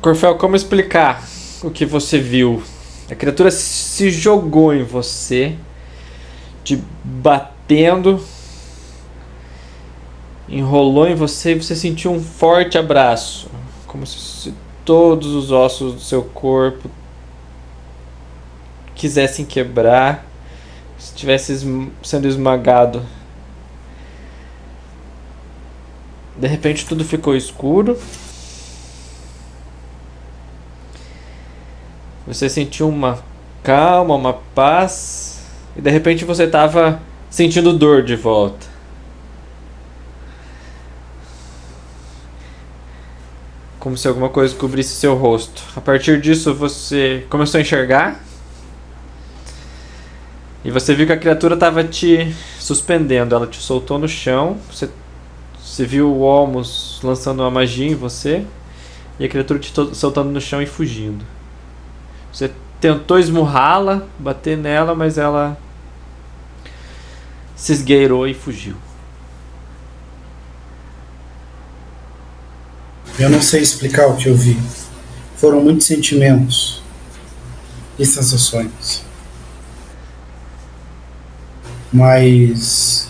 Corfel, 0.00 0.36
como 0.36 0.56
explicar 0.56 1.22
o 1.62 1.70
que 1.70 1.84
você 1.84 2.18
viu? 2.18 2.62
A 3.10 3.14
criatura 3.14 3.50
se 3.50 4.10
jogou 4.10 4.74
em 4.74 4.82
você, 4.82 5.56
te 6.64 6.82
batendo, 7.04 8.22
enrolou 10.48 11.06
em 11.08 11.14
você 11.14 11.52
e 11.52 11.54
você 11.62 11.74
sentiu 11.74 12.12
um 12.12 12.22
forte 12.22 12.78
abraço, 12.78 13.48
como 13.86 14.06
se 14.06 14.52
todos 14.84 15.28
os 15.28 15.50
ossos 15.50 15.94
do 15.94 16.00
seu 16.00 16.22
corpo 16.22 16.90
quisessem 18.94 19.44
quebrar, 19.44 20.26
estivesse 20.98 21.56
sendo 22.02 22.28
esmagado. 22.28 23.04
De 26.36 26.46
repente 26.46 26.86
tudo 26.86 27.04
ficou 27.04 27.36
escuro. 27.36 27.98
Você 32.26 32.48
sentiu 32.48 32.88
uma 32.88 33.22
calma, 33.62 34.14
uma 34.14 34.32
paz, 34.32 35.40
e 35.76 35.80
de 35.80 35.90
repente 35.90 36.24
você 36.24 36.44
estava 36.44 37.00
sentindo 37.28 37.72
dor 37.72 38.02
de 38.02 38.16
volta. 38.16 38.71
Como 43.82 43.96
se 43.96 44.06
alguma 44.06 44.28
coisa 44.28 44.54
cobrisse 44.54 44.94
seu 44.94 45.16
rosto. 45.16 45.60
A 45.74 45.80
partir 45.80 46.20
disso 46.20 46.54
você 46.54 47.26
começou 47.28 47.58
a 47.58 47.62
enxergar. 47.62 48.22
E 50.64 50.70
você 50.70 50.94
viu 50.94 51.04
que 51.04 51.12
a 51.12 51.16
criatura 51.16 51.54
estava 51.54 51.82
te 51.82 52.32
suspendendo. 52.60 53.34
Ela 53.34 53.44
te 53.44 53.56
soltou 53.56 53.98
no 53.98 54.06
chão. 54.06 54.56
Você, 54.70 54.88
você 55.60 55.84
viu 55.84 56.08
o 56.08 56.20
Olmos 56.20 57.00
lançando 57.02 57.40
uma 57.40 57.50
magia 57.50 57.88
em 57.90 57.96
você. 57.96 58.46
E 59.18 59.24
a 59.24 59.28
criatura 59.28 59.58
te 59.58 59.72
soltando 59.96 60.30
no 60.30 60.40
chão 60.40 60.62
e 60.62 60.66
fugindo. 60.66 61.24
Você 62.32 62.52
tentou 62.80 63.18
esmurrá-la, 63.18 64.04
bater 64.16 64.56
nela, 64.56 64.94
mas 64.94 65.18
ela 65.18 65.58
se 67.56 67.72
esgueirou 67.72 68.28
e 68.28 68.34
fugiu. 68.34 68.76
Eu 73.18 73.28
não 73.28 73.42
sei 73.42 73.60
explicar 73.60 74.06
o 74.06 74.16
que 74.16 74.28
eu 74.28 74.34
vi. 74.34 74.58
Foram 75.36 75.62
muitos 75.62 75.86
sentimentos 75.86 76.82
e 77.98 78.06
sensações. 78.06 79.04
Mas 81.92 83.08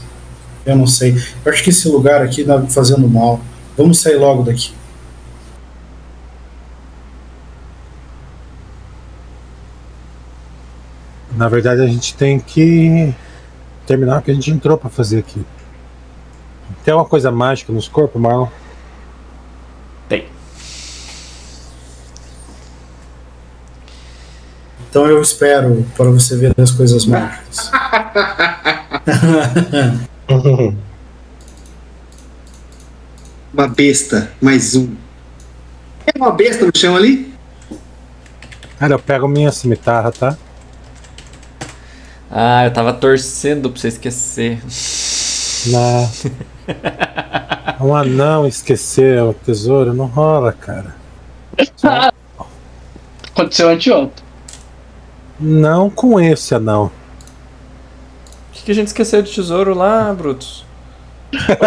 eu 0.67 0.77
não 0.77 0.87
sei. 0.87 1.17
Eu 1.45 1.53
acho 1.53 1.63
que 1.63 1.71
esse 1.71 1.89
lugar 1.89 2.21
aqui 2.21 2.45
tá 2.45 2.59
me 2.59 2.71
fazendo 2.71 3.09
mal. 3.09 3.41
Vamos 3.77 4.01
sair 4.01 4.17
logo 4.17 4.43
daqui. 4.43 4.75
Na 11.37 11.49
verdade, 11.49 11.81
a 11.81 11.87
gente 11.87 12.15
tem 12.15 12.39
que 12.39 13.15
terminar 13.87 14.19
o 14.19 14.23
que 14.23 14.31
a 14.31 14.35
gente 14.35 14.51
entrou 14.51 14.77
pra 14.77 14.91
fazer 14.91 15.21
aqui. 15.21 15.45
Tem 16.85 16.93
uma 16.93 17.05
coisa 17.05 17.31
mágica 17.31 17.73
nos 17.73 17.89
corpos, 17.89 18.21
Marlon? 18.21 18.49
Então 24.93 25.07
eu 25.07 25.23
espero 25.23 25.87
para 25.97 26.11
você 26.11 26.37
ver 26.37 26.53
as 26.55 26.71
coisas 26.71 27.07
mágicas. 27.09 27.71
Uma 33.55 33.69
besta, 33.69 34.31
mais 34.39 34.77
um. 34.77 34.95
É 36.07 36.19
uma 36.19 36.31
besta 36.31 36.67
no 36.67 36.73
chão 36.77 36.95
ali? 36.95 37.33
Cara, 38.79 38.93
eu 38.93 38.99
pego 38.99 39.27
minha 39.27 39.51
cimitarra, 39.51 40.13
tá? 40.13 40.37
Ah, 42.31 42.67
eu 42.67 42.71
tava 42.71 42.93
torcendo 42.93 43.71
pra 43.71 43.81
você 43.81 43.89
esquecer. 43.89 44.61
Na... 45.69 46.07
Um 47.81 47.97
anão 47.97 48.47
esquecer 48.47 49.23
o 49.23 49.33
tesouro 49.33 49.95
não 49.95 50.05
rola, 50.05 50.53
cara. 50.53 50.95
Aconteceu 53.33 53.71
anteontem. 53.71 54.32
Não 55.43 55.91
com 55.91 56.21
esse 56.21 56.55
anão. 56.55 56.87
O 56.87 58.53
que, 58.55 58.63
que 58.65 58.71
a 58.71 58.75
gente 58.75 58.87
esqueceu 58.87 59.21
de 59.23 59.33
tesouro 59.33 59.75
lá, 59.75 60.13
Brutus? 60.15 60.65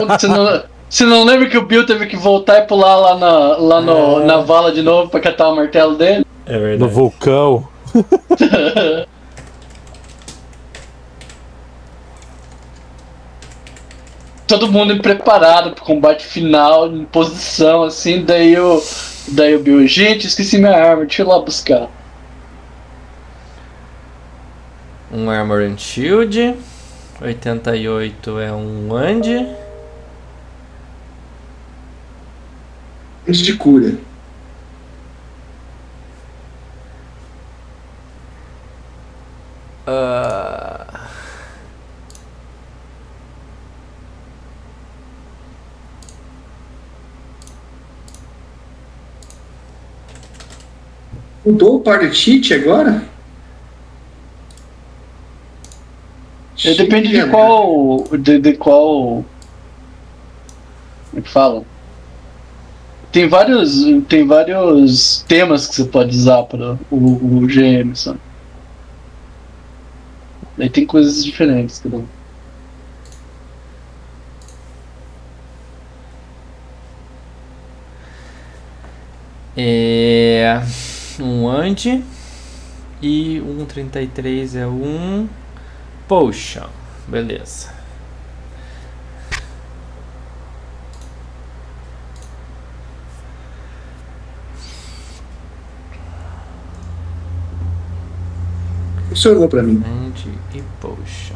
Você 0.08 0.28
não, 0.28 0.64
você 0.90 1.04
não 1.06 1.24
lembra 1.26 1.50
que 1.50 1.58
o 1.58 1.66
Bill 1.66 1.86
teve 1.86 2.06
que 2.06 2.16
voltar 2.16 2.60
e 2.60 2.68
pular 2.68 2.96
lá 2.96 3.16
na, 3.18 3.58
lá 3.58 3.82
no, 3.82 4.22
É. 4.22 4.26
na 4.26 4.38
vala 4.38 4.72
de 4.72 4.82
novo 4.82 5.10
pra 5.10 5.20
catar 5.20 5.50
o 5.50 5.56
martelo 5.56 5.96
dele? 5.98 6.26
É 6.46 6.54
No 6.54 6.60
verdade. 6.62 6.94
vulcão. 6.94 7.68
Todo 14.48 14.72
mundo 14.72 15.00
preparado 15.02 15.72
pro 15.72 15.84
combate 15.84 16.24
final, 16.26 16.88
em 16.88 17.04
posição, 17.06 17.84
assim, 17.84 18.24
daí 18.24 18.58
o. 18.60 18.82
Daí 19.30 19.56
o 19.56 19.60
Bill, 19.60 19.88
gente, 19.88 20.28
esqueci 20.28 20.60
minha 20.60 20.72
arma, 20.72 21.04
deixa 21.04 21.24
eu 21.24 21.26
ir 21.26 21.30
lá 21.30 21.40
buscar. 21.40 21.90
Um 25.16 25.30
Armor 25.30 25.62
and 25.62 25.78
Shield. 25.78 26.58
88 27.22 28.38
é 28.42 28.52
um. 28.52 28.94
Antes 33.26 33.40
de 33.40 33.56
cura. 33.56 33.98
Ah, 39.88 41.08
Mudou 51.46 51.78
o 51.78 51.80
party 51.80 52.14
cheat 52.14 52.54
agora? 52.54 53.15
É, 56.64 56.74
Depende 56.74 57.10
de 57.10 57.30
qual. 57.30 58.04
De, 58.18 58.40
de 58.40 58.54
qual. 58.54 59.26
Como 61.10 61.18
é 61.18 61.22
que 61.22 61.30
fala? 61.30 61.64
Tem 63.12 63.28
vários. 63.28 63.84
Tem 64.08 64.26
vários 64.26 65.24
temas 65.28 65.68
que 65.68 65.76
você 65.76 65.86
pode 65.86 66.16
usar 66.16 66.44
para 66.44 66.78
o, 66.90 66.96
o 66.96 67.48
GM, 67.48 67.96
sabe? 67.96 68.20
Daí 70.58 70.70
tem 70.70 70.86
coisas 70.86 71.24
diferentes 71.24 71.80
cada 71.80 71.98
um. 71.98 72.06
é. 79.56 80.62
Um 81.20 81.46
Wand. 81.46 82.04
E 83.02 83.42
um 83.42 83.66
33 83.66 84.56
é 84.56 84.68
um. 84.68 85.28
Potion. 86.08 86.70
Beleza. 87.08 87.74
Funcionou 99.10 99.48
pra 99.48 99.64
mim. 99.64 99.82
Wand 99.82 100.30
e 100.54 100.62
Potion. 100.82 101.36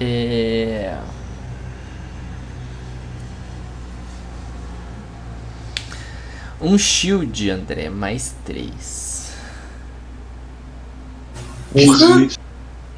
É... 0.00 0.98
Um 6.60 6.78
shield, 6.78 7.50
André, 7.50 7.90
mais 7.90 8.34
três. 8.44 9.32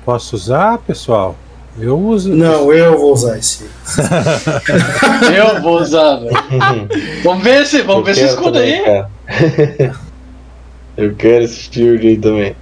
Posso 0.04 0.36
usar, 0.36 0.78
pessoal? 0.78 1.36
Eu 1.78 1.98
uso. 1.98 2.34
Não, 2.34 2.72
eu 2.72 2.98
vou 2.98 3.12
usar 3.12 3.38
esse. 3.38 3.68
Eu 5.36 5.60
vou 5.60 5.80
usar, 5.80 6.16
velho. 6.16 6.36
Vamos 7.22 7.44
ver 7.44 7.66
se. 7.66 7.82
Vamos 7.82 8.04
ver 8.04 8.14
se 8.14 8.24
escuda 8.24 8.60
aí. 8.60 8.82
Cara. 8.82 9.10
Eu 10.96 11.14
quero 11.14 11.44
esse 11.44 11.70
shield 11.70 12.06
aí 12.06 12.16
também. 12.16 12.56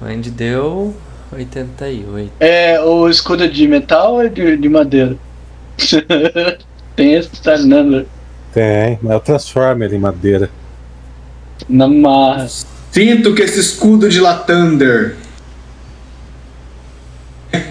Wand 0.00 0.22
deu 0.32 0.92
88. 1.32 2.32
É, 2.38 2.80
o 2.80 3.08
escudo 3.08 3.44
é 3.44 3.48
de 3.48 3.66
metal 3.66 4.14
ou 4.14 4.22
é 4.22 4.28
de, 4.28 4.56
de 4.56 4.68
madeira? 4.68 5.16
Tem 6.94 7.14
esse 7.14 7.30
detalhe, 7.30 7.66
né? 7.66 8.04
Tem, 8.52 8.98
mas 9.00 9.12
eu 9.12 9.20
transformo 9.20 9.82
ele 9.82 9.96
em 9.96 9.98
madeira. 9.98 10.50
Na 11.68 11.88
marra. 11.88 12.46
Sinto 12.90 13.34
que 13.34 13.42
esse 13.42 13.58
escudo 13.58 14.08
de 14.08 14.20
Latander. 14.20 15.16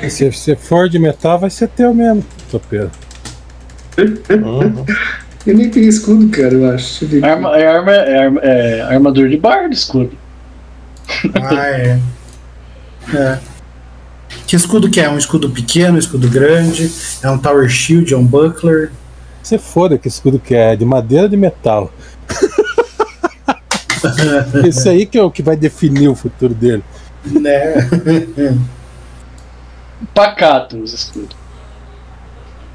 Se 0.09 0.31
você 0.31 0.55
for 0.55 0.89
de 0.89 0.97
metal, 0.97 1.39
vai 1.39 1.49
ser 1.49 1.67
teu 1.67 1.93
mesmo, 1.93 2.25
topeiro. 2.49 2.89
Uhum. 3.97 4.85
Eu 5.45 5.55
nem 5.55 5.69
tenho 5.69 5.87
escudo, 5.87 6.29
cara, 6.29 6.53
eu 6.53 6.69
acho. 6.71 7.05
Eu. 7.05 7.23
Arma, 7.23 7.57
é, 7.57 7.67
arma, 7.67 7.91
é, 7.91 8.23
arma, 8.23 8.41
é 8.41 8.81
armadura 8.81 9.29
de 9.29 9.37
bardo, 9.37 9.73
escudo. 9.73 10.11
Ah, 11.35 11.67
é. 11.67 11.99
É. 13.13 13.39
Que 14.47 14.55
escudo 14.55 14.89
que 14.89 14.99
é? 14.99 15.09
Um 15.09 15.17
escudo 15.17 15.49
pequeno, 15.49 15.95
um 15.95 15.99
escudo 15.99 16.29
grande? 16.29 16.91
É 17.21 17.29
um 17.29 17.37
Tower 17.37 17.69
Shield? 17.69 18.13
É 18.13 18.17
um 18.17 18.25
Buckler? 18.25 18.91
Você 19.41 19.57
foda 19.57 19.97
que 19.97 20.07
escudo 20.07 20.39
que 20.39 20.53
é, 20.53 20.73
é 20.73 20.75
de 20.75 20.85
madeira 20.85 21.23
ou 21.23 21.29
de 21.29 21.37
metal. 21.37 21.91
Esse 24.65 24.89
aí 24.89 25.05
que 25.05 25.17
é 25.17 25.23
o 25.23 25.31
que 25.31 25.43
vai 25.43 25.55
definir 25.55 26.07
o 26.07 26.15
futuro 26.15 26.53
dele. 26.53 26.83
Né? 27.25 27.89
Pacato 30.13 30.77
os 30.77 30.93
escudos. 30.93 31.35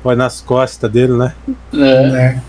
Põe 0.02 0.16
nas 0.16 0.40
costas 0.40 0.90
dele, 0.90 1.14
né? 1.14 1.34
É. 1.72 2.10
né? 2.10 2.42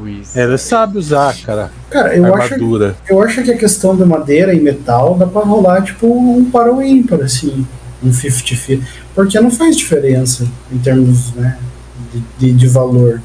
Wiz. 0.00 0.36
Ele 0.36 0.58
sabe 0.58 0.98
usar, 0.98 1.34
cara. 1.44 1.70
Cara, 1.90 2.16
eu 2.16 2.34
acho, 2.34 2.54
armadura. 2.54 2.96
eu 3.08 3.22
acho 3.22 3.42
que 3.42 3.52
a 3.52 3.56
questão 3.56 3.96
da 3.96 4.04
madeira 4.04 4.52
e 4.52 4.60
metal 4.60 5.14
dá 5.14 5.26
pra 5.26 5.42
rolar 5.42 5.82
tipo 5.82 6.06
um 6.06 6.50
para 6.50 6.72
o 6.72 6.82
ímpar, 6.82 7.22
assim. 7.22 7.66
Um 8.04 8.10
50-50. 8.10 8.82
Porque 9.14 9.40
não 9.40 9.50
faz 9.50 9.76
diferença 9.76 10.46
em 10.70 10.78
termos 10.78 11.32
né, 11.32 11.58
de, 12.12 12.20
de, 12.38 12.52
de 12.52 12.68
valor. 12.68 13.22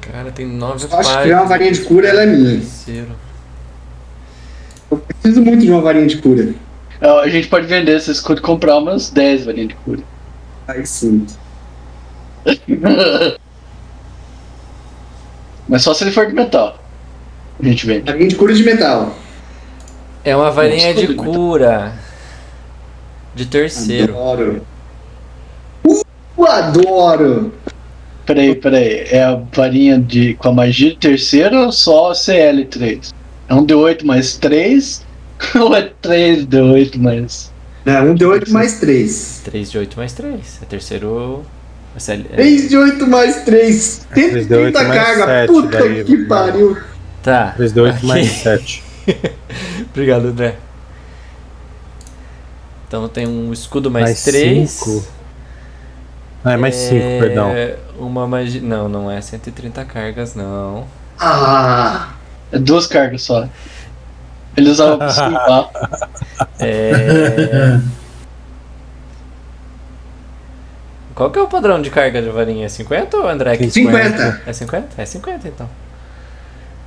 Cara, 0.00 0.30
tem 0.32 0.46
nove 0.46 0.86
Eu 0.90 0.98
acho 0.98 1.22
que 1.22 1.32
uma 1.32 1.44
varinha 1.44 1.72
de 1.72 1.80
cura, 1.82 2.08
ela 2.08 2.22
é 2.22 2.26
minha. 2.26 2.58
Terceiro. 2.58 3.16
Eu 4.90 4.96
preciso 4.98 5.42
muito 5.42 5.64
de 5.64 5.70
uma 5.70 5.80
varinha 5.80 6.06
de 6.06 6.18
cura. 6.18 6.54
A 7.00 7.28
gente 7.28 7.46
pode 7.48 7.66
vender 7.66 7.96
esse 7.96 8.10
escudo 8.10 8.40
e 8.40 8.42
comprar 8.42 8.78
umas 8.78 9.10
10 9.10 9.44
varinhas 9.46 9.68
de 9.68 9.74
cura. 9.76 10.00
Aí 10.66 10.84
sim. 10.84 11.24
Mas 15.68 15.82
só 15.82 15.94
se 15.94 16.02
ele 16.04 16.10
for 16.10 16.26
de 16.26 16.32
metal. 16.32 16.82
A 17.60 17.64
gente 17.64 17.86
vende. 17.86 18.10
Varinha 18.10 18.28
de 18.28 18.34
cura 18.34 18.52
de 18.54 18.64
metal. 18.64 19.14
É 20.24 20.34
uma 20.36 20.50
varinha 20.50 20.92
de 20.94 21.14
cura. 21.14 21.92
De 23.34 23.46
terceiro. 23.46 24.14
Adoro. 24.18 24.62
Uh, 25.86 26.44
adoro! 26.46 27.52
Peraí, 28.26 28.54
peraí. 28.54 29.06
É 29.10 29.22
a 29.24 29.40
varinha 29.52 29.98
de, 29.98 30.34
com 30.34 30.48
a 30.48 30.52
magia 30.52 30.90
de 30.90 30.96
terceiro 30.96 31.56
ou 31.66 31.72
só 31.72 32.12
CL3? 32.12 33.12
É 33.48 33.54
um 33.54 33.64
D8 33.64 34.04
mais 34.04 34.36
3? 34.36 35.06
ou 35.58 35.74
é 35.74 35.90
3 36.02 36.46
D8 36.46 36.98
mais. 36.98 37.50
Não, 37.84 38.10
um 38.10 38.14
de 38.14 38.24
8 38.24 38.50
mais 38.52 38.80
3. 38.80 39.42
3 39.44 39.70
de 39.70 39.78
8 39.78 39.96
mais 39.96 40.12
3. 40.12 40.58
É 40.62 40.64
terceiro. 40.66 41.42
é 41.96 42.00
CL- 42.00 42.26
é- 42.32 42.36
3 42.36 42.68
de 42.68 42.76
8 42.76 43.06
mais 43.06 43.44
3. 43.44 44.06
três 44.12 44.46
de 44.46 44.54
oito 44.54 44.78
130 44.78 44.88
mais 44.88 45.02
carga. 45.02 45.26
sete, 45.26 45.46
Puta 45.46 45.78
daí, 45.78 46.04
que 46.04 46.16
pariu. 46.26 46.76
Tá. 47.22 47.52
3 47.56 47.72
de 47.72 47.80
8 47.80 47.96
Ok. 47.96 48.08
mais 48.08 48.26
7. 48.30 48.82
Obrigado, 49.98 50.26
André. 50.28 50.54
Então 52.86 53.08
tem 53.08 53.26
um 53.26 53.52
escudo 53.52 53.90
mais, 53.90 54.04
Mais 54.04 54.22
3. 54.22 54.70
5. 54.70 55.04
Ah, 56.44 56.52
é 56.52 56.56
mais 56.56 56.76
5, 56.76 57.00
perdão. 57.18 57.50
Uma 57.98 58.24
magia. 58.28 58.62
Não, 58.62 58.88
não 58.88 59.10
é 59.10 59.20
130 59.20 59.84
cargas, 59.84 60.36
não. 60.36 60.86
Ah, 61.18 62.10
É 62.52 62.58
duas 62.60 62.86
cargas 62.86 63.22
só. 63.22 63.48
Ele 64.56 64.70
usava 64.70 64.96
pra 64.98 65.08
esquivar. 65.08 65.70
É. 66.60 67.80
Qual 71.12 71.28
que 71.32 71.40
é 71.40 71.42
o 71.42 71.48
padrão 71.48 71.82
de 71.82 71.90
carga 71.90 72.22
de 72.22 72.30
varinha? 72.30 72.66
É 72.66 72.68
50 72.68 73.16
ou 73.16 73.28
André? 73.28 73.56
que 73.56 73.68
50. 73.68 74.42
É 74.46 74.52
50? 74.52 75.02
É 75.02 75.04
50 75.04 75.48
então. 75.48 75.68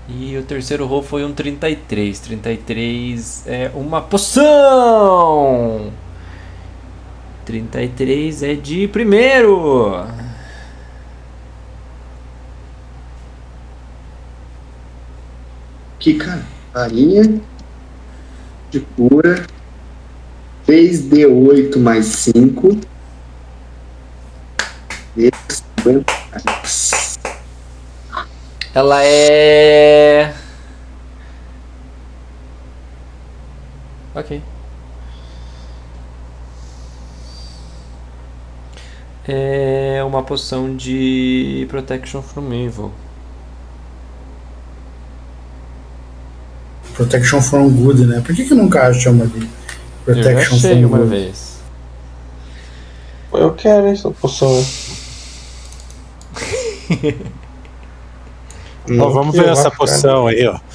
E 0.10 0.38
o 0.38 0.44
terceiro 0.44 0.86
roll 0.86 1.04
foi 1.04 1.24
um 1.24 1.34
33. 1.34 2.20
33 2.20 3.44
é 3.48 3.72
uma 3.74 4.02
poção! 4.02 5.92
33 7.46 8.44
é 8.44 8.54
de 8.56 8.88
primeiro! 8.88 10.06
que 16.02 16.16
cara. 16.16 16.44
Varinha 16.74 17.40
de 18.70 18.80
cura. 18.80 19.46
3 20.66 21.10
de 21.10 21.26
8 21.26 21.80
mais 21.80 22.06
5. 22.06 22.78
E 25.16 25.30
50 25.84 26.04
cargas. 26.32 27.11
Ela 28.74 29.04
é. 29.04 30.34
Ok. 34.16 34.42
É 39.28 40.02
uma 40.06 40.24
poção 40.24 40.76
de 40.76 41.66
Protection 41.70 42.22
from 42.22 42.54
Evil. 42.54 42.92
Protection 46.94 47.42
from 47.42 47.70
Good, 47.70 48.06
né? 48.06 48.22
Por 48.26 48.36
que, 48.36 48.46
que 48.46 48.54
nunca 48.54 48.88
acha 48.88 49.10
uma 49.10 49.26
de 49.28 49.48
Eu 50.08 50.16
já 50.16 50.24
Protection 50.24 50.58
achei 50.58 50.82
from 50.82 50.88
uma 50.88 50.98
Good? 51.00 51.10
vez. 51.10 51.60
Eu 53.34 53.54
quero 53.54 53.88
essa 53.88 54.10
poção. 54.12 54.66
Ó, 59.00 59.10
vamos 59.10 59.36
ver 59.36 59.50
essa 59.50 59.72
poção 59.72 60.28
aí, 60.28 60.46
ó. 60.48 60.60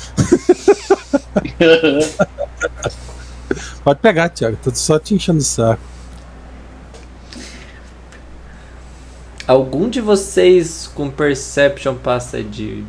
Pode 3.84 4.00
pegar, 4.00 4.28
Thiago. 4.30 4.56
Tô 4.62 4.70
só 4.74 4.98
te 4.98 5.14
enchendo 5.14 5.38
o 5.38 5.42
saco. 5.42 5.80
Algum 9.46 9.88
de 9.88 10.00
vocês 10.00 10.90
com 10.94 11.08
Perception 11.10 11.94
passa 11.94 12.42
de. 12.42 12.84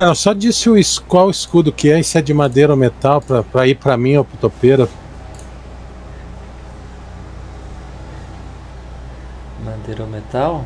Eu 0.00 0.14
só 0.14 0.32
disse 0.32 0.68
o 0.70 0.76
es- 0.76 0.98
qual 0.98 1.30
escudo 1.30 1.72
que 1.72 1.90
é, 1.90 1.98
e 2.00 2.04
se 2.04 2.18
é 2.18 2.22
de 2.22 2.32
madeira 2.34 2.72
ou 2.72 2.78
metal, 2.78 3.20
pra, 3.20 3.42
pra 3.42 3.66
ir 3.66 3.76
pra 3.76 3.96
mim 3.96 4.16
ou 4.16 4.24
pro 4.24 4.36
topeiro. 4.36 4.88
Madeira 9.64 10.02
ou 10.02 10.08
metal? 10.08 10.64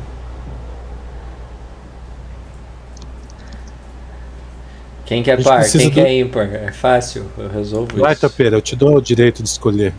Quem 5.05 5.21
que 5.21 5.29
é 5.29 5.35
gente 5.35 5.45
par? 5.45 5.69
Quem 5.69 5.89
que 5.89 5.99
do- 6.01 6.07
é 6.07 6.19
ímpar? 6.19 6.45
É 6.53 6.71
fácil, 6.71 7.25
eu 7.37 7.49
resolvo 7.49 7.97
Vai, 7.97 8.13
isso. 8.13 8.21
topeiro, 8.21 8.55
eu 8.55 8.61
te 8.61 8.75
dou 8.75 8.95
o 8.97 9.01
direito 9.01 9.43
de 9.43 9.49
escolher. 9.49 9.93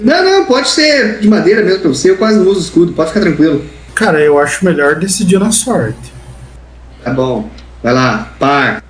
Não, 0.00 0.24
não, 0.24 0.44
pode 0.46 0.68
ser 0.68 1.20
de 1.20 1.28
madeira 1.28 1.62
mesmo 1.62 1.80
pra 1.80 1.88
você. 1.90 2.10
Eu 2.10 2.16
quase 2.16 2.38
não 2.38 2.48
uso 2.48 2.60
escudo, 2.60 2.92
pode 2.92 3.10
ficar 3.10 3.20
tranquilo. 3.20 3.64
Cara, 3.94 4.20
eu 4.20 4.38
acho 4.38 4.64
melhor 4.64 4.96
decidir 4.96 5.38
na 5.38 5.52
sorte. 5.52 6.12
Tá 7.04 7.12
bom. 7.12 7.48
Vai 7.82 7.92
lá, 7.94 8.32
par. 8.38 8.82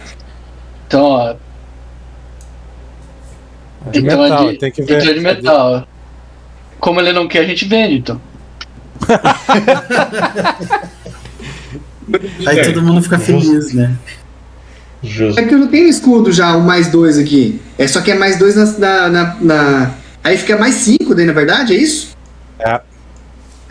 Então, 0.86 1.02
ó. 1.04 1.34
De 3.90 3.98
Então 4.00 4.24
é 4.24 4.28
metal, 4.30 4.48
de- 4.52 4.58
tem 4.58 4.70
que 4.72 4.82
ver. 4.82 4.98
Então 4.98 5.10
é 5.10 5.14
de 5.14 5.20
metal. 5.20 5.88
Como 6.80 7.00
ele 7.00 7.12
não 7.12 7.26
quer, 7.28 7.40
a 7.40 7.44
gente 7.44 7.64
vende, 7.66 7.96
então. 7.98 8.20
Aí 12.46 12.62
todo 12.72 12.82
mundo 12.82 13.02
fica 13.02 13.18
feliz, 13.18 13.72
né? 13.74 13.96
Justo. 15.02 15.38
É 15.40 15.44
que 15.44 15.54
eu 15.54 15.58
não 15.58 15.68
tenho 15.68 15.88
escudo 15.88 16.32
já, 16.32 16.56
o 16.56 16.62
mais 16.62 16.88
dois 16.90 17.18
aqui. 17.18 17.60
É 17.78 17.86
só 17.86 18.00
que 18.00 18.10
é 18.10 18.14
mais 18.14 18.38
dois 18.38 18.56
na. 18.56 18.64
na, 18.78 19.08
na- 19.08 19.36
na- 19.40 19.94
Aí 20.24 20.36
fica 20.36 20.56
mais 20.56 20.74
cinco 20.76 21.14
daí, 21.14 21.24
na 21.24 21.32
verdade, 21.32 21.72
é 21.74 21.76
isso? 21.76 22.16
É. 22.58 22.80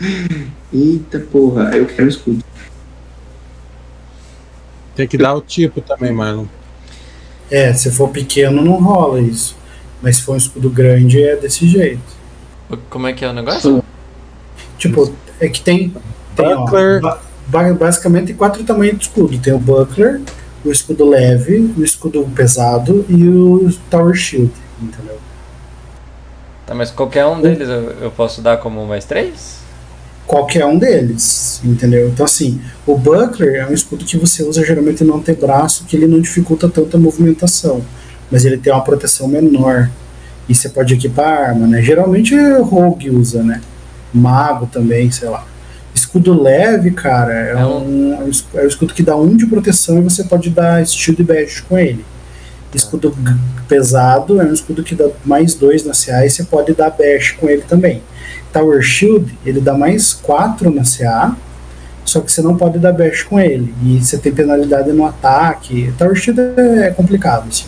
Eita 0.72 1.20
porra, 1.20 1.68
aí 1.70 1.78
eu 1.78 1.86
quero 1.86 2.04
um 2.04 2.08
escudo. 2.08 2.42
Tem 4.94 5.06
que 5.06 5.18
dar 5.18 5.34
o 5.34 5.40
tipo 5.42 5.80
também, 5.80 6.12
Marlon. 6.12 6.46
É, 7.50 7.72
se 7.74 7.90
for 7.90 8.08
pequeno 8.08 8.62
não 8.62 8.82
rola 8.82 9.20
isso. 9.20 9.56
Mas 10.02 10.16
se 10.16 10.22
for 10.22 10.32
um 10.32 10.36
escudo 10.36 10.70
grande 10.70 11.22
é 11.22 11.36
desse 11.36 11.68
jeito. 11.68 12.00
Como 12.90 13.06
é 13.06 13.12
que 13.12 13.24
é 13.24 13.28
o 13.28 13.32
negócio? 13.32 13.82
Tipo, 14.78 15.12
é 15.38 15.48
que 15.48 15.60
tem. 15.60 15.94
tem 16.34 16.46
ó, 16.54 16.64
ba- 17.00 17.72
basicamente 17.72 18.32
quatro 18.34 18.64
tamanhos 18.64 18.98
de 18.98 19.04
escudo. 19.04 19.38
Tem 19.38 19.52
o 19.52 19.58
Buckler, 19.58 20.20
o 20.64 20.70
escudo 20.70 21.08
leve, 21.08 21.72
o 21.76 21.84
escudo 21.84 22.22
pesado 22.34 23.04
e 23.08 23.28
o 23.28 23.72
Tower 23.90 24.14
Shield, 24.14 24.52
entendeu? 24.82 25.18
Tá, 26.66 26.74
mas 26.74 26.90
qualquer 26.90 27.24
um 27.26 27.40
deles 27.40 27.68
eu, 27.68 27.90
eu 28.00 28.10
posso 28.10 28.42
dar 28.42 28.56
como 28.56 28.84
mais 28.86 29.04
três? 29.04 29.58
Qualquer 30.26 30.66
um 30.66 30.76
deles, 30.76 31.60
entendeu? 31.64 32.08
Então, 32.08 32.26
assim, 32.26 32.60
o 32.84 32.98
Buckler 32.98 33.62
é 33.62 33.66
um 33.66 33.72
escudo 33.72 34.04
que 34.04 34.16
você 34.16 34.42
usa 34.42 34.64
geralmente 34.64 35.04
no 35.04 35.14
antebraço, 35.14 35.84
que 35.84 35.96
ele 35.96 36.08
não 36.08 36.20
dificulta 36.20 36.68
tanto 36.68 36.96
a 36.96 37.00
movimentação, 37.00 37.80
mas 38.28 38.44
ele 38.44 38.58
tem 38.58 38.72
uma 38.72 38.82
proteção 38.82 39.28
menor. 39.28 39.88
E 40.48 40.54
você 40.54 40.68
pode 40.68 40.94
equipar 40.94 41.28
arma, 41.28 41.66
né? 41.68 41.80
Geralmente 41.80 42.34
Rogue 42.60 43.10
usa, 43.10 43.42
né? 43.42 43.60
Mago 44.12 44.66
também, 44.66 45.10
sei 45.12 45.28
lá. 45.28 45.46
Escudo 46.16 46.42
leve, 46.42 46.90
cara, 46.92 47.32
é, 47.32 47.50
É 47.52 47.56
um, 47.66 48.14
é 48.14 48.24
um 48.24 48.28
es- 48.30 48.44
é 48.54 48.62
um 48.62 48.66
escudo 48.66 48.94
que 48.94 49.02
dá 49.02 49.14
um 49.16 49.36
de 49.36 49.46
proteção 49.46 49.98
e 49.98 50.00
você 50.02 50.24
pode 50.24 50.48
dar 50.48 50.84
shield 50.86 51.22
bash 51.22 51.60
com 51.60 51.78
ele. 51.78 52.02
Escudo 52.74 53.14
pesado 53.68 54.40
é 54.40 54.44
um 54.44 54.52
escudo 54.52 54.82
que 54.82 54.94
dá 54.94 55.08
mais 55.24 55.54
dois 55.54 55.84
na 55.84 55.92
CA 55.92 56.24
e 56.24 56.30
você 56.30 56.44
pode 56.44 56.72
dar 56.72 56.88
bash 56.90 57.32
com 57.38 57.48
ele 57.50 57.62
também. 57.68 58.02
Tower 58.52 58.80
Shield, 58.80 59.36
ele 59.44 59.60
dá 59.60 59.74
mais 59.74 60.14
4 60.14 60.70
na 60.70 60.82
CA, 60.84 61.36
só 62.04 62.20
que 62.20 62.32
você 62.32 62.40
não 62.40 62.56
pode 62.56 62.78
dar 62.78 62.92
bash 62.92 63.22
com 63.22 63.38
ele. 63.38 63.74
E 63.84 63.98
você 64.02 64.16
tem 64.16 64.32
penalidade 64.32 64.90
no 64.92 65.04
ataque. 65.04 65.92
Tower 65.98 66.14
Shield 66.16 66.40
é 66.58 66.90
complicado, 66.90 67.46
assim. 67.48 67.66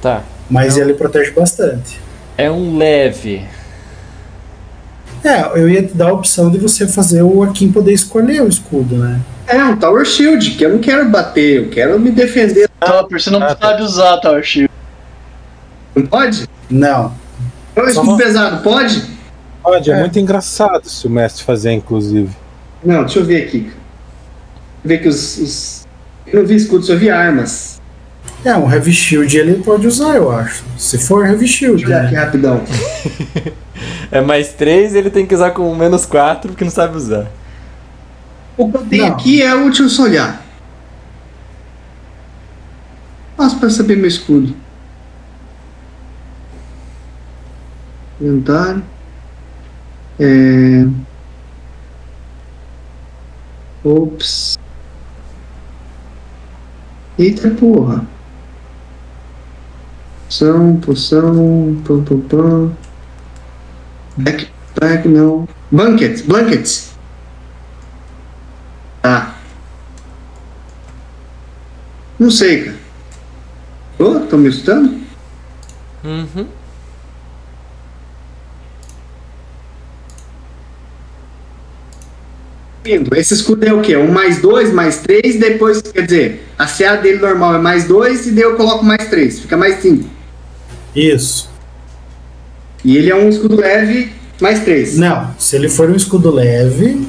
Tá. 0.00 0.22
Mas 0.48 0.76
ele 0.76 0.94
protege 0.94 1.32
bastante. 1.32 1.98
É 2.36 2.48
um 2.50 2.76
leve. 2.78 3.44
É, 5.24 5.58
eu 5.60 5.68
ia 5.68 5.82
te 5.82 5.94
dar 5.94 6.10
a 6.10 6.12
opção 6.12 6.50
de 6.50 6.58
você 6.58 6.86
fazer 6.86 7.22
o 7.22 7.42
Akin 7.42 7.72
poder 7.72 7.92
escolher 7.92 8.42
o 8.42 8.48
escudo, 8.48 8.96
né? 8.96 9.20
É, 9.46 9.62
um 9.64 9.76
Tower 9.76 10.04
Shield, 10.04 10.52
que 10.52 10.64
eu 10.64 10.70
não 10.70 10.78
quero 10.78 11.08
bater, 11.08 11.56
eu 11.64 11.68
quero 11.70 11.98
me 11.98 12.10
defender. 12.10 12.68
Topper, 12.80 13.20
você 13.20 13.30
não 13.30 13.42
Ah, 13.42 13.54
tá. 13.54 13.68
sabe 13.68 13.82
usar 13.82 14.18
Tower 14.18 14.42
Shield. 14.44 14.70
Não 15.94 16.06
pode? 16.06 16.46
Não. 16.70 17.12
É 17.74 17.80
um 17.80 17.84
Só 17.84 17.90
escudo 18.02 18.16
pesado, 18.16 18.62
pode? 18.62 19.02
Pode, 19.62 19.90
é, 19.90 19.94
É. 19.94 20.00
muito 20.00 20.18
engraçado 20.18 20.88
se 20.88 21.06
o 21.06 21.10
mestre 21.10 21.44
fazer, 21.44 21.72
inclusive. 21.72 22.30
Não, 22.84 23.00
deixa 23.04 23.18
eu 23.18 23.24
ver 23.24 23.44
aqui. 23.44 23.60
Deixa 23.60 23.74
eu 24.84 24.88
ver 24.88 24.98
que 24.98 25.08
os. 25.08 25.38
os... 25.38 25.86
Eu 26.26 26.40
não 26.40 26.46
vi 26.46 26.54
escudos, 26.54 26.88
eu 26.88 26.98
vi 26.98 27.10
armas. 27.10 27.80
É, 28.44 28.54
um 28.54 28.70
Heavy 28.72 28.92
Shield 28.92 29.36
ele 29.36 29.54
pode 29.62 29.86
usar, 29.86 30.14
eu 30.14 30.30
acho. 30.30 30.62
Se 30.76 30.96
for 30.98 31.26
Heavy 31.26 31.48
Shield. 31.48 31.84
Deixa 31.84 31.90
eu 31.90 31.96
olhar 31.98 32.04
aqui 32.06 32.14
Né? 32.14 32.20
rapidão. 32.22 32.62
É 34.10 34.20
mais 34.20 34.52
três 34.52 34.94
ele 34.94 35.10
tem 35.10 35.26
que 35.26 35.34
usar 35.34 35.50
com 35.50 35.74
menos 35.74 36.06
quatro 36.06 36.50
porque 36.50 36.64
não 36.64 36.70
sabe 36.70 36.96
usar. 36.96 37.26
O 38.56 38.70
que 38.70 38.76
eu 38.76 38.86
tenho 38.86 39.06
Não. 39.06 39.12
aqui 39.12 39.42
é 39.42 39.52
eu 39.52 39.88
só 39.88 40.02
olhar. 40.02 40.42
Nossa, 43.36 43.56
pra 43.56 43.70
saber 43.70 43.96
meu 43.96 44.08
escudo. 44.08 44.54
Inventário. 48.20 48.82
É. 50.18 50.84
Ops. 53.84 54.58
Eita 57.16 57.50
porra. 57.50 58.04
Poção, 60.26 60.76
poção, 60.76 61.82
pam 61.86 62.02
pam 62.02 62.20
pam. 62.20 62.72
Backpack, 64.18 65.08
não. 65.08 65.48
Blankets, 65.70 66.22
blankets. 66.22 66.90
Ah. 69.02 69.34
Não 72.18 72.30
sei, 72.30 72.64
cara. 72.64 72.76
Ô, 73.98 74.18
estão 74.18 74.38
me 74.38 74.48
escutando? 74.48 75.00
Uhum. 76.04 76.46
Lindo. 82.84 83.14
Esse 83.16 83.34
escudo 83.34 83.64
é 83.64 83.72
o 83.72 83.82
quê? 83.82 83.96
Um 83.96 84.10
mais 84.10 84.40
dois, 84.40 84.72
mais 84.72 84.98
três, 84.98 85.38
depois, 85.38 85.80
quer 85.80 86.02
dizer, 86.02 86.48
a 86.58 86.66
CA 86.66 86.96
dele 86.96 87.18
normal 87.18 87.54
é 87.56 87.58
mais 87.58 87.86
dois 87.86 88.26
e 88.26 88.32
daí 88.32 88.44
eu 88.44 88.56
coloco 88.56 88.84
mais 88.84 89.08
três, 89.08 89.38
fica 89.40 89.56
mais 89.56 89.80
cinco. 89.80 90.08
Isso. 90.94 91.48
E 92.84 92.96
ele 92.96 93.10
é 93.10 93.16
um 93.16 93.28
escudo 93.28 93.56
leve, 93.56 94.12
mais 94.40 94.64
três. 94.64 94.96
Não, 94.96 95.34
se 95.38 95.56
ele 95.56 95.68
for 95.68 95.90
um 95.90 95.96
escudo 95.96 96.30
leve, 96.30 97.06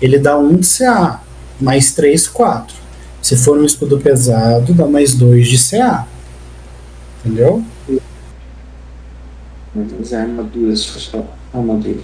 ele 0.00 0.18
dá 0.18 0.38
um 0.38 0.56
de 0.56 0.66
CA, 0.66 1.20
mais 1.60 1.94
3, 1.94 2.28
4. 2.28 2.76
Se 3.22 3.36
for 3.36 3.58
um 3.58 3.64
escudo 3.64 3.98
pesado, 3.98 4.74
dá 4.74 4.86
mais 4.86 5.14
2 5.14 5.48
de 5.48 5.58
CA. 5.58 6.06
Entendeu? 7.24 7.64
Mas 9.74 10.12
é 10.12 10.20
armadura, 10.20 10.68
deixa 10.68 10.96
eu 10.96 11.00
só. 11.00 11.26
Armadura. 11.52 12.00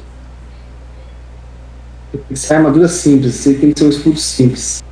Tem 2.11 2.21
que 2.29 2.39
ser 2.39 2.55
armadura 2.55 2.89
simples, 2.89 3.35
você 3.35 3.55
tem 3.55 3.73
que 3.73 3.79
ser 3.79 3.87
um 3.87 3.91
escudo 3.91 4.19
simples. 4.19 4.83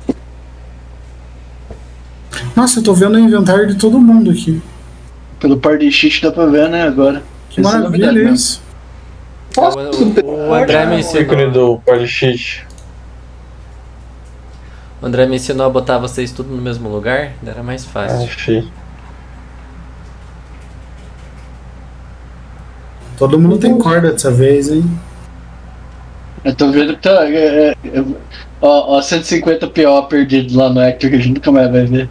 Nossa, 2.55 2.79
eu 2.79 2.83
tô 2.83 2.93
vendo 2.93 3.15
o 3.15 3.19
inventário 3.19 3.67
de 3.67 3.75
todo 3.75 3.99
mundo 3.99 4.31
aqui. 4.31 4.61
Pelo 5.39 5.57
par 5.57 5.77
de 5.77 5.91
cheat 5.91 6.21
dá 6.21 6.31
pra 6.31 6.45
ver, 6.45 6.69
né, 6.69 6.83
agora. 6.83 7.23
Que 7.51 7.59
Essa 7.59 7.69
é 7.69 7.73
maravilha 7.79 8.29
isso. 8.31 8.61
Posso 9.53 9.77
O- 9.77 9.89
escudo 9.89 10.25
o, 10.25 10.49
o 10.49 10.53
André 10.53 10.85
me 10.85 10.99
ícone 11.01 11.43
ensinou. 11.43 11.51
do. 11.51 11.81
O 15.01 15.05
André 15.05 15.25
me 15.25 15.35
ensinou 15.35 15.65
a 15.65 15.69
botar 15.69 15.97
vocês 15.97 16.31
tudo 16.31 16.49
no 16.55 16.61
mesmo 16.61 16.87
lugar, 16.87 17.33
era 17.45 17.61
mais 17.61 17.85
fácil. 17.85 18.23
Achei. 18.23 18.67
Todo 23.17 23.37
mundo 23.39 23.57
tem 23.57 23.77
corda 23.77 24.11
dessa 24.11 24.31
vez, 24.31 24.69
hein? 24.69 24.83
Eu 26.43 26.55
tô 26.55 26.71
vendo 26.71 26.95
que 26.95 27.01
tá. 27.01 27.25
É, 27.29 27.35
é, 27.35 27.69
é, 27.71 28.03
ó, 28.61 28.97
ó, 28.97 29.01
150 29.01 29.67
PO 29.67 30.03
perdido 30.07 30.57
lá 30.57 30.69
no 30.69 30.81
Hector 30.81 31.09
que 31.09 31.15
a 31.17 31.19
gente 31.19 31.33
nunca 31.35 31.51
mais 31.51 31.71
vai 31.71 31.85
ver. 31.85 32.09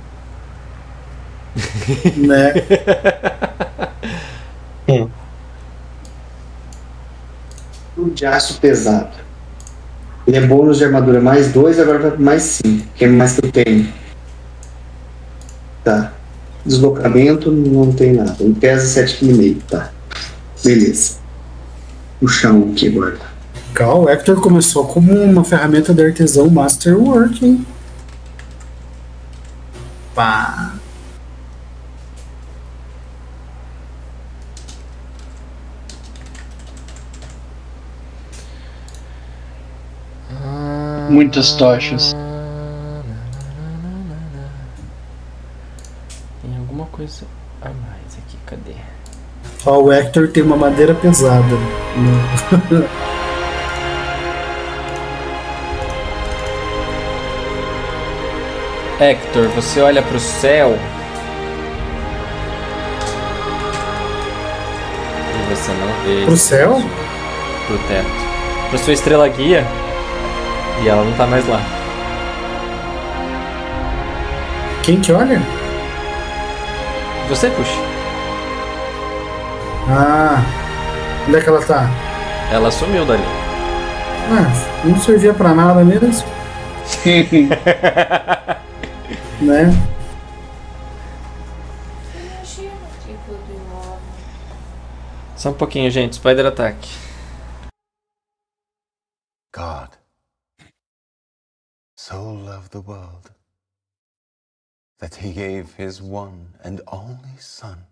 né? 2.16 2.52
De 8.08 8.24
aço 8.24 8.58
pesado. 8.60 9.16
Ele 10.26 10.36
é 10.36 10.46
bônus 10.46 10.78
de 10.78 10.84
armadura 10.84 11.20
mais 11.20 11.52
2, 11.52 11.78
agora 11.80 11.98
vai 11.98 12.10
para 12.12 12.20
mais 12.20 12.42
5, 12.42 12.86
que 12.94 13.04
é 13.04 13.08
mais 13.08 13.32
que 13.32 13.46
eu 13.46 13.52
tenho. 13.52 13.92
Tá. 15.82 16.12
Deslocamento 16.64 17.50
não 17.50 17.92
tem 17.92 18.14
nada. 18.14 18.36
Ele 18.40 18.54
pesa 18.54 19.02
7,5 19.02 19.56
tá. 19.68 19.90
Beleza. 20.62 21.16
O 22.20 22.28
chão 22.28 22.70
aqui 22.70 22.88
agora. 22.88 23.18
Cal, 23.74 24.02
o 24.02 24.08
Hector 24.08 24.40
começou 24.40 24.84
como 24.86 25.12
uma 25.12 25.42
ferramenta 25.42 25.94
de 25.94 26.04
artesão 26.04 26.50
Masterwork, 26.50 27.44
hein? 27.44 27.66
Pá. 30.14 30.74
Muitas 41.10 41.52
tochas. 41.54 42.14
Tem 46.40 46.56
alguma 46.56 46.86
coisa 46.86 47.26
a 47.60 47.68
mais 47.68 48.16
aqui, 48.16 48.38
cadê? 48.46 48.76
Ó, 49.66 49.78
o 49.82 49.92
Hector 49.92 50.28
tem 50.28 50.42
uma 50.44 50.56
madeira 50.56 50.94
pesada. 50.94 51.42
né? 51.44 52.88
Hector, 59.00 59.48
você 59.48 59.80
olha 59.80 60.02
pro 60.02 60.20
céu. 60.20 60.78
E 65.34 65.54
você 65.54 65.72
não 65.72 66.04
vê. 66.04 66.24
Pro 66.26 66.36
céu? 66.36 66.82
Pro 67.66 67.78
teto. 67.88 68.10
Pra 68.68 68.78
sua 68.78 68.92
estrela 68.92 69.26
guia. 69.28 69.66
E 70.82 70.88
ela 70.88 71.04
não 71.04 71.14
tá 71.14 71.26
mais 71.26 71.46
lá. 71.46 71.60
Quem 74.82 74.98
que 74.98 75.12
olha? 75.12 75.38
Você 77.28 77.50
puxa. 77.50 77.70
Ah, 79.88 80.42
onde 81.28 81.36
é 81.36 81.40
que 81.42 81.48
ela 81.48 81.62
tá? 81.62 81.86
Ela 82.50 82.70
sumiu 82.70 83.04
dali. 83.04 83.22
Ah, 84.32 84.50
não 84.84 84.98
servia 84.98 85.34
pra 85.34 85.54
nada 85.54 85.84
mesmo, 85.84 86.08
né? 89.40 89.70
Só 95.36 95.50
um 95.50 95.54
pouquinho, 95.54 95.90
gente. 95.90 96.16
Spider 96.16 96.46
Attack. 96.46 96.88
God 99.54 99.99
so 102.10 102.32
loved 102.32 102.72
the 102.72 102.80
world 102.80 103.30
that 104.98 105.14
he 105.14 105.32
gave 105.32 105.74
his 105.74 106.02
one 106.02 106.54
and 106.64 106.80
only 106.88 107.36
Son. 107.38 107.84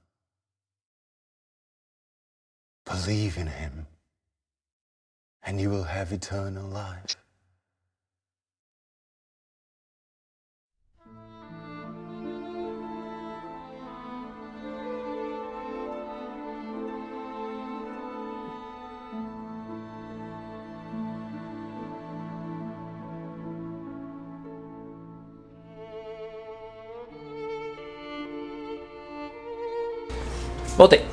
Believe 2.84 3.38
in 3.38 3.46
him, 3.46 3.86
and 5.44 5.60
you 5.60 5.70
will 5.70 5.84
have 5.84 6.10
eternal 6.10 6.68
life. 6.68 7.16
Voltei. 30.78 31.04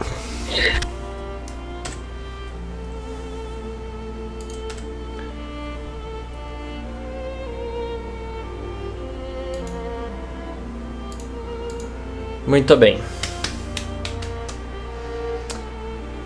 Muito 12.46 12.78
bem. 12.78 13.02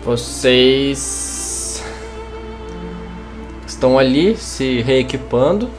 Vocês 0.04 1.82
estão 3.66 3.98
ali 3.98 4.36
se 4.36 4.82
reequipando. 4.82 5.70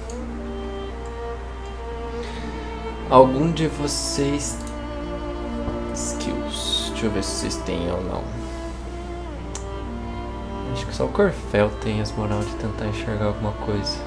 Algum 3.08 3.52
de 3.52 3.68
vocês. 3.68 4.61
Deixa 7.02 7.16
eu 7.16 7.16
ver 7.16 7.24
se 7.24 7.32
vocês 7.32 7.56
têm 7.66 7.92
ou 7.92 8.04
não. 8.04 8.22
Acho 10.72 10.86
que 10.86 10.94
só 10.94 11.06
o 11.06 11.08
Corfel 11.08 11.72
tem 11.82 12.00
as 12.00 12.12
moral 12.12 12.42
de 12.42 12.54
tentar 12.58 12.86
enxergar 12.86 13.26
alguma 13.26 13.54
coisa. 13.54 13.98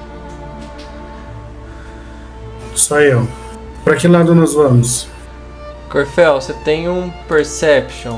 Só 2.73 3.01
eu. 3.01 3.27
Pra 3.83 3.97
que 3.97 4.07
lado 4.07 4.33
nós 4.33 4.53
vamos? 4.53 5.09
Corfel, 5.89 6.35
você 6.39 6.53
tem 6.53 6.87
um 6.87 7.09
Perception. 7.27 8.17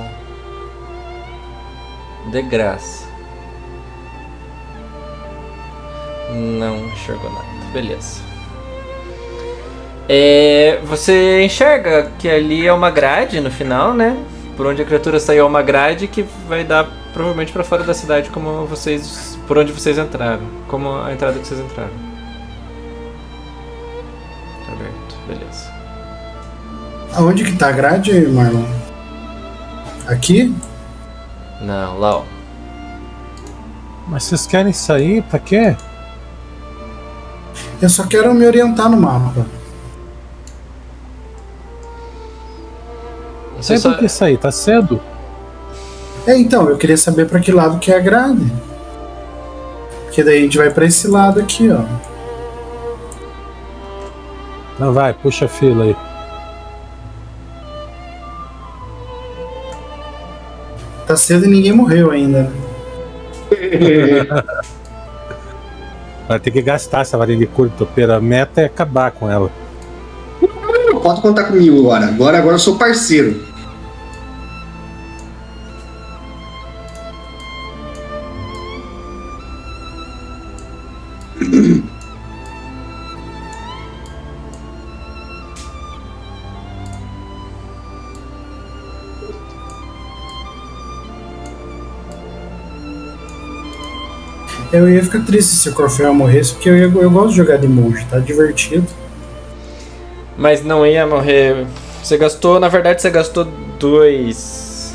De 2.30 2.44
graça. 2.44 3.08
Não 6.30 6.86
enxergou 6.86 7.32
nada. 7.32 7.48
Beleza. 7.74 8.22
É, 10.08 10.80
você 10.84 11.44
enxerga 11.44 12.12
que 12.20 12.30
ali 12.30 12.68
é 12.68 12.72
uma 12.72 12.92
grade 12.92 13.42
no 13.42 13.50
final, 13.50 13.92
né? 13.92 14.16
Por 14.58 14.66
onde 14.66 14.82
a 14.82 14.86
criatura 14.86 15.20
saiu 15.20 15.46
é 15.46 15.48
uma 15.48 15.62
grade 15.62 16.08
que 16.08 16.26
vai 16.50 16.64
dar 16.64 16.88
provavelmente 17.14 17.54
pra 17.54 17.64
fora 17.64 17.84
da 17.84 17.94
cidade 17.94 18.32
como 18.32 18.66
vocês. 18.66 19.38
Por 19.48 19.56
onde 19.60 19.72
vocês 19.72 20.00
entraram. 20.00 20.42
Como 20.68 20.98
a 20.98 21.14
entrada 21.14 21.38
que 21.38 21.48
vocês 21.48 21.60
entraram. 21.60 21.92
Tá 24.66 24.74
aberto, 24.74 25.16
beleza. 25.28 25.72
Aonde 27.14 27.44
que 27.44 27.56
tá 27.56 27.70
a 27.70 27.72
grade, 27.72 28.28
Marlon? 28.28 28.66
Aqui? 30.08 30.54
Não, 31.62 32.00
lá 32.00 32.18
ó. 32.18 32.24
Mas 34.08 34.24
vocês 34.24 34.48
querem 34.48 34.74
sair? 34.74 35.22
Pra 35.24 35.38
quê? 35.38 35.76
Eu 37.80 37.90
só 37.90 38.08
quero 38.08 38.34
me 38.34 38.48
orientar 38.48 38.90
no 38.90 38.98
mapa. 38.98 39.46
Você 43.60 43.80
por 43.80 43.98
que 43.98 44.08
sair? 44.08 44.38
Tá 44.38 44.52
cedo? 44.52 45.02
É, 46.26 46.38
então, 46.38 46.70
eu 46.70 46.78
queria 46.78 46.98
saber 46.98 47.28
pra 47.28 47.40
que 47.40 47.52
lado 47.52 47.80
que 47.80 47.92
é 47.92 47.96
a 47.98 48.00
grade. 48.00 48.52
Porque 50.06 50.24
daí 50.24 50.40
a 50.40 50.42
gente 50.42 50.58
vai 50.58 50.70
pra 50.70 50.86
esse 50.86 51.08
lado 51.08 51.40
aqui, 51.40 51.70
ó. 51.72 51.82
Não, 54.80 54.94
vai, 54.94 55.14
puxa 55.14 55.46
a 55.46 55.48
fila 55.48 55.86
aí. 55.86 55.96
Tá 61.08 61.16
cedo 61.16 61.46
e 61.46 61.48
ninguém 61.48 61.72
morreu 61.72 62.12
ainda. 62.12 62.44
né? 62.44 62.52
Vai 66.28 66.40
ter 66.42 66.52
que 66.52 66.62
gastar 66.62 67.02
essa 67.02 67.18
varinha 67.18 67.40
de 67.40 67.48
cor 67.48 67.70
de 67.70 67.76
topeira. 67.76 68.18
A 68.18 68.20
meta 68.20 68.60
é 68.60 68.66
acabar 68.66 69.12
com 69.12 69.32
ela. 69.32 69.50
Pode 71.08 71.22
contar 71.22 71.46
comigo 71.46 71.80
agora. 71.80 72.08
Agora, 72.08 72.38
agora 72.38 72.56
eu 72.56 72.60
sou 72.60 72.76
parceiro. 72.76 73.42
Eu 94.74 94.90
ia 94.90 95.02
ficar 95.02 95.22
triste 95.22 95.56
se 95.56 95.70
o 95.70 95.74
Corfel 95.74 96.14
morresse, 96.14 96.52
porque 96.52 96.68
eu, 96.68 96.76
eu 96.76 97.10
gosto 97.10 97.30
de 97.30 97.38
jogar 97.38 97.56
de 97.56 97.70
monge, 97.70 98.06
tá 98.10 98.20
divertido. 98.20 98.86
Mas 100.38 100.64
não 100.64 100.86
ia 100.86 101.06
morrer. 101.08 101.66
Você 102.04 102.18
gastou, 102.18 102.60
na 102.60 102.68
verdade, 102.68 103.02
você 103.02 103.10
gastou 103.10 103.46
dois. 103.80 104.94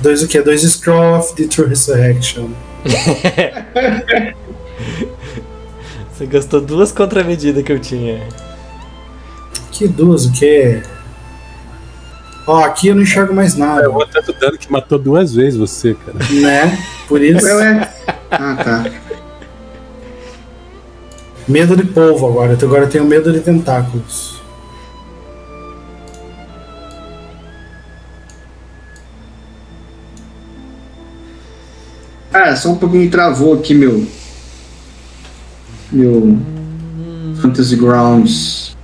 Dois 0.00 0.22
o 0.22 0.28
quê? 0.28 0.42
Dois 0.42 0.62
Scroll 0.62 1.18
of 1.18 1.34
the 1.34 1.44
True 1.46 1.68
Resurrection. 1.68 2.48
Você 6.12 6.26
gastou 6.26 6.60
duas 6.60 6.92
contramedidas 6.92 7.64
que 7.64 7.72
eu 7.72 7.78
tinha. 7.80 8.22
Que 9.72 9.88
duas, 9.88 10.26
o 10.26 10.32
quê? 10.32 10.80
Ó, 12.46 12.62
aqui 12.62 12.88
eu 12.88 12.94
não 12.94 13.02
enxergo 13.02 13.34
mais 13.34 13.56
nada, 13.56 13.84
É 13.84 13.88
o 13.88 14.06
tanto 14.06 14.32
dano 14.34 14.56
que 14.56 14.70
matou 14.70 14.98
duas 14.98 15.34
vezes 15.34 15.58
você, 15.58 15.94
cara. 15.94 16.18
né? 16.30 16.78
Por 17.08 17.20
isso. 17.20 17.44
Ah, 18.30 18.56
tá. 18.62 18.84
Medo 21.46 21.76
de 21.76 21.84
polvo 21.84 22.26
agora. 22.26 22.56
Agora 22.60 22.84
eu 22.84 22.88
tenho 22.88 23.04
medo 23.04 23.32
de 23.32 23.40
tentáculos. 23.40 24.42
Ah, 32.32 32.56
só 32.56 32.70
um 32.70 32.76
pouquinho 32.76 33.10
travou 33.10 33.54
aqui 33.54 33.74
meu. 33.74 34.06
Meu. 35.92 36.38
Fantasy 37.40 37.76
Grounds. 37.76 38.76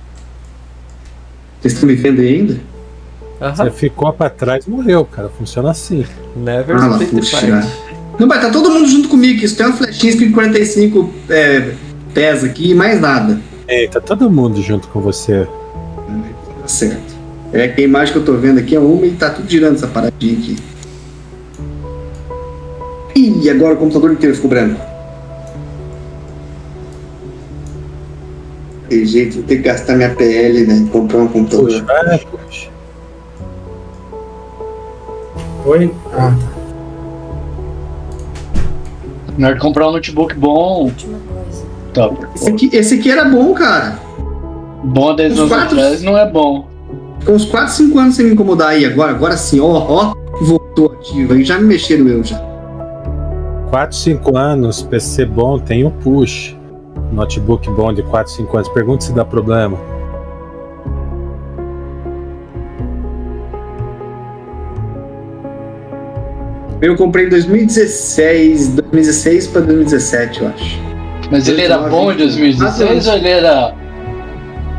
Vocês 1.59 1.73
estão 1.73 1.87
me 1.87 1.95
vendo 1.95 2.21
ainda? 2.21 2.59
Você 3.39 3.61
Aham. 3.63 3.71
ficou 3.71 4.13
pra 4.13 4.29
trás 4.29 4.65
morreu, 4.65 5.03
cara. 5.03 5.29
Funciona 5.29 5.71
assim. 5.71 6.05
Never 6.35 6.75
Ah 6.75 6.87
lá, 6.87 6.97
party. 6.97 7.11
Não, 8.19 8.27
mas 8.27 8.41
tá 8.41 8.51
todo 8.51 8.71
mundo 8.71 8.87
junto 8.87 9.09
comigo. 9.09 9.43
Isso 9.43 9.57
tem 9.57 9.65
uma 9.65 9.75
flechinha 9.75 10.11
escrito 10.11 10.33
45 10.33 11.13
é, 11.29 11.73
pés 12.13 12.43
aqui 12.43 12.71
e 12.71 12.75
mais 12.75 12.99
nada. 12.99 13.39
Ei, 13.67 13.87
tá 13.87 13.99
todo 13.99 14.29
mundo 14.29 14.61
junto 14.61 14.87
com 14.89 14.99
você. 14.99 15.47
Tá 16.61 16.67
certo. 16.67 17.15
É 17.53 17.67
que 17.67 17.81
a 17.81 17.83
imagem 17.83 18.13
que 18.13 18.19
eu 18.19 18.25
tô 18.25 18.33
vendo 18.33 18.59
aqui 18.59 18.75
é 18.75 18.79
uma 18.79 19.05
e 19.05 19.11
tá 19.11 19.29
tudo 19.29 19.49
girando 19.49 19.75
essa 19.75 19.87
paradinha 19.87 20.37
aqui. 20.37 20.57
Ih, 23.15 23.49
agora 23.49 23.73
o 23.73 23.77
computador 23.77 24.13
inteiro 24.13 24.35
ficou 24.35 24.49
branco. 24.49 24.79
Tem 28.89 29.05
jeito, 29.05 29.35
vou 29.35 29.43
ter 29.43 29.57
que 29.57 29.61
gastar 29.63 29.95
minha 29.95 30.09
PL, 30.09 30.65
né? 30.65 30.87
Comprar 30.91 31.19
um 31.19 31.27
computador. 31.27 31.65
Puxa, 31.65 31.83
vai, 31.83 32.19
puxa. 32.19 32.69
Oi? 35.65 35.93
Ah, 36.13 36.33
tá. 36.39 36.51
Na 39.37 39.47
hora 39.47 39.55
de 39.55 39.61
comprar 39.61 39.87
um 39.87 39.91
notebook 39.91 40.35
bom. 40.35 40.91
Top. 41.93 42.25
Esse 42.35 42.49
aqui, 42.49 42.69
esse 42.73 42.95
aqui 42.95 43.11
era 43.11 43.25
bom, 43.25 43.53
cara. 43.53 43.99
Bom 44.83 45.09
há 45.11 45.15
10 45.15 45.33
Os 45.33 45.39
anos 45.39 45.51
quatro- 45.51 45.77
atrás 45.77 46.01
não 46.03 46.17
é 46.17 46.29
bom. 46.29 46.67
Ficou 47.19 47.35
uns 47.35 47.45
4, 47.45 47.73
5 47.73 47.99
anos 47.99 48.15
sem 48.15 48.25
me 48.25 48.31
incomodar 48.33 48.69
aí. 48.69 48.83
Agora, 48.85 49.11
agora 49.11 49.37
sim, 49.37 49.59
ó, 49.59 49.65
ó, 49.67 50.13
voltou 50.41 50.93
ativo 50.93 51.33
aí. 51.33 51.43
Já 51.43 51.57
me 51.59 51.65
mexeram 51.65 52.07
eu 52.07 52.23
já. 52.23 52.39
4, 53.69 53.95
5 53.95 54.35
anos, 54.37 54.81
PC 54.81 55.25
bom, 55.25 55.59
tem 55.59 55.85
um 55.85 55.91
push. 55.91 56.55
Notebook 57.11 57.69
bom 57.71 57.93
de 57.93 58.01
4, 58.03 58.31
5 58.33 58.57
anos. 58.57 58.69
Pergunta 58.69 59.03
se 59.03 59.13
dá 59.13 59.23
problema. 59.23 59.77
Eu 66.81 66.95
comprei 66.95 67.27
em 67.27 67.29
2016, 67.29 68.69
2016 68.69 69.47
pra 69.47 69.61
2017, 69.61 70.41
eu 70.41 70.47
acho. 70.47 70.90
Mas 71.31 71.47
ele 71.47 71.61
era 71.61 71.77
19, 71.77 71.89
bom 71.95 72.11
em 72.11 72.17
2016 72.17 73.07
Ah, 73.07 73.11
ou 73.11 73.17
ele 73.17 73.29
era. 73.29 73.73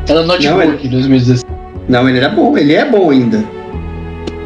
Era 0.06 0.22
notebook 0.22 0.66
Não, 0.66 0.74
em 0.84 0.88
2016. 0.88 1.44
Não, 1.88 2.08
ele 2.08 2.18
era 2.18 2.28
bom, 2.28 2.56
ele 2.56 2.74
é 2.74 2.84
bom 2.84 3.10
ainda. 3.10 3.42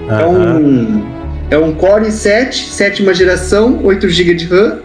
É 0.08 0.12
Aham. 0.12 0.58
um. 0.58 1.16
É 1.50 1.58
um 1.58 1.72
Core 1.74 2.06
i7, 2.06 2.52
sétima 2.52 3.14
geração, 3.14 3.80
8 3.84 4.08
GB 4.08 4.34
de 4.34 4.46
RAM. 4.46 4.78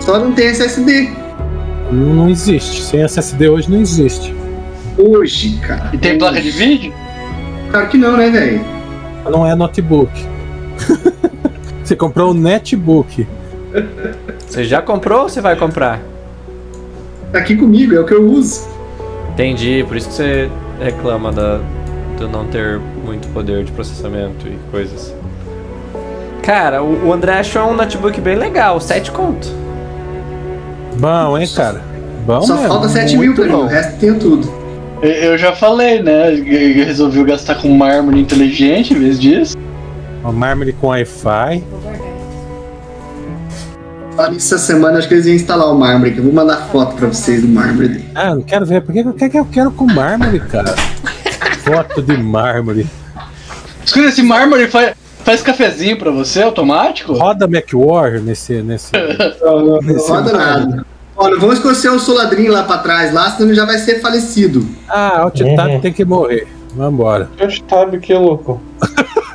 Só 0.00 0.18
não 0.18 0.32
tem 0.32 0.48
SSD. 0.48 1.10
Não, 1.90 2.14
não 2.14 2.28
existe. 2.28 2.82
Sem 2.82 3.02
SSD 3.02 3.48
hoje 3.48 3.70
não 3.70 3.80
existe. 3.80 4.34
Hoje, 4.98 5.58
cara. 5.58 5.90
E 5.92 5.98
tem 5.98 6.18
placa 6.18 6.40
de 6.40 6.50
vídeo? 6.50 6.92
Claro 7.70 7.88
que 7.88 7.96
não, 7.96 8.16
né, 8.16 8.28
velho? 8.30 8.60
Não 9.30 9.46
é 9.46 9.54
notebook. 9.54 10.10
Você 11.84 11.96
comprou 11.96 12.32
um 12.32 12.34
netbook. 12.34 13.26
Você 14.46 14.64
já 14.64 14.82
comprou 14.82 15.22
ou 15.22 15.28
você 15.28 15.40
vai 15.40 15.56
comprar? 15.56 16.00
Tá 17.32 17.38
aqui 17.38 17.56
comigo, 17.56 17.94
é 17.94 18.00
o 18.00 18.04
que 18.04 18.14
eu 18.14 18.28
uso. 18.28 18.68
Entendi, 19.32 19.84
por 19.86 19.96
isso 19.96 20.08
que 20.08 20.14
você 20.14 20.50
reclama 20.80 21.30
da, 21.30 21.60
do 22.18 22.28
não 22.28 22.46
ter 22.46 22.80
muito 23.04 23.28
poder 23.28 23.64
de 23.64 23.72
processamento 23.72 24.46
e 24.48 24.58
coisas. 24.70 25.14
Cara, 26.42 26.82
o, 26.82 27.06
o 27.08 27.12
André 27.12 27.34
achou 27.38 27.70
um 27.70 27.74
notebook 27.74 28.20
bem 28.20 28.36
legal, 28.36 28.80
7 28.80 29.10
conto. 29.12 29.48
Bom, 30.98 31.38
hein, 31.38 31.48
cara? 31.54 31.80
Bom 32.26 32.42
Só 32.42 32.54
mesmo, 32.54 32.68
falta 32.68 32.88
7 32.88 33.16
mil 33.16 33.34
pra 33.34 33.44
mim, 33.46 33.52
o 33.52 33.66
resto 33.66 33.98
tem 33.98 34.18
tudo. 34.18 34.60
Eu- 35.02 35.38
já 35.38 35.52
falei, 35.54 36.02
né? 36.02 36.34
Eu 36.34 36.84
resolvi 36.84 37.24
gastar 37.24 37.54
com 37.54 37.68
mármore 37.70 38.20
inteligente 38.20 38.92
em 38.92 38.98
vez 38.98 39.18
disso. 39.18 39.56
Um 40.22 40.32
mármore 40.32 40.74
com 40.74 40.88
Wi-Fi. 40.88 41.62
Olha, 44.20 44.36
essa 44.36 44.58
semana 44.58 44.98
acho 44.98 45.08
que 45.08 45.14
eles 45.14 45.26
iam 45.26 45.34
instalar 45.34 45.72
o 45.72 45.78
mármore, 45.78 46.12
que 46.12 46.18
eu 46.18 46.24
vou 46.24 46.32
mandar 46.32 46.68
foto 46.70 46.94
pra 46.96 47.06
vocês 47.08 47.40
do 47.40 47.48
mármore 47.48 47.88
dele. 47.88 48.04
Ah, 48.14 48.34
não 48.34 48.42
quero 48.42 48.66
ver. 48.66 48.82
Por 48.82 48.92
que, 48.92 49.38
eu 49.38 49.44
quero 49.46 49.70
com 49.70 49.86
mármore, 49.86 50.40
cara? 50.40 50.74
Foto 51.64 52.02
de 52.02 52.16
mármore. 52.18 52.86
Escuta, 53.84 54.06
esse 54.08 54.22
mármore 54.22 54.66
faz, 54.68 54.94
faz 55.24 55.42
cafezinho 55.42 55.98
pra 55.98 56.10
você, 56.10 56.42
automático? 56.42 57.14
Roda 57.14 57.46
McWar 57.46 58.20
nesse. 58.20 58.60
nesse... 58.62 58.92
Não, 59.40 59.64
não, 59.66 59.80
não 59.80 59.96
Esse 59.96 60.10
roda 60.10 60.32
mármore. 60.36 60.70
nada. 60.70 60.86
Olha, 61.16 61.38
vamos 61.38 61.56
escolher 61.56 61.94
o 61.96 61.98
soladrinho 61.98 62.52
lá 62.52 62.62
pra 62.62 62.78
trás, 62.78 63.12
lá, 63.12 63.30
senão 63.30 63.48
ele 63.48 63.54
já 63.56 63.64
vai 63.66 63.78
ser 63.78 64.00
falecido. 64.00 64.66
Ah, 64.88 65.20
Alt 65.20 65.38
Tab 65.56 65.70
Uhum. 65.70 65.80
tem 65.80 65.92
que 65.92 66.04
morrer. 66.04 66.46
Vambora. 66.74 67.28
Alt 67.40 67.60
Tab 67.62 67.98
que 68.00 68.12
é 68.12 68.18
louco. 68.18 68.60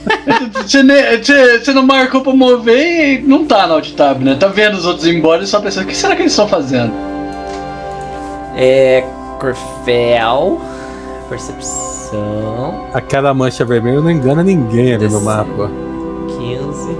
Você, 0.66 1.72
não 1.72 1.82
marcou 1.82 2.20
pra 2.22 2.32
mover 2.32 3.18
e 3.18 3.22
não 3.22 3.44
tá 3.44 3.66
no 3.66 3.74
alt 3.74 3.92
tab, 3.92 4.20
né? 4.20 4.36
Tá 4.38 4.48
vendo 4.48 4.74
os 4.74 4.86
outros 4.86 5.06
embora 5.06 5.42
e 5.42 5.46
só 5.46 5.60
pensando, 5.60 5.84
o 5.84 5.86
que 5.86 5.96
será 5.96 6.14
que 6.14 6.22
eles 6.22 6.32
estão 6.32 6.48
fazendo? 6.48 6.92
É. 8.56 9.04
Corfel. 9.38 10.60
Percepção. 11.28 12.86
Aquela 12.92 13.32
mancha 13.32 13.64
vermelha 13.64 14.00
não 14.00 14.10
engana 14.10 14.42
ninguém 14.42 14.94
ali 14.94 15.08
no 15.08 15.20
mapa. 15.20 15.70
15. 16.38 16.90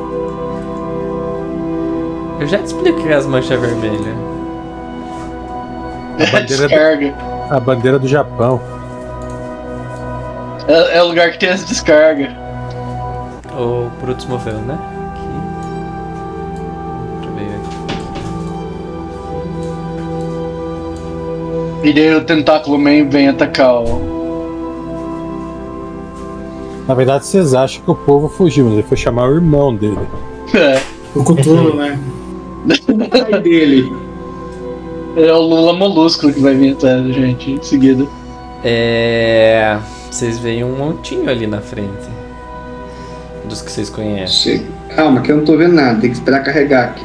Eu 2.41 2.47
já 2.47 2.59
te 2.59 2.67
explico 2.67 2.99
o 2.99 3.03
que 3.03 3.09
é 3.09 3.15
as 3.15 3.27
manchas 3.27 3.61
vermelhas. 3.61 4.01
A 6.15 6.27
bandeira, 6.33 6.63
do, 6.63 6.69
Descarga. 6.69 7.15
a 7.51 7.61
bandeira 7.61 7.99
do 7.99 8.09
Japão. 8.09 8.61
É, 10.67 10.99
é 10.99 11.03
o 11.03 11.09
lugar 11.09 11.31
que 11.33 11.39
tem 11.39 11.51
as 11.51 11.65
descargas. 11.65 12.40
O 13.61 13.91
Brutus 14.01 14.25
moveu, 14.27 14.55
né? 14.55 14.79
Aqui. 15.11 15.21
E 21.83 21.93
daí 21.93 22.15
o 22.15 22.25
tentáculo 22.25 22.79
man 22.79 23.09
vem 23.09 23.29
atacar 23.29 23.83
o. 23.83 24.11
Na 26.87 26.95
verdade, 26.95 27.25
vocês 27.27 27.55
acham 27.55 27.83
que 27.83 27.91
o 27.91 27.95
povo 27.95 28.29
fugiu, 28.29 28.65
mas 28.67 28.75
ele 28.75 28.83
foi 28.83 28.97
chamar 28.97 29.29
o 29.31 29.35
irmão 29.35 29.75
dele. 29.75 29.99
É, 30.55 30.81
O 31.15 31.23
Cthulhu, 31.23 31.77
né? 31.77 31.99
O 32.89 33.09
pai 33.09 33.41
dele. 33.41 33.91
é 35.17 35.33
o 35.33 35.41
Lula 35.41 35.73
Molúsculo 35.73 36.33
que 36.33 36.41
vai 36.41 36.55
vir 36.55 36.73
atrás 36.73 37.03
da 37.03 37.13
gente 37.13 37.53
em 37.53 37.63
seguida. 37.63 38.07
É. 38.63 39.79
Vocês 40.11 40.39
veem 40.39 40.65
um 40.65 40.77
montinho 40.77 41.31
ali 41.31 41.47
na 41.47 41.61
frente. 41.61 42.20
Dos 43.51 43.63
que 43.63 43.73
vocês 43.73 43.91
conhecem. 43.91 44.59
Chega. 44.59 44.71
Calma, 44.95 45.21
que 45.23 45.33
eu 45.33 45.39
não 45.39 45.45
tô 45.45 45.57
vendo 45.57 45.75
nada, 45.75 46.01
tem 46.01 46.09
que 46.09 46.17
esperar 46.17 46.45
carregar 46.45 46.91
aqui. 46.91 47.05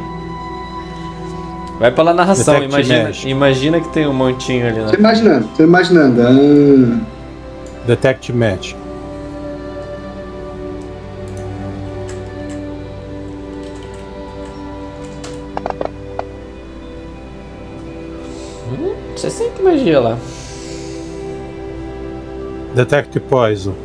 Vai 1.79 1.91
pela 1.91 2.13
narração, 2.13 2.53
Detect 2.53 2.71
imagina, 2.71 3.03
Magic. 3.03 3.29
imagina 3.29 3.81
que 3.81 3.89
tem 3.89 4.07
um 4.07 4.13
montinho 4.13 4.67
ali 4.67 4.79
na 4.79 4.89
Tô 4.89 4.95
imaginando, 4.95 5.49
tô 5.57 5.63
imaginando. 5.63 6.21
Ah, 6.21 6.99
Detect 7.87 8.31
Match. 8.31 8.75
Você 19.15 19.29
sente 19.31 19.61
magia 19.63 19.99
lá. 19.99 20.17
Detect 22.75 23.19
Poison. 23.21 23.84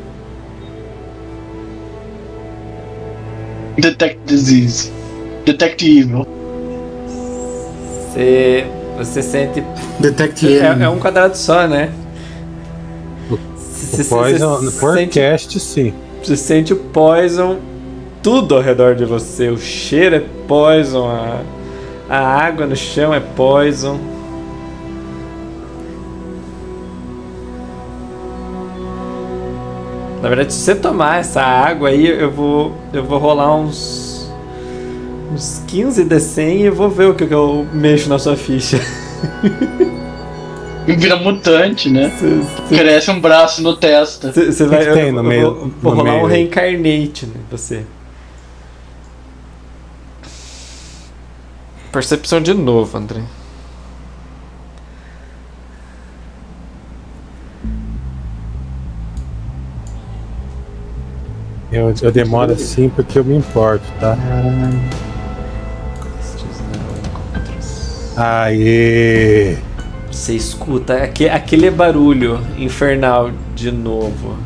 Detect 3.80 4.18
Disease. 4.26 4.90
Detect 5.44 5.84
Evil. 6.00 6.26
Você. 8.12 8.66
Você 8.98 9.22
sente. 9.22 9.62
Detect 9.98 10.46
É, 10.58 10.82
é 10.82 10.88
um 10.88 10.98
quadrado 10.98 11.36
só, 11.36 11.66
né? 11.66 11.90
Você- 13.28 14.02
O 14.02 14.04
Poison, 14.08 14.56
você 14.58 14.78
por 14.80 14.94
sente- 14.94 15.18
cast, 15.18 15.58
sim. 15.60 15.94
Você 16.22 16.36
sente 16.36 16.72
o 16.72 16.76
poison 16.76 17.56
tudo 18.22 18.54
ao 18.54 18.60
redor 18.60 18.94
de 18.94 19.04
você. 19.06 19.48
O 19.48 19.56
cheiro 19.58 20.16
é 20.16 20.22
poison, 20.46 21.08
a, 21.08 21.40
a 22.08 22.18
água 22.20 22.66
no 22.66 22.76
chão 22.76 23.14
é 23.14 23.20
poison. 23.20 23.98
Na 30.22 30.28
verdade, 30.28 30.52
se 30.52 30.60
você 30.60 30.74
tomar 30.74 31.20
essa 31.20 31.40
água 31.42 31.88
aí, 31.88 32.06
eu 32.06 32.30
vou 32.30 32.76
eu 32.92 33.02
vou 33.04 33.18
rolar 33.18 33.54
uns 33.56 34.30
uns 35.32 35.62
15 35.68 36.04
D100 36.04 36.56
e 36.56 36.62
eu 36.62 36.74
vou 36.74 36.90
ver 36.90 37.06
o 37.08 37.14
que, 37.14 37.26
que 37.26 37.32
eu 37.34 37.66
mexo 37.72 38.08
na 38.08 38.18
sua 38.18 38.36
ficha. 38.36 38.78
Vira 40.86 41.16
mutante, 41.16 41.88
né? 41.88 42.10
Você- 42.18 42.76
Cresce 42.76 43.10
um 43.10 43.20
braço 43.20 43.62
no 43.62 43.76
testa. 43.76 44.32
Você 44.32 44.66
vai. 44.66 44.82
que 44.84 44.90
eu, 44.90 44.94
tem 44.94 45.12
no 45.12 45.18
eu 45.18 45.22
meio- 45.22 45.54
vou, 45.54 45.70
vou 45.80 45.92
no 45.94 45.98
rolar 46.00 46.12
meio 46.12 46.24
um 46.24 46.26
reincarnate 46.26 47.26
né, 47.26 47.34
você. 47.50 47.84
Percepção 51.92 52.40
de 52.40 52.52
novo, 52.54 52.96
André. 52.98 53.20
Eu, 61.72 61.94
eu 62.02 62.10
demoro 62.12 62.52
assim 62.52 62.88
porque 62.88 63.18
eu 63.18 63.24
me 63.24 63.36
importo, 63.36 63.84
tá? 64.00 64.16
Aê! 68.16 69.56
Você 70.10 70.34
escuta 70.34 70.94
aque- 71.04 71.28
aquele 71.28 71.70
barulho 71.70 72.40
infernal 72.58 73.30
de 73.54 73.70
novo. 73.70 74.36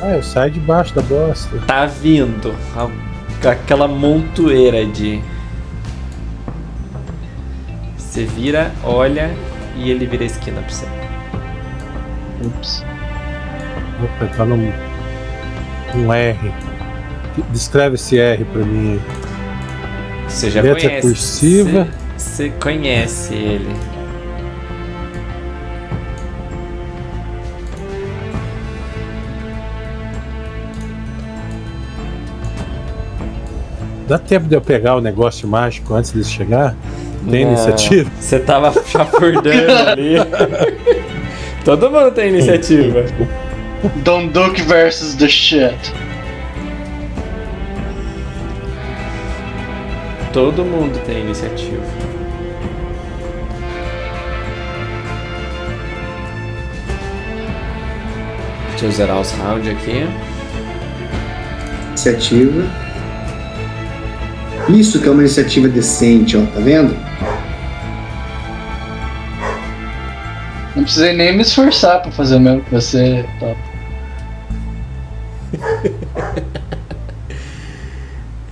Ah, 0.00 0.10
eu 0.16 0.22
saio 0.22 0.50
debaixo 0.52 0.94
da 0.94 1.02
bosta. 1.02 1.58
Tá 1.66 1.86
vindo 1.86 2.54
a- 2.76 3.48
aquela 3.50 3.86
montoeira 3.86 4.86
de. 4.86 5.20
Você 7.96 8.24
vira, 8.24 8.70
olha 8.84 9.30
e 9.76 9.90
ele 9.90 10.06
vira 10.06 10.22
a 10.22 10.26
esquina 10.26 10.60
pra 10.60 10.70
você. 10.70 10.86
Ups. 12.44 12.84
Vou 14.02 14.10
apertar 14.16 14.44
num. 14.44 14.72
Um 15.94 16.12
R. 16.12 16.52
Descreve 17.50 17.94
esse 17.94 18.18
R 18.18 18.44
pra 18.46 18.64
mim. 18.64 19.00
Você 20.26 20.50
já 20.50 20.60
Letra 20.60 20.88
conhece. 20.88 21.06
cursiva. 21.06 21.88
Você, 22.16 22.48
você 22.48 22.50
conhece 22.58 23.32
ele. 23.32 23.76
Dá 34.08 34.18
tempo 34.18 34.48
de 34.48 34.54
eu 34.56 34.60
pegar 34.60 34.96
o 34.96 35.00
negócio 35.00 35.46
mágico 35.46 35.94
antes 35.94 36.12
de 36.12 36.24
chegar? 36.24 36.74
Tem 37.30 37.44
Não, 37.44 37.52
iniciativa? 37.52 38.10
Você 38.18 38.38
tava 38.40 38.72
chafurdando 38.84 39.72
ali. 39.88 40.14
Todo 41.64 41.88
mundo 41.90 42.10
tem 42.10 42.30
iniciativa. 42.30 43.04
Don 44.04 44.28
Duke 44.28 44.62
versus 44.62 45.16
the 45.16 45.28
shit. 45.28 45.92
Todo 50.32 50.64
mundo 50.64 50.98
tem 51.04 51.20
iniciativa. 51.20 51.82
Deixa 58.70 58.86
eu 58.86 58.92
zerar 58.92 59.20
os 59.20 59.32
rounds 59.32 59.68
aqui. 59.68 60.06
Iniciativa. 61.88 62.62
Isso 64.68 65.00
que 65.00 65.08
é 65.08 65.10
uma 65.10 65.22
iniciativa 65.22 65.68
decente, 65.68 66.36
ó, 66.36 66.46
tá 66.46 66.60
vendo? 66.60 66.96
Não 70.74 70.84
precisei 70.84 71.12
nem 71.12 71.36
me 71.36 71.42
esforçar 71.42 72.00
pra 72.00 72.10
fazer 72.10 72.36
o 72.36 72.40
mesmo 72.40 72.62
que 72.62 72.70
você. 72.70 73.24
Tá. 73.38 73.71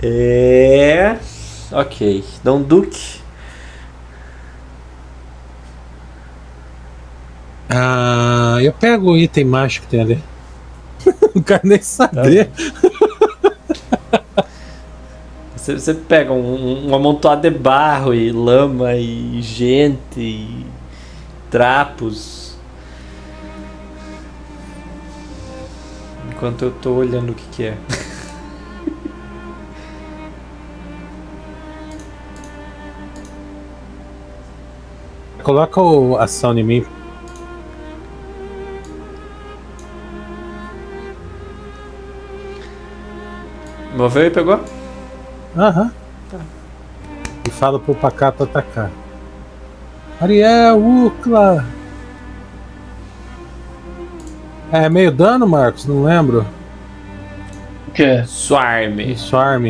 É. 0.03 1.17
Ok. 1.71 2.23
Dom 2.43 2.61
Duque. 2.63 3.21
Ah, 7.69 8.57
eu 8.61 8.73
pego 8.73 9.11
o 9.11 9.17
item 9.17 9.45
mágico 9.45 9.85
que 9.85 9.91
tem 9.91 10.01
ali. 10.01 10.23
Não 11.35 11.41
quero 11.41 11.61
nem 11.63 11.81
saber. 11.81 12.49
Você, 15.55 15.75
você 15.75 15.93
pega 15.93 16.33
um, 16.33 16.89
um 16.89 16.95
amontoado 16.95 17.43
de 17.43 17.51
barro 17.51 18.15
e 18.15 18.31
lama 18.31 18.95
e 18.95 19.39
gente 19.43 20.19
e 20.19 20.65
trapos. 21.51 22.40
Enquanto 26.41 26.63
eu 26.63 26.71
tô 26.71 26.95
olhando 26.95 27.33
o 27.33 27.35
que, 27.35 27.47
que 27.49 27.65
é. 27.65 27.77
Coloca 35.43 35.79
o 35.79 36.17
ação 36.17 36.57
em 36.57 36.63
mim. 36.63 36.83
Moveu 43.95 44.25
e 44.25 44.31
pegou? 44.31 44.59
Aham. 45.55 45.93
E 47.47 47.51
fala 47.51 47.79
pro 47.79 47.93
Pacato 47.93 48.45
atacar. 48.45 48.89
Ariel, 50.19 50.79
Ucla! 50.79 51.80
É 54.71 54.87
meio 54.89 55.11
dano, 55.11 55.47
Marcos? 55.47 55.85
Não 55.85 56.03
lembro. 56.03 56.45
O 57.87 57.91
quê? 57.91 58.23
Swarm. 58.25 58.99
Swarm. 59.17 59.65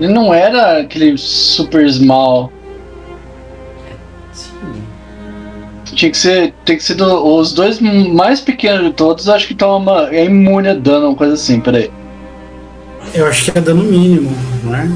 Ele 0.00 0.12
não 0.12 0.32
era 0.32 0.80
aquele 0.80 1.16
super 1.18 1.88
small. 1.90 2.52
Sim. 4.32 4.50
Tinha 5.84 6.10
que 6.10 6.16
ser. 6.16 6.54
Tem 6.64 6.76
que 6.76 6.82
ser 6.82 6.94
do- 6.94 7.24
os 7.36 7.52
dois 7.52 7.80
mais 7.80 8.40
pequenos 8.40 8.84
de 8.86 8.92
todos, 8.92 9.28
acho 9.28 9.46
que 9.48 9.54
toma. 9.54 10.08
É 10.10 10.24
imune 10.24 10.68
a 10.68 10.74
dano, 10.74 11.08
uma 11.08 11.16
coisa 11.16 11.34
assim, 11.34 11.60
peraí. 11.60 11.90
Eu 13.12 13.26
acho 13.26 13.50
que 13.52 13.58
é 13.58 13.60
dano 13.60 13.82
mínimo, 13.82 14.30
não 14.64 14.74
é? 14.74 14.90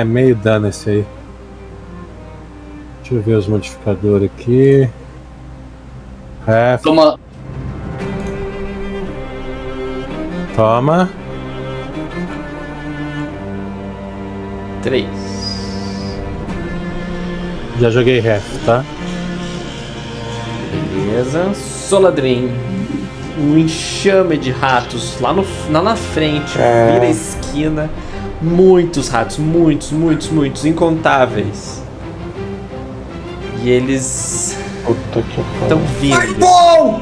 É, 0.00 0.04
meio 0.04 0.34
dano 0.34 0.68
esse 0.68 0.88
aí. 0.88 1.06
Deixa 3.00 3.14
eu 3.14 3.22
ver 3.22 3.34
os 3.34 3.46
modificadores 3.46 4.30
aqui. 4.34 4.88
É, 6.50 6.78
Toma. 6.78 7.20
toma. 10.56 11.10
Três. 14.82 15.06
Já 17.78 17.90
joguei 17.90 18.18
ref, 18.20 18.42
tá? 18.64 18.82
Beleza. 20.94 21.52
Soladrim. 21.52 22.50
Um 23.38 23.58
enxame 23.58 24.38
de 24.38 24.50
ratos 24.50 25.20
lá, 25.20 25.34
no, 25.34 25.44
lá 25.70 25.82
na 25.82 25.96
frente. 25.96 26.58
É. 26.58 26.92
Vira 26.94 27.04
a 27.04 27.10
esquina. 27.10 27.90
Muitos 28.40 29.10
ratos. 29.10 29.36
Muitos, 29.36 29.92
muitos, 29.92 30.30
muitos. 30.30 30.64
Incontáveis. 30.64 31.82
E 33.62 33.68
eles 33.68 34.56
Puta 34.88 35.22
que 35.22 35.40
estão 35.40 35.78
pariu. 35.78 36.26
vindo. 36.26 36.38
Bom! 36.38 37.00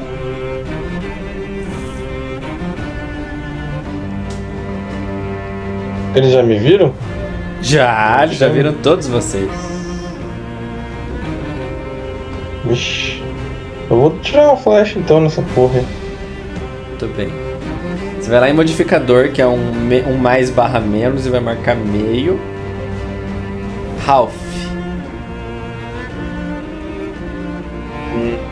Eles 6.16 6.32
já 6.32 6.42
me 6.42 6.58
viram? 6.58 6.92
Já, 7.62 8.24
eles 8.24 8.38
já 8.38 8.48
viram 8.48 8.72
todos 8.72 9.06
vocês. 9.06 9.50
Vixe. 12.64 13.22
Eu 13.88 14.00
vou 14.00 14.18
tirar 14.18 14.48
uma 14.48 14.56
flecha 14.56 14.98
então 14.98 15.20
nessa 15.20 15.42
porra. 15.54 15.78
aí. 15.78 15.86
Muito 16.88 17.06
bem. 17.16 17.28
Você 18.18 18.30
vai 18.30 18.40
lá 18.40 18.50
em 18.50 18.52
modificador, 18.52 19.30
que 19.30 19.40
é 19.40 19.46
um, 19.46 19.70
um 20.08 20.16
mais 20.16 20.50
barra 20.50 20.80
menos, 20.80 21.26
e 21.26 21.30
vai 21.30 21.38
marcar 21.38 21.76
meio. 21.76 22.40
Ralph. 24.04 24.34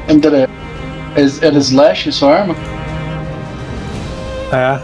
André. 0.08 0.48
Era 1.40 1.58
slash 1.58 2.12
sua 2.12 2.38
arma? 2.38 2.56
É. 4.52 4.78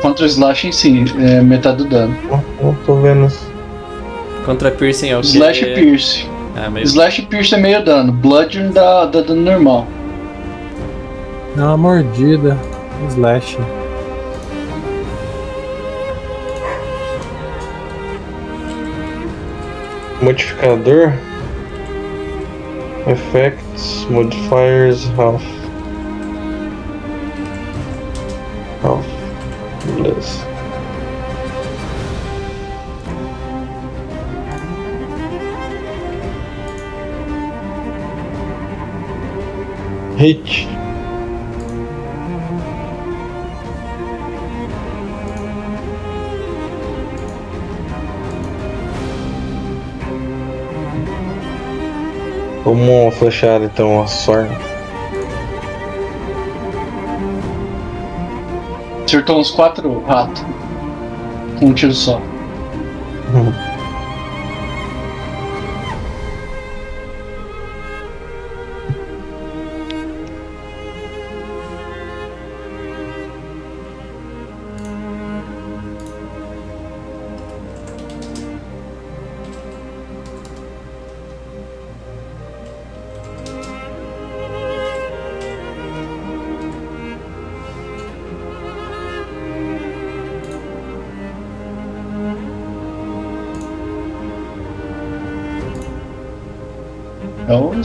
Contra 0.00 0.24
o 0.24 0.26
slash 0.26 0.72
sim, 0.72 1.04
é 1.18 1.40
metade 1.40 1.78
do 1.78 1.84
dano. 1.84 2.16
Não, 2.30 2.44
não 2.62 2.74
tô 2.86 2.96
vendo. 2.96 3.32
Contra 4.44 4.70
piercing 4.70 5.08
é 5.08 5.18
o 5.18 5.20
quê? 5.20 5.26
Slash 5.26 5.64
e 5.64 5.74
pierce. 5.74 6.26
Ah, 6.56 6.70
meio... 6.70 6.84
Slash 6.84 7.22
e 7.22 7.26
pierce 7.26 7.54
é 7.54 7.58
meio 7.58 7.84
dano. 7.84 8.12
Bludgeon 8.12 8.70
dá, 8.70 9.04
dá 9.06 9.20
dano 9.20 9.42
normal. 9.42 9.86
É 11.56 11.60
uma 11.60 11.76
mordida. 11.76 12.56
Slash. 13.08 13.58
Modificador. 20.22 21.12
Effects, 23.06 24.04
modifiers, 24.10 25.04
half. 25.10 25.42
Half. 28.82 29.06
Beleza. 29.86 30.44
Hit. 40.16 40.75
Vamos 52.66 52.88
uma 52.88 53.12
flechada 53.12 53.64
então, 53.64 54.02
a 54.02 54.08
sorte. 54.08 54.52
Acertou 59.04 59.38
uns 59.38 59.52
quatro 59.52 60.04
ratos. 60.04 60.44
Com 61.60 61.66
um 61.66 61.72
tiro 61.72 61.94
só. 61.94 62.20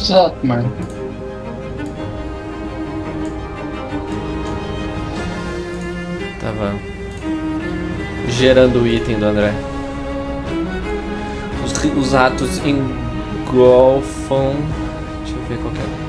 exato, 0.02 0.36
mano. 0.46 0.72
Tava 6.40 6.74
gerando 8.30 8.82
o 8.82 8.88
item 8.88 9.20
do 9.20 9.26
André. 9.26 9.54
Os, 11.64 11.72
os 11.98 12.14
engolfam. 12.66 14.56
Deixa 15.24 15.38
eu 15.38 15.46
ver 15.48 15.58
qual 15.60 15.74
que 15.74 15.80
é 15.80 16.01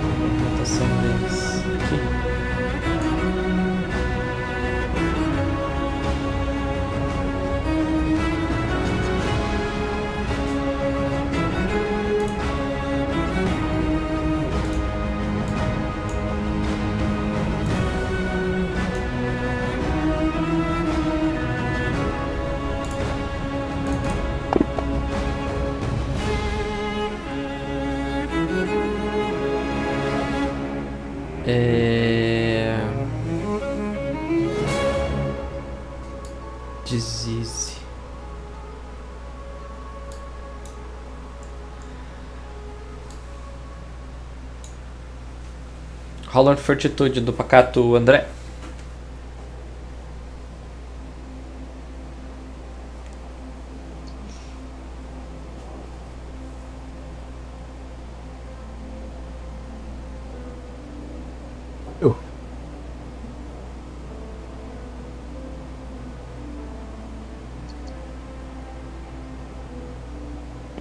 Rola 46.32 46.54
de 46.54 46.62
fortitude 46.62 47.20
do 47.20 47.30
pacato 47.30 47.94
André. 47.94 48.26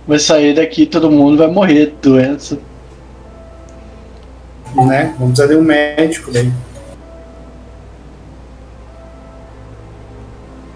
Vai 0.08 0.20
sair 0.20 0.54
daqui 0.54 0.86
todo 0.86 1.10
mundo 1.10 1.38
vai 1.38 1.48
morrer 1.48 1.94
doença. 2.02 2.71
Né? 4.92 5.16
Vamos 5.18 5.38
precisar 5.38 5.48
de 5.48 5.56
um 5.58 5.64
médico 5.64 6.34
daí. 6.34 6.52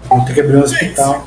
Vamos 0.08 0.24
ter 0.24 0.32
que 0.32 0.40
abrir 0.40 0.56
um 0.56 0.62
hospital. 0.62 1.26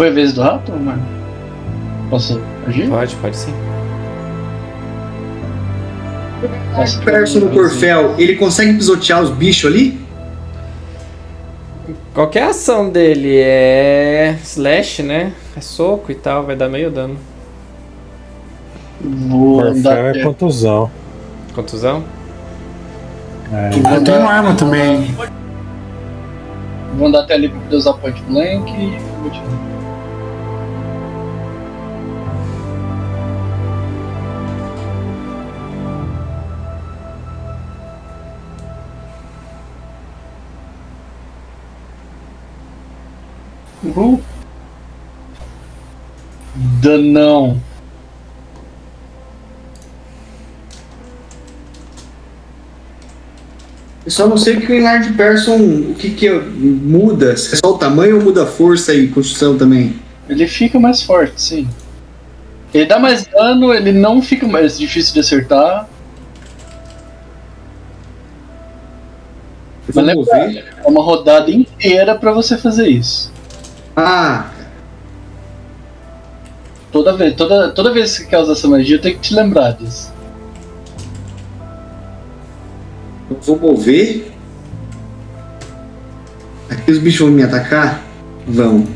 Foi 0.00 0.08
a 0.08 0.12
vez 0.12 0.32
do 0.32 0.40
rato, 0.40 0.72
mano? 0.72 1.02
Posso 2.08 2.40
agir? 2.66 2.88
Pode, 2.88 3.14
pode 3.16 3.36
sim. 3.36 3.52
Posso- 6.74 7.02
Perso 7.02 7.38
no 7.38 7.50
Corfel, 7.50 8.14
ele 8.16 8.36
consegue 8.36 8.72
pisotear 8.72 9.20
os 9.20 9.28
bichos 9.28 9.70
ali? 9.70 10.00
Qualquer 12.14 12.44
ação 12.44 12.88
dele 12.88 13.36
é 13.36 14.38
slash, 14.42 15.02
né? 15.02 15.34
É 15.54 15.60
soco 15.60 16.10
e 16.10 16.14
tal, 16.14 16.46
vai 16.46 16.56
dar 16.56 16.70
meio 16.70 16.90
dano. 16.90 17.18
Vou 19.02 19.60
Corfel 19.60 19.82
dar, 19.82 20.16
é 20.16 20.22
contusão. 20.22 20.90
Contusão? 21.54 22.02
É. 23.52 23.96
Eu 23.96 24.02
tenho 24.02 24.26
arma 24.26 24.54
também. 24.54 25.14
vou 26.96 27.06
andar 27.06 27.20
até 27.20 27.34
ali 27.34 27.50
pra 27.50 27.60
poder 27.60 27.76
usar 27.76 27.92
point 27.92 28.22
blank 28.22 28.72
e 28.72 28.96
vou 29.20 29.60
Uhul. 43.90 44.20
Danão. 46.82 47.60
Eu 54.04 54.10
só 54.10 54.26
não 54.26 54.36
sei 54.36 54.56
o 54.56 54.60
que 54.60 54.72
o 54.72 54.74
Enlarge 54.74 55.12
Person, 55.12 55.56
o 55.56 55.94
que 55.94 56.10
que 56.10 56.30
muda, 56.30 57.36
se 57.36 57.54
é 57.54 57.58
só 57.58 57.74
o 57.74 57.78
tamanho 57.78 58.16
ou 58.16 58.22
muda 58.22 58.44
a 58.44 58.46
força 58.46 58.94
e 58.94 59.08
construção 59.08 59.58
também? 59.58 59.94
Ele 60.28 60.46
fica 60.46 60.80
mais 60.80 61.02
forte, 61.02 61.40
sim. 61.40 61.68
Ele 62.72 62.86
dá 62.86 62.98
mais 62.98 63.26
dano, 63.26 63.74
ele 63.74 63.92
não 63.92 64.22
fica 64.22 64.46
mais 64.46 64.78
difícil 64.78 65.14
de 65.14 65.20
acertar. 65.20 65.88
Mas 69.92 70.06
lembra, 70.06 70.24
é 70.36 70.88
uma 70.88 71.02
rodada 71.02 71.50
inteira 71.50 72.14
pra 72.14 72.32
você 72.32 72.56
fazer 72.56 72.88
isso. 72.88 73.32
Ah, 74.02 74.50
Toda 76.92 77.16
vez, 77.16 77.36
toda, 77.36 77.70
toda 77.70 77.92
vez 77.92 78.10
que 78.12 78.24
você 78.24 78.28
quer 78.28 78.38
usar 78.40 78.52
essa 78.52 78.66
magia, 78.66 78.96
eu 78.96 79.00
tenho 79.00 79.14
que 79.14 79.20
te 79.20 79.34
lembrar 79.34 79.72
disso. 79.72 80.12
eu 83.30 83.36
vou 83.40 83.58
mover. 83.58 84.32
Aqui 86.68 86.90
os 86.90 86.98
bichos 86.98 87.20
vão 87.20 87.30
me 87.30 87.42
atacar? 87.44 88.02
Vão. 88.46 88.86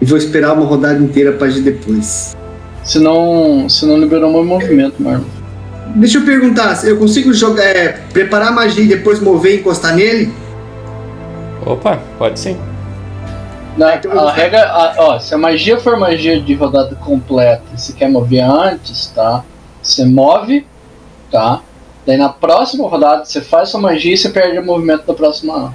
E 0.00 0.04
vou 0.04 0.18
esperar 0.18 0.52
uma 0.52 0.66
rodada 0.66 1.02
inteira 1.02 1.32
pra 1.32 1.46
agir 1.46 1.62
depois. 1.62 2.36
Se 2.82 2.98
não, 2.98 3.66
se 3.68 3.86
não 3.86 3.98
liberou 3.98 4.30
meu 4.30 4.44
movimento, 4.44 5.02
Marlon. 5.02 5.24
Deixa 5.96 6.18
eu 6.18 6.24
perguntar, 6.24 6.84
eu 6.84 6.98
consigo 6.98 7.32
jogar, 7.32 7.64
é, 7.64 7.88
preparar 8.12 8.48
a 8.48 8.52
magia 8.52 8.84
e 8.84 8.88
depois 8.88 9.20
mover 9.20 9.54
e 9.54 9.60
encostar 9.60 9.94
nele? 9.94 10.32
Opa, 11.64 12.02
pode 12.18 12.38
sim. 12.38 12.58
Na, 13.76 13.96
eu 13.96 14.20
a 14.20 14.32
regra, 14.32 14.62
a- 14.70 14.94
ó, 14.98 15.18
se 15.18 15.34
a 15.34 15.38
magia 15.38 15.78
for 15.80 15.96
magia 15.98 16.40
de 16.40 16.54
rodada 16.54 16.94
completa 16.96 17.62
e 17.74 17.80
você 17.80 17.92
quer 17.92 18.08
mover 18.08 18.42
antes, 18.42 19.08
tá? 19.08 19.44
Você 19.82 20.04
move, 20.04 20.66
tá? 21.30 21.60
Daí 22.06 22.16
na 22.16 22.28
próxima 22.28 22.88
rodada 22.88 23.24
você 23.24 23.40
faz 23.40 23.70
sua 23.70 23.80
magia 23.80 24.14
e 24.14 24.16
você 24.16 24.28
perde 24.28 24.58
o 24.58 24.64
movimento 24.64 25.06
da 25.06 25.14
próxima. 25.14 25.74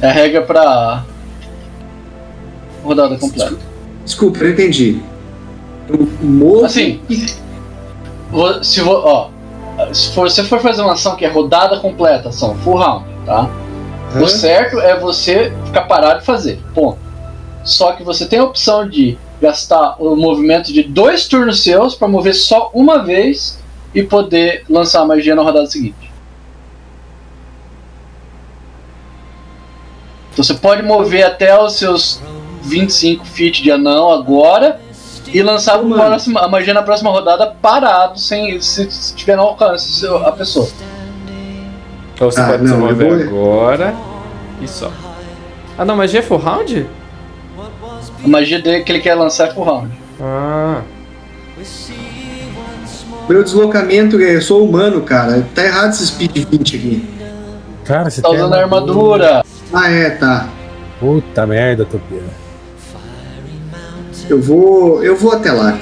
É 0.00 0.08
a 0.08 0.12
regra 0.12 0.42
pra 0.42 1.04
rodada 2.82 3.16
completa. 3.16 3.56
Desculpa, 4.04 4.38
eu 4.38 4.50
entendi. 4.50 5.00
Eu 5.88 6.08
movo. 6.20 6.64
Assim, 6.64 7.00
se 8.62 8.80
vo, 8.80 8.92
ó, 8.92 9.28
se 9.92 10.14
você 10.14 10.42
for 10.42 10.60
fazer 10.60 10.82
uma 10.82 10.94
ação 10.94 11.14
que 11.16 11.24
é 11.24 11.28
rodada 11.28 11.78
completa, 11.78 12.30
ação 12.30 12.56
full 12.56 12.76
round, 12.76 13.04
tá? 13.24 13.48
O 14.14 14.24
Hã? 14.24 14.28
certo 14.28 14.80
é 14.80 14.98
você 14.98 15.52
ficar 15.66 15.82
parado 15.82 16.20
e 16.22 16.24
fazer, 16.24 16.60
ponto. 16.74 16.98
Só 17.64 17.92
que 17.92 18.02
você 18.02 18.26
tem 18.26 18.38
a 18.38 18.44
opção 18.44 18.88
de 18.88 19.18
gastar 19.40 19.96
o 19.98 20.14
movimento 20.14 20.72
de 20.72 20.82
dois 20.82 21.26
turnos 21.26 21.62
seus 21.62 21.94
para 21.94 22.06
mover 22.08 22.34
só 22.34 22.70
uma 22.72 23.02
vez 23.02 23.58
e 23.94 24.02
poder 24.02 24.64
lançar 24.68 25.00
a 25.02 25.06
magia 25.06 25.34
na 25.34 25.42
rodada 25.42 25.66
seguinte. 25.66 26.12
Então 30.32 30.42
você 30.44 30.54
pode 30.54 30.82
mover 30.82 31.24
até 31.24 31.58
os 31.60 31.74
seus 31.74 32.20
25 32.62 33.24
feet 33.24 33.62
de 33.62 33.70
anão 33.70 34.10
agora 34.12 34.80
e 35.32 35.42
lançar 35.42 35.78
próxima- 35.78 36.40
a 36.40 36.48
magia 36.48 36.74
na 36.74 36.82
próxima 36.82 37.10
rodada 37.10 37.54
parado, 37.62 38.18
sem 38.18 38.60
se 38.60 38.90
se 38.90 39.14
tiver 39.14 39.36
no 39.36 39.42
alcance 39.42 40.06
a 40.24 40.32
pessoa. 40.32 40.68
Ou 42.20 42.30
você 42.30 42.40
Ah, 42.40 42.44
pode 42.48 42.62
não, 42.64 42.94
vou- 42.94 43.12
agora 43.14 43.94
e 44.60 44.68
só. 44.68 44.92
Ah 45.76 45.84
não, 45.84 45.96
magia 45.96 46.20
é 46.20 46.22
full 46.22 46.38
round? 46.38 46.86
A 48.24 48.28
magia 48.28 48.60
dele 48.62 48.84
que 48.84 48.92
ele 48.92 49.00
quer 49.00 49.14
lançar 49.14 49.48
é 49.48 49.52
full 49.52 49.64
round. 49.64 49.90
Ah, 50.20 50.82
Meu 53.28 53.42
deslocamento, 53.42 54.20
eu 54.20 54.40
sou 54.42 54.66
humano, 54.68 55.00
cara. 55.02 55.46
Tá 55.54 55.64
errado 55.64 55.90
esse 55.92 56.06
speed 56.06 56.46
20 56.50 56.76
aqui. 56.76 57.08
Cara, 57.84 58.10
você 58.10 58.20
Tá 58.22 58.28
usando 58.30 58.54
a 58.54 58.60
armadura. 58.60 59.42
Ah, 59.72 59.90
é, 59.90 60.10
tá. 60.10 60.48
Puta 61.00 61.46
merda, 61.46 61.84
Topia. 61.84 62.22
Eu 64.28 64.40
vou. 64.40 65.02
Eu 65.02 65.16
vou 65.16 65.32
até 65.32 65.50
lá. 65.52 65.76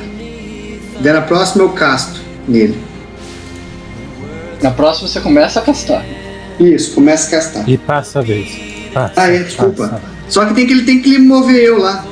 Daí 1.00 1.12
na 1.12 1.22
próxima 1.22 1.64
eu 1.64 1.70
casto 1.70 2.20
nele. 2.46 2.80
Na 4.62 4.70
próxima 4.70 5.08
você 5.08 5.20
começa 5.20 5.58
a 5.60 5.62
castar. 5.62 6.04
Isso, 6.62 6.94
começa 6.94 7.28
a 7.28 7.30
castar. 7.40 7.68
E 7.68 7.76
passa 7.76 8.20
a 8.20 8.22
vez. 8.22 8.48
Passa, 8.92 9.12
Ah, 9.16 9.28
é, 9.30 9.38
desculpa. 9.42 9.88
passa. 9.88 10.02
Só 10.28 10.44
que 10.46 10.54
tem 10.54 10.66
que 10.66 10.72
ele 10.72 10.84
tem 10.84 11.00
que 11.02 11.18
mover 11.18 11.56
eu 11.62 11.78
lá. 11.78 12.04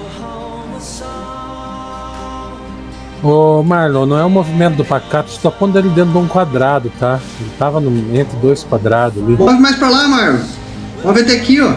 Ô 3.23 3.63
Marlon, 3.63 4.07
não 4.07 4.19
é 4.19 4.25
o 4.25 4.31
movimento 4.31 4.77
do 4.77 4.85
pacato, 4.85 5.31
estou 5.31 5.53
pondo 5.53 5.79
ele 5.79 5.91
dentro 5.91 6.13
de 6.13 6.19
um 6.19 6.27
quadrado, 6.27 6.91
tá? 6.99 7.21
Ele 7.39 7.51
tava 7.59 7.79
no- 7.79 8.17
entre 8.19 8.35
dois 8.39 8.65
quadrados 8.65 9.23
ali. 9.23 9.37
Move 9.37 9.61
mais 9.61 9.77
pra 9.77 9.91
lá, 9.91 10.09
Marlon. 10.09 10.39
Move 11.05 11.21
até 11.21 11.35
aqui, 11.35 11.61
ó. 11.61 11.75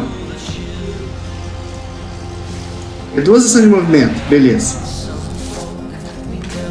É 3.16 3.22
duas 3.22 3.46
ações 3.46 3.64
de 3.66 3.70
movimento, 3.70 4.16
beleza. 4.30 4.78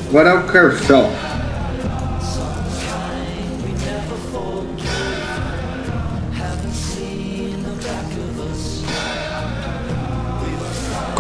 Agora 0.09 0.31
é 0.31 0.35
o 0.35 0.43
Carfel. 0.45 1.11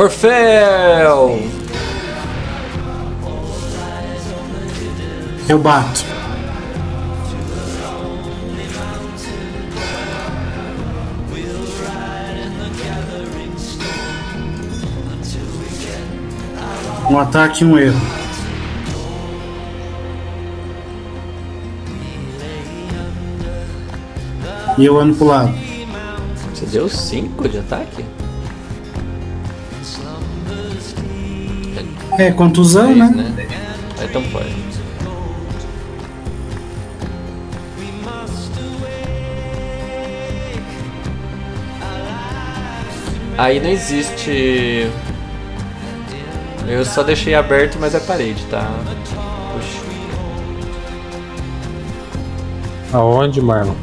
Corfel! 0.02 1.38
Eu 5.48 5.60
bato. 5.60 6.04
Um 17.08 17.20
ataque 17.20 17.62
e 17.62 17.66
um 17.68 17.78
erro. 17.78 18.00
E 24.76 24.84
eu 24.84 24.98
ando 24.98 25.14
pro 25.14 25.26
lado. 25.26 25.54
Você 26.52 26.66
deu 26.66 26.88
5 26.88 27.48
de 27.48 27.58
ataque? 27.58 28.11
É, 32.22 32.30
contusão, 32.32 32.94
né? 32.94 33.10
Ah, 33.98 34.04
Então 34.04 34.22
pode. 34.30 34.54
Aí 43.38 43.60
não 43.60 43.70
existe. 43.70 44.88
Eu 46.68 46.84
só 46.84 47.02
deixei 47.02 47.34
aberto, 47.34 47.76
mas 47.80 47.94
é 47.94 48.00
parede, 48.00 48.44
tá? 48.50 48.70
Puxa, 49.52 49.82
Aonde, 52.92 53.40
Marlon? 53.40 53.74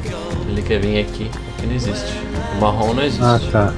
ele 0.47 0.61
quer 0.61 0.79
vir 0.79 0.99
aqui. 1.01 1.29
Aqui 1.57 1.67
não 1.67 1.75
existe. 1.75 2.13
O 2.55 2.61
marrom 2.61 2.93
não 2.93 3.03
existe. 3.03 3.23
Ah, 3.25 3.39
tá. 3.51 3.73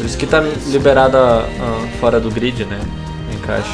Por 0.00 0.06
isso 0.06 0.16
que 0.16 0.26
tá 0.26 0.40
liberada 0.40 1.18
ah, 1.18 1.88
fora 2.00 2.18
do 2.18 2.30
grid, 2.30 2.64
né? 2.64 2.80
Encaixe. 3.34 3.68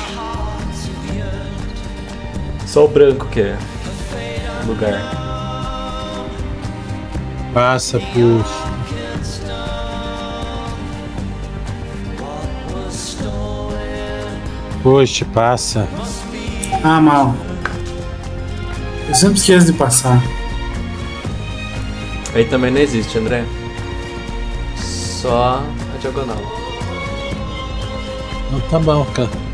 Só 2.67 2.85
o 2.85 2.89
branco 2.89 3.27
que 3.27 3.43
é 3.43 3.57
lugar. 4.67 5.01
Passa, 7.55 8.01
puxa. 8.01 8.67
Poxa, 14.83 15.25
passa. 15.27 15.89
Ah, 16.83 17.01
mal. 17.01 17.37
Eu 19.09 19.15
sempre 19.15 19.39
esqueço 19.39 19.67
de 19.67 19.75
passar. 19.75 20.21
Aí 22.35 22.45
também 22.47 22.73
não 22.73 22.81
existe, 22.81 23.17
André. 23.17 23.45
Só 24.77 25.63
diagonal. 26.07 26.37
Não, 28.53 28.61
tá 28.71 28.79
bom, 28.79 29.05
cara. 29.07 29.46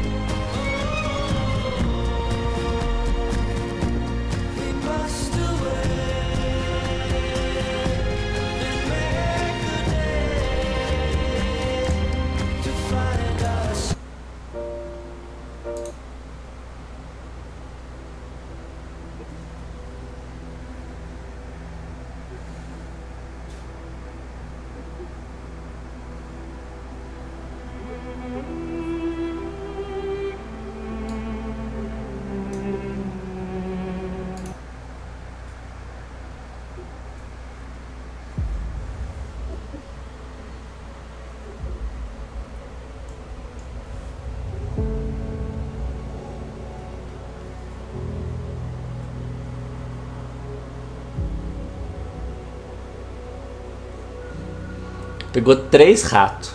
Pegou 55.32 55.56
três 55.56 56.02
ratos. 56.02 56.52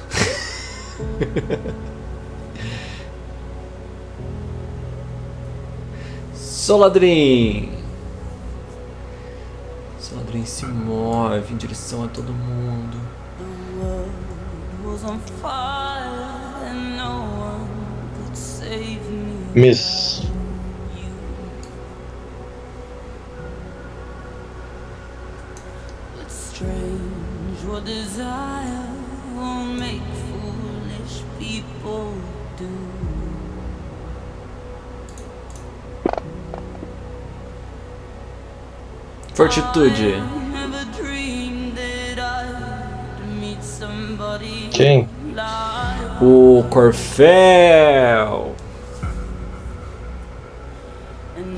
Soladrim! 6.35 7.71
Soladrim 9.99 10.45
se 10.45 10.65
move 10.65 11.53
em 11.53 11.57
direção 11.57 12.03
a 12.03 12.07
todo 12.07 12.33
mundo. 12.33 12.97
was 14.97 15.03
on 15.03 15.19
fire 15.41 16.65
and 16.65 16.97
no 16.97 17.21
one 17.37 17.69
could 18.15 18.37
save 18.37 19.01
me. 19.09 19.61
Miss. 19.61 20.25
Strange 26.27 27.63
what 27.67 27.85
desire 27.85 28.56
Fortitude. 39.38 40.15
Quem? 44.72 45.07
O 46.19 46.65
Corfel. 46.72 48.55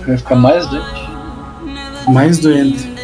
Vai 0.06 0.18
ficar 0.18 0.36
mais 0.36 0.68
doente. 0.68 1.10
Mais 2.10 2.40
doente. 2.40 2.99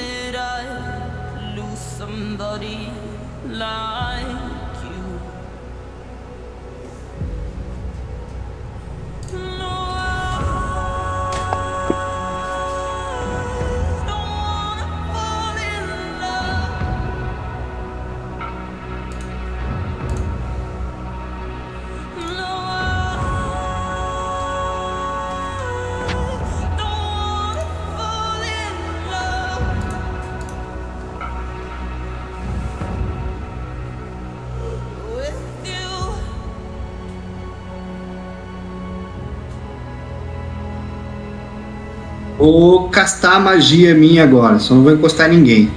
A 43.06 43.40
magia 43.40 43.94
minha 43.94 44.24
agora, 44.24 44.58
só 44.58 44.74
não 44.74 44.84
vou 44.84 44.94
encostar 44.94 45.30
ninguém. 45.30 45.70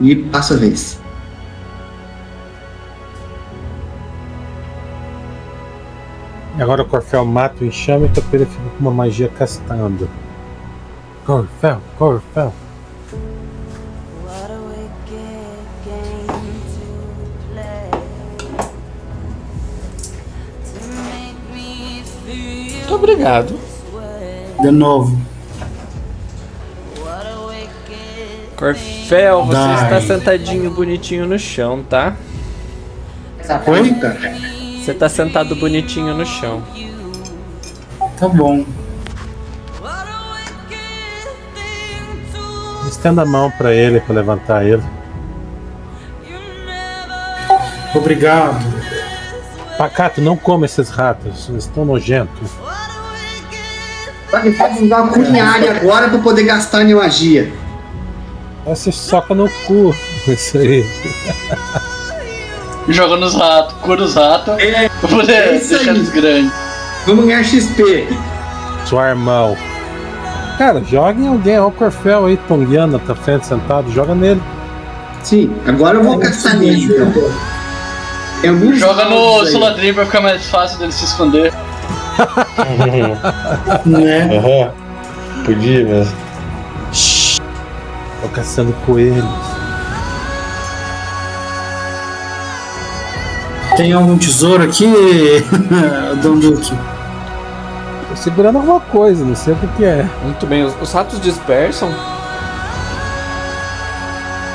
E 0.00 0.16
passa 0.16 0.54
a 0.54 0.56
vez. 0.56 1.00
Agora 6.58 6.82
o 6.82 6.86
Corfel 6.86 7.24
mata 7.24 7.62
o 7.62 7.66
enxame 7.66 8.06
e 8.06 8.10
o 8.10 8.12
topeira 8.12 8.44
fica 8.44 8.62
com 8.62 8.80
uma 8.80 8.90
magia 8.90 9.28
castando. 9.28 10.08
Corfel, 11.24 11.80
Corfel. 11.96 12.52
Muito 22.90 22.94
obrigado. 22.94 23.59
De 24.62 24.70
novo. 24.70 25.18
Corfel, 28.56 29.46
você 29.46 29.52
Dai. 29.52 29.84
está 29.84 30.00
sentadinho 30.02 30.70
bonitinho 30.70 31.26
no 31.26 31.38
chão, 31.38 31.82
tá? 31.82 32.14
Conta? 33.64 34.18
Você 34.78 34.92
tá 34.92 35.08
sentado 35.08 35.56
bonitinho 35.56 36.14
no 36.14 36.26
chão. 36.26 36.62
Tá 38.18 38.28
bom. 38.28 38.66
Estenda 42.86 43.22
a 43.22 43.26
mão 43.26 43.50
pra 43.50 43.72
ele, 43.72 44.00
pra 44.00 44.14
levantar 44.14 44.64
ele. 44.64 44.82
Obrigado. 47.94 48.62
Pacato, 49.78 50.20
não 50.20 50.36
come 50.36 50.66
esses 50.66 50.90
ratos, 50.90 51.48
eles 51.48 51.64
estão 51.64 51.86
nojentos. 51.86 52.50
Vai 54.30 54.50
pode 54.52 54.84
usar 54.84 55.02
uma 55.02 55.12
cunhada 55.12 55.70
agora 55.70 56.08
pra 56.08 56.18
poder 56.18 56.44
gastar 56.44 56.84
minha 56.84 56.96
magia. 56.96 57.52
Você 58.64 58.92
soca 58.92 59.34
no 59.34 59.48
cu. 59.66 59.94
Isso 60.28 60.58
aí. 60.58 60.84
Joga 62.88 63.16
nos 63.16 63.34
ratos, 63.34 63.74
cura 63.82 64.02
os 64.02 64.14
ratos 64.14 64.58
É, 64.58 64.88
pra 64.88 65.08
poder 65.08 65.32
é 65.32 65.56
isso 65.56 65.68
deixar 65.70 65.90
aí. 65.90 65.96
eles 65.96 66.08
grandes. 66.10 66.52
vamos 67.06 67.24
ganhar 67.26 67.44
XP. 67.44 68.08
Sua 68.86 69.10
irmão. 69.10 69.56
Cara, 70.58 70.82
joga 70.84 71.20
em 71.20 71.28
alguém, 71.28 71.58
olha 71.58 71.66
o 71.68 71.72
Corfel 71.72 72.26
aí, 72.26 72.36
tongueando 72.48 72.94
na 72.94 72.98
tua 72.98 73.14
frente, 73.14 73.46
sentado, 73.46 73.90
joga 73.92 74.14
nele. 74.14 74.42
Sim, 75.22 75.54
agora 75.66 75.98
eu 75.98 76.04
vou 76.04 76.18
gastar 76.18 76.54
nele 76.54 76.84
então. 76.84 77.12
É 78.42 78.50
muito 78.50 78.76
Joga 78.78 79.04
no. 79.04 79.46
Soladrim 79.46 79.92
pra 79.94 80.06
ficar 80.06 80.20
mais 80.22 80.46
fácil 80.48 80.78
dele 80.78 80.92
se 80.92 81.04
esconder. 81.04 81.52
Né? 83.86 84.38
Aham. 84.38 84.72
Podia 85.44 85.84
mesmo. 85.84 86.16
Tô 88.22 88.28
caçando 88.28 88.72
coelhos. 88.84 89.24
Tem 93.76 93.92
algum 93.92 94.18
tesouro 94.18 94.62
aqui, 94.62 94.84
Dom 96.22 96.38
Duque? 96.38 96.74
Tô 98.08 98.16
segurando 98.16 98.56
alguma 98.56 98.80
coisa, 98.80 99.24
não 99.24 99.34
sei 99.34 99.54
o 99.54 99.56
que, 99.56 99.84
é. 99.84 100.06
Muito 100.22 100.46
bem, 100.46 100.64
os, 100.64 100.74
os 100.82 100.92
ratos 100.92 101.20
dispersam. 101.20 101.88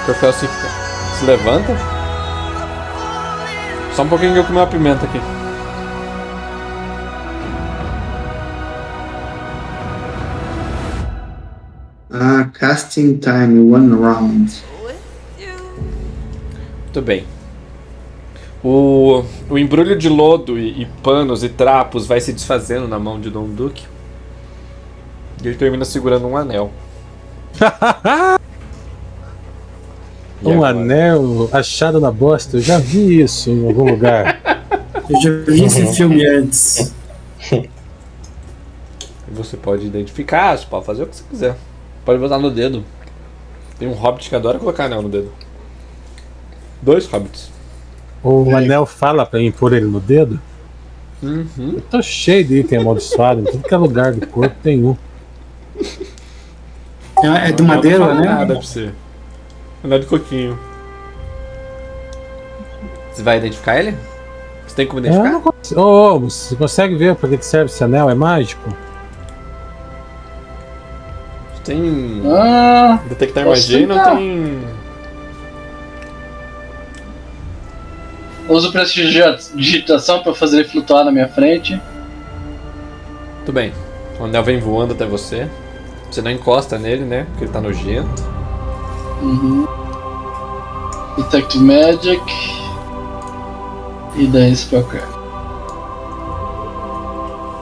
Corfel 0.06 0.32
se, 0.34 0.48
se 1.18 1.26
levanta. 1.26 1.76
Só 3.95 4.03
um 4.03 4.07
pouquinho 4.07 4.34
que 4.34 4.40
eu 4.40 4.44
comi 4.44 4.60
uma 4.60 4.68
pimenta 4.68 5.06
aqui. 5.06 5.19
Casting 12.65 13.19
time, 13.19 13.71
one 13.71 13.93
round. 13.93 14.51
Muito 16.83 17.01
bem. 17.01 17.23
O, 18.63 19.23
o 19.47 19.57
embrulho 19.59 19.95
de 19.95 20.09
lodo 20.09 20.57
e, 20.57 20.81
e 20.81 20.85
panos 21.03 21.43
e 21.43 21.49
trapos 21.49 22.07
vai 22.07 22.19
se 22.19 22.33
desfazendo 22.33 22.87
na 22.87 22.97
mão 22.97 23.21
de 23.21 23.29
Dom 23.29 23.47
Duque. 23.49 23.83
E 25.43 25.47
ele 25.47 25.55
termina 25.55 25.85
segurando 25.85 26.25
um 26.27 26.35
anel. 26.35 26.71
Um 30.43 30.63
agora? 30.63 30.77
anel 30.77 31.49
achado 31.51 31.99
na 31.99 32.11
bosta, 32.11 32.57
eu 32.57 32.61
já 32.61 32.77
vi 32.77 33.21
isso 33.21 33.49
em 33.49 33.65
algum 33.67 33.89
lugar. 33.89 34.39
Eu 35.09 35.21
já 35.21 35.29
vi 35.51 35.63
esse 35.63 35.95
filme 35.95 36.25
antes. 36.25 36.93
Você 39.31 39.57
pode 39.57 39.87
identificar, 39.87 40.57
você 40.57 40.65
pode 40.67 40.85
fazer 40.85 41.03
o 41.03 41.07
que 41.07 41.15
você 41.15 41.23
quiser. 41.29 41.57
Pode 42.06 42.19
botar 42.19 42.38
no 42.38 42.52
dedo. 42.52 42.86
Tem 43.80 43.88
um 43.88 43.94
hobbit 43.94 44.30
que 44.30 44.36
adora 44.36 44.60
colocar 44.60 44.86
anel 44.86 45.02
no 45.02 45.10
dedo. 45.10 45.32
Dois 46.82 47.07
hobbits. 47.07 47.49
O 48.23 48.56
anel 48.56 48.86
fala 48.86 49.26
pra 49.26 49.40
mim 49.40 49.52
pôr 49.52 49.73
ele 49.73 49.86
no 49.86 49.99
dedo. 49.99 50.40
Uhum. 51.22 51.73
Eu 51.76 51.82
tô 51.82 52.02
cheio 52.02 52.45
de 52.45 52.60
item 52.60 52.80
amaldiçoado, 52.80 53.41
em 53.41 53.45
tudo 53.45 53.64
que 53.64 53.73
é 53.73 53.77
lugar 53.77 54.14
do 54.14 54.27
corpo 54.27 54.56
tem 54.61 54.84
um. 54.84 54.95
É, 57.23 57.49
é 57.49 57.52
de 57.52 57.64
Não 57.64 57.76
madeira, 57.76 58.14
né? 58.14 58.26
Nada 58.26 58.53
pra 58.53 58.61
você. 58.61 58.91
Anel 59.84 59.99
de 59.99 60.06
coquinho. 60.06 60.60
Você 63.11 63.23
vai 63.23 63.38
identificar 63.38 63.80
ele? 63.80 63.98
Você 64.68 64.76
tem 64.76 64.88
como 64.88 64.99
identificar? 64.99 65.41
Ô, 65.76 65.82
ô, 65.82 66.19
você 66.19 66.56
consegue 66.56 66.95
ver 66.95 67.15
pra 67.15 67.30
que 67.30 67.45
serve 67.45 67.72
esse 67.72 67.84
anel? 67.84 68.10
É 68.10 68.14
mágico? 68.14 68.69
Tem. 71.65 72.21
Ah, 72.27 72.99
Detectar 73.09 73.45
magia 73.45 73.87
não 73.87 74.15
tem. 74.15 74.59
uso 78.47 78.71
prestidigitação 78.71 80.21
pra 80.21 80.33
fazer 80.35 80.57
ele 80.59 80.69
flutuar 80.69 81.03
na 81.03 81.11
minha 81.11 81.27
frente. 81.27 81.81
Tudo 83.43 83.55
bem. 83.55 83.73
O 84.19 84.25
anel 84.25 84.43
vem 84.43 84.59
voando 84.59 84.93
até 84.93 85.05
você. 85.05 85.49
Você 86.09 86.21
não 86.21 86.31
encosta 86.31 86.77
nele, 86.77 87.03
né? 87.03 87.25
Porque 87.31 87.45
ele 87.45 87.51
tá 87.51 87.59
nojento. 87.59 88.23
Uhum. 89.21 89.67
Detect 91.17 91.57
Magic. 91.57 92.21
E 94.15 94.27
daí 94.27 94.55
Spellcraft. 94.55 95.15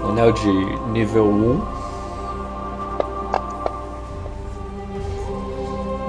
Anel 0.10 0.32
de 0.34 0.48
nível 0.92 1.28
1. 1.28 1.73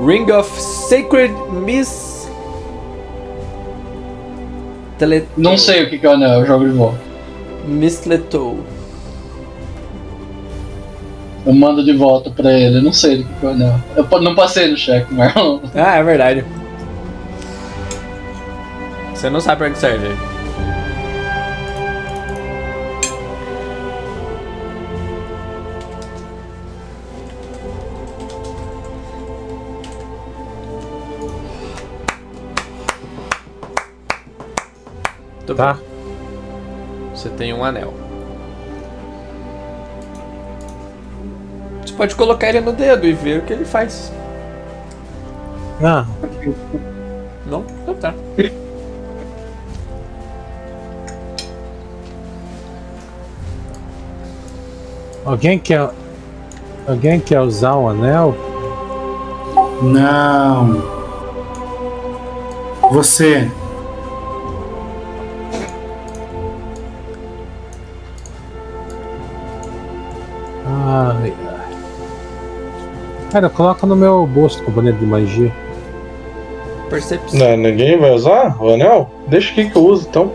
Ring 0.05 0.31
of 0.31 0.51
Sacred 0.61 1.33
Miss. 1.51 2.29
Tele... 4.99 5.27
Não 5.37 5.57
sei 5.57 5.85
o 5.85 5.91
que 5.91 5.99
que 5.99 6.07
é 6.07 6.11
o 6.11 6.13
anel, 6.13 6.41
eu 6.41 6.47
jogo 6.47 6.65
de 6.67 6.73
volta. 6.73 7.01
Mistletoe. 7.67 8.59
Eu 11.47 11.53
mando 11.55 11.85
de 11.85 11.93
volta 11.95 12.31
pra 12.31 12.53
ele, 12.53 12.79
eu 12.79 12.83
não 12.83 12.93
sei 12.93 13.19
do 13.19 13.25
que 13.25 13.35
que 13.41 13.47
é 13.47 13.49
o 13.49 13.53
anel. 13.53 13.81
Eu 13.97 14.21
não 14.21 14.35
passei 14.35 14.71
no 14.71 14.77
cheque, 14.77 15.13
Marlon. 15.13 15.61
Ah, 15.75 15.97
é 15.97 16.03
verdade. 16.03 16.45
Você 19.15 19.31
não 19.31 19.41
sabe 19.41 19.59
pra 19.59 19.71
que 19.71 19.79
serve. 19.79 20.34
Muito 35.55 35.57
Tá? 35.57 35.75
bem. 35.75 37.11
Você 37.15 37.29
tem 37.31 37.55
um 37.55 37.65
anel. 37.65 37.95
Você 41.87 41.93
pode 41.95 42.15
colocar 42.17 42.49
ele 42.49 42.61
no 42.61 42.73
dedo 42.73 43.07
e 43.07 43.13
ver 43.13 43.41
o 43.41 43.43
que 43.43 43.53
ele 43.53 43.65
faz. 43.65 44.13
Ah, 45.83 46.07
Não? 47.47 47.65
Então 47.83 47.95
tá. 47.95 48.15
alguém 55.25 55.59
quer. 55.59 55.91
Alguém 56.87 57.19
quer 57.19 57.41
usar 57.41 57.77
um 57.77 57.89
anel? 57.89 58.35
Não. 59.83 60.83
Você. 62.93 63.51
Cara, 73.35 73.51
coloca 73.51 73.85
no 73.85 73.97
meu 73.97 74.25
bolso 74.29 74.59
do 74.61 74.67
componente 74.67 74.99
de 74.99 75.07
magia. 75.07 75.53
Percepção. 76.89 77.37
Não, 77.41 77.57
ninguém 77.57 77.99
vai 77.99 78.13
usar 78.13 78.57
o 78.63 78.73
anel? 78.75 79.11
Deixa 79.27 79.51
aqui 79.51 79.69
que 79.71 79.77
eu 79.77 79.83
uso 79.85 80.07
então. 80.09 80.31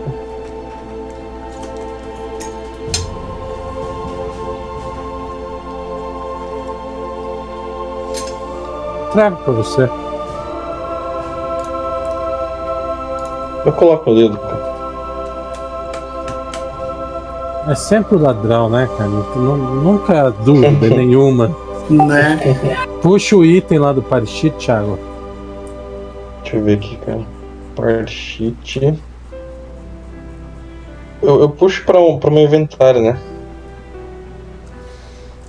Trago 9.12 9.36
pra 9.44 9.52
você. 9.52 9.88
Eu 13.66 13.72
coloco 13.72 14.10
o 14.10 14.14
dedo. 14.14 14.38
É 17.68 17.74
sempre 17.74 18.16
o 18.16 18.20
ladrão, 18.20 18.68
né, 18.70 18.88
cara? 18.96 19.08
Nu- 19.10 19.56
Nunca 19.56 20.26
há 20.26 20.30
dúvida 20.30 20.88
nenhuma. 20.94 21.50
Né? 21.90 22.38
Puxa 23.02 23.36
o 23.36 23.44
item 23.44 23.78
lá 23.78 23.92
do 23.92 24.02
Parishit, 24.02 24.56
Thiago. 24.58 24.98
Deixa 26.42 26.56
eu 26.56 26.64
ver 26.64 26.78
aqui, 26.78 26.96
cara. 26.98 27.24
Parchit. 27.76 28.98
Eu, 31.22 31.40
eu 31.40 31.48
puxo 31.48 31.84
pra, 31.84 32.00
um, 32.00 32.18
pra 32.18 32.30
meu 32.30 32.42
inventário, 32.42 33.00
né? 33.00 33.18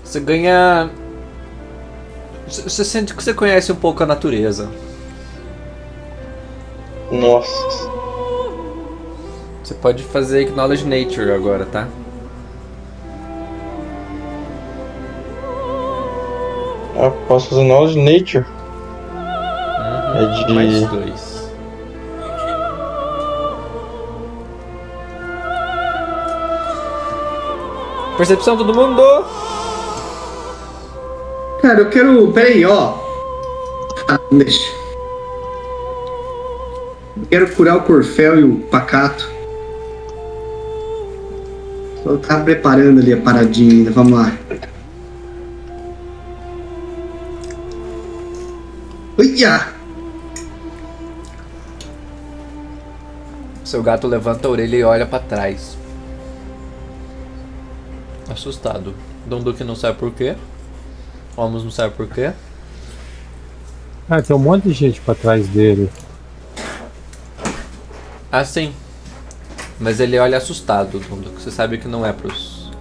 Você 0.03 0.19
ganha. 0.19 0.90
Você 2.48 2.64
você 2.64 2.86
sente 2.86 3.14
que 3.14 3.23
você 3.23 3.34
conhece 3.34 3.72
um 3.72 3.76
pouco 3.76 4.03
a 4.03 4.06
natureza. 4.06 4.69
Nossa. 7.11 7.90
Você 9.64 9.73
pode 9.76 10.03
fazer 10.03 10.48
Acknowledge 10.48 10.86
Nature 10.86 11.32
agora, 11.32 11.65
tá? 11.65 11.88
Ah, 17.04 17.10
posso 17.28 17.49
fazer 17.49 17.63
Knowledge 17.63 17.97
Nature. 17.97 18.46
É 20.13 20.46
de. 20.46 20.54
Mais 20.54 20.88
dois. 20.88 21.52
Percepção 28.18 28.55
todo 28.55 28.71
mundo! 28.71 29.02
Cara, 31.63 31.80
eu 31.80 31.89
quero. 31.89 32.31
Peraí, 32.34 32.63
ó. 32.65 32.94
Ah, 34.07 34.20
deixa. 34.31 34.71
Eu 37.18 37.26
quero 37.31 37.55
curar 37.55 37.78
o 37.78 37.81
Corfel 37.81 38.39
e 38.41 38.44
o 38.44 38.57
Pacato. 38.70 39.28
Só 42.04 42.18
tá 42.18 42.39
preparando 42.41 42.99
ali 42.99 43.12
a 43.12 43.18
paradinha 43.18 43.71
ainda. 43.71 43.89
Vamos 43.89 44.20
lá. 44.20 44.31
Uia! 49.18 49.73
Seu 53.64 53.84
gato 53.84 54.07
levanta 54.07 54.48
a 54.48 54.52
orelha 54.52 54.76
e 54.76 54.84
olha 54.84 55.06
pra 55.06 55.20
trás. 55.20 55.78
Assustado. 58.30 58.94
Donduque 59.26 59.64
não 59.64 59.76
sabe 59.76 59.98
por 59.98 60.12
quê. 60.12 60.36
Homos 61.36 61.64
não 61.64 61.72
sabe 61.72 61.96
por 61.96 62.07
quê. 62.07 62.31
Ah, 64.10 64.22
tem 64.22 64.36
um 64.36 64.40
monte 64.40 64.68
de 64.68 64.73
gente 64.73 64.99
pra 65.02 65.15
trás 65.15 65.48
dele. 65.48 65.90
Ah, 68.31 68.44
sim. 68.44 68.73
Mas 69.80 69.99
ele 69.99 70.18
olha 70.18 70.38
assustado, 70.38 70.99
Donduque. 70.99 71.41
Você 71.41 71.52
sabe 71.52 71.78
que 71.78 71.88
não 71.88 72.06
é 72.06 72.12
pros. 72.12 72.72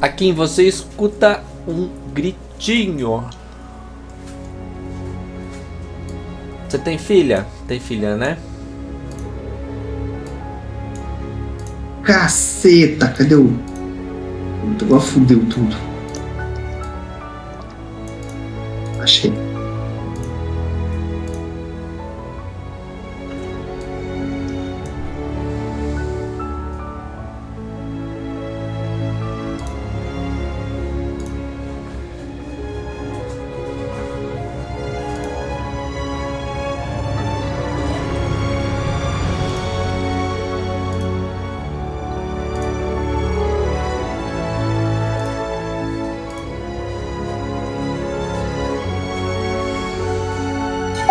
Aqui 0.00 0.32
você 0.32 0.64
escuta 0.64 1.42
um 1.66 1.90
gritinho. 2.56 3.24
Você 6.68 6.78
tem 6.78 6.98
filha? 6.98 7.46
Tem 7.68 7.78
filha, 7.78 8.16
né? 8.16 8.38
Caceta, 12.02 13.08
cadê 13.08 13.34
o. 13.34 13.52
Agora 14.82 15.00
fudeu 15.00 15.44
tudo. 15.46 15.76
Achei. 19.00 19.32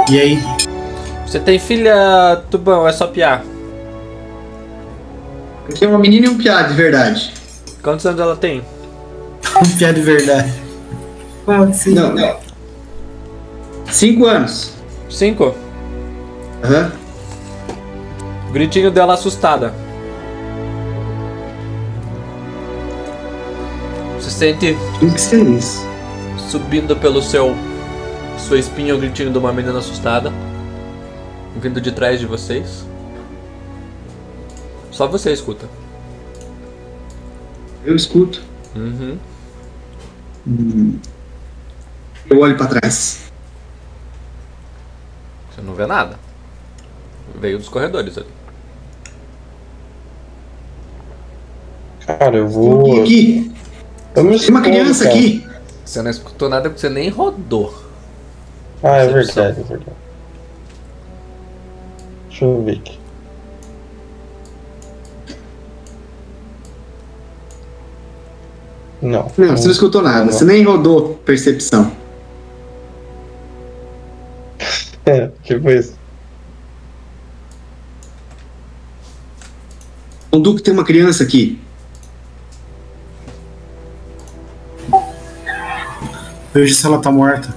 E 0.10 0.20
aí? 0.20 0.40
Você 1.26 1.40
tem 1.40 1.58
filha, 1.58 2.44
Tubão? 2.52 2.88
É 2.88 2.92
só 2.92 3.08
piar. 3.08 3.44
Aqui 5.68 5.84
é 5.84 5.88
uma 5.88 5.98
menina 5.98 6.28
e 6.28 6.30
um 6.30 6.38
piá, 6.38 6.62
de 6.64 6.74
verdade. 6.76 7.34
Quantos 7.82 8.06
anos 8.06 8.20
ela 8.20 8.36
tem? 8.36 8.62
Um 9.56 9.78
piá 9.78 9.92
de 9.92 10.02
verdade. 10.02 10.54
Assim? 11.70 11.94
Não, 11.94 12.14
não. 12.14 12.36
Cinco 13.90 14.26
anos. 14.26 14.74
Cinco? 15.10 15.56
Aham. 16.64 16.92
O 18.50 18.52
gritinho 18.52 18.92
dela 18.92 19.14
assustada. 19.14 19.74
Você 24.20 24.30
sente 24.30 24.72
O 24.72 25.00
que 25.00 25.30
que 25.30 25.36
é 25.36 25.40
isso? 25.40 25.86
subindo 26.50 26.96
pelo 26.96 27.22
seu 27.22 27.56
sua 28.38 28.58
espinha 28.58 28.96
o 28.96 29.00
gritinho 29.00 29.32
de 29.32 29.38
uma 29.38 29.52
menina 29.52 29.80
assustada 29.80 30.32
vindo 31.56 31.80
de 31.80 31.92
trás 31.92 32.20
de 32.20 32.26
vocês. 32.26 32.86
Só 34.92 35.08
você 35.08 35.32
escuta. 35.32 35.68
Eu 37.84 37.96
escuto. 37.96 38.42
Uhum. 38.76 39.18
Hum. 40.48 41.00
Eu 42.30 42.40
olho 42.40 42.58
pra 42.58 42.68
trás. 42.68 43.32
Você 45.50 45.62
não 45.62 45.74
vê 45.74 45.86
nada. 45.86 46.20
Veio 47.40 47.58
dos 47.58 47.70
corredores 47.70 48.18
ali. 48.18 48.28
Cara, 52.06 52.38
eu 52.38 52.48
vou. 52.48 53.02
Aqui? 53.02 53.52
Eu 54.16 54.40
Tem 54.40 54.50
uma 54.50 54.62
criança 54.62 55.06
cara. 55.06 55.16
aqui. 55.16 55.48
Você 55.84 56.02
não 56.02 56.12
escutou 56.12 56.50
nada 56.50 56.70
porque 56.70 56.80
você 56.80 56.90
nem 56.90 57.10
rodou. 57.10 57.85
Ah, 58.84 58.98
é 58.98 59.08
verdade, 59.08 59.60
é 59.60 59.64
verdade. 59.64 59.98
Deixa 62.30 62.46
eu 62.46 62.64
ver 62.64 62.78
aqui. 62.78 63.00
Não. 69.02 69.32
Não, 69.38 69.56
você 69.56 69.66
não 69.66 69.72
escutou 69.72 70.02
nada. 70.02 70.32
Você 70.32 70.44
nem 70.44 70.64
rodou 70.64 71.16
percepção. 71.26 71.92
É, 75.08 75.30
tipo 75.44 75.70
isso. 75.70 75.94
O 80.32 80.40
Duque 80.40 80.64
tem 80.64 80.74
uma 80.74 80.84
criança 80.84 81.24
aqui. 81.24 81.62
Veja 86.52 86.74
se 86.74 86.86
ela 86.88 87.00
tá 87.00 87.12
morta. 87.12 87.56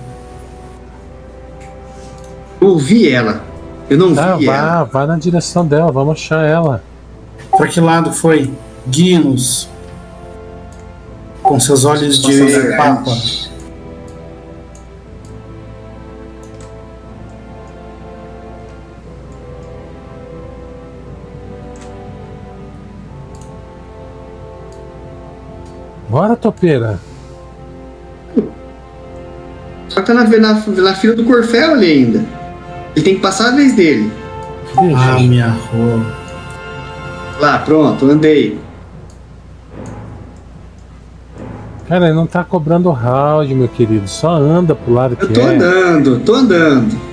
Eu 2.60 2.68
ouvi 2.68 3.08
ela. 3.10 3.42
Eu 3.88 3.96
não 3.98 4.14
Tá, 4.14 4.36
vi 4.36 4.46
ela. 4.46 4.56
vá, 4.56 4.84
vá 4.84 5.06
na 5.06 5.16
direção 5.16 5.66
dela, 5.66 5.90
vamos 5.92 6.12
achar 6.14 6.44
ela. 6.46 6.82
Pra 7.56 7.66
que 7.66 7.80
lado 7.80 8.12
foi? 8.12 8.50
Guia-nos. 8.86 9.68
Com 11.42 11.58
seus 11.58 11.84
olhos 11.84 12.20
de 12.20 12.36
Nossa, 12.40 12.76
papa. 12.76 13.10
Bora, 26.08 26.36
topeira. 26.36 26.98
Só 29.88 30.00
que 30.00 30.06
tá 30.06 30.14
na, 30.14 30.24
na, 30.24 30.54
na 30.54 30.94
fila 30.94 31.14
do 31.14 31.24
Corfel 31.24 31.72
ali 31.72 31.86
ainda. 31.92 32.37
Ele 32.94 33.04
tem 33.04 33.14
que 33.14 33.20
passar 33.20 33.48
a 33.48 33.56
vez 33.56 33.74
dele. 33.74 34.10
Ah, 34.76 35.18
minha 35.18 35.48
rola. 35.48 36.16
Lá, 37.40 37.58
pronto, 37.58 38.06
andei. 38.06 38.58
Cara, 41.88 42.06
ele 42.06 42.14
não 42.14 42.26
tá 42.26 42.44
cobrando 42.44 42.90
round, 42.90 43.54
meu 43.54 43.68
querido. 43.68 44.06
Só 44.08 44.30
anda 44.32 44.74
pro 44.74 44.92
lado 44.92 45.16
que 45.16 45.24
Eu 45.24 45.32
tô 45.32 45.40
é. 45.40 45.54
andando, 45.54 46.20
tô 46.20 46.34
andando. 46.34 47.07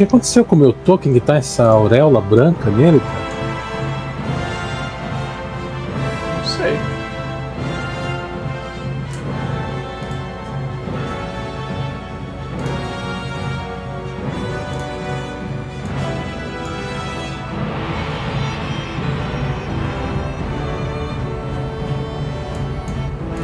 Que 0.00 0.04
aconteceu 0.04 0.46
com 0.46 0.56
o 0.56 0.58
meu 0.58 0.72
token 0.72 1.12
que 1.12 1.20
tá 1.20 1.36
essa 1.36 1.62
auréola 1.62 2.22
branca 2.22 2.70
nele, 2.70 3.00
cara? 3.00 3.20
Não 6.38 6.44
sei. 6.46 6.78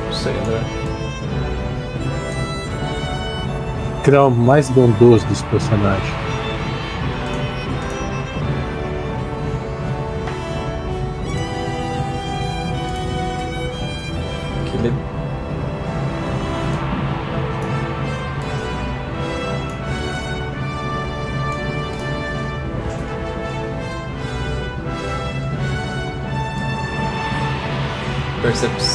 Não 0.06 0.12
sei, 0.14 0.32
André. 0.32 0.60
Criar 4.02 4.24
o 4.24 4.30
mais 4.30 4.70
bondoso 4.70 5.26
dos 5.26 5.42
personagens. 5.42 6.25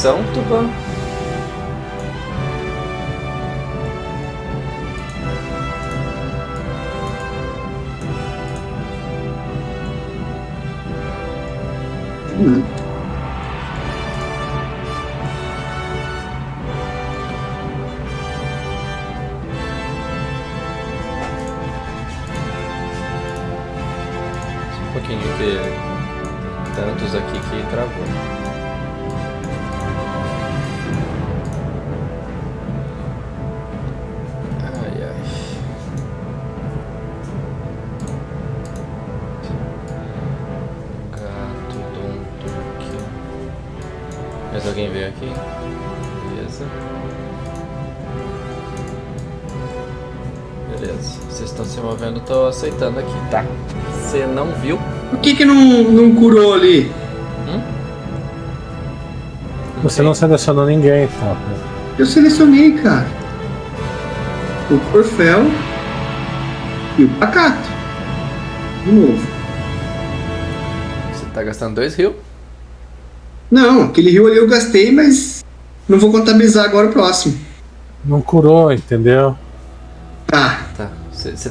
Percepção, 0.02 0.18
Tuban? 0.34 0.68
Só 12.42 12.71
não, 55.62 55.84
não 55.84 56.14
curou 56.14 56.54
ali? 56.54 56.90
Você 59.82 60.00
não 60.00 60.14
selecionou 60.14 60.66
ninguém, 60.66 61.08
tá? 61.08 61.36
Eu 61.98 62.06
selecionei, 62.06 62.72
cara. 62.72 63.06
O 64.70 64.78
Corfel 64.92 65.40
e 66.96 67.04
o 67.04 67.08
Pacato. 67.18 67.68
De 68.84 68.92
novo. 68.92 69.26
Você 71.12 71.26
tá 71.34 71.42
gastando 71.42 71.74
dois 71.74 71.96
rios? 71.96 72.14
Não, 73.50 73.82
aquele 73.82 74.10
rio 74.10 74.28
ali 74.28 74.36
eu 74.36 74.48
gastei, 74.48 74.92
mas 74.92 75.44
não 75.88 75.98
vou 75.98 76.12
contabilizar 76.12 76.64
agora 76.64 76.88
o 76.88 76.92
próximo. 76.92 77.38
Não 78.04 78.22
curou, 78.22 78.72
entendeu? 78.72 79.36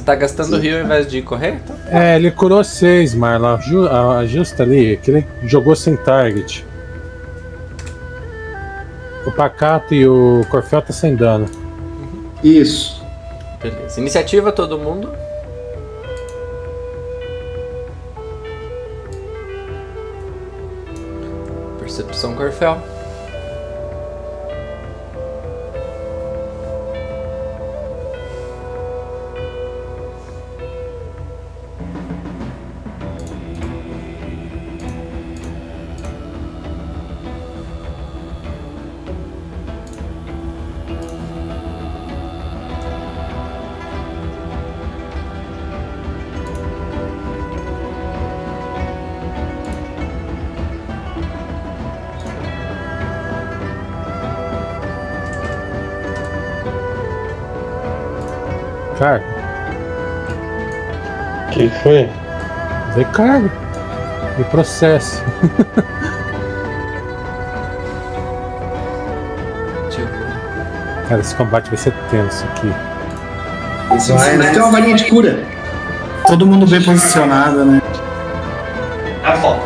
tá 0.00 0.14
gastando 0.14 0.58
rio 0.58 0.78
ao 0.78 0.84
invés 0.84 1.06
de 1.06 1.22
correr? 1.22 1.60
Então, 1.64 1.76
É, 1.88 2.16
ele 2.16 2.30
curou 2.30 2.62
seis, 2.64 3.14
Marla. 3.14 3.58
Ju, 3.60 3.86
a, 3.88 4.24
justa 4.26 4.62
ali, 4.62 4.96
que 4.96 5.10
ele 5.10 5.26
jogou 5.44 5.76
sem 5.76 5.96
target. 5.96 6.64
O 9.26 9.30
Pacato 9.30 9.94
e 9.94 10.06
o 10.06 10.44
Corfel 10.50 10.82
tá 10.82 10.92
sem 10.92 11.14
dano. 11.14 11.46
Isso. 12.42 13.04
Beleza. 13.62 14.00
Iniciativa, 14.00 14.50
todo 14.50 14.78
mundo. 14.78 15.08
Percepção 21.78 22.34
Corfel. 22.34 22.82
Foi? 61.82 62.08
Vê 62.94 63.04
carga. 63.06 63.50
E 64.38 64.44
processo. 64.44 65.22
Cara, 71.08 71.20
esse 71.20 71.34
combate 71.34 71.68
vai 71.68 71.76
ser 71.76 71.92
tenso 72.10 72.44
aqui. 72.46 72.72
Vai, 74.12 74.36
né? 74.38 74.50
Tem 74.50 74.62
uma 74.62 74.70
varinha 74.70 74.96
de 74.96 75.04
cura. 75.04 75.44
Todo 76.26 76.46
mundo 76.46 76.66
bem 76.66 76.82
posicionado, 76.82 77.64
né? 77.64 77.82
A 79.22 79.36
foto. 79.36 79.60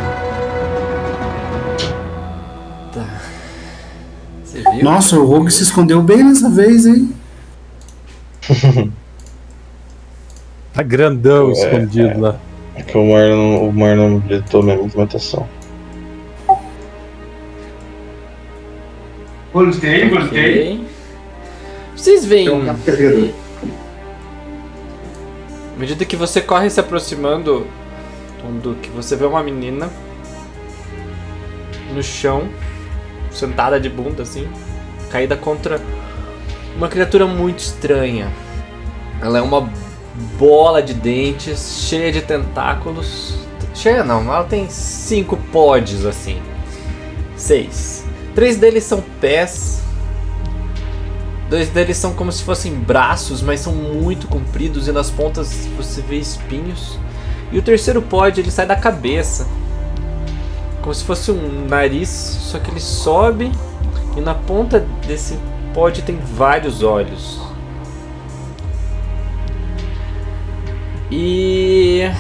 Você 4.45 4.59
viu? 4.59 4.83
Nossa, 4.83 5.17
o 5.17 5.25
Rogue 5.25 5.51
se 5.53 5.63
escondeu 5.63 6.03
bem 6.03 6.25
nessa 6.25 6.51
vez, 6.51 6.87
hein? 6.87 7.15
Tá 10.77 10.83
grandão 10.83 11.49
É, 11.49 11.53
escondido 11.53 12.21
lá. 12.21 12.37
É 12.75 12.83
que 12.83 12.99
o 12.99 13.11
Marlon, 13.11 13.67
o 13.67 13.73
Marlon 13.73 14.17
habilitou 14.19 14.63
minha 14.63 14.77
movimentação. 14.77 15.49
Gostei, 19.55 20.13
Ok. 20.13 20.87
Vocês 21.97 22.27
veem. 22.27 22.45
Tem 22.45 22.55
um 22.55 22.67
carregador. 22.67 23.31
À 25.75 25.79
medida 25.79 26.05
que 26.05 26.15
você 26.15 26.43
corre 26.43 26.69
se 26.69 26.79
aproximando, 26.79 27.67
do 28.63 28.75
que 28.75 28.91
você 28.91 29.17
vê 29.17 29.25
uma 29.25 29.43
menina 29.43 29.89
no 31.95 32.03
chão, 32.03 32.49
sentada 33.31 33.81
de 33.81 33.89
bunda 33.89 34.23
assim, 34.25 34.47
caída 35.11 35.37
contra 35.37 35.81
uma 36.77 36.89
criatura 36.89 37.27
muito 37.27 37.61
estranha. 37.61 38.31
Ela 39.23 39.39
é 39.39 39.43
uma 39.43 39.71
bola 40.39 40.83
de 40.83 40.95
dentes, 40.95 41.87
cheia 41.89 42.13
de 42.13 42.23
tentáculos. 42.23 43.35
Cheia 43.75 44.03
não, 44.03 44.23
ela 44.23 44.45
tem 44.45 44.69
cinco 44.71 45.37
pods 45.53 46.05
assim. 46.05 46.41
Seis. 47.37 48.05
Três 48.35 48.57
deles 48.57 48.85
são 48.85 49.03
pés. 49.21 49.83
Dois 51.49 51.69
deles 51.69 51.97
são 51.97 52.13
como 52.13 52.33
se 52.33 52.43
fossem 52.43 52.75
braços, 52.75 53.41
mas 53.41 53.61
são 53.61 53.73
muito 53.73 54.27
compridos 54.27 54.89
e 54.89 54.93
nas 54.93 55.11
pontas 55.11 55.69
você 55.77 56.01
vê 56.01 56.17
espinhos. 56.17 56.99
E 57.53 57.59
o 57.59 57.63
terceiro 57.63 58.03
pod 58.03 58.41
ele 58.41 58.51
sai 58.51 58.67
da 58.67 58.75
cabeça, 58.75 59.47
como 60.83 60.93
se 60.93 61.05
fosse 61.05 61.31
um 61.31 61.67
nariz, 61.69 62.09
só 62.09 62.59
que 62.59 62.71
ele 62.71 62.81
sobe 62.81 63.53
e 64.17 64.21
na 64.21 64.35
ponta 64.35 64.85
desse 65.07 65.39
pod 65.73 66.03
tem 66.03 66.17
vários 66.17 66.83
olhos. 66.83 67.46
E 71.19 72.13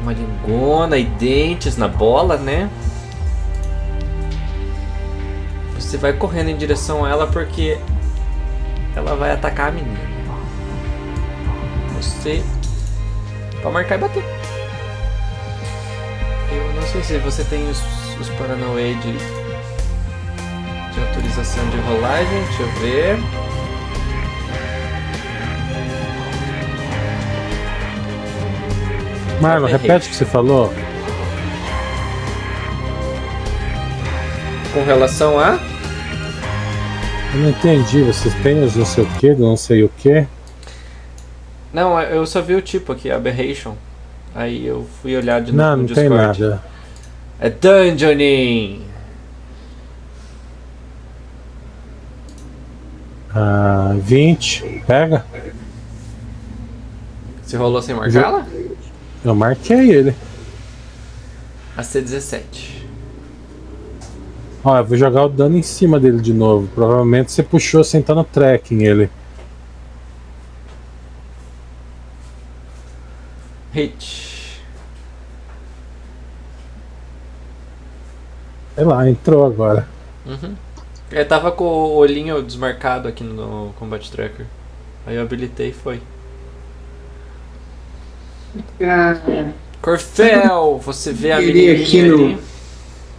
uma 0.00 0.12
lingona 0.12 0.96
e 0.96 1.04
dentes 1.04 1.76
na 1.76 1.88
bola, 1.88 2.36
né? 2.36 2.70
Você 5.74 5.98
vai 5.98 6.12
correndo 6.12 6.50
em 6.50 6.56
direção 6.56 7.04
a 7.04 7.10
ela 7.10 7.26
porque 7.26 7.76
ela 8.94 9.16
vai 9.16 9.32
atacar 9.32 9.70
a 9.70 9.72
menina. 9.72 9.98
você. 11.96 12.40
Pra 13.60 13.72
marcar 13.72 13.96
e 13.96 13.98
bater. 13.98 14.24
Eu 16.52 16.72
não 16.72 16.82
sei 16.82 17.02
se 17.02 17.18
você 17.18 17.42
tem 17.42 17.68
os, 17.68 17.82
os 18.20 18.28
Paranauê 18.30 18.94
de, 18.94 19.12
de 20.92 21.00
autorização 21.00 21.68
de 21.68 21.78
rolagem. 21.78 22.44
Deixa 22.44 22.62
eu 22.62 22.72
ver. 22.80 23.41
Marlon, 29.42 29.66
repete 29.66 30.06
o 30.06 30.10
que 30.10 30.16
você 30.16 30.24
falou. 30.24 30.72
Com 34.72 34.84
relação 34.84 35.36
a. 35.38 35.58
Eu 37.34 37.40
não 37.40 37.50
entendi. 37.50 38.02
Vocês 38.04 38.32
têm 38.36 38.62
os 38.62 38.76
não 38.76 38.84
sei 38.86 39.02
o 39.02 39.06
que, 39.18 39.34
do 39.34 39.42
não 39.42 39.56
sei 39.56 39.82
o 39.82 39.88
que. 39.98 40.26
Não, 41.72 42.00
eu 42.00 42.24
só 42.24 42.40
vi 42.40 42.54
o 42.54 42.62
tipo 42.62 42.92
aqui, 42.92 43.10
Aberration. 43.10 43.74
Aí 44.32 44.64
eu 44.64 44.86
fui 45.02 45.16
olhar 45.16 45.42
de 45.42 45.50
Não, 45.52 45.64
novo 45.76 45.76
não 45.82 45.88
no 45.88 45.94
tem 45.94 46.08
Discord. 46.08 46.40
nada. 46.40 46.62
É 47.40 47.50
Dungeoning! 47.50 48.86
Ah, 53.34 53.94
20. 53.98 54.84
Pega. 54.86 55.24
Você 57.42 57.56
rolou 57.56 57.82
sem 57.82 57.94
marcá-la? 57.94 58.46
Eu 59.24 59.34
marquei 59.34 59.90
ele. 59.90 60.14
A 61.76 61.82
C17. 61.82 62.82
Ó, 64.64 64.78
eu 64.78 64.84
vou 64.84 64.96
jogar 64.96 65.24
o 65.24 65.28
dano 65.28 65.56
em 65.56 65.62
cima 65.62 65.98
dele 65.98 66.20
de 66.20 66.32
novo. 66.32 66.68
Provavelmente 66.74 67.32
você 67.32 67.42
puxou 67.42 67.82
sentando 67.82 68.22
tracking 68.24 68.82
ele. 68.82 69.10
Hit. 73.72 74.60
Sei 78.74 78.84
lá, 78.84 79.08
entrou 79.08 79.44
agora. 79.44 79.88
Uhum. 80.26 80.54
Eu 81.10 81.28
tava 81.28 81.52
com 81.52 81.64
o 81.64 81.96
olhinho 81.96 82.42
desmarcado 82.42 83.08
aqui 83.08 83.22
no 83.22 83.74
Combat 83.78 84.10
Tracker. 84.10 84.46
Aí 85.06 85.16
eu 85.16 85.22
habilitei 85.22 85.68
e 85.68 85.72
foi. 85.72 86.00
Ah, 88.82 89.16
Corfel, 89.80 90.78
você 90.84 91.12
vê 91.12 91.32
a 91.32 91.38
menininha 91.40 91.72
aqui 91.74 92.02
no- 92.02 92.24
ali, 92.26 92.38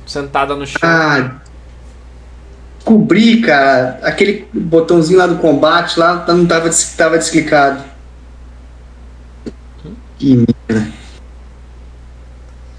sentada 0.05 0.55
no 0.55 0.65
chão. 0.65 0.79
ah, 0.83 1.41
cobri, 2.83 3.41
cara. 3.41 3.99
Aquele 4.03 4.47
botãozinho 4.53 5.17
lá 5.19 5.27
do 5.27 5.37
combate 5.37 5.99
lá 5.99 6.17
tá- 6.19 6.33
não 6.33 6.45
tava, 6.45 6.69
tava 6.97 7.17
desclicado. 7.17 7.83
Que 10.19 10.45
merda. 10.69 10.87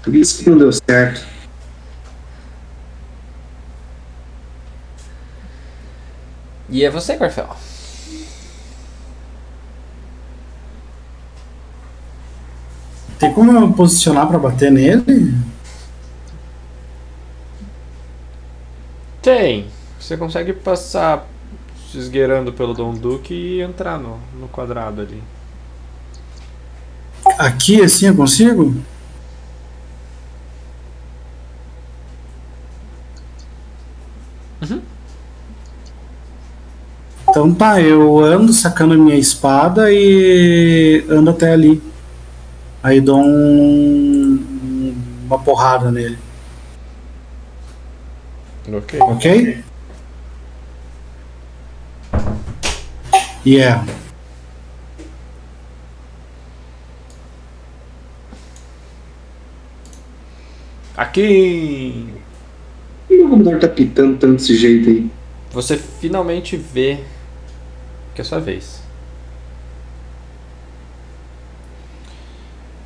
Por 0.03 0.15
isso 0.15 0.43
que 0.43 0.49
não 0.49 0.57
deu 0.57 0.71
certo. 0.71 1.25
E 6.69 6.83
é 6.83 6.89
você, 6.89 7.15
Corfel. 7.17 7.55
Tem 13.19 13.33
como 13.33 13.51
eu 13.51 13.71
posicionar 13.73 14.27
pra 14.27 14.37
bater 14.37 14.71
nele? 14.71 15.33
Tem. 19.21 19.67
Você 19.99 20.15
consegue 20.17 20.53
passar 20.53 21.27
se 21.91 21.97
esgueirando 21.97 22.53
pelo 22.53 22.73
Dom 22.73 22.93
Duque 22.93 23.33
e 23.33 23.61
entrar 23.61 23.97
no, 23.97 24.19
no 24.39 24.47
quadrado 24.47 25.01
ali. 25.01 25.23
Aqui 27.37 27.81
assim 27.81 28.07
eu 28.07 28.15
consigo? 28.15 28.75
Então 37.27 37.53
tá, 37.53 37.81
eu 37.81 38.19
ando 38.19 38.53
sacando 38.53 38.93
a 38.93 38.97
minha 38.97 39.17
espada 39.17 39.91
e 39.91 41.05
ando 41.09 41.31
até 41.31 41.51
ali. 41.51 41.83
Aí 42.85 43.01
dou 43.01 43.19
um- 43.19 44.93
uma 45.25 45.39
porrada 45.39 45.89
nele, 45.91 46.19
Ok. 48.71 48.99
ok? 49.01 49.63
Yeah. 53.43 53.83
Aqui! 60.95 62.07
Por 63.07 63.17
que 63.17 63.23
o 63.23 63.29
computador 63.29 63.59
tá 63.59 63.67
pitando 63.67 64.17
tanto 64.17 64.35
desse 64.37 64.55
jeito 64.55 64.89
aí? 64.89 65.11
Você 65.51 65.77
finalmente 65.77 66.55
vê 66.55 66.99
que 68.13 68.21
é 68.21 68.23
sua 68.23 68.39
vez. 68.39 68.81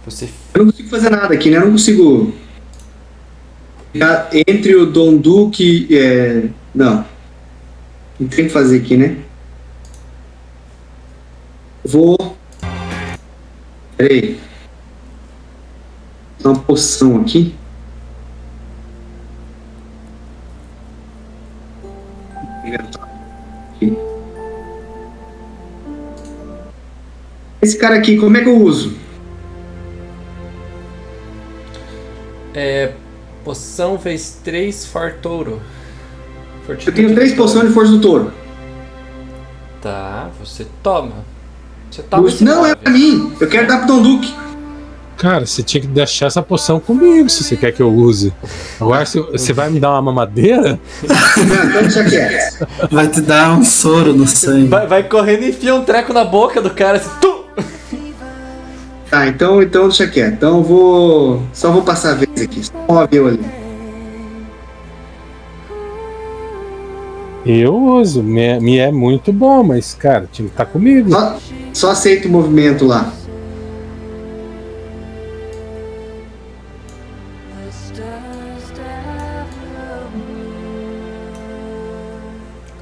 Você 0.10 0.28
Eu 0.56 0.66
não 0.66 0.72
consigo 0.72 0.90
fazer 0.90 1.10
nada 1.12 1.32
aqui, 1.34 1.52
né? 1.52 1.58
Eu 1.58 1.66
não 1.66 1.72
consigo. 1.72 2.34
Entre 4.48 4.76
o 4.76 4.88
Dom 4.88 5.18
Duque. 5.18 5.88
É... 5.96 6.50
Não. 6.74 7.06
Não 8.20 8.28
tem 8.28 8.46
o 8.46 8.48
que 8.48 8.54
fazer 8.54 8.78
aqui, 8.78 8.98
né? 8.98 9.18
Vou. 11.86 12.36
Peraí. 13.96 14.40
Dá 16.42 16.50
uma 16.50 16.60
poção. 16.60 17.22
Aqui. 17.22 17.56
Esse 27.62 27.78
cara 27.78 27.96
aqui, 27.96 28.18
como 28.18 28.38
é 28.38 28.42
que 28.42 28.50
eu 28.50 28.60
uso? 28.60 29.09
É. 32.54 32.92
Poção 33.44 33.98
vezes 33.98 34.38
3 34.44 34.86
Fartouro. 34.86 35.62
Eu 36.86 36.94
tenho 36.94 37.14
três 37.16 37.34
poções 37.34 37.68
de 37.70 37.74
força 37.74 37.92
do 37.94 38.00
touro. 38.02 38.32
Tá, 39.82 40.30
você 40.40 40.68
toma. 40.84 41.14
Você 41.90 42.04
toma 42.04 42.30
Não, 42.42 42.66
é 42.66 42.76
pra 42.76 42.92
mim. 42.92 43.34
Eu 43.40 43.48
quero 43.48 43.68
dar 43.68 43.86
pro 43.86 44.00
Duque. 44.02 44.32
Cara, 45.18 45.46
você 45.46 45.64
tinha 45.64 45.82
que 45.82 45.88
deixar 45.88 46.28
essa 46.28 46.42
poção 46.44 46.80
comigo 46.80 47.28
se 47.30 47.44
você 47.44 47.58
quer 47.58 47.72
que 47.72 47.82
eu 47.82 47.92
use. 47.92 48.32
Agora, 48.80 49.06
se- 49.06 49.20
você 49.32 49.52
vai 49.52 49.70
me 49.70 49.80
dar 49.80 49.90
uma 49.92 50.02
mamadeira? 50.02 50.80
Não, 51.04 51.66
então 51.66 51.82
deixa 51.82 52.04
quieto. 52.04 52.68
Vai 52.92 53.08
te 53.08 53.22
dar 53.22 53.58
um 53.58 53.64
soro 53.64 54.14
no 54.14 54.28
sangue. 54.28 54.68
Vai, 54.68 54.86
vai 54.86 55.04
correndo 55.04 55.44
e 55.44 55.50
enfia 55.50 55.74
um 55.74 55.84
treco 55.84 56.14
na 56.14 56.24
boca 56.24 56.62
do 56.62 56.70
cara 56.70 56.98
assim. 56.98 57.10
Tu! 57.20 57.40
Tá, 59.10 59.28
então, 59.28 59.62
então 59.62 59.88
deixa 59.88 60.08
quieto. 60.08 60.34
Então 60.34 60.58
eu 60.58 60.64
vou. 60.64 61.42
Só 61.52 61.72
vou 61.72 61.82
passar 61.82 62.12
a 62.12 62.16
vez 62.40 62.42
aqui. 62.42 62.64
Só 62.64 63.00
avião 63.00 63.28
ali. 63.28 63.40
Eu 67.46 67.76
uso. 67.76 68.22
Me, 68.22 68.60
me 68.60 68.78
é 68.78 68.92
muito 68.92 69.34
bom, 69.34 69.64
mas, 69.64 69.94
cara, 69.94 70.28
tinha 70.32 70.48
que 70.48 70.54
estar 70.54 70.66
comigo. 70.66 71.12
Só, 71.12 71.38
só 71.74 71.92
aceita 71.92 72.28
o 72.28 72.32
movimento 72.32 72.86
lá. 72.86 73.12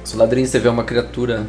Soladrinho, 0.04 0.46
você 0.46 0.58
vê 0.58 0.68
uma 0.68 0.84
criatura 0.84 1.46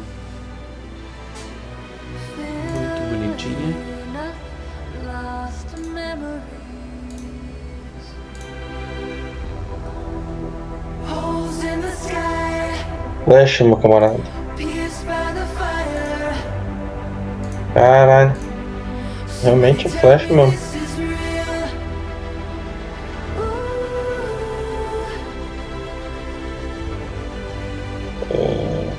Flash, 13.30 13.60
meu 13.60 13.76
camarada. 13.76 14.18
Caralho. 17.72 18.34
Realmente 19.44 19.86
é 19.86 19.88
flash 19.88 20.26
mesmo. 20.26 20.52
É. 28.32 28.90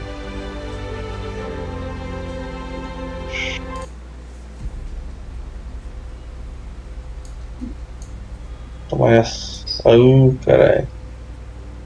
Toma 8.88 9.12
essa. 9.12 9.90
Ai, 9.90 10.38
caralho. 10.46 10.88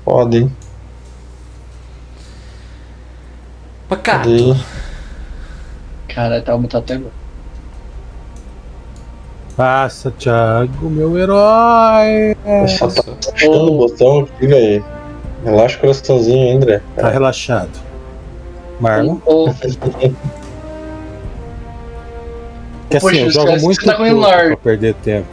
Foda, 0.04 0.38
hein? 0.38 0.65
Pacato. 3.90 4.30
Cadê? 4.30 4.56
Cara, 6.14 6.42
tá 6.42 6.52
aumentando 6.54 6.84
até 6.84 6.94
agora. 6.96 7.12
Passa, 9.56 10.12
Thiago, 10.12 10.90
meu 10.90 11.18
herói. 11.18 12.36
Só 12.78 12.88
tá 12.88 13.04
achando 13.34 13.74
o 13.74 13.78
botão 13.78 14.20
aqui, 14.22 14.48
velho. 14.48 14.84
Relaxa 15.46 15.78
o 15.78 15.82
coraçãozinho, 15.82 16.58
André. 16.58 16.82
Tá 16.96 17.10
relaxado. 17.10 17.70
Marlon? 18.80 19.18
Ô, 19.26 19.50
Que 22.90 22.98
assim, 22.98 23.08
Poxa, 23.08 23.22
eu 23.22 23.30
jogo 23.32 23.48
esquece 23.56 23.60
que 23.60 23.66
muito 23.66 23.82
você 23.82 23.88
tá 23.88 23.96
com 23.96 24.06
enlarge. 24.06 24.48
pra 24.50 24.58
perder 24.58 24.94
tempo. 24.96 25.28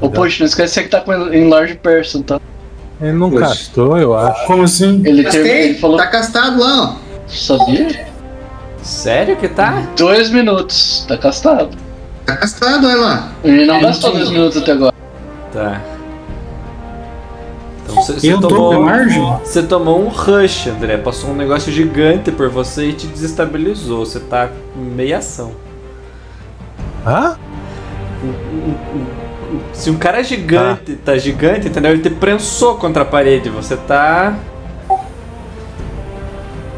ô, 0.00 0.10
poxa, 0.10 0.36
não 0.40 0.46
esquece 0.46 0.82
que 0.82 0.88
tá 0.88 1.00
com 1.00 1.12
em 1.32 1.48
large 1.48 1.74
person, 1.76 2.22
tá? 2.22 2.40
Ele 3.00 3.12
não 3.12 3.30
Poxa. 3.30 3.46
castou, 3.46 3.96
eu 3.98 4.16
acho. 4.16 4.46
Como 4.46 4.62
assim? 4.64 5.02
Ele, 5.04 5.22
Gastei, 5.22 5.64
ele 5.70 5.74
falou. 5.78 5.96
tá 5.96 6.06
castado 6.08 6.58
lá, 6.60 6.96
ó. 6.96 7.09
Sabia? 7.30 8.08
Sério 8.82 9.36
que 9.36 9.48
tá? 9.48 9.86
Dois 9.96 10.30
minutos, 10.30 11.04
tá 11.06 11.16
castado. 11.16 11.70
Tá 12.24 12.36
castado, 12.36 12.86
olha 12.86 12.96
lá. 12.96 13.32
Ele 13.44 13.64
não 13.66 13.80
gastou 13.80 14.12
dois 14.12 14.30
minutos 14.30 14.62
até 14.62 14.72
agora. 14.72 14.94
Tá. 15.52 15.80
Então 17.84 18.02
você, 18.02 18.36
tomou. 18.38 19.40
Você 19.44 19.62
tomou 19.62 20.00
um 20.00 20.08
rush, 20.08 20.68
André. 20.68 20.96
Passou 20.96 21.30
um 21.30 21.34
negócio 21.34 21.72
gigante 21.72 22.30
por 22.30 22.48
você 22.48 22.90
e 22.90 22.92
te 22.92 23.06
desestabilizou. 23.06 24.06
Você 24.06 24.20
tá 24.20 24.48
em 24.76 24.80
meia 24.80 25.18
ação. 25.18 25.52
Hã? 27.04 27.36
Se 29.72 29.90
um 29.90 29.96
cara 29.96 30.22
gigante 30.22 30.94
tá 30.96 31.16
gigante, 31.18 31.66
entendeu? 31.68 31.92
Ele 31.92 32.02
te 32.02 32.10
prensou 32.10 32.76
contra 32.76 33.02
a 33.02 33.06
parede. 33.06 33.48
Você 33.50 33.76
tá. 33.76 34.36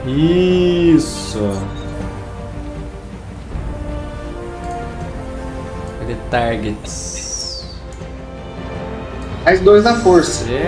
Isso. 0.04 1.38
Ele 6.00 6.16
targets. 6.28 7.64
Mais 9.44 9.60
dois 9.60 9.84
na 9.84 9.94
força. 10.00 10.44
Você. 10.44 10.60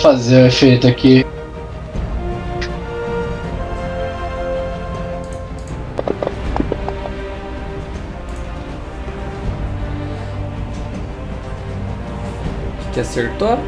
Fazer 0.00 0.42
o 0.42 0.46
efeito 0.46 0.86
aqui. 0.86 1.24
Que 12.92 13.00
acertou? 13.00 13.58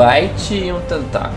Bite 0.00 0.54
e 0.54 0.72
um 0.72 0.80
tentáculo. 0.80 1.36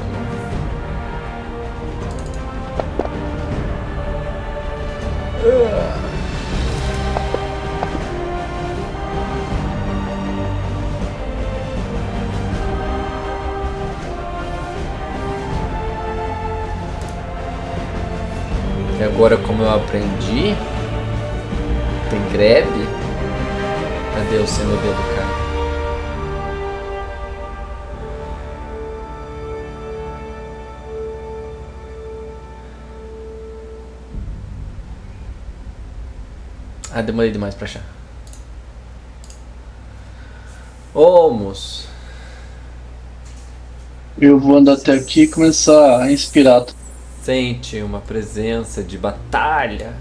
E 18.98 19.04
agora 19.04 19.36
como 19.36 19.64
eu 19.64 19.76
aprendi, 19.76 20.56
tem 22.10 22.22
grab. 22.32 22.70
Cadê 24.16 24.38
o 24.38 24.46
CMB 24.46 24.88
do 24.88 25.16
cara? 25.18 25.43
Ah, 36.96 37.02
demorei 37.02 37.32
demais 37.32 37.56
pra 37.56 37.66
achar. 37.66 37.82
Ô, 40.94 41.32
moço. 41.32 41.90
Eu 44.16 44.40
vou 44.40 44.58
andar 44.58 44.74
até 44.74 44.94
aqui 44.94 45.24
e 45.24 45.28
começar 45.28 46.04
a 46.04 46.12
inspirar. 46.12 46.66
Sente 47.24 47.82
uma 47.82 48.00
presença 48.00 48.84
de 48.84 48.96
batalha. 48.96 49.96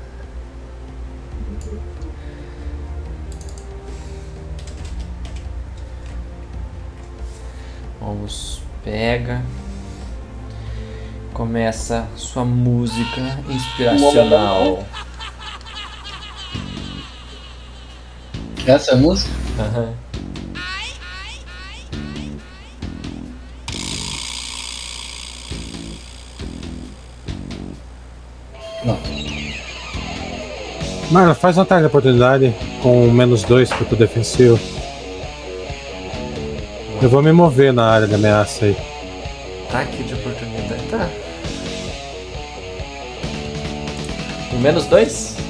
Vamos, 7.98 8.60
pega. 8.84 9.40
Começa 11.32 12.06
sua 12.16 12.44
música 12.44 13.22
inspiracional. 13.48 14.84
Essa 18.66 18.92
é 18.92 18.94
a 18.94 18.96
música? 18.96 19.30
Aham. 19.58 19.94
Marlon, 31.12 31.34
faz 31.34 31.58
um 31.58 31.60
ataque 31.60 31.82
de 31.82 31.86
oportunidade 31.88 32.54
com 32.82 33.10
menos 33.10 33.42
dois 33.42 33.68
pro 33.68 33.84
teu 33.84 33.98
defensivo. 33.98 34.58
Eu 37.02 37.10
vou 37.10 37.22
me 37.22 37.32
mover 37.32 37.70
na 37.70 37.84
área 37.84 38.06
de 38.06 38.14
ameaça 38.14 38.64
aí. 38.64 38.76
Ataque 39.68 40.02
de 40.04 40.14
oportunidade. 40.14 40.82
Tá. 40.90 41.10
Um 44.54 44.58
menos 44.60 44.86
dois? 44.86 45.41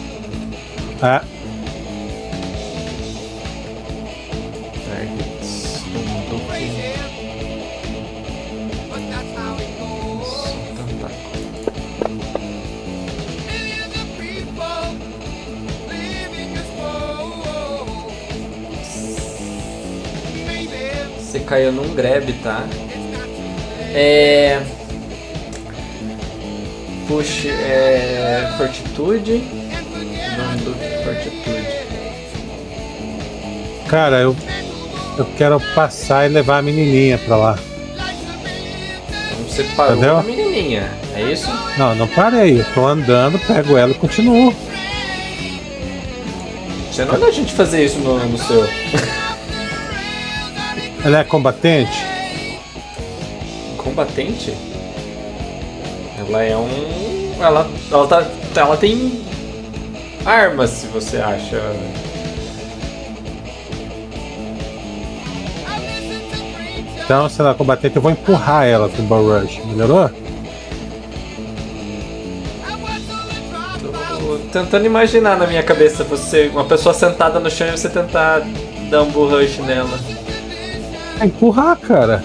Você 21.33 21.41
caiu 21.41 21.73
num 21.73 21.95
grab, 21.95 22.31
tá? 22.43 22.63
É. 23.95 24.61
Push 27.09 27.47
é. 27.47 28.53
Fortitude. 28.59 29.43
Nome 30.37 30.57
do 30.59 30.75
Fortitude. 31.03 31.73
cara, 33.89 34.21
eu, 34.21 34.37
eu 35.17 35.25
quero 35.39 35.59
passar 35.75 36.27
e 36.27 36.35
levar 36.35 36.59
a 36.59 36.63
menininha 36.63 37.17
pra 37.17 37.37
lá. 37.37 37.59
Então 39.09 39.49
você 39.49 39.65
parou 39.75 39.93
Entendeu? 39.95 40.15
com 40.17 40.21
a 40.21 40.25
menininha, 40.25 40.91
é 41.15 41.33
isso? 41.33 41.49
Não, 41.79 41.95
não 41.95 42.09
parei. 42.09 42.61
Eu 42.61 42.67
tô 42.75 42.87
andando, 42.87 43.39
pego 43.39 43.79
ela 43.79 43.93
e 43.93 43.95
continuo. 43.95 44.55
Você 46.91 47.07
não 47.07 47.19
dá 47.19 47.29
a 47.29 47.33
gente 47.33 47.55
fazer 47.55 47.87
isso 47.87 48.01
no, 48.01 48.19
no 48.19 48.37
seu. 48.37 48.69
Ela 51.05 51.19
é 51.19 51.25
combatente? 51.25 52.07
Combatente? 53.77 54.55
Ela 56.17 56.45
é 56.45 56.57
um. 56.57 57.35
Ela, 57.41 57.69
ela, 57.91 58.07
tá, 58.07 58.25
ela 58.55 58.77
tem 58.77 59.25
armas, 60.25 60.71
se 60.71 60.87
você 60.87 61.17
acha. 61.17 61.61
Então, 67.05 67.29
se 67.29 67.41
ela 67.41 67.51
é 67.51 67.55
combatente, 67.55 67.97
eu 67.97 68.03
vou 68.03 68.13
empurrar 68.13 68.65
ela 68.65 68.89
com 68.89 69.03
o 69.03 69.07
Ball 69.07 69.41
Rush. 69.41 69.61
Melhorou? 69.67 70.09
Tô 74.21 74.39
tentando 74.53 74.87
imaginar 74.87 75.37
na 75.37 75.49
minha 75.49 75.65
cabeça 75.65 76.05
você, 76.05 76.47
uma 76.47 76.65
pessoa 76.65 76.95
sentada 76.95 77.41
no 77.41 77.51
chão 77.51 77.67
e 77.67 77.73
você 77.73 77.89
tentar 77.89 78.43
dar 78.89 79.03
um 79.03 79.11
bull 79.11 79.29
rush 79.29 79.59
nela. 79.59 80.12
É 81.23 81.27
empurrar, 81.27 81.77
cara. 81.79 82.21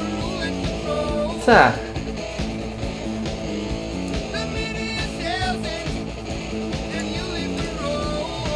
Tá. 1.45 1.76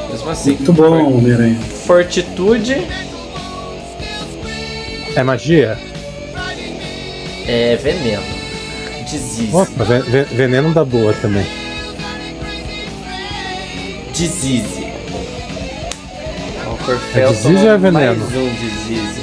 Mesmo 0.10 0.30
assim. 0.30 0.52
Muito 0.56 0.74
bom, 0.74 1.18
Homem-Aranha. 1.18 1.60
Fortitude 1.86 2.88
É 5.16 5.24
magia? 5.24 5.78
é 7.48 7.76
veneno. 7.76 8.24
Disease. 9.10 9.54
Opa, 9.54 9.84
ve- 9.84 10.00
ve- 10.04 10.24
veneno 10.36 10.74
da 10.74 10.86
boa 10.86 11.12
também. 11.14 11.46
Disease. 14.14 14.84
O 16.66 16.74
É 16.74 16.86
Corfel 16.86 17.30
ou 17.30 17.70
é 17.72 17.78
veneno? 17.78 18.26
Mais 18.26 18.36
um 18.36 18.54
disease. 18.54 19.21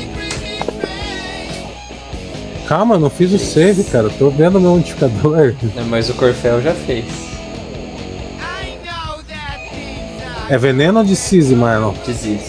Calma, 2.68 2.96
eu 2.96 3.00
não 3.00 3.08
fiz 3.08 3.32
o 3.32 3.38
save, 3.38 3.82
cara. 3.84 4.10
Tô 4.10 4.28
vendo 4.28 4.60
meu 4.60 4.72
modificador. 4.72 5.54
É, 5.74 5.80
Mas 5.84 6.10
o 6.10 6.14
Corfel 6.14 6.60
já 6.60 6.74
fez. 6.74 7.06
É 10.50 10.56
veneno 10.56 10.98
ou 10.98 11.04
disease, 11.04 11.54
Marlon? 11.54 11.94
Disease. 12.06 12.47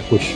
Puxa. 0.00 0.34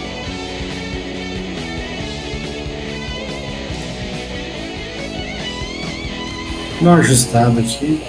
Não 6.81 6.95
ajustado 6.95 7.59
aqui. 7.59 8.01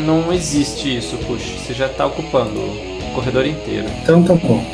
Não 0.00 0.32
existe 0.32 0.96
isso, 0.96 1.16
puxa. 1.26 1.56
Você 1.58 1.74
já 1.74 1.88
tá 1.88 2.06
ocupando 2.06 2.58
o 2.58 3.12
corredor 3.14 3.46
inteiro. 3.46 3.86
Então 4.02 4.22
tá 4.22 4.34
bom. 4.34 4.64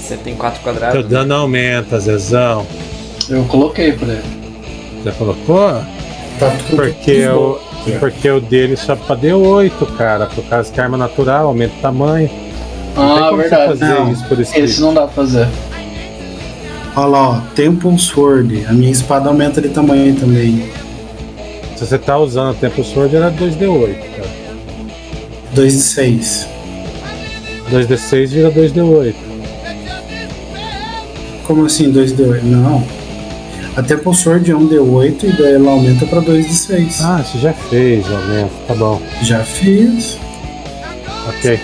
Você 0.00 0.16
tem 0.16 0.34
4 0.34 0.62
Teu 0.62 0.72
quadrados. 0.72 1.04
né? 1.04 1.08
dano 1.10 1.34
aumenta, 1.34 2.00
Zezão. 2.00 2.66
Eu 3.28 3.44
coloquei 3.44 3.92
pra 3.92 4.08
ele. 4.08 4.22
Já 5.04 5.12
colocou? 5.12 5.70
Tá 6.38 6.50
tudo 6.68 6.76
Porque 6.76 7.28
bom. 7.28 7.58
Porque 7.92 8.30
o 8.30 8.40
dele 8.40 8.76
só 8.76 8.96
pra 8.96 9.16
D8, 9.16 9.96
cara. 9.96 10.26
Por 10.26 10.44
causa 10.44 10.72
que 10.72 10.80
é 10.80 10.82
arma 10.82 10.96
natural, 10.96 11.46
aumenta 11.46 11.74
o 11.78 11.80
tamanho. 11.80 12.30
Não 12.96 13.16
Ah, 13.16 13.32
verdade. 13.36 13.78
fazer 13.78 13.94
Não, 13.94 14.12
isso 14.12 14.24
por 14.26 14.40
escrito. 14.40 14.64
Esse 14.64 14.80
não 14.80 14.92
dá 14.94 15.02
pra 15.02 15.10
fazer. 15.10 15.48
Olha 16.96 17.06
lá, 17.06 17.28
ó. 17.28 17.40
Temple 17.54 17.98
Sword. 17.98 18.66
A 18.66 18.72
minha 18.72 18.90
espada 18.90 19.28
aumenta 19.28 19.60
de 19.60 19.68
tamanho 19.68 20.14
também. 20.16 20.68
Se 21.76 21.86
você 21.86 21.96
tá 21.96 22.18
usando 22.18 22.50
o 22.50 22.54
Tempo 22.54 22.82
Sword, 22.82 23.14
era 23.14 23.30
2D8, 23.30 23.94
cara. 24.16 24.28
2 25.52 25.72
de 25.72 25.78
6. 25.80 26.46
2D6 27.70 28.26
vira 28.30 28.50
2D8. 28.50 29.14
Como 31.46 31.64
assim 31.64 31.90
2 31.90 32.16
de 32.16 32.24
8? 33.78 33.82
Não. 33.82 33.82
A 33.82 33.82
Temple 33.82 34.14
Sword 34.14 34.50
é 34.50 34.56
um 34.56 34.68
D8 34.68 35.22
e 35.22 35.32
daí 35.40 35.54
ela 35.54 35.70
aumenta 35.70 36.04
pra 36.06 36.20
2 36.20 36.46
de 36.46 36.54
6. 36.54 37.00
Ah, 37.00 37.22
você 37.22 37.38
já 37.38 37.52
fez, 37.52 38.04
aumenta. 38.06 38.50
Tá 38.66 38.74
bom. 38.74 39.00
Já 39.22 39.44
fiz. 39.44 40.18
Ok. 41.28 41.60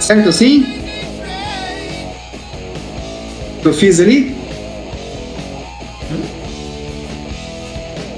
Certo 0.00 0.28
assim? 0.28 0.64
Eu 3.64 3.74
fiz 3.74 4.00
ali? 4.00 4.36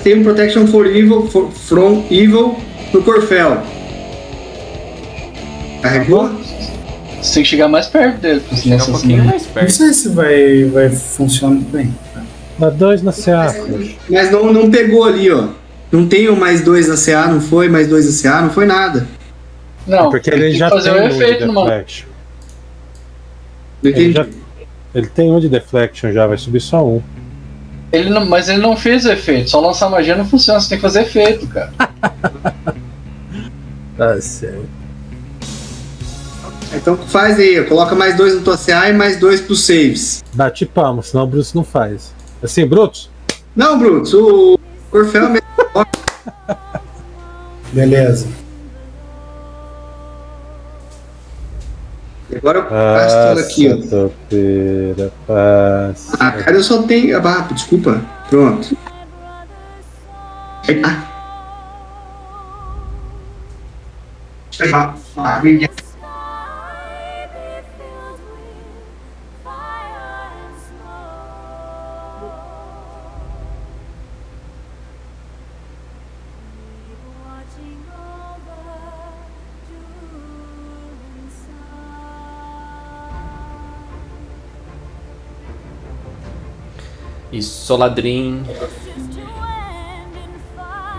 Tem 0.04 0.20
um 0.20 0.22
Protection 0.22 0.66
for 0.66 0.86
Evil, 0.86 1.26
for, 1.28 1.50
from 1.50 2.04
Evil 2.10 2.56
no 2.92 3.02
Corfel. 3.02 3.77
Carregou? 5.92 6.30
Você 7.22 7.34
tem 7.34 7.42
que 7.42 7.48
chegar 7.48 7.68
mais 7.68 7.86
perto 7.86 8.20
dele, 8.20 8.40
pra 8.40 8.56
Chega 8.56 8.82
um 8.84 8.86
pouquinho 8.92 9.24
mais 9.24 9.46
Não 9.46 9.52
perto. 9.52 9.70
sei 9.72 9.92
se 9.92 10.08
vai, 10.10 10.64
vai 10.64 10.88
funcionar 10.90 11.60
bem. 11.70 11.94
Dá 12.58 12.70
2 12.70 13.02
na 13.02 13.12
CA. 13.12 13.54
Mas 14.08 14.30
não, 14.30 14.52
não 14.52 14.70
pegou 14.70 15.04
ali, 15.04 15.30
ó. 15.30 15.48
Não 15.90 16.06
tem 16.06 16.28
o 16.28 16.36
mais 16.36 16.60
dois 16.62 16.86
na 16.86 16.96
CA, 16.96 17.26
não 17.28 17.40
foi 17.40 17.68
mais 17.68 17.88
dois 17.88 18.04
na 18.06 18.30
CA, 18.30 18.42
não 18.42 18.50
foi 18.50 18.66
nada. 18.66 19.06
Não, 19.86 20.10
Porque 20.10 20.30
tem 20.30 20.38
ele 20.38 20.52
que 20.52 20.58
já 20.58 20.68
fazer 20.68 20.92
tem 20.92 21.00
um 21.02 21.08
de 21.08 21.14
efeito 21.14 21.46
deflection. 21.46 22.08
Não 23.82 23.90
Ele, 23.90 24.12
já, 24.12 24.26
ele 24.94 25.06
tem 25.06 25.32
um 25.32 25.40
de 25.40 25.48
deflection 25.48 26.12
já, 26.12 26.26
vai 26.26 26.36
subir 26.36 26.60
só 26.60 26.84
um. 26.86 27.00
Ele 27.90 28.10
não, 28.10 28.26
mas 28.26 28.50
ele 28.50 28.58
não 28.58 28.76
fez 28.76 29.06
o 29.06 29.10
efeito. 29.10 29.48
Só 29.48 29.60
lançar 29.60 29.88
magia 29.88 30.14
não 30.14 30.26
funciona, 30.26 30.60
você 30.60 30.68
tem 30.68 30.78
que 30.78 30.82
fazer 30.82 31.02
efeito, 31.02 31.46
cara. 31.46 31.72
Tá 33.96 34.20
certo. 34.20 34.77
Então 36.72 36.96
faz 36.96 37.38
aí, 37.38 37.60
ó. 37.60 37.64
coloca 37.64 37.94
mais 37.94 38.16
dois 38.16 38.34
na 38.34 38.42
tua 38.42 38.58
CA 38.58 38.88
e 38.88 38.92
mais 38.92 39.18
dois 39.18 39.40
pros 39.40 39.64
saves. 39.64 40.22
Bate 40.34 40.66
palma, 40.66 41.02
senão 41.02 41.24
o 41.24 41.26
Bruce 41.26 41.54
não 41.54 41.64
faz. 41.64 42.12
Assim, 42.42 42.66
Brutus, 42.66 43.10
Não, 43.56 43.78
Brutus, 43.78 44.14
o 44.14 44.58
Corfel 44.90 45.24
é 45.24 45.28
mesmo. 45.30 45.46
Beleza. 47.72 48.26
Agora 52.36 52.58
eu 52.58 52.64
passo 52.66 53.16
tudo 53.28 53.40
aqui, 53.40 53.68
ó. 54.92 55.08
passa. 55.26 56.16
Ah, 56.20 56.32
cara, 56.32 56.56
eu 56.56 56.62
só 56.62 56.82
tenho. 56.82 57.16
Ah, 57.26 57.48
desculpa. 57.50 58.02
Pronto. 58.28 58.76
Ah. 60.84 61.04
Ah, 65.16 65.40
Soladrin. 87.68 88.46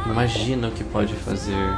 Imagina 0.05 0.67
o 0.67 0.71
que 0.71 0.83
pode 0.83 1.15
fazer. 1.15 1.75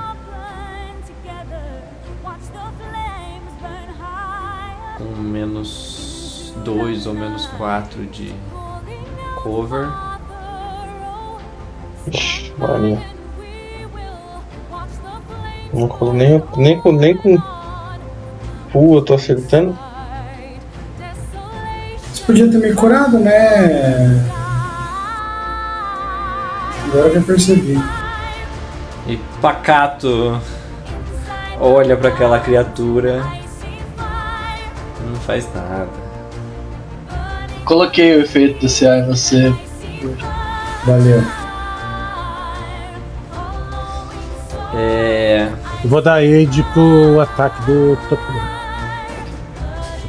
Com 4.98 5.22
menos 5.22 6.53
2 6.66 7.08
ou 7.08 7.14
menos 7.14 7.45
4 7.58 8.06
de 8.08 8.36
cover. 9.42 9.88
Ixi, 12.08 12.53
Maria. 12.58 13.02
Não 15.74 15.88
colo 15.88 16.11
nem, 16.11 16.44
nem, 16.58 16.82
com- 16.82 16.92
nem 16.92 17.16
com. 17.16 17.38
Pua, 18.74 18.98
eu 18.98 19.06
tô 19.06 19.14
acertando. 19.14 19.80
Você 21.98 22.24
podia 22.26 22.52
ter 22.52 22.58
me 22.58 22.74
curado, 22.74 23.18
né? 23.18 24.41
Agora 26.92 27.10
que 27.10 27.16
eu 27.16 27.24
percebi. 27.24 27.82
E 29.08 29.18
Pacato 29.42 30.40
olha 31.60 31.95
para 31.95 32.10
aquela 32.10 32.40
criatura. 32.40 33.24
Não 35.06 35.16
faz 35.22 35.48
nada. 35.56 35.90
Coloquei 37.64 38.18
o 38.18 38.22
efeito 38.22 38.60
do 38.60 38.68
CA 38.68 38.98
em 38.98 39.08
você. 39.08 39.56
Valeu. 40.86 41.24
É. 44.74 45.50
Eu 45.84 45.90
vou 45.90 46.02
dar 46.02 46.16
aid 46.16 46.64
pro 46.74 47.22
ataque 47.22 47.61
do 47.66 47.98
topeira. 48.10 48.61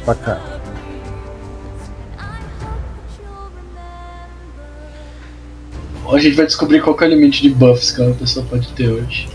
Pra 0.03 0.15
a 6.15 6.19
gente 6.19 6.35
vai 6.35 6.45
descobrir 6.45 6.81
qual 6.81 6.95
que 6.95 7.03
é 7.03 7.07
o 7.07 7.09
limite 7.09 7.41
de 7.41 7.49
buffs 7.49 7.91
que 7.91 8.01
uma 8.01 8.13
pessoa 8.13 8.45
pode 8.49 8.67
ter 8.73 8.89
hoje. 8.89 9.27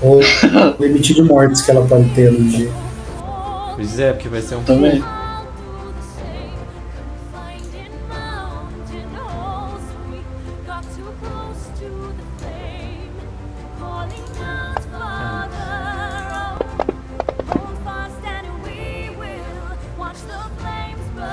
Ou 0.00 0.20
o 0.78 0.82
limite 0.82 1.14
de 1.14 1.22
mortes 1.22 1.62
que 1.62 1.70
ela 1.70 1.86
pode 1.86 2.08
ter 2.10 2.30
no 2.30 2.48
dia. 2.48 2.70
Pois 3.74 3.98
é, 3.98 4.12
porque 4.12 4.28
vai 4.28 4.40
ser 4.40 4.56
um 4.56 4.62
Também. 4.62 5.02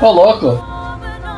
Ô 0.01 0.11
louco! 0.11 0.72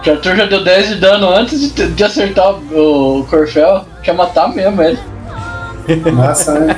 O 0.06 0.11
Arthur 0.11 0.35
já 0.35 0.45
deu 0.45 0.64
10 0.64 0.90
de 0.90 0.95
dano 0.95 1.30
antes 1.30 1.74
de, 1.74 1.88
de 1.88 2.03
acertar 2.03 2.53
o, 2.53 3.22
o 3.22 3.25
Corfel. 3.25 3.85
quer 4.03 4.14
matar 4.14 4.50
mesmo 4.53 4.82
ele. 4.82 5.00
Massa, 6.14 6.59
né? 6.59 6.75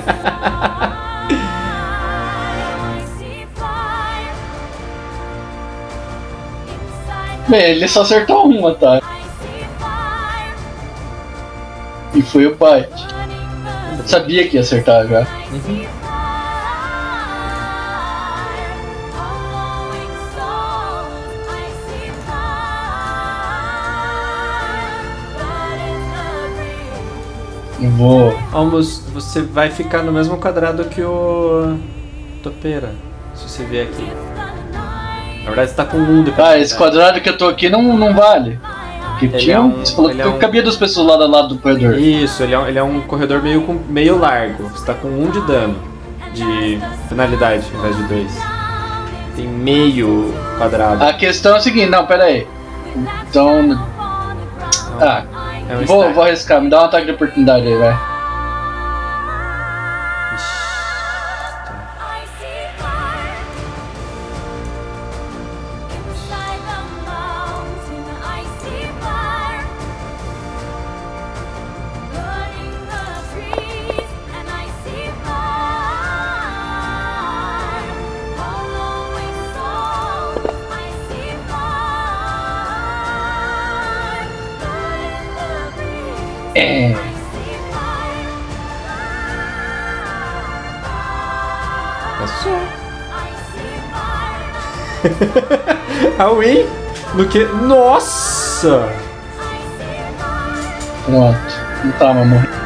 Bem, 7.50 7.62
ele 7.62 7.88
só 7.88 8.02
acertou 8.02 8.46
uma, 8.48 8.74
tá? 8.76 9.02
E 12.14 12.22
foi 12.22 12.46
o 12.46 12.56
bite. 12.56 13.08
Sabia 14.06 14.48
que 14.48 14.56
ia 14.56 14.62
acertar 14.62 15.06
já. 15.08 15.20
Eu 15.52 15.97
vou. 27.98 28.38
Almost, 28.54 29.10
você 29.12 29.42
vai 29.42 29.70
ficar 29.70 30.04
no 30.04 30.12
mesmo 30.12 30.38
quadrado 30.38 30.86
que 30.86 31.02
o 31.02 31.78
Topeira, 32.44 32.92
se 33.36 33.48
você 33.50 33.64
vier 33.64 33.88
aqui. 33.88 34.08
Na 35.44 35.46
verdade, 35.54 35.70
você 35.72 35.76
tá 35.76 35.86
com 35.86 35.98
um 35.98 36.24
depois. 36.24 36.48
Ah, 36.48 36.58
esse 36.58 36.76
quadrado 36.76 37.22
que 37.22 37.30
eu 37.30 37.38
tô 37.38 37.48
aqui 37.48 37.70
não, 37.70 37.82
não 37.98 38.14
vale. 38.14 38.60
Porque 39.12 39.26
Ele 39.26 39.38
tinha 39.38 39.56
é 39.56 39.60
um. 39.60 39.72
Você 39.80 39.96
falou 39.96 40.12
que 40.12 40.22
é 40.22 40.28
um- 40.28 40.38
cabia 40.38 40.62
duas 40.62 40.76
pessoas 40.76 41.08
lado 41.08 41.24
a 41.24 41.28
lado 41.28 41.48
do 41.50 41.58
corredor. 41.58 41.98
Isso, 41.98 42.44
ele 42.44 42.54
é, 42.54 42.60
um, 42.60 42.68
ele 42.68 42.78
é 42.78 42.84
um 42.84 43.02
corredor 43.02 43.42
meio, 43.42 43.62
com- 43.62 43.80
meio 43.90 44.20
largo. 44.20 44.64
Você 44.70 44.86
tá 44.86 44.94
com 44.94 45.08
um 45.08 45.30
de 45.32 45.40
dano, 45.42 45.76
de 46.34 46.80
penalidade, 47.10 47.64
ao 47.74 47.80
invés 47.80 47.96
de 47.98 48.04
dois. 48.04 48.38
Tem 49.36 49.48
meio 49.48 50.34
quadrado. 50.58 51.04
A 51.04 51.14
questão 51.14 51.56
é 51.56 51.58
a 51.58 51.62
seguinte, 51.62 51.90
não, 51.90 52.06
pera 52.06 52.26
aí. 52.26 52.46
Então. 53.30 53.80
Ah, 55.00 55.24
é 55.70 55.78
um 55.78 55.86
vou, 55.86 56.14
vou 56.14 56.24
arriscar, 56.24 56.62
me 56.62 56.70
dá 56.70 56.82
um 56.82 56.86
ataque 56.86 57.06
de 57.06 57.12
oportunidade 57.12 57.68
aí, 57.68 57.76
vai. 57.76 58.07
Win? 96.32 96.66
No 97.16 97.28
que? 97.28 97.46
Nossa! 97.46 98.90
Pronto. 101.06 101.38
Não 101.84 101.92
tá, 101.94 102.14
mas 102.14 102.28
morri. 102.28 102.58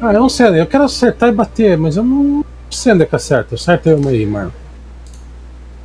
Ah, 0.00 0.12
eu 0.12 0.20
não 0.20 0.28
sei, 0.28 0.60
eu 0.60 0.66
quero 0.66 0.84
acertar 0.84 1.28
e 1.28 1.32
bater, 1.32 1.76
mas 1.76 1.96
eu 1.96 2.04
não 2.04 2.44
sei 2.70 2.92
onde 2.92 3.02
é 3.02 3.06
que 3.06 3.16
acerta. 3.16 3.56
Acerta 3.56 3.94
uma 3.94 4.10
aí, 4.10 4.24
Marlon. 4.24 4.50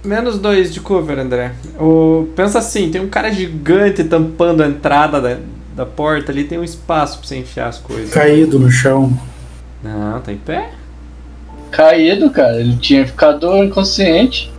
Menos 0.03 0.37
dois 0.37 0.73
de 0.73 0.81
cover, 0.81 1.17
André. 1.17 1.53
O... 1.79 2.27
Pensa 2.35 2.59
assim, 2.59 2.91
tem 2.91 3.01
um 3.01 3.07
cara 3.07 3.31
gigante 3.31 4.03
tampando 4.03 4.61
a 4.61 4.67
entrada 4.67 5.19
da, 5.19 5.37
da 5.75 5.85
porta 5.85 6.31
ali, 6.31 6.43
tem 6.43 6.57
um 6.57 6.63
espaço 6.63 7.17
pra 7.19 7.27
você 7.27 7.37
enfiar 7.37 7.67
as 7.67 7.77
coisas. 7.79 8.09
Caído 8.11 8.59
no 8.59 8.69
chão. 8.69 9.17
Não, 9.83 10.19
tá 10.21 10.31
em 10.31 10.37
pé? 10.37 10.69
Caído, 11.71 12.29
cara. 12.29 12.59
Ele 12.59 12.77
tinha 12.77 13.05
ficado 13.05 13.55
inconsciente. 13.63 14.51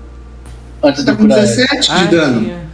Antes 0.83 1.05
de 1.05 1.11
Tá 1.11 1.17
com 1.17 1.23
curar 1.23 1.39
ele. 1.39 1.47
17 1.47 1.91
Ah, 1.91 1.99
de 1.99 2.09
dano. 2.09 2.41
tinha. 2.43 2.65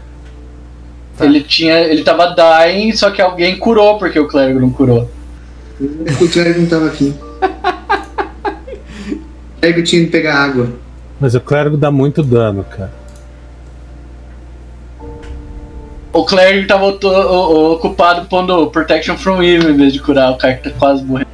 Ele 1.20 1.41
tinha. 1.43 1.78
Ele 1.81 2.02
tava 2.02 2.35
dying, 2.35 2.93
só 2.93 3.10
que 3.10 3.20
alguém 3.20 3.59
curou 3.59 3.99
porque 3.99 4.19
o 4.19 4.27
clérigo 4.27 4.59
não 4.59 4.70
curou. 4.70 5.10
O 5.81 6.28
clérigo 6.28 6.60
não 6.60 6.69
tava 6.69 6.86
aqui. 6.86 7.15
O 9.57 9.60
clérigo 9.60 9.83
tinha 9.86 10.05
que 10.07 10.10
pegar 10.10 10.36
água. 10.36 10.70
Mas 11.20 11.35
o 11.35 11.41
clérigo 11.41 11.77
dá 11.77 11.91
muito 11.91 12.23
dano, 12.23 12.65
cara. 12.65 12.91
O 16.13 16.25
clérigo 16.25 16.67
tava 16.67 16.87
o- 16.87 16.99
o- 17.07 17.73
ocupado 17.75 18.27
pondo 18.27 18.67
Protection 18.71 19.17
from 19.17 19.43
Evil 19.43 19.71
em 19.71 19.77
vez 19.77 19.93
de 19.93 20.01
curar 20.01 20.33
o 20.33 20.37
cara 20.37 20.55
que 20.55 20.69
tá 20.69 20.77
quase 20.79 21.05
morrendo. 21.05 21.31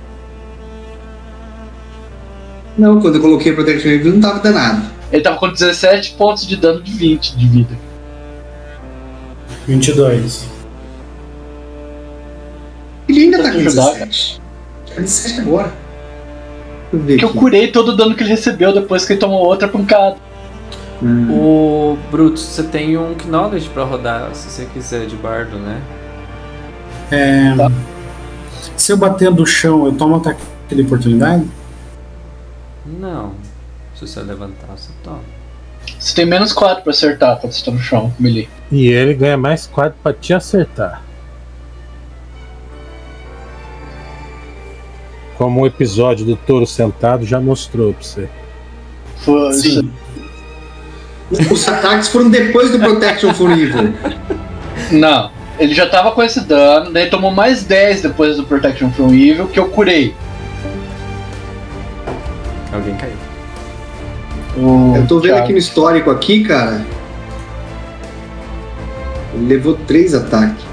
Não, 2.76 3.00
quando 3.00 3.14
eu 3.16 3.20
coloquei 3.22 3.52
Protection 3.52 3.90
Evil 3.90 4.12
não 4.14 4.20
tava 4.20 4.40
danado. 4.40 4.82
Ele 5.10 5.22
tava 5.22 5.36
com 5.38 5.48
17 5.50 6.12
pontos 6.12 6.46
de 6.46 6.56
dano 6.56 6.82
de 6.82 6.92
20 6.92 7.36
de 7.36 7.46
vida. 7.48 7.74
22. 9.66 10.46
Ele 13.08 13.20
ainda 13.24 13.42
tá 13.42 13.50
com 13.52 13.58
ajudar, 13.58 13.92
17. 13.94 14.40
Tá 14.94 15.00
17 15.00 15.40
agora. 15.40 15.72
Deixa 16.92 16.96
eu 16.96 16.98
ver 17.00 17.16
Que 17.18 17.24
eu 17.24 17.30
curei 17.30 17.68
todo 17.68 17.90
o 17.90 17.96
dano 17.96 18.14
que 18.14 18.22
ele 18.22 18.30
recebeu 18.30 18.72
depois 18.74 19.04
que 19.06 19.12
ele 19.14 19.20
tomou 19.20 19.44
outra 19.44 19.68
pancada. 19.68 20.16
Hum. 21.02 21.30
O 21.30 21.98
Brutus, 22.10 22.42
você 22.42 22.62
tem 22.62 22.96
um 22.96 23.14
Knowledge 23.26 23.68
pra 23.68 23.84
rodar, 23.84 24.34
se 24.34 24.48
você 24.50 24.64
quiser, 24.72 25.06
de 25.06 25.16
bardo, 25.16 25.58
né? 25.58 25.80
É, 27.10 27.54
Se 28.76 28.92
eu 28.92 28.96
bater 28.96 29.30
do 29.30 29.44
chão, 29.46 29.84
eu 29.86 29.92
tomo 29.92 30.16
ataque 30.16 30.40
de 30.70 30.82
oportunidade? 30.82 31.46
Não. 32.84 33.32
Se 33.94 34.06
você 34.06 34.20
levantar, 34.20 34.66
você 34.76 34.90
toma. 35.02 35.20
Você 35.98 36.14
tem 36.14 36.26
menos 36.26 36.52
4 36.52 36.82
pra 36.82 36.90
acertar 36.90 37.38
quando 37.40 37.52
você 37.52 37.64
tá 37.64 37.70
no 37.70 37.78
chão, 37.78 38.12
melee. 38.18 38.48
E 38.72 38.88
ele 38.88 39.14
ganha 39.14 39.36
mais 39.36 39.66
4 39.66 39.96
pra 40.02 40.12
te 40.12 40.32
acertar. 40.34 41.02
Como 45.38 45.60
o 45.60 45.66
episódio 45.66 46.24
do 46.24 46.34
touro 46.36 46.66
sentado 46.66 47.24
já 47.26 47.38
mostrou 47.40 47.92
pra 47.92 48.02
você. 48.02 48.28
Foi- 49.18 49.52
Sim. 49.52 49.92
Os 51.30 51.68
ataques 51.68 52.08
foram 52.08 52.30
depois 52.30 52.70
do 52.70 52.78
Protection 52.78 53.34
for 53.34 53.50
Evil. 53.50 53.92
Não. 54.92 55.30
Ele 55.58 55.74
já 55.74 55.86
tava 55.86 56.12
com 56.12 56.22
esse 56.22 56.40
dano, 56.40 56.92
daí 56.92 57.08
tomou 57.08 57.30
mais 57.30 57.64
10 57.64 58.02
depois 58.02 58.36
do 58.36 58.44
Protection 58.44 58.90
from 58.90 59.08
Evil, 59.08 59.46
que 59.48 59.58
eu 59.58 59.68
curei. 59.68 60.14
Alguém 62.72 62.94
caiu. 62.96 63.12
O 64.56 64.94
Eu 64.96 65.06
tô 65.06 65.18
vendo 65.18 65.32
Thiago. 65.32 65.44
aqui 65.44 65.52
no 65.52 65.58
histórico 65.58 66.10
aqui, 66.10 66.44
cara. 66.44 66.84
Ele 69.34 69.46
levou 69.46 69.74
3 69.86 70.14
ataques. 70.14 70.64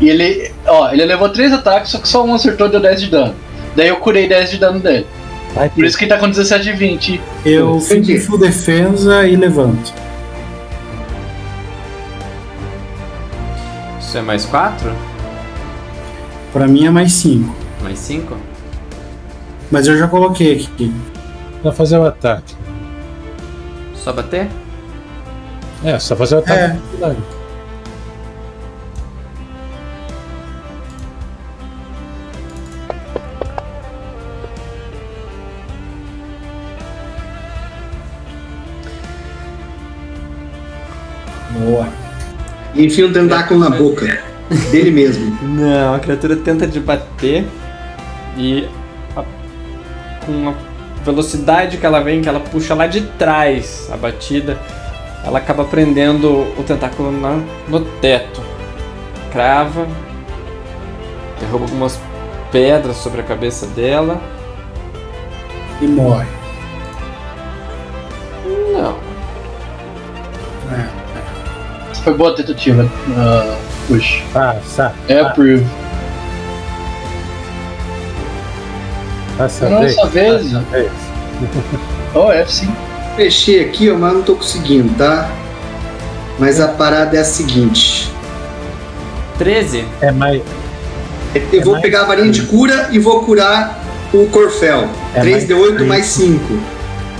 E 0.00 0.08
ele, 0.08 0.50
ó, 0.66 0.90
ele 0.90 1.04
levou 1.04 1.28
3 1.28 1.52
ataques, 1.52 1.90
só 1.90 1.98
que 1.98 2.08
só 2.08 2.24
um 2.24 2.34
acertou 2.34 2.68
e 2.68 2.70
deu 2.70 2.80
10 2.80 3.00
de 3.02 3.10
dano. 3.10 3.34
Daí 3.76 3.88
eu 3.88 3.96
curei 3.96 4.26
10 4.26 4.50
de 4.52 4.58
dano 4.58 4.80
dele. 4.80 5.06
Vai, 5.54 5.70
Por 5.70 5.84
isso 5.84 5.96
que 5.96 6.04
ele 6.04 6.10
tá 6.12 6.18
com 6.18 6.28
17 6.28 6.64
de 6.64 6.72
20. 6.72 7.20
Eu 7.44 7.80
fico 7.80 8.20
full 8.20 8.38
defesa 8.38 9.26
e 9.26 9.34
levanto. 9.36 9.92
Isso 14.00 14.16
é 14.18 14.22
mais 14.22 14.44
4? 14.44 14.90
Pra 16.52 16.66
mim 16.66 16.86
é 16.86 16.90
mais 16.90 17.12
5. 17.12 17.54
Mais 17.82 17.98
5? 17.98 18.36
Mas 19.70 19.86
eu 19.86 19.98
já 19.98 20.08
coloquei 20.08 20.54
aqui. 20.54 20.94
Vai 21.62 21.72
fazer 21.72 21.98
o 21.98 22.06
ataque. 22.06 22.54
Só 23.94 24.12
bater? 24.12 24.48
É, 25.84 25.98
só 25.98 26.16
fazer 26.16 26.36
o 26.36 26.38
ataque. 26.38 26.78
É. 27.02 27.37
enfia 42.78 43.06
um 43.06 43.12
tentáculo 43.12 43.60
na 43.60 43.70
boca. 43.70 44.18
Dele 44.70 44.90
mesmo. 44.90 45.36
Não, 45.42 45.94
a 45.94 45.98
criatura 45.98 46.34
tenta 46.36 46.66
te 46.66 46.80
bater 46.80 47.46
e 48.36 48.66
a- 49.14 49.24
com 50.24 50.48
a 50.48 50.54
velocidade 51.04 51.76
que 51.76 51.84
ela 51.84 52.00
vem, 52.00 52.22
que 52.22 52.28
ela 52.28 52.40
puxa 52.40 52.74
lá 52.74 52.86
de 52.86 53.02
trás 53.02 53.88
a 53.92 53.96
batida, 53.96 54.58
ela 55.24 55.38
acaba 55.38 55.64
prendendo 55.64 56.46
o 56.56 56.62
tentáculo 56.66 57.12
na- 57.12 57.42
no 57.68 57.80
teto. 58.00 58.40
Crava, 59.30 59.86
derruba 61.40 61.64
algumas 61.64 62.00
pedras 62.50 62.96
sobre 62.96 63.20
a 63.20 63.24
cabeça 63.24 63.66
dela. 63.66 64.18
E 65.82 65.86
morre. 65.86 66.26
Foi 72.08 72.16
boa 72.16 72.34
tentativa. 72.34 72.84
Uh, 72.84 73.56
push. 73.86 74.22
Passa. 74.32 74.94
É 75.08 75.20
approve. 75.20 75.66
Passa 79.36 79.68
Nossa 79.68 80.06
vez. 80.06 80.46
Passa 80.48 80.60
vez. 80.70 80.92
Oh, 82.14 82.32
é 82.32 82.46
sim. 82.46 82.74
Fechei 83.16 83.62
aqui, 83.62 83.90
ó, 83.90 83.98
mas 83.98 84.14
não 84.14 84.22
tô 84.22 84.34
conseguindo, 84.34 84.94
tá? 84.94 85.30
Mas 86.38 86.58
a 86.58 86.68
parada 86.68 87.18
é 87.18 87.20
a 87.20 87.24
seguinte. 87.24 88.10
13. 89.36 89.84
É 90.00 90.10
mais. 90.10 90.40
Eu 91.52 91.62
vou 91.62 91.72
mais 91.74 91.82
pegar 91.82 92.00
a 92.00 92.04
varinha 92.04 92.30
de 92.30 92.42
cura 92.44 92.88
e 92.90 92.98
vou 92.98 93.22
curar 93.24 93.84
o 94.14 94.24
Corfel. 94.28 94.88
É 95.14 95.20
3D8 95.20 95.84
mais 95.84 96.06
5. 96.06 96.58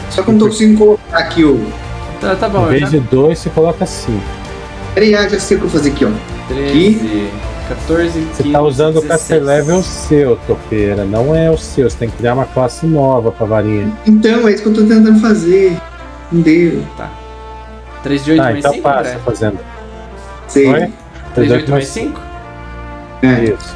Só 0.08 0.22
que 0.22 0.30
eu 0.30 0.32
não 0.32 0.38
tô 0.38 0.46
conseguindo 0.46 0.78
colocar 0.78 1.18
aqui 1.18 1.44
o. 1.44 1.70
Tá, 2.18 2.34
tá 2.34 2.48
Em 2.48 2.50
bom, 2.50 2.64
eu 2.64 2.70
vez 2.70 2.80
já... 2.80 2.88
de 2.88 3.00
dois, 3.00 3.38
você 3.38 3.50
coloca 3.50 3.84
cinco. 3.84 4.47
Peraí, 4.94 5.14
ah, 5.14 5.28
já 5.28 5.38
sei 5.38 5.56
o 5.56 5.60
que 5.60 5.66
eu 5.66 5.70
vou 5.70 5.78
fazer 5.80 5.90
aqui, 5.92 6.04
ó. 6.04 6.10
13, 6.48 7.28
14, 7.68 8.12
15, 8.20 8.26
Você 8.34 8.50
tá 8.50 8.62
usando 8.62 8.96
o 8.96 9.00
16. 9.02 9.08
caster 9.08 9.42
level 9.44 9.82
seu, 9.82 10.36
topeira. 10.46 11.04
Não 11.04 11.34
é 11.34 11.50
o 11.50 11.58
seu. 11.58 11.88
Você 11.88 11.96
tem 11.98 12.08
que 12.10 12.16
criar 12.16 12.34
uma 12.34 12.46
classe 12.46 12.86
nova 12.86 13.30
pra 13.30 13.46
varinha. 13.46 13.92
Então, 14.06 14.48
é 14.48 14.52
isso 14.52 14.62
que 14.62 14.68
eu 14.70 14.74
tô 14.74 14.80
tentando 14.82 15.20
fazer. 15.20 15.76
Não 16.32 16.40
deu. 16.40 16.82
3 18.02 18.24
de 18.24 18.30
8 18.32 18.40
Ah, 18.40 18.44
mais 18.44 18.58
então 18.58 18.72
5, 18.72 18.82
passa 18.82 19.00
André? 19.10 19.18
fazendo. 19.24 19.58
Sei. 20.48 20.66
Oi? 20.66 20.92
3 21.34 21.48
de 21.48 21.54
8 21.54 21.70
mais 21.70 21.86
5? 21.88 22.20
É, 23.22 23.44
Isso. 23.44 23.74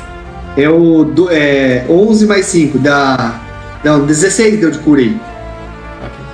é 0.56 0.68
o 0.68 1.04
do, 1.04 1.28
é, 1.30 1.84
11 1.90 2.26
mais 2.26 2.46
5, 2.46 2.78
dá. 2.78 3.40
Não, 3.84 4.06
16 4.06 4.58
deu 4.60 4.70
de 4.70 4.78
cura 4.78 5.00
aí. 5.00 5.20
Ok. 6.00 6.24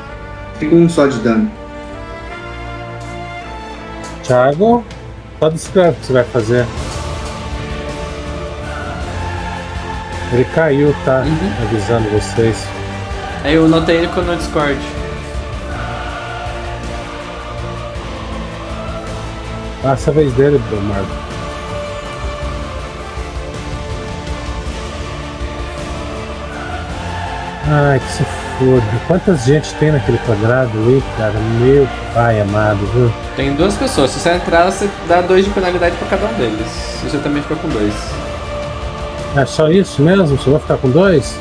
Fica 0.60 0.74
um 0.74 0.88
só 0.88 1.06
de 1.06 1.18
dano. 1.20 1.50
Thiago, 4.28 4.84
só 5.38 5.48
descreve 5.48 5.88
o 5.88 5.94
que 5.94 6.06
você 6.06 6.12
vai 6.12 6.24
fazer. 6.24 6.66
Ele 10.30 10.44
caiu, 10.54 10.94
tá? 11.06 11.22
Uhum. 11.22 11.52
Avisando 11.62 12.10
vocês. 12.10 12.66
Aí 13.42 13.54
eu 13.54 13.66
notei 13.66 13.96
ele 13.96 14.08
no 14.08 14.36
Discord. 14.36 14.78
Passa 19.82 20.10
a 20.10 20.12
vez 20.12 20.30
dele, 20.34 20.60
Marco. 20.82 21.08
Ai, 27.70 27.98
que 27.98 28.12
se 28.12 28.47
foda. 28.58 28.82
Quantas 29.06 29.44
gente 29.44 29.72
tem 29.74 29.92
naquele 29.92 30.18
quadrado 30.18 30.76
ali, 30.78 31.02
cara? 31.16 31.38
Meu 31.60 31.88
pai 32.12 32.40
amado, 32.40 32.84
viu? 32.92 33.12
Tem 33.36 33.54
duas 33.54 33.74
pessoas. 33.76 34.10
Se 34.10 34.18
você 34.18 34.30
entrar, 34.30 34.70
você 34.70 34.90
dá 35.06 35.20
2 35.20 35.44
de 35.44 35.50
penalidade 35.52 35.96
pra 35.96 36.08
cada 36.08 36.26
um 36.26 36.34
deles. 36.34 36.66
Você 37.02 37.18
também 37.18 37.42
fica 37.42 37.54
com 37.56 37.68
2. 37.68 37.94
É 39.36 39.46
só 39.46 39.70
isso 39.70 40.02
mesmo? 40.02 40.36
Só 40.38 40.50
vou 40.50 40.60
ficar 40.60 40.78
com 40.78 40.90
dois? 40.90 41.36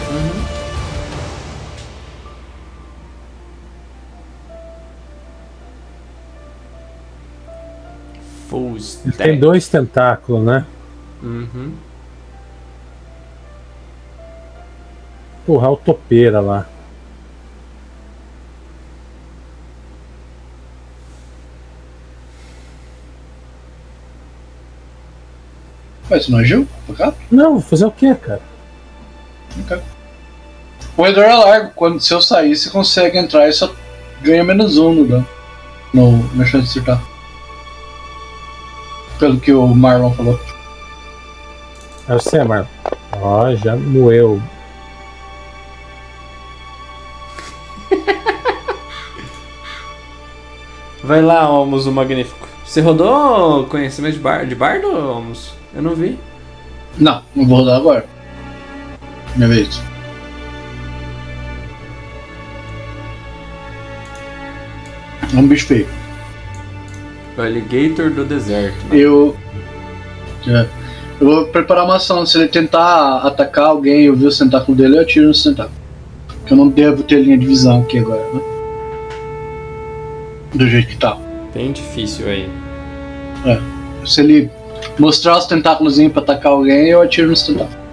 Full 8.50 8.78
Ele 9.06 9.14
tem 9.14 9.40
dois 9.40 9.68
tentáculos, 9.68 10.44
né? 10.44 10.66
Uhum. 11.24 11.74
Porra, 15.46 15.70
o 15.70 15.78
topeira 15.78 16.42
lá. 16.42 16.66
Mas 26.10 26.26
você 26.26 26.32
não 26.32 26.40
agiu? 26.40 26.68
Por 26.86 26.96
cá? 26.96 27.14
Não, 27.30 27.54
vou 27.54 27.62
fazer 27.62 27.86
o 27.86 27.92
quê, 27.92 28.16
cara? 28.16 28.42
O 30.96 31.04
redor 31.04 31.24
é 31.24 31.36
largo. 31.36 31.72
Quando, 31.76 32.00
se 32.00 32.14
eu 32.14 32.22
sair, 32.22 32.56
você 32.56 32.70
consegue 32.70 33.18
entrar 33.18 33.48
e 33.48 33.54
só 33.54 33.74
ganha 34.22 34.44
menos 34.44 34.78
um 34.78 34.94
no 34.94 35.08
dano. 35.08 35.28
No, 35.94 36.36
na 36.36 36.46
chance 36.46 36.74
de 36.74 36.80
acertar. 36.80 37.02
Pelo 39.20 39.40
que 39.40 39.52
o 39.52 39.68
Marlon 39.68 40.14
falou. 40.14 40.40
É 42.08 42.14
você, 42.14 42.44
Marlon. 42.44 42.68
Ó, 43.22 43.56
já 43.56 43.76
moeu. 43.76 44.42
Vai 51.04 51.22
lá, 51.22 51.40
Almus, 51.40 51.86
o 51.88 51.92
Magnífico. 51.92 52.37
Você 52.68 52.82
rodou 52.82 53.66
conhecimento 53.68 54.16
de, 54.16 54.20
bar 54.20 54.46
de 54.46 54.54
bardo, 54.54 54.88
Almus? 54.88 55.54
Eu 55.74 55.82
não 55.82 55.96
vi. 55.96 56.20
Não, 56.98 57.24
não 57.34 57.48
vou 57.48 57.60
rodar 57.60 57.78
agora. 57.78 58.06
Minha 59.38 59.48
vez. 59.48 59.82
É 65.34 65.40
um 65.40 65.48
bicho 65.48 65.68
feio. 65.68 65.88
O 67.38 67.42
Alligator 67.42 68.10
do 68.10 68.26
deserto. 68.26 68.76
né? 68.90 68.98
Eu. 68.98 69.38
é, 70.46 70.68
eu 71.22 71.28
vou 71.28 71.46
preparar 71.48 71.86
uma 71.86 71.96
ação. 71.96 72.26
Se 72.26 72.38
ele 72.38 72.50
tentar 72.50 73.20
atacar 73.20 73.68
alguém 73.68 74.02
e 74.02 74.06
eu 74.06 74.16
ver 74.16 74.28
o 74.28 74.38
tentáculo 74.38 74.78
dele, 74.78 74.98
eu 74.98 75.02
atiro 75.02 75.28
no 75.28 75.34
tentáculo. 75.34 75.78
Porque 76.28 76.54
eu 76.54 76.58
não 76.58 76.68
devo 76.68 77.02
ter 77.02 77.22
linha 77.22 77.38
de 77.38 77.46
visão 77.46 77.82
aqui 77.82 78.00
agora, 78.00 78.26
né? 78.34 78.42
Do 80.54 80.68
jeito 80.68 80.90
que 80.90 80.98
tá. 80.98 81.18
Bem 81.58 81.72
difícil 81.72 82.28
aí. 82.28 82.48
Se 84.06 84.22
ele 84.22 84.48
mostrar 85.00 85.40
os 85.40 85.48
tentáculos 85.48 85.98
pra 86.12 86.22
atacar 86.22 86.52
alguém, 86.52 86.90
eu 86.90 87.02
atiro 87.02 87.30
nos 87.30 87.42
tentáculos. 87.42 87.87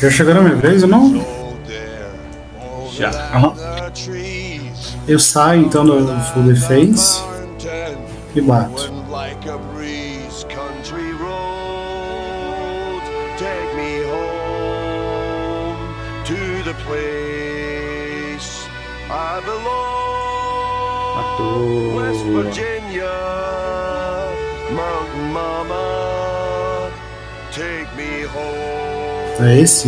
Já 0.00 0.08
chegou 0.08 0.32
na 0.32 0.40
minha 0.40 0.56
vez 0.56 0.82
ou 0.82 0.88
não? 0.88 1.22
Já. 2.90 3.10
Aham. 3.34 3.54
Eu 5.06 5.18
saio 5.18 5.66
então 5.66 5.84
do 5.84 6.20
full 6.32 6.42
defense 6.44 7.20
e 8.34 8.40
bato. 8.40 8.90
Wind 22.30 22.79
the 29.40 29.46
place. 29.46 29.86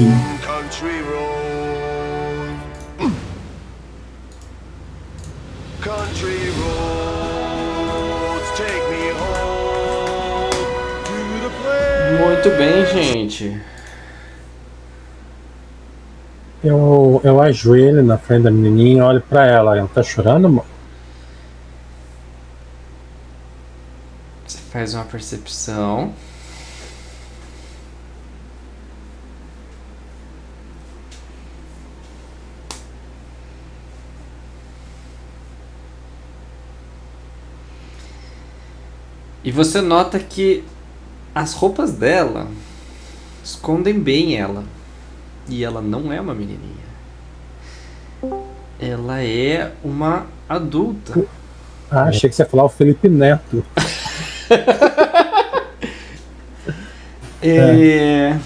Muito 12.18 12.50
bem, 12.56 12.86
gente. 12.86 13.60
Eu, 16.64 17.20
eu 17.24 17.40
ajoelho 17.40 18.02
na 18.02 18.16
frente 18.18 18.44
da 18.44 18.50
menininha 18.50 18.98
e 18.98 19.00
olho 19.00 19.20
pra 19.20 19.46
ela. 19.46 19.76
Ela 19.76 19.88
tá 19.88 20.02
chorando, 20.02 20.46
amor? 20.46 20.64
Você 24.46 24.58
faz 24.70 24.94
uma 24.94 25.04
percepção. 25.04 26.12
E 39.44 39.50
você 39.50 39.80
nota 39.80 40.18
que 40.18 40.64
as 41.34 41.54
roupas 41.54 41.92
dela 41.92 42.46
escondem 43.42 43.98
bem 43.98 44.36
ela. 44.36 44.64
E 45.48 45.64
ela 45.64 45.80
não 45.80 46.12
é 46.12 46.20
uma 46.20 46.34
menininha. 46.34 46.82
Ela 48.78 49.22
é 49.22 49.72
uma 49.82 50.26
adulta. 50.48 51.24
Ah, 51.90 52.04
achei 52.04 52.30
que 52.30 52.36
você 52.36 52.42
ia 52.42 52.48
falar 52.48 52.64
o 52.64 52.68
Felipe 52.68 53.08
Neto. 53.08 53.64
É... 57.44 58.38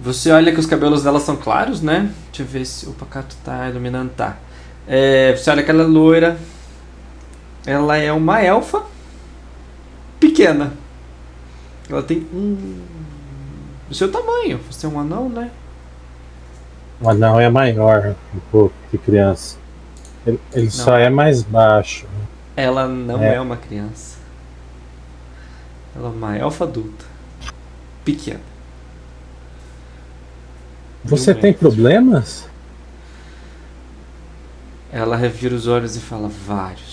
Você 0.00 0.30
olha 0.30 0.52
que 0.52 0.60
os 0.60 0.66
cabelos 0.66 1.02
dela 1.02 1.18
são 1.18 1.36
claros, 1.36 1.82
né? 1.82 2.12
Deixa 2.26 2.42
eu 2.42 2.46
ver 2.46 2.64
se 2.64 2.86
o 2.86 2.92
pacato 2.92 3.34
tá 3.44 3.68
iluminando. 3.68 4.12
Tá. 4.16 4.36
É, 4.86 5.34
você 5.36 5.50
olha 5.50 5.62
que 5.62 5.70
ela 5.70 5.82
é 5.82 5.86
loira. 5.86 6.38
Ela 7.68 7.98
é 7.98 8.10
uma 8.10 8.40
elfa 8.40 8.82
pequena. 10.18 10.72
Ela 11.86 12.02
tem 12.02 12.26
um. 12.32 12.80
O 13.90 13.94
seu 13.94 14.10
tamanho. 14.10 14.58
Você 14.70 14.86
é 14.86 14.88
um 14.88 14.98
anão, 14.98 15.28
né? 15.28 15.50
O 16.98 17.10
anão 17.10 17.38
é 17.38 17.50
maior 17.50 18.14
um 18.34 18.40
pouco 18.50 18.74
que 18.90 18.96
criança. 18.96 19.58
Ele, 20.26 20.40
ele 20.54 20.70
só 20.70 20.96
é 20.96 21.10
mais 21.10 21.42
baixo. 21.42 22.06
Ela 22.56 22.88
não 22.88 23.22
é. 23.22 23.34
É. 23.34 23.40
uma 23.40 23.58
criança. 23.58 24.16
Ela 25.94 26.08
é 26.08 26.10
uma 26.10 26.38
elfa 26.38 26.64
adulta. 26.64 27.04
Pequena. 28.02 28.40
Você 31.04 31.34
tem 31.34 31.52
problemas? 31.52 32.48
Ela 34.90 35.16
revira 35.16 35.54
os 35.54 35.66
olhos 35.66 35.96
e 35.96 36.00
fala: 36.00 36.28
Vários. 36.28 36.87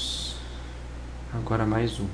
Agora 1.38 1.66
mais 1.66 2.00
um. 2.00 2.08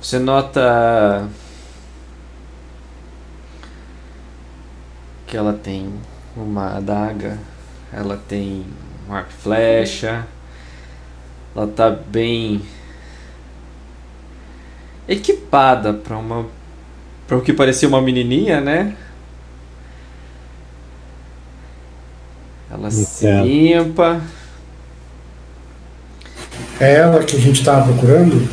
Você 0.00 0.18
nota 0.18 1.28
que 5.26 5.36
ela 5.36 5.52
tem 5.52 5.92
uma 6.36 6.76
adaga, 6.76 7.36
ela 7.92 8.16
tem 8.16 8.64
um 9.08 9.12
arco 9.12 9.32
flecha, 9.32 10.24
ela 11.54 11.66
tá 11.66 11.90
bem 11.90 12.62
equipada 15.08 15.92
para 15.92 16.16
uma 16.16 16.46
para 17.26 17.36
o 17.36 17.42
que 17.42 17.52
parecia 17.52 17.88
uma 17.88 18.00
menininha, 18.00 18.60
né? 18.60 18.96
Ela 22.70 22.90
se 22.90 23.26
limpa. 23.42 24.20
É 26.80 26.94
ela 26.96 27.22
que 27.24 27.36
a 27.36 27.40
gente 27.40 27.64
tava 27.64 27.92
procurando? 27.92 28.48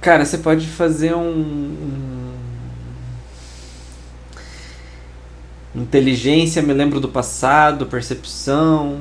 Cara, 0.00 0.24
você 0.24 0.38
pode 0.38 0.66
fazer 0.66 1.14
um. 1.14 1.20
um- 1.30 2.28
Inteligência, 5.74 6.62
me 6.62 6.72
lembro 6.72 6.98
do 6.98 7.08
passado, 7.08 7.86
percepção. 7.86 8.98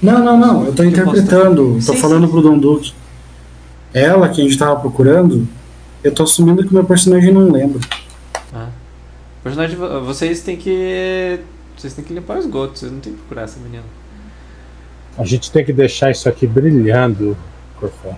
Não, 0.00 0.18
não, 0.24 0.38
não. 0.38 0.64
Eu 0.66 0.72
tô 0.74 0.82
Que 0.82 0.88
interpretando. 0.88 1.74
Tô 1.84 1.92
Sim, 1.92 1.98
falando 1.98 2.26
sim. 2.26 2.32
pro 2.32 2.42
Don 2.42 2.58
Duque. 2.58 2.92
Ela 3.92 4.28
que 4.28 4.40
a 4.40 4.44
gente 4.44 4.56
tava 4.56 4.78
procurando. 4.80 5.46
Eu 6.02 6.12
tô 6.14 6.22
assumindo 6.22 6.62
que 6.62 6.70
o 6.70 6.74
meu 6.74 6.84
personagem 6.84 7.32
não 7.32 7.50
lembra. 7.50 7.80
Personagem, 9.46 9.76
vo- 9.76 10.00
vocês 10.02 10.40
têm 10.42 10.56
que. 10.56 11.38
Vocês 11.76 11.94
têm 11.94 12.04
que 12.04 12.12
limpar 12.12 12.36
o 12.36 12.40
esgoto, 12.40 12.76
vocês 12.76 12.90
não 12.90 12.98
têm 12.98 13.12
que 13.12 13.18
procurar 13.20 13.42
essa 13.42 13.60
menina. 13.60 13.84
A 15.16 15.24
gente 15.24 15.52
tem 15.52 15.64
que 15.64 15.72
deixar 15.72 16.10
isso 16.10 16.28
aqui 16.28 16.48
brilhando, 16.48 17.36
Corfé. 17.78 18.16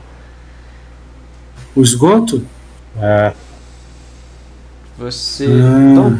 O 1.76 1.82
esgoto? 1.82 2.42
É, 2.98 3.34
Você. 4.96 5.44
Ah. 5.44 5.48
Então, 5.92 6.18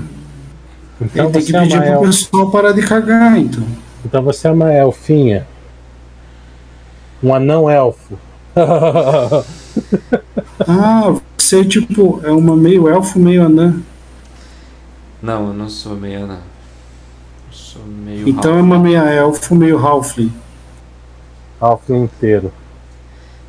então 1.01 1.25
Ele 1.25 1.33
tem 1.33 1.43
que 1.45 1.57
é 1.57 1.61
pedir 1.63 1.79
pro 1.81 1.87
elfa. 1.89 2.07
pessoal 2.07 2.51
parar 2.51 2.73
de 2.73 2.83
cagar, 2.83 3.39
então. 3.39 3.65
Então 4.05 4.23
você 4.23 4.47
é 4.47 4.51
uma 4.51 4.71
elfinha. 4.73 5.47
Um 7.23 7.35
anão 7.35 7.71
elfo. 7.71 8.19
Ah, 10.67 11.15
você 11.39 11.65
tipo 11.65 12.21
é 12.25 12.31
uma 12.31 12.55
meio 12.57 12.89
elfo, 12.89 13.19
meio 13.19 13.45
anã. 13.45 13.81
Não, 15.23 15.49
eu 15.49 15.55
não 15.55 15.69
sou 15.69 15.97
meio 15.97 16.25
anã. 16.25 16.39
Eu 17.49 17.53
sou 17.53 17.83
meio. 17.85 18.29
Então 18.29 18.53
é 18.53 18.57
half. 18.57 18.65
uma 18.65 18.79
meia 18.79 19.05
elfo, 19.11 19.55
meio 19.55 19.79
halfling. 19.79 20.33
Halfling 21.61 22.05
inteiro. 22.05 22.53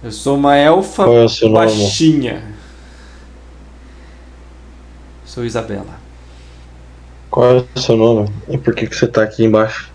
Eu 0.01 0.11
sou 0.11 0.38
uma 0.38 0.56
elfa 0.56 1.03
Qual 1.03 1.17
é 1.17 1.25
o 1.25 1.30
seu 1.30 1.49
nome? 1.49 1.65
baixinha. 1.65 2.43
Sou 5.25 5.45
Isabela. 5.45 5.99
Qual 7.30 7.57
é 7.57 7.65
o 7.75 7.80
seu 7.80 7.95
nome? 7.95 8.30
E 8.48 8.57
por 8.57 8.73
que, 8.73 8.88
que 8.88 8.95
você 8.95 9.06
tá 9.06 9.22
aqui 9.23 9.43
embaixo? 9.43 9.91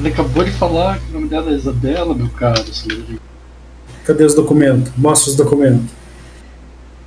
Ele 0.00 0.08
acabou 0.08 0.42
de 0.42 0.50
falar 0.50 0.98
que 0.98 1.10
o 1.10 1.12
nome 1.12 1.28
dela 1.28 1.50
é 1.50 1.54
Isabela, 1.54 2.14
meu 2.14 2.28
caro. 2.30 2.64
Cadê 4.04 4.24
os 4.24 4.34
documentos? 4.34 4.92
Mostra 4.96 5.30
os 5.30 5.36
documentos. 5.36 5.90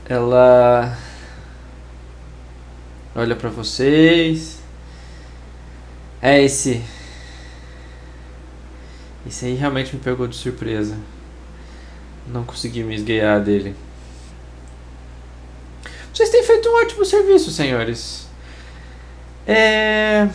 Ela 0.07 0.97
olha 3.17 3.35
pra 3.35 3.49
vocês. 3.49 4.59
É 6.21 6.41
esse. 6.41 6.81
Esse 9.25 9.45
aí 9.47 9.55
realmente 9.55 9.95
me 9.95 10.01
pegou 10.01 10.27
de 10.27 10.35
surpresa. 10.35 10.95
Não 12.27 12.43
consegui 12.43 12.83
me 12.83 12.95
esgueiar 12.95 13.43
dele. 13.43 13.75
Vocês 16.13 16.29
têm 16.29 16.43
feito 16.43 16.69
um 16.69 16.81
ótimo 16.81 17.05
serviço, 17.05 17.51
senhores. 17.51 18.27
É... 19.45 20.29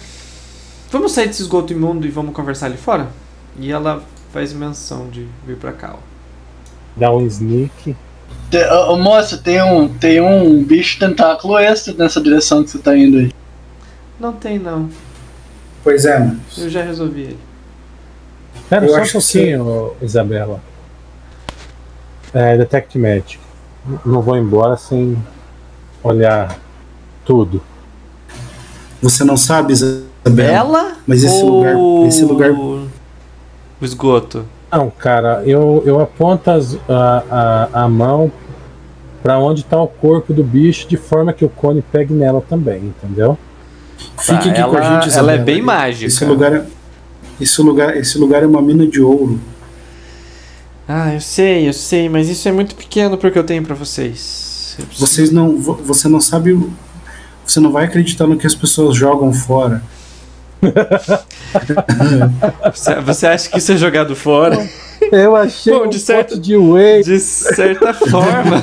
Vamos 0.91 1.13
sair 1.13 1.27
desse 1.27 1.43
esgoto 1.43 1.73
imundo 1.73 2.07
e 2.07 2.11
vamos 2.11 2.35
conversar 2.35 2.67
ali 2.67 2.77
fora? 2.77 3.11
E 3.59 3.71
ela 3.71 4.05
faz 4.33 4.53
menção 4.53 5.09
de 5.09 5.27
vir 5.47 5.57
pra 5.57 5.73
cá. 5.73 5.95
ó. 5.95 5.99
Dá 6.97 7.11
um 7.11 7.27
sneak. 7.27 7.97
Te- 8.53 8.65
ô, 8.71 8.99
moça, 8.99 9.39
tem 9.39 9.63
um, 9.63 9.89
tem 9.89 10.21
um 10.21 10.63
bicho 10.63 10.99
tentáculo 10.99 11.57
extra 11.57 11.95
nessa 11.95 12.21
direção 12.21 12.63
que 12.63 12.69
você 12.71 12.79
tá 12.79 12.95
indo 12.95 13.17
aí. 13.17 13.33
Não 14.21 14.35
tem 14.35 14.59
não. 14.59 14.91
Pois 15.83 16.05
é, 16.05 16.19
mano. 16.19 16.39
Eu 16.59 16.69
já 16.69 16.83
resolvi 16.83 17.23
ele. 17.23 17.39
Espera 18.55 18.85
Eu 18.85 18.91
só 18.91 18.99
um 18.99 19.01
acho 19.01 19.13
que 19.19 19.35
pouquinho, 19.35 19.93
Isabela. 20.03 20.61
É, 22.35 22.57
Detect 22.59 22.99
Magic. 22.99 23.39
Não 24.05 24.21
vou 24.21 24.37
embora 24.37 24.77
sem 24.77 25.17
olhar 26.05 26.59
tudo. 27.25 27.63
Você 29.01 29.25
não 29.25 29.37
sabe, 29.39 29.73
Isabela? 29.73 30.05
Bela? 30.25 30.93
Mas 31.07 31.25
esse 31.25 31.43
ou 31.43 31.59
lugar- 31.65 32.07
esse 32.07 32.23
lugar- 32.25 32.53
O 32.53 32.87
esgoto. 33.81 34.45
Não, 34.71 34.89
cara, 34.91 35.43
eu, 35.45 35.83
eu 35.85 36.01
aponto 36.01 36.51
as- 36.51 36.79
a, 36.89 37.69
a, 37.75 37.83
a 37.85 37.89
mão 37.89 38.31
pra 39.23 39.39
onde 39.39 39.65
tá 39.65 39.81
o 39.81 39.87
corpo 39.89 40.33
do 40.35 40.43
bicho, 40.43 40.89
de 40.89 40.97
forma 40.97 41.33
que 41.33 41.45
o 41.45 41.49
cone 41.49 41.83
pegue 41.93 42.13
nela 42.13 42.43
também, 42.49 42.93
entendeu? 43.03 43.39
Fique 44.19 44.51
aqui 44.51 44.61
ela, 44.61 44.71
com 44.71 44.77
a 44.79 44.83
gente, 44.83 44.93
ela 44.93 45.07
Isabela. 45.07 45.33
é 45.33 45.39
bem 45.39 45.63
mágica. 45.63 46.07
Esse 46.07 46.25
lugar 46.25 46.53
é, 46.53 46.65
esse 47.41 47.63
lugar, 47.63 47.97
esse 47.97 48.19
lugar 48.19 48.43
é 48.43 48.47
uma 48.47 48.61
mina 48.61 48.87
de 48.87 49.01
ouro. 49.01 49.39
Ah, 50.89 51.15
eu 51.15 51.21
sei, 51.21 51.69
eu 51.69 51.73
sei, 51.73 52.09
mas 52.09 52.29
isso 52.29 52.49
é 52.49 52.53
muito 52.53 52.75
pequeno 52.75 53.17
porque 53.17 53.39
eu 53.39 53.45
tenho 53.45 53.63
pra 53.63 53.75
vocês. 53.75 54.75
Eu 54.79 54.87
preciso- 54.87 55.07
Vocês 55.07 55.31
não, 55.31 55.57
vo- 55.61 55.81
você 55.85 56.09
não 56.09 56.21
sabe, 56.21 56.53
o- 56.53 56.73
você 57.47 57.61
não 57.61 57.71
vai 57.71 57.85
acreditar 57.85 58.27
no 58.27 58.37
que 58.37 58.47
as 58.47 58.55
pessoas 58.55 58.97
jogam 58.97 59.33
fora. 59.33 59.83
Você, 62.73 62.95
você 63.01 63.27
acha 63.27 63.51
que 63.51 63.59
isso 63.59 63.73
é 63.73 63.77
jogado 63.77 64.15
fora? 64.15 64.57
Eu 65.11 65.35
achei 65.37 65.73
Bom, 65.73 65.85
um 65.87 65.89
de 65.89 65.99
certo- 65.99 66.31
pote 66.31 66.41
de 66.41 66.57
whey. 66.57 67.03
De 67.03 67.19
certa 67.19 67.93
forma. 67.95 68.63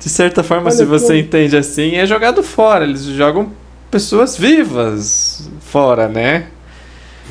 De 0.00 0.08
certa 0.08 0.42
forma, 0.42 0.64
Olha 0.66 0.70
se 0.76 0.84
você 0.84 1.06
como- 1.08 1.18
entende 1.18 1.56
assim, 1.56 1.96
é 1.96 2.06
jogado 2.06 2.42
fora. 2.42 2.84
Eles 2.84 3.02
jogam 3.02 3.50
pessoas 3.90 4.36
vivas 4.36 5.48
fora, 5.60 6.08
né? 6.08 6.46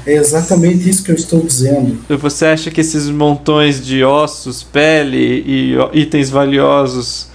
É 0.05 0.13
exatamente 0.13 0.87
isso 0.89 1.03
que 1.03 1.11
eu 1.11 1.15
estou 1.15 1.41
dizendo. 1.41 1.97
Você 2.17 2.45
acha 2.45 2.71
que 2.71 2.79
esses 2.81 3.09
montões 3.09 3.85
de 3.85 4.03
ossos, 4.03 4.63
pele 4.63 5.43
e 5.45 5.75
itens 5.93 6.29
valiosos 6.29 7.27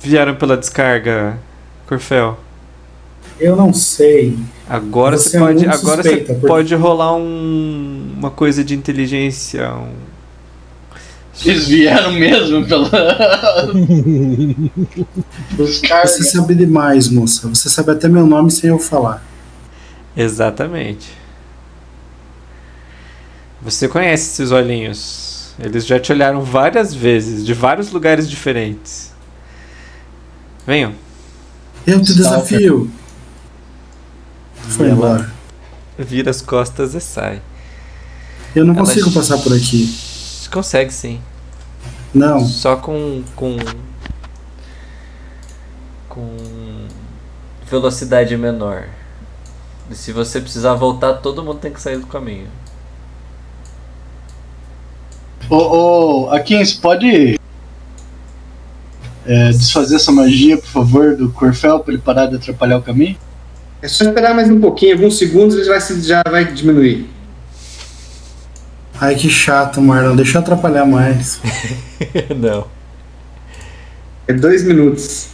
vieram 0.00 0.34
pela 0.34 0.56
descarga, 0.56 1.38
Corfel? 1.86 2.38
Eu 3.38 3.56
não 3.56 3.72
sei. 3.72 4.38
Agora 4.68 5.16
Você 5.18 5.30
você 5.30 5.36
é 5.36 5.40
pode, 5.40 5.54
muito 5.66 5.70
agora 5.70 6.02
suspeita, 6.02 6.26
você 6.26 6.32
porque- 6.34 6.46
pode 6.46 6.74
rolar 6.74 7.14
um, 7.16 8.14
uma 8.16 8.30
coisa 8.30 8.64
de 8.64 8.74
inteligência, 8.74 9.74
um, 9.74 9.92
Eles 11.44 11.66
vieram 11.66 12.12
mesmo 12.12 12.64
pela. 12.66 12.88
Os 15.58 15.80
caras. 15.80 16.12
Você 16.12 16.24
sabe 16.24 16.54
demais, 16.54 17.08
moça. 17.08 17.48
Você 17.48 17.68
sabe 17.68 17.90
até 17.90 18.08
meu 18.08 18.26
nome 18.26 18.50
sem 18.50 18.70
eu 18.70 18.78
falar. 18.78 19.22
Exatamente. 20.16 21.08
Você 23.62 23.88
conhece 23.88 24.30
esses 24.42 24.52
olhinhos. 24.52 25.54
Eles 25.58 25.86
já 25.86 25.98
te 26.00 26.12
olharam 26.12 26.42
várias 26.42 26.92
vezes, 26.94 27.44
de 27.44 27.54
vários 27.54 27.90
lugares 27.92 28.28
diferentes. 28.28 29.12
Venham. 30.66 30.92
Eu 31.86 32.00
te 32.02 32.14
desafio. 32.14 32.90
Foi 34.70 34.86
ela 34.86 34.94
embora. 34.94 35.32
Vira 35.98 36.30
as 36.30 36.40
costas 36.40 36.94
e 36.94 37.00
sai. 37.00 37.40
Eu 38.54 38.64
não 38.64 38.74
ela 38.74 38.84
consigo 38.84 39.10
passar 39.12 39.38
por 39.38 39.52
aqui. 39.52 39.94
Consegue 40.50 40.92
sim. 40.92 41.20
Não. 42.12 42.44
Só 42.44 42.76
com. 42.76 43.22
com. 43.34 43.56
com. 46.08 46.36
velocidade 47.68 48.36
menor. 48.36 48.88
E 49.90 49.94
se 49.94 50.12
você 50.12 50.40
precisar 50.40 50.74
voltar, 50.74 51.14
todo 51.14 51.42
mundo 51.42 51.58
tem 51.58 51.72
que 51.72 51.80
sair 51.80 51.98
do 51.98 52.06
caminho. 52.06 52.48
Ô, 55.50 55.56
ô, 55.56 56.30
Akins, 56.30 56.72
pode 56.72 57.38
é, 59.26 59.50
desfazer 59.50 59.96
essa 59.96 60.12
magia, 60.12 60.56
por 60.56 60.68
favor, 60.68 61.16
do 61.16 61.30
Corfel 61.32 61.80
pra 61.80 61.92
ele 61.92 62.02
parar 62.02 62.26
de 62.26 62.36
atrapalhar 62.36 62.78
o 62.78 62.82
caminho? 62.82 63.16
É 63.84 63.88
só 63.88 64.02
esperar 64.06 64.32
mais 64.34 64.48
um 64.50 64.58
pouquinho, 64.58 64.94
alguns 64.94 65.18
segundos 65.18 65.56
ele 65.58 65.68
vai 65.68 65.78
se- 65.78 66.00
já 66.00 66.22
vai 66.26 66.50
diminuir. 66.50 67.06
Ai, 68.98 69.14
que 69.14 69.28
chato, 69.28 69.78
Marlon. 69.78 70.16
Deixa 70.16 70.38
eu 70.38 70.40
atrapalhar 70.40 70.86
mais. 70.86 71.38
Não. 72.34 72.66
É 74.26 74.32
dois 74.32 74.64
minutos. 74.64 75.28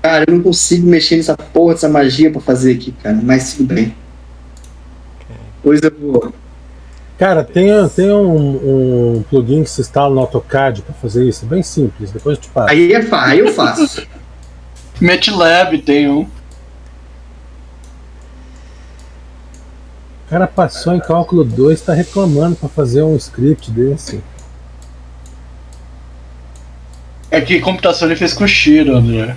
Cara, 0.00 0.24
eu 0.26 0.34
não 0.36 0.42
consigo 0.42 0.86
mexer 0.86 1.16
nessa 1.18 1.36
porra 1.36 1.74
dessa 1.74 1.86
magia 1.86 2.30
pra 2.30 2.40
fazer 2.40 2.76
aqui, 2.76 2.92
cara. 2.92 3.18
Mas 3.22 3.52
tudo 3.52 3.74
bem. 3.74 3.94
Coisa 5.62 5.90
boa. 5.90 6.32
Cara, 7.18 7.44
tem, 7.44 7.68
tem 7.94 8.10
um, 8.10 9.16
um 9.18 9.22
plugin 9.28 9.64
que 9.64 9.68
se 9.70 9.82
instala 9.82 10.14
no 10.14 10.20
AutoCAD 10.22 10.80
pra 10.80 10.94
fazer 10.94 11.28
isso. 11.28 11.44
Bem 11.44 11.62
simples, 11.62 12.10
depois 12.10 12.38
eu 12.38 12.42
te 12.42 12.48
passo. 12.48 12.70
Aí 12.70 12.90
é 12.94 13.06
aí 13.12 13.38
eu 13.40 13.52
faço. 13.52 14.06
MATLAB 14.98 15.82
tem 15.82 16.08
um. 16.08 16.26
Cara 20.28 20.46
passou 20.46 20.94
em 20.94 21.00
cálculo 21.00 21.44
2 21.44 21.80
tá 21.80 21.92
reclamando 21.92 22.56
pra 22.56 22.68
fazer 22.68 23.02
um 23.02 23.16
script 23.16 23.70
desse. 23.70 24.22
É 27.30 27.40
que 27.40 27.60
computação 27.60 28.08
ele 28.08 28.16
fez 28.16 28.32
com 28.32 28.44
o 28.44 28.48
Shiro, 28.48 28.96
André. 28.96 29.36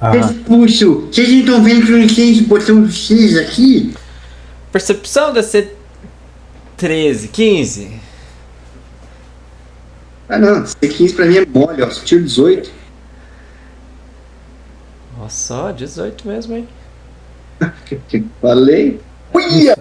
Ah, 0.00 0.12
Puxo, 0.44 1.08
vocês 1.12 1.28
não 1.28 1.38
estão 1.38 1.62
vendo 1.62 1.86
que 1.86 1.92
eu 1.92 1.98
não 1.98 2.08
sei 2.08 2.32
esse 2.32 2.42
botão 2.42 2.90
X 2.90 3.36
aqui? 3.36 3.94
Percepção 4.72 5.32
deve 5.32 5.46
ser 5.46 5.76
13, 6.76 7.28
15. 7.28 8.00
Ah 10.28 10.38
não, 10.38 10.64
C15 10.64 11.14
pra 11.14 11.26
mim 11.26 11.36
é 11.36 11.46
mole, 11.46 11.82
ó. 11.82 11.90
Só 11.90 12.02
tiro 12.04 12.24
18. 12.24 12.70
Nossa, 15.18 15.54
ó, 15.54 15.70
18 15.72 16.26
mesmo, 16.26 16.56
hein? 16.56 16.68
Falei. 18.40 19.00
Uia! 19.34 19.78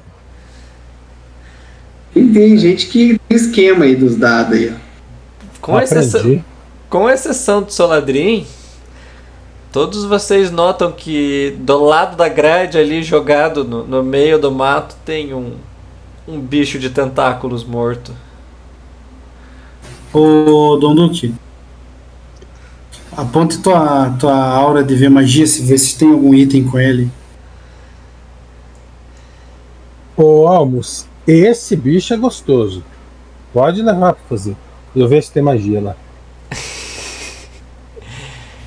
E 2.16 2.28
tem 2.28 2.58
gente 2.58 2.88
que 2.88 3.20
tem 3.28 3.38
esquema 3.38 3.86
aí 3.86 3.96
dos 3.96 4.16
dados 4.16 4.58
aí, 4.58 4.74
ó. 4.74 4.92
Com 5.62 5.80
exceção, 5.80 6.44
com 6.90 7.10
exceção 7.10 7.62
do 7.62 7.72
Soladrin, 7.72 8.46
todos 9.72 10.04
vocês 10.06 10.52
notam 10.52 10.92
que 10.92 11.56
do 11.60 11.84
lado 11.84 12.18
da 12.18 12.28
grade 12.28 12.78
ali, 12.78 13.04
jogado 13.04 13.64
no, 13.64 13.86
no 13.86 14.04
meio 14.04 14.40
do 14.40 14.52
mato, 14.52 14.96
tem 15.06 15.34
um, 15.34 15.54
um 16.28 16.40
bicho 16.40 16.80
de 16.80 16.90
tentáculos 16.90 17.64
morto. 17.64 18.12
Ô, 20.12 20.78
Dom 20.78 20.96
Duque. 20.96 21.34
Aponte 23.16 23.60
tua, 23.60 24.10
tua 24.20 24.36
aura 24.36 24.84
de 24.84 24.96
ver 24.96 25.10
magia, 25.10 25.46
se 25.46 25.62
vê 25.62 25.78
se 25.78 25.98
tem 25.98 26.12
algum 26.12 26.34
item 26.34 26.64
com 26.64 26.80
ele. 26.80 27.10
Ô, 30.18 30.48
Almos, 30.48 31.06
esse 31.28 31.76
bicho 31.76 32.14
é 32.14 32.18
gostoso. 32.18 32.84
Pode 33.54 33.82
levar 33.82 34.14
pra 34.14 34.24
fazer. 34.30 34.56
Eu 34.96 35.08
vejo 35.08 35.28
se 35.28 35.32
tem 35.34 35.42
magia 35.44 35.82
lá. 35.82 35.96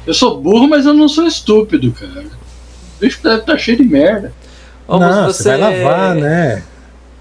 Eu 0.07 0.13
sou 0.13 0.39
burro, 0.41 0.69
mas 0.69 0.85
eu 0.85 0.93
não 0.93 1.09
sou 1.09 1.27
estúpido, 1.27 1.91
cara. 1.93 2.25
O 2.27 3.01
bicho 3.01 3.23
deve 3.23 3.37
estar 3.41 3.57
cheio 3.57 3.79
de 3.79 3.85
merda. 3.85 4.33
Ô, 4.87 4.99
Não, 4.99 5.09
mas 5.23 5.37
você 5.37 5.57
vai 5.57 5.59
lavar, 5.83 6.15
né? 6.15 6.63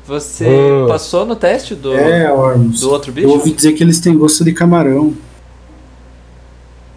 Você 0.06 0.46
Oh. 0.46 0.88
passou 0.88 1.26
no 1.26 1.34
teste 1.34 1.76
do, 1.76 1.94
É, 1.96 2.30
Ormus. 2.30 2.82
do 2.82 2.92
outro 2.92 3.12
Eu 3.12 3.16
bicho? 3.16 3.30
ouvi 3.30 3.54
dizer 3.54 3.72
que 3.72 3.82
eles 3.84 4.02
têm 4.02 4.18
gosto 4.18 4.44
de 4.44 4.52
camarão. 4.52 5.14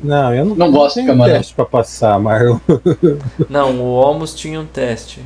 Não, 0.03 0.35
eu 0.35 0.45
não, 0.45 0.57
Não 0.57 0.73
gosto 0.73 0.97
de 0.97 1.03
tenho 1.03 1.07
camarão. 1.07 1.37
teste 1.37 1.55
pra 1.55 1.65
passar, 1.65 2.19
Marlon. 2.19 2.59
Não, 3.49 3.81
o 3.81 4.01
Almos 4.03 4.35
tinha 4.35 4.61
um 4.61 4.67
teste 4.67 5.21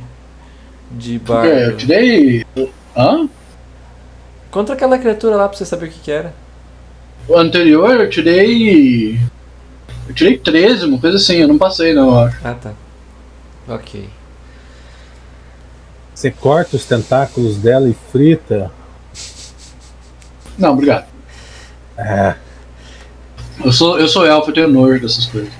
de 0.93 1.19
bar. 1.19 1.45
É, 1.45 1.67
eu 1.67 1.77
tirei. 1.77 2.45
Hã? 2.95 3.29
Contra 4.49 4.75
aquela 4.75 4.97
criatura 4.97 5.35
lá 5.35 5.47
pra 5.47 5.57
você 5.57 5.65
saber 5.65 5.87
o 5.87 5.89
que, 5.89 5.99
que 5.99 6.11
era. 6.11 6.33
O 7.27 7.37
anterior 7.37 7.99
eu 7.99 8.09
tirei. 8.09 9.19
Eu 10.07 10.13
tirei 10.13 10.37
13, 10.37 10.85
uma 10.85 10.99
coisa 10.99 11.17
assim, 11.17 11.37
eu 11.37 11.47
não 11.47 11.57
passei 11.57 11.93
não, 11.93 12.09
eu 12.09 12.19
acho. 12.19 12.37
Ah, 12.43 12.53
tá. 12.53 12.73
Ok. 13.67 14.09
Você 16.13 16.29
corta 16.29 16.75
os 16.75 16.85
tentáculos 16.85 17.57
dela 17.57 17.87
e 17.87 17.95
frita. 18.11 18.71
Não, 20.57 20.73
obrigado. 20.73 21.07
É. 21.97 22.35
Eu 23.63 23.71
sou, 23.71 23.99
eu 23.99 24.07
sou 24.07 24.25
elfo, 24.25 24.49
eu 24.49 24.53
tenho 24.53 24.67
nojo 24.67 25.01
dessas 25.01 25.25
coisas. 25.25 25.51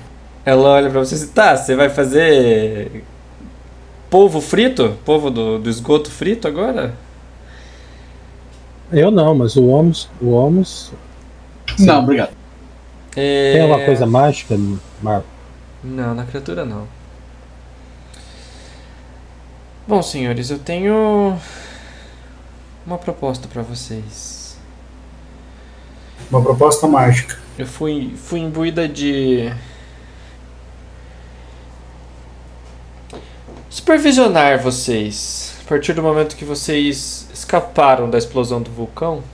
Ela 0.44 0.68
olha 0.68 0.90
pra 0.90 1.00
você 1.00 1.14
e 1.14 1.18
diz, 1.18 1.30
tá, 1.30 1.56
você 1.56 1.74
vai 1.74 1.88
fazer 1.88 3.04
polvo 4.12 4.42
frito? 4.42 4.98
Polvo 5.06 5.30
do, 5.30 5.58
do 5.58 5.70
esgoto 5.70 6.10
frito 6.10 6.46
agora? 6.46 6.94
Eu 8.92 9.10
não, 9.10 9.34
mas 9.34 9.56
o 9.56 9.66
Homos. 9.68 10.10
O 10.20 10.32
Homos. 10.32 10.92
Não, 11.78 12.00
obrigado. 12.00 12.32
É... 13.16 13.52
Tem 13.54 13.62
alguma 13.62 13.82
coisa 13.86 14.04
mágica, 14.04 14.54
Marlon? 15.02 15.22
Não, 15.82 16.14
na 16.14 16.24
criatura 16.26 16.66
não. 16.66 16.86
Bom, 19.88 20.02
senhores, 20.02 20.50
eu 20.50 20.58
tenho 20.58 21.38
uma 22.86 22.98
proposta 22.98 23.48
pra 23.48 23.62
vocês. 23.62 24.58
Uma 26.30 26.42
proposta 26.42 26.86
mágica. 26.86 27.38
Eu 27.58 27.66
fui, 27.66 28.14
fui 28.16 28.40
imbuída 28.40 28.86
de. 28.86 29.50
Supervisionar 33.72 34.60
vocês. 34.62 35.54
A 35.64 35.68
partir 35.68 35.94
do 35.94 36.02
momento 36.02 36.36
que 36.36 36.44
vocês 36.44 37.26
escaparam 37.32 38.08
da 38.08 38.18
explosão 38.18 38.60
do 38.60 38.70
vulcão. 38.70 39.24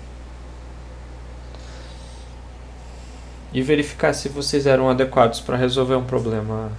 E 3.53 3.61
verificar 3.61 4.15
se 4.15 4.29
vocês 4.29 4.67
eram 4.67 4.89
adequados 4.89 5.41
para 5.41 5.57
resolver 5.57 5.97
um 5.97 6.05
problema 6.05 6.71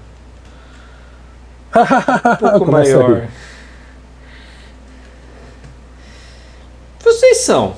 um 1.76 2.36
pouco 2.38 2.72
maior. 2.72 3.28
Vocês 7.04 7.38
são. 7.40 7.76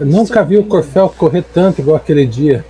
Eu 0.00 0.06
nunca 0.06 0.42
vi 0.44 0.56
o 0.56 0.64
Corfel 0.64 1.08
correr 1.16 1.42
tanto 1.42 1.80
igual 1.80 1.96
aquele 1.96 2.26
dia. 2.26 2.64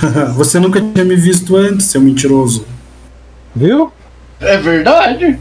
Você 0.34 0.58
nunca 0.58 0.80
tinha 0.80 1.04
me 1.04 1.16
visto 1.16 1.56
antes, 1.56 1.86
seu 1.86 2.00
mentiroso. 2.00 2.66
Viu? 3.54 3.92
É 4.40 4.56
verdade? 4.56 5.38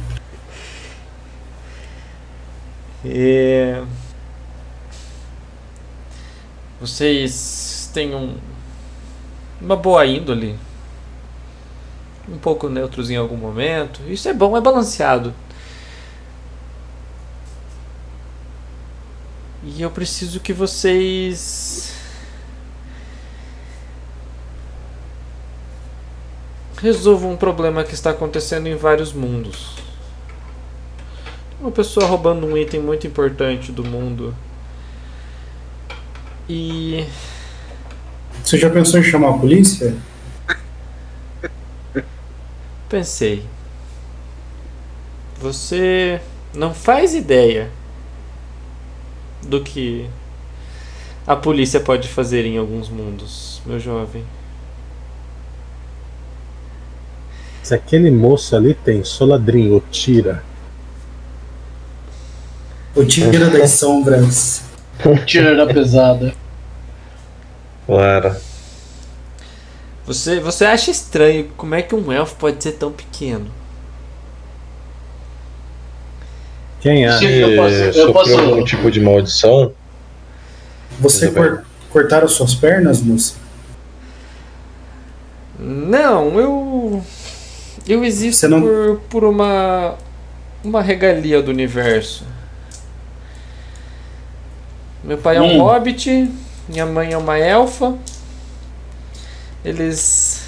É... 3.06 3.82
Vocês 6.80 7.90
têm 7.94 8.14
um... 8.14 8.36
uma 9.62 9.76
boa 9.76 10.06
índole. 10.06 10.58
Um 12.30 12.38
pouco 12.38 12.70
neutros 12.70 13.10
em 13.10 13.16
algum 13.16 13.36
momento. 13.36 14.02
Isso 14.08 14.30
é 14.30 14.34
bom, 14.34 14.56
é 14.56 14.62
balanceado. 14.62 15.34
E 19.66 19.82
eu 19.82 19.90
preciso 19.90 20.42
que 20.42 20.52
vocês. 20.52 21.93
Resolvam 26.84 27.32
um 27.32 27.38
problema 27.38 27.82
que 27.86 27.94
está 27.94 28.10
acontecendo 28.10 28.68
em 28.68 28.76
vários 28.76 29.14
mundos. 29.14 29.78
Uma 31.58 31.72
pessoa 31.72 32.06
roubando 32.06 32.46
um 32.46 32.58
item 32.58 32.82
muito 32.82 33.08
importante 33.08 33.72
do 33.72 33.86
mundo. 33.86 34.36
E. 36.50 37.06
Você 38.44 38.58
já 38.58 38.70
pensou 38.70 39.00
em 39.00 39.04
chamar 39.04 39.30
a 39.30 39.38
polícia? 39.38 39.96
Pensei. 42.90 43.46
Você 45.40 46.20
não 46.54 46.74
faz 46.74 47.16
ideia 47.16 47.72
do 49.42 49.64
que 49.64 50.10
a 51.26 51.36
polícia 51.38 51.80
pode 51.80 52.10
fazer 52.10 52.46
em 52.46 52.58
alguns 52.58 52.90
mundos, 52.90 53.62
meu 53.66 53.80
jovem. 53.80 54.26
Se 57.64 57.74
aquele 57.74 58.12
moço 58.12 58.56
ali 58.56 58.74
tem 58.74 59.04
Soladrinho, 59.04 59.82
tira. 59.90 60.44
O 62.96 63.04
tira 63.06 63.50
das 63.50 63.72
sombras. 63.72 64.64
Tira 65.26 65.56
da 65.56 65.66
pesada. 65.66 66.34
Claro. 67.88 68.36
Você, 70.06 70.40
você 70.40 70.66
acha 70.66 70.92
estranho 70.92 71.50
como 71.58 71.74
é 71.74 71.82
que 71.82 71.96
um 71.96 72.12
elfo 72.12 72.36
pode 72.36 72.62
ser 72.62 72.74
tão 72.74 72.92
pequeno? 72.92 73.48
Quem 76.82 77.06
é? 77.06 77.18
Sim, 77.18 77.26
eu 77.28 77.56
posso- 77.56 77.74
eu 77.76 77.94
sofreu 77.94 78.14
posso- 78.14 78.38
algum 78.40 78.64
tipo 78.66 78.92
de 78.92 79.00
maldição? 79.00 79.72
Você 81.00 81.32
cor- 81.32 81.64
cortaram 81.90 82.28
suas 82.28 82.54
pernas, 82.54 83.02
moça? 83.02 83.36
Não, 85.58 86.38
eu. 86.40 87.02
Eu 87.88 88.04
existo 88.04 88.42
Você 88.42 88.48
não- 88.48 88.62
por, 88.62 89.00
por 89.10 89.24
uma. 89.26 89.96
Uma 90.64 90.82
regalia 90.82 91.42
do 91.42 91.52
universo. 91.52 92.24
Meu 95.04 95.18
pai 95.18 95.36
é 95.36 95.42
um 95.42 95.58
Hum. 95.58 95.64
hobbit, 95.64 96.32
minha 96.70 96.86
mãe 96.86 97.12
é 97.12 97.18
uma 97.18 97.38
elfa. 97.38 97.94
Eles. 99.66 100.42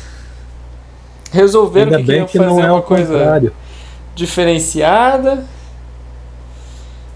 Resolveram 1.31 1.87
Ainda 1.87 1.97
que 1.99 2.03
bem 2.05 2.25
queriam 2.25 2.27
que 2.27 2.37
fazer 2.37 2.49
não 2.49 2.63
é 2.65 2.71
uma 2.71 2.81
coisa 2.81 3.13
contrário. 3.13 3.53
diferenciada. 4.15 5.45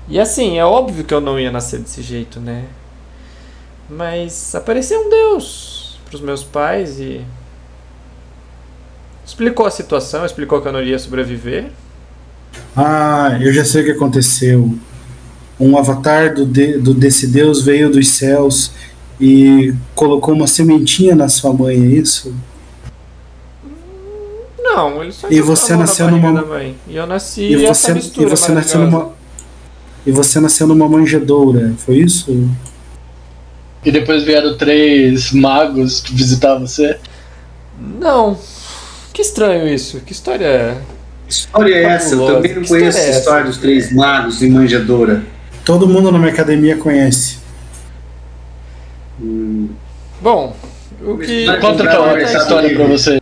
E 0.10 0.20
assim, 0.20 0.58
é 0.58 0.66
óbvio 0.66 1.06
que 1.06 1.14
eu 1.14 1.22
não 1.22 1.40
ia 1.40 1.52
nascer 1.52 1.80
desse 1.80 2.02
jeito, 2.02 2.40
né? 2.42 2.66
Mas 3.90 4.54
apareceu 4.56 5.00
um 5.06 5.10
Deus 5.10 5.98
pros 6.10 6.20
meus 6.20 6.44
pais 6.44 7.00
e 7.00 7.22
explicou 9.30 9.66
a 9.68 9.72
situação, 9.72 10.26
explicou 10.26 10.60
que 10.62 10.68
eu 10.68 10.72
não 10.74 10.82
iria 10.82 10.98
sobreviver. 10.98 11.68
Ah, 12.76 13.38
eu 13.40 13.54
já 13.54 13.64
sei 13.64 13.84
o 13.84 13.86
que 13.86 13.92
aconteceu. 13.92 14.74
Um 15.60 15.78
avatar 15.78 16.34
do 16.34 16.46
de- 16.46 16.78
do 16.80 16.94
desse 16.94 17.28
deus 17.28 17.62
veio 17.62 17.92
dos 17.92 18.08
céus 18.10 18.72
e 19.22 19.74
colocou 19.94 20.34
uma 20.34 20.48
sementinha 20.48 21.16
na 21.16 21.30
sua 21.30 21.54
mãe, 21.54 21.76
é 21.76 21.86
isso? 21.88 22.34
Não, 24.62 25.04
ele 25.04 25.12
só 25.12 25.28
E 25.30 25.42
você 25.42 25.76
nasceu 25.76 26.10
numa- 26.10 26.34
da 26.42 26.48
mãe. 26.48 26.76
E 26.88 26.96
eu 26.96 27.06
nasci 27.06 27.42
E 27.42 27.66
essa 27.66 27.74
você, 27.74 27.92
e 27.92 27.96
mistura 27.96 28.30
você 28.30 28.52
nasceu 28.52 28.80
numa 28.82 29.12
e 30.06 30.12
você 30.12 30.40
nasceu 30.40 30.66
numa 30.66 30.88
manjedoura, 30.88 31.74
foi 31.78 31.98
isso? 31.98 32.50
E 33.86 33.92
depois 33.92 34.24
vieram 34.24 34.58
três 34.58 35.32
magos 35.32 36.02
visitar 36.10 36.58
você. 36.58 36.98
Não. 37.80 38.38
Que 39.20 39.24
estranho 39.24 39.68
isso. 39.68 40.00
Que 40.00 40.14
história 40.14 40.46
é? 40.46 40.78
Que 41.28 41.34
história 41.34 41.76
é 41.76 41.84
essa? 41.84 42.16
Eu 42.16 42.26
também 42.26 42.56
não 42.56 42.62
Que 42.62 42.70
conheço 42.70 42.98
história 42.98 43.04
é 43.04 43.06
a 43.06 43.10
essa? 43.10 43.20
história 43.20 43.44
dos 43.48 43.58
três 43.58 43.92
magos 43.92 44.42
e 44.42 44.50
manjedoura. 44.50 45.26
Todo 45.66 45.90
mundo 45.90 46.10
na 46.10 46.18
minha 46.18 46.32
academia 46.32 46.78
conhece. 46.78 47.38
Hum, 49.22 49.68
Bom, 50.22 50.56
o 51.02 51.18
que, 51.18 51.46
Conta 51.60 51.84
então 51.84 52.14
versão 52.14 52.42
história 52.42 52.74
pra 52.74 52.86
você. 52.86 53.22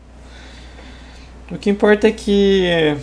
o 1.52 1.58
que 1.58 1.72
importa 1.72 2.08
é 2.08 2.12
que 2.12 2.96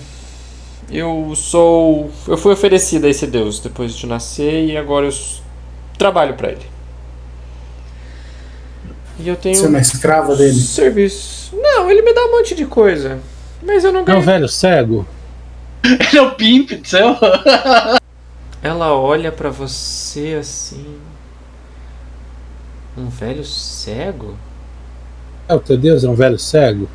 eu 0.88 1.32
sou. 1.34 2.12
Eu 2.28 2.36
fui 2.36 2.52
oferecido 2.52 3.06
a 3.06 3.10
esse 3.10 3.26
Deus 3.26 3.58
depois 3.58 3.92
de 3.96 4.06
nascer 4.06 4.66
e 4.66 4.76
agora 4.76 5.06
eu 5.06 5.12
trabalho 5.98 6.34
pra 6.34 6.50
ele. 6.52 6.62
E 9.18 9.28
eu 9.28 9.36
tenho 9.36 9.54
Você 9.54 9.64
é 9.66 9.68
uma 9.68 9.78
escrava 9.80 10.34
dele. 10.36 10.52
serviço. 10.54 11.54
Não, 11.56 11.90
ele 11.90 12.02
me 12.02 12.12
dá 12.12 12.24
um 12.24 12.32
monte 12.32 12.54
de 12.54 12.66
coisa. 12.66 13.20
Mas 13.62 13.84
eu 13.84 13.92
não 13.92 14.00
É 14.00 14.02
um 14.02 14.06
ganho. 14.06 14.20
velho 14.22 14.48
cego? 14.48 15.06
Ele 15.84 16.18
é 16.18 16.22
o 16.22 16.34
Pimp 16.34 16.70
do 16.72 16.88
céu. 16.88 17.16
Ela 18.62 18.92
olha 18.94 19.30
pra 19.30 19.50
você 19.50 20.36
assim. 20.40 20.96
Um 22.96 23.08
velho 23.08 23.44
cego? 23.44 24.36
É 25.48 25.54
o 25.54 25.60
teu 25.60 25.76
Deus? 25.76 26.04
É 26.04 26.08
um 26.08 26.14
velho 26.14 26.38
cego? 26.38 26.88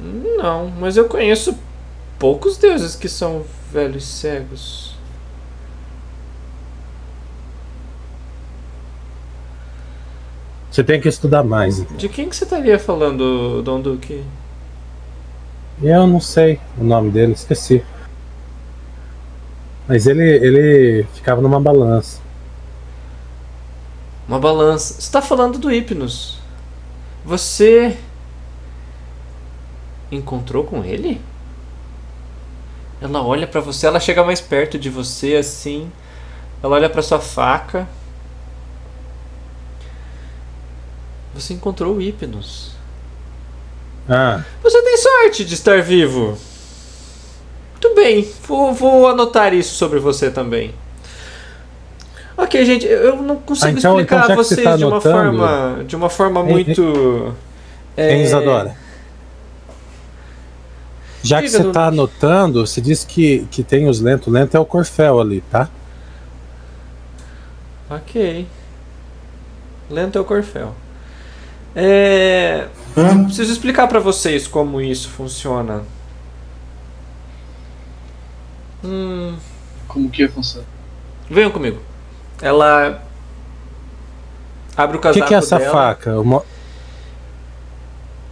Não, 0.00 0.68
mas 0.78 0.96
eu 0.96 1.06
conheço 1.08 1.56
poucos 2.18 2.56
deuses 2.58 2.94
que 2.94 3.08
são 3.08 3.44
velhos 3.72 4.04
cegos. 4.04 4.83
Você 10.74 10.82
tem 10.82 11.00
que 11.00 11.08
estudar 11.08 11.44
mais. 11.44 11.78
então. 11.78 11.96
De 11.96 12.08
quem 12.08 12.28
que 12.28 12.34
você 12.34 12.42
estaria 12.42 12.76
falando, 12.80 13.62
Dom 13.62 13.80
Duque? 13.80 14.24
Eu 15.80 16.04
não 16.04 16.20
sei 16.20 16.58
o 16.76 16.82
nome 16.82 17.12
dele, 17.12 17.30
esqueci. 17.32 17.80
Mas 19.86 20.08
ele, 20.08 20.24
ele 20.24 21.06
ficava 21.14 21.40
numa 21.40 21.60
balança. 21.60 22.20
Uma 24.26 24.40
balança. 24.40 24.94
Você 24.94 25.00
está 25.02 25.22
falando 25.22 25.60
do 25.60 25.70
Hipnos. 25.70 26.40
Você 27.24 27.96
encontrou 30.10 30.64
com 30.64 30.84
ele? 30.84 31.20
Ela 33.00 33.22
olha 33.22 33.46
pra 33.46 33.60
você, 33.60 33.86
ela 33.86 34.00
chega 34.00 34.24
mais 34.24 34.40
perto 34.40 34.76
de 34.76 34.90
você 34.90 35.36
assim. 35.36 35.88
Ela 36.60 36.74
olha 36.74 36.90
pra 36.90 37.00
sua 37.00 37.20
faca. 37.20 37.86
Você 41.34 41.54
encontrou 41.54 41.96
o 41.96 42.00
Hipnos. 42.02 42.72
Ah, 44.08 44.42
Você 44.62 44.82
tem 44.82 44.96
sorte 44.98 45.44
de 45.44 45.54
estar 45.54 45.82
vivo. 45.82 46.36
Muito 47.72 47.94
bem, 47.96 48.28
vou, 48.46 48.72
vou 48.72 49.08
anotar 49.08 49.52
isso 49.52 49.74
sobre 49.74 49.98
você 49.98 50.30
também. 50.30 50.74
Ok, 52.36 52.64
gente, 52.64 52.86
eu 52.86 53.16
não 53.22 53.36
consigo 53.36 53.66
Ah, 53.68 53.70
então- 53.78 53.92
explicar 54.00 54.24
então 54.24 54.32
a 54.32 54.36
vocês 54.36 54.62
tá 54.62 54.76
de 54.76 54.84
uma 54.84 54.92
anotando- 54.96 55.38
forma, 55.38 55.84
de 55.84 55.96
uma 55.96 56.10
forma 56.10 56.42
muito. 56.42 56.82
Hein, 57.96 58.04
é, 58.04 58.22
Isadora? 58.22 58.76
Já 61.22 61.40
que 61.40 61.48
você 61.48 61.58
Dona- 61.60 61.72
tá 61.72 61.86
anotando, 61.86 62.66
você 62.66 62.80
disse 62.80 63.06
que, 63.06 63.46
que 63.50 63.62
tem 63.62 63.88
os 63.88 64.00
lentos. 64.00 64.26
O 64.26 64.30
lento 64.30 64.54
é 64.56 64.60
o 64.60 64.64
Corfel 64.66 65.20
ali, 65.20 65.40
tá? 65.50 65.68
Ok. 67.88 68.46
Lento 69.90 70.18
é 70.18 70.20
o 70.20 70.24
Corfel. 70.24 70.74
É, 71.76 72.68
Hã? 72.96 73.24
preciso 73.24 73.52
explicar 73.52 73.88
pra 73.88 73.98
vocês 74.00 74.46
como 74.46 74.80
isso 74.80 75.08
funciona. 75.08 75.82
Hum, 78.84 79.36
Como 79.88 80.10
que 80.10 80.28
funciona? 80.28 80.66
venham 81.30 81.50
comigo. 81.50 81.80
Ela 82.42 83.02
abre 84.76 84.96
o 84.96 85.00
O 85.00 85.02
casaco 85.02 85.22
que, 85.22 85.28
que 85.28 85.34
é 85.34 85.38
essa 85.38 85.58
dela. 85.58 85.72
faca? 85.72 86.20
Uma- 86.20 86.42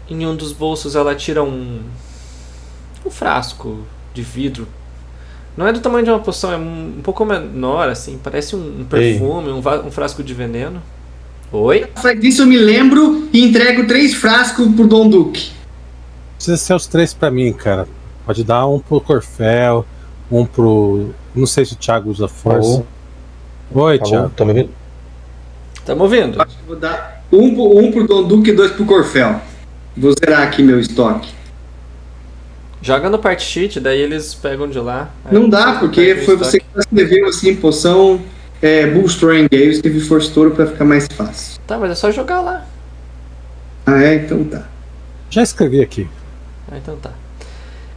Em 0.08 0.26
um 0.26 0.36
dos 0.36 0.52
bolsos 0.52 0.94
ela 0.94 1.14
tira 1.14 1.42
um 1.42 1.82
um 3.04 3.10
frasco 3.10 3.84
de 4.14 4.22
vidro. 4.22 4.68
Não 5.56 5.66
é 5.66 5.72
do 5.72 5.80
tamanho 5.80 6.04
de 6.04 6.10
uma 6.10 6.20
poção, 6.20 6.52
é 6.52 6.56
um, 6.56 6.98
um 6.98 7.02
pouco 7.02 7.24
menor 7.24 7.88
assim, 7.88 8.18
parece 8.22 8.54
um, 8.54 8.80
um 8.82 8.84
perfume, 8.84 9.50
um, 9.50 9.58
um 9.58 9.90
frasco 9.90 10.22
de 10.22 10.32
veneno. 10.32 10.80
Oi? 11.52 11.86
Faz 11.96 12.22
isso 12.24 12.42
eu 12.42 12.46
me 12.46 12.56
lembro 12.56 13.28
e 13.32 13.44
entrego 13.44 13.86
três 13.86 14.14
frascos 14.14 14.66
pro 14.74 14.86
Dom 14.86 15.08
Duque. 15.08 15.50
Precisa 16.36 16.56
ser 16.56 16.74
os 16.74 16.86
três 16.86 17.12
pra 17.12 17.30
mim, 17.30 17.52
cara. 17.52 17.86
Pode 18.24 18.42
dar 18.42 18.66
um 18.66 18.78
pro 18.78 19.00
Corfel, 19.00 19.84
um 20.30 20.46
pro. 20.46 21.10
Não 21.34 21.46
sei 21.46 21.64
se 21.64 21.74
o 21.74 21.76
Thiago 21.76 22.10
usa 22.10 22.26
força. 22.26 22.84
Oi, 23.74 23.98
Alô? 23.98 24.08
Thiago. 24.08 24.30
Tá 24.30 24.44
me 24.44 24.50
ouvindo? 24.52 24.70
Tamo 25.84 26.02
ouvindo? 26.04 26.40
Acho 26.40 26.56
que 26.56 26.64
vou 26.66 26.76
dar 26.76 27.22
um, 27.30 27.54
pro- 27.54 27.78
um 27.78 27.90
pro 27.92 28.06
Dom 28.06 28.22
Duque 28.24 28.50
e 28.50 28.54
dois 28.54 28.72
pro 28.72 28.84
Corfel. 28.86 29.40
Vou 29.96 30.12
zerar 30.18 30.42
aqui 30.42 30.62
meu 30.62 30.80
estoque. 30.80 31.28
Joga 32.80 33.10
no 33.10 33.18
part 33.18 33.42
sheet, 33.42 33.78
daí 33.78 34.00
eles 34.00 34.34
pegam 34.34 34.68
de 34.68 34.78
lá. 34.78 35.10
Não 35.30 35.48
dá, 35.48 35.74
porque 35.78 36.16
foi 36.24 36.36
você 36.36 36.58
que 36.58 36.66
escreveu 36.76 37.28
assim, 37.28 37.54
poção 37.54 38.20
é, 38.62 38.86
Bull 38.86 39.06
Strength. 39.06 39.48
Aí 39.52 39.64
eu 39.64 39.70
escrevi 39.72 40.00
Force 40.00 40.32
Touro 40.32 40.52
pra 40.52 40.66
ficar 40.66 40.84
mais 40.84 41.06
fácil. 41.08 41.60
Tá, 41.66 41.76
mas 41.76 41.90
é 41.90 41.94
só 41.94 42.10
jogar 42.10 42.40
lá. 42.40 42.66
Ah, 43.84 44.02
é? 44.02 44.14
Então 44.14 44.44
tá. 44.44 44.68
Já 45.28 45.42
escrevi 45.42 45.82
aqui. 45.82 46.08
Ah, 46.70 46.78
então 46.78 46.96
tá. 46.96 47.10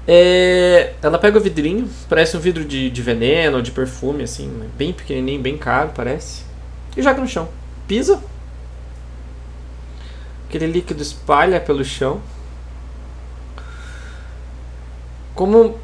É, 0.08 0.94
ela 1.02 1.18
pega 1.18 1.38
o 1.38 1.42
vidrinho, 1.42 1.90
parece 2.08 2.38
um 2.38 2.40
vidro 2.40 2.64
de, 2.64 2.90
de 2.90 3.02
veneno, 3.02 3.62
de 3.62 3.72
perfume, 3.72 4.24
assim, 4.24 4.70
bem 4.78 4.94
pequenininho, 4.94 5.42
bem 5.42 5.58
caro, 5.58 5.92
parece. 5.96 6.44
E 6.96 7.02
joga 7.02 7.20
no 7.20 7.28
chão. 7.28 7.50
Pisa. 7.88 8.22
Aquele 10.48 10.68
líquido 10.68 11.02
espalha 11.02 11.60
pelo 11.60 11.84
chão. 11.84 12.22
Como 15.34 15.78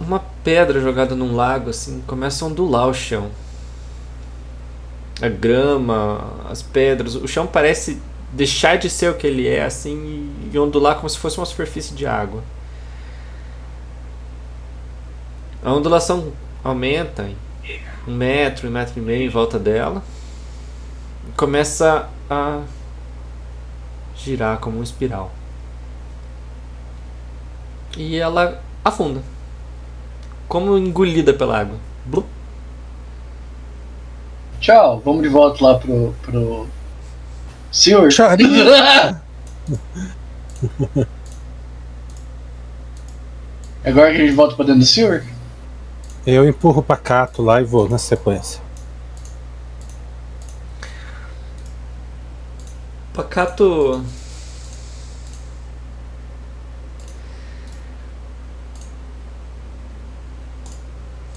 uma 0.00 0.18
pedra 0.48 0.80
jogada 0.80 1.14
num 1.14 1.36
lago, 1.36 1.68
assim, 1.68 2.02
começa 2.06 2.42
a 2.42 2.48
ondular 2.48 2.88
o 2.88 2.94
chão. 2.94 3.30
a 5.20 5.28
grama, 5.28 6.24
as 6.48 6.62
pedras, 6.62 7.14
o 7.16 7.28
chão 7.28 7.46
parece 7.46 8.00
deixar 8.32 8.78
de 8.78 8.88
ser 8.88 9.10
o 9.10 9.14
que 9.14 9.26
ele 9.26 9.46
é 9.46 9.62
assim 9.62 10.32
e 10.50 10.58
ondular 10.58 10.96
como 10.96 11.10
se 11.10 11.18
fosse 11.18 11.36
uma 11.36 11.44
superfície 11.44 11.92
de 11.92 12.06
água. 12.06 12.42
A 15.62 15.70
ondulação 15.70 16.32
aumenta 16.64 17.28
em 17.28 17.36
um 18.06 18.14
metro, 18.14 18.68
um 18.68 18.70
metro 18.70 18.98
e 18.98 19.02
meio 19.02 19.24
em 19.24 19.28
volta 19.28 19.58
dela. 19.58 20.02
Começa 21.36 22.08
a 22.30 22.62
girar 24.16 24.56
como 24.60 24.78
um 24.78 24.82
espiral. 24.82 25.30
E 27.98 28.16
ela 28.16 28.62
afunda. 28.82 29.20
Como 30.48 30.78
engolida 30.78 31.32
pela 31.32 31.60
água. 31.60 31.76
Tchau, 34.60 35.00
vamos 35.04 35.22
de 35.22 35.28
volta 35.28 35.64
lá 35.64 35.78
pro. 35.78 36.14
pro. 36.22 36.66
Senhor. 37.70 38.08
Agora 43.84 44.10
que 44.10 44.16
a 44.16 44.20
gente 44.20 44.34
volta 44.34 44.56
pra 44.56 44.64
dentro 44.64 44.80
do 44.80 44.86
senhor? 44.86 45.22
Eu 46.26 46.48
empurro 46.48 46.80
o 46.80 46.82
pacato 46.82 47.42
lá 47.42 47.60
e 47.60 47.64
vou 47.64 47.88
na 47.88 47.98
sequência. 47.98 48.60
Pacato. 53.14 54.04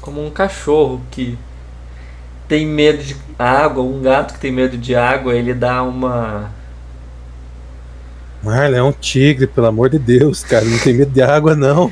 Como 0.02 0.26
um 0.26 0.30
cachorro 0.32 1.02
que 1.12 1.38
tem 2.48 2.66
medo 2.66 3.02
de 3.04 3.16
água, 3.40 3.84
um 3.84 4.02
gato 4.02 4.34
que 4.34 4.40
tem 4.40 4.52
medo 4.52 4.78
de 4.78 4.96
água, 4.96 5.34
ele 5.36 5.54
dá 5.54 5.82
uma. 5.84 6.52
Marlon 8.44 8.76
é 8.78 8.84
um 8.84 8.92
tigre, 8.92 9.48
pelo 9.48 9.68
amor 9.68 9.90
de 9.90 10.00
Deus, 10.00 10.44
cara. 10.44 10.66
Não 10.66 10.80
tem 10.80 10.94
medo 10.94 11.12
de 11.12 11.22
água, 11.22 11.56
não. 11.56 11.92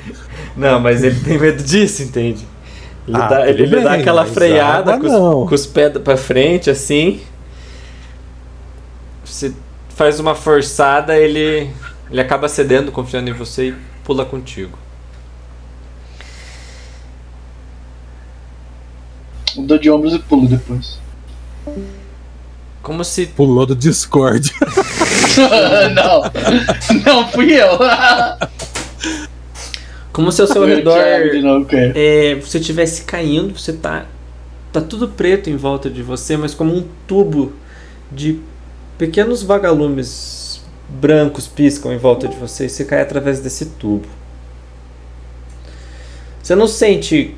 Não, 0.56 0.80
mas 0.80 1.04
ele 1.04 1.20
tem 1.22 1.38
medo 1.38 1.64
disso, 1.64 2.04
entende? 2.04 2.48
Ele, 3.08 3.22
Ah, 3.22 3.28
dá, 3.28 3.48
ele, 3.48 3.64
ele 3.64 3.78
dá 3.80 3.92
bem, 3.92 3.94
aquela 3.94 4.26
freada 4.26 4.96
água 4.96 4.98
com 4.98 5.08
os, 5.08 5.26
com 5.44 5.56
os 5.56 5.66
pés 5.66 5.98
pra 6.00 6.18
frente, 6.18 6.70
assim. 6.70 7.22
Você 9.24 9.54
faz 9.90 10.20
uma 10.20 10.36
forçada, 10.36 11.18
ele, 11.18 11.70
ele 12.10 12.22
acaba 12.22 12.48
cedendo, 12.48 12.92
confiando 12.92 13.30
em 13.30 13.34
você 13.34 13.70
e 13.70 13.76
pula 14.04 14.26
contigo. 14.26 14.78
Eu 19.60 19.66
dou 19.66 19.78
de 19.78 19.90
ombros 19.92 20.14
e 20.14 20.20
pulo 20.20 20.48
depois. 20.48 21.00
Como 22.82 23.04
se. 23.04 23.28
Pulou 23.28 23.66
do 23.66 23.76
Discord. 23.76 24.52
não, 25.94 26.22
não 27.06 27.28
fui 27.30 27.54
eu. 27.54 27.78
Como 30.12 30.32
se 30.32 30.42
ao 30.42 30.48
seu 30.48 30.66
redor 30.66 30.98
novo, 31.42 31.68
é, 31.96 32.36
você 32.36 32.58
estivesse 32.58 33.04
caindo, 33.04 33.58
você 33.58 33.74
tá. 33.74 34.06
Tá 34.72 34.80
tudo 34.82 35.08
preto 35.08 35.50
em 35.50 35.56
volta 35.56 35.90
de 35.90 36.04
você, 36.04 36.38
mas 36.38 36.54
como 36.54 36.76
um 36.76 36.86
tubo 37.08 37.54
de 38.12 38.40
pequenos 39.00 39.42
vagalumes 39.42 40.62
brancos 40.88 41.48
piscam 41.48 41.92
em 41.92 41.98
volta 41.98 42.28
de 42.28 42.36
você 42.36 42.66
e 42.66 42.70
você 42.70 42.86
cai 42.86 43.02
através 43.02 43.40
desse 43.40 43.66
tubo. 43.66 44.08
Você 46.42 46.56
não 46.56 46.68
sente 46.68 47.36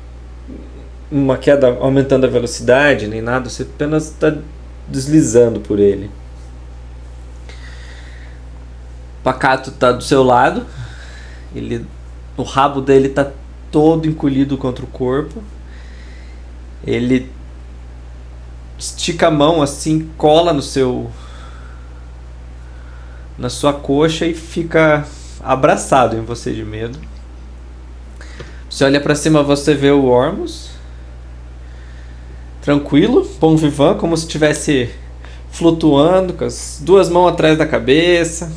uma 1.12 1.36
queda 1.36 1.76
aumentando 1.78 2.24
a 2.24 2.28
velocidade 2.28 3.06
nem 3.06 3.20
nada, 3.20 3.50
você 3.50 3.64
apenas 3.64 4.08
está 4.08 4.34
deslizando 4.88 5.60
por 5.60 5.78
ele. 5.78 6.10
Pacato 9.22 9.70
tá 9.72 9.92
do 9.92 10.02
seu 10.02 10.22
lado, 10.22 10.66
ele, 11.54 11.86
o 12.36 12.42
rabo 12.42 12.80
dele 12.80 13.10
tá 13.10 13.30
todo 13.70 14.08
encolhido 14.08 14.56
contra 14.56 14.84
o 14.84 14.88
corpo. 14.88 15.42
Ele 16.84 17.30
estica 18.78 19.28
a 19.28 19.30
mão 19.30 19.62
assim, 19.62 20.10
cola 20.16 20.52
no 20.52 20.62
seu 20.62 21.10
na 23.38 23.48
sua 23.48 23.72
coxa 23.72 24.26
e 24.26 24.34
fica 24.34 25.06
abraçado 25.42 26.16
em 26.16 26.22
você 26.22 26.52
de 26.52 26.64
medo. 26.64 26.98
Você 28.68 28.84
olha 28.84 29.00
pra 29.00 29.14
cima, 29.14 29.42
você 29.42 29.74
vê 29.74 29.90
o 29.90 30.04
Ormus. 30.04 30.71
Tranquilo, 32.62 33.28
bom 33.40 33.56
vivant, 33.56 33.96
como 33.98 34.16
se 34.16 34.24
estivesse 34.24 34.88
flutuando, 35.50 36.32
com 36.32 36.44
as 36.44 36.80
duas 36.82 37.08
mãos 37.10 37.28
atrás 37.28 37.58
da 37.58 37.66
cabeça. 37.66 38.52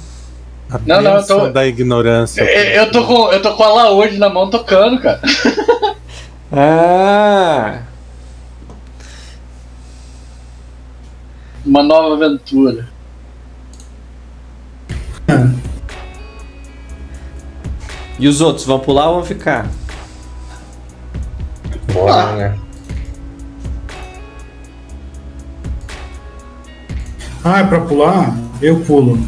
A 0.70 0.78
Não, 0.86 1.02
não, 1.02 1.16
eu 1.18 1.26
tô- 1.28 1.50
da 1.50 1.66
ignorância. 1.68 2.42
Eu, 2.42 2.84
eu 2.84 2.92
tô 2.92 3.04
com, 3.06 3.32
eu 3.32 3.42
tô 3.42 3.56
com 3.56 3.64
a 3.64 3.74
Laúde 3.74 4.18
na 4.18 4.30
mão 4.30 4.50
tocando, 4.50 5.02
cara. 5.02 5.20
Ah! 6.58 7.82
Uma 11.66 11.82
nova 11.84 12.14
aventura. 12.14 12.88
E 18.18 18.28
os 18.28 18.40
outros 18.42 18.66
vão 18.66 18.80
pular 18.80 19.10
ou 19.10 19.16
vão 19.16 19.26
ficar? 19.26 19.68
Bora, 21.92 22.36
né? 22.36 22.60
Ah, 27.48 27.60
é 27.60 27.64
pra 27.64 27.80
pular? 27.82 28.36
Eu 28.60 28.80
pulo. 28.80 29.20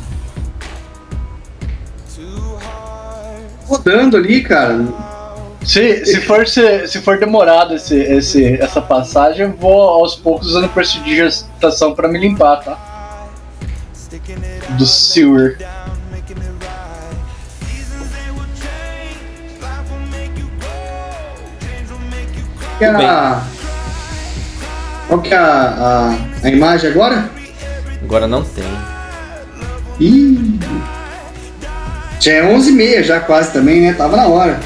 Rodando 3.68 4.18
ali, 4.18 4.42
cara. 4.42 4.84
Se, 5.64 6.04
se, 6.04 6.22
for, 6.22 6.48
se, 6.48 6.88
se 6.88 7.00
for 7.00 7.20
demorado 7.20 7.76
esse, 7.76 7.96
esse, 7.96 8.56
essa 8.56 8.82
passagem, 8.82 9.46
eu 9.46 9.54
vou 9.54 9.84
aos 9.84 10.16
poucos 10.16 10.48
usando 10.48 10.68
prestidigitação 10.70 11.94
pra 11.94 12.08
me 12.08 12.18
limpar, 12.18 12.64
tá? 12.64 13.28
Do 14.70 14.88
sewer. 14.88 15.60
Que 22.80 22.84
é 22.84 22.90
a... 22.90 23.44
Qual 25.08 25.22
que 25.22 25.34
é 25.36 25.38
a, 25.38 25.44
a, 25.44 26.18
a 26.48 26.50
imagem 26.50 26.90
agora? 26.90 27.37
Agora 28.08 28.26
não 28.26 28.42
tem. 28.42 28.64
Ih. 30.00 30.58
Já 32.22 32.36
é 32.36 32.56
11h30 32.56 33.04
já 33.04 33.20
quase 33.20 33.52
também, 33.52 33.82
né? 33.82 33.92
Tava 33.92 34.16
na 34.16 34.28
hora. 34.28 34.62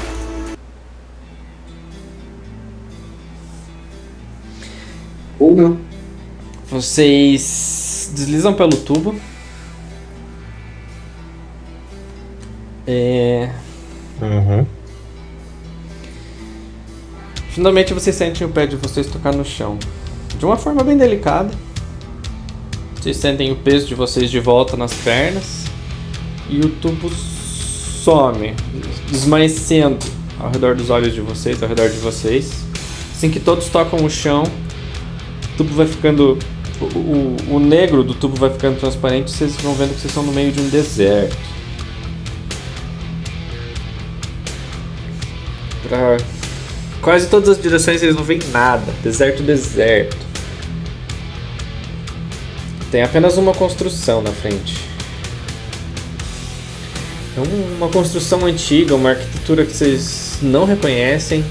Ou 5.40 5.56
não. 5.56 5.76
Vocês 6.70 8.12
deslizam 8.14 8.54
pelo 8.54 8.76
tubo. 8.76 9.16
É... 12.86 13.50
Uhum. 14.20 14.64
Finalmente 17.50 17.92
vocês 17.92 18.14
sentem 18.14 18.46
o 18.46 18.50
pé 18.50 18.68
de 18.68 18.76
vocês 18.76 19.08
tocar 19.08 19.34
no 19.34 19.44
chão. 19.44 19.80
De 20.38 20.44
uma 20.44 20.56
forma 20.56 20.84
bem 20.84 20.96
delicada. 20.96 21.50
Vocês 23.02 23.16
sentem 23.16 23.50
o 23.50 23.56
peso 23.56 23.88
de 23.88 23.96
vocês 23.96 24.30
de 24.30 24.38
volta 24.38 24.76
nas 24.76 24.94
pernas. 24.94 25.64
E 26.48 26.60
o 26.60 26.68
tubo 26.68 27.10
some, 27.10 28.54
desmanecendo 29.10 29.98
ao 30.38 30.52
redor 30.52 30.76
dos 30.76 30.88
olhos 30.88 31.12
de 31.12 31.20
vocês, 31.20 31.60
ao 31.60 31.68
redor 31.68 31.88
de 31.88 31.98
vocês. 31.98 32.52
Assim 33.12 33.28
que 33.28 33.40
todos 33.40 33.66
tocam 33.66 34.04
o 34.04 34.08
chão, 34.08 34.44
o 34.44 35.56
tubo 35.56 35.74
vai 35.74 35.86
ficando. 35.88 36.38
O, 36.80 36.84
o, 36.84 37.36
o 37.56 37.58
negro 37.58 38.04
do 38.04 38.14
tubo 38.14 38.36
vai 38.36 38.50
ficando 38.50 38.78
transparente 38.78 39.30
e 39.30 39.32
vocês 39.32 39.56
vão 39.56 39.74
vendo 39.74 39.94
que 39.94 40.00
vocês 40.00 40.10
estão 40.12 40.22
no 40.22 40.30
meio 40.30 40.52
de 40.52 40.60
um 40.60 40.68
deserto. 40.68 41.36
Pra 45.88 46.18
quase 47.00 47.26
todas 47.26 47.48
as 47.48 47.60
direções 47.60 48.00
eles 48.00 48.14
não 48.14 48.22
veem 48.22 48.40
nada. 48.52 48.92
Deserto, 49.02 49.42
deserto. 49.42 50.31
Tem 52.92 53.02
apenas 53.02 53.38
uma 53.38 53.52
construção 53.54 54.20
na 54.20 54.30
frente. 54.30 54.78
É 57.34 57.40
um- 57.40 57.76
uma 57.78 57.88
construção 57.88 58.44
antiga, 58.44 58.94
uma 58.94 59.10
arquitetura 59.10 59.64
que 59.64 59.74
vocês 59.74 60.34
não 60.42 60.66
reconhecem. 60.66 61.42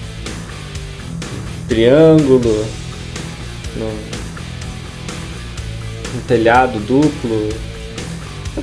Triângulo. 1.68 2.64
No, 3.76 3.88
um 6.16 6.22
telhado 6.28 6.78
duplo. 6.80 7.50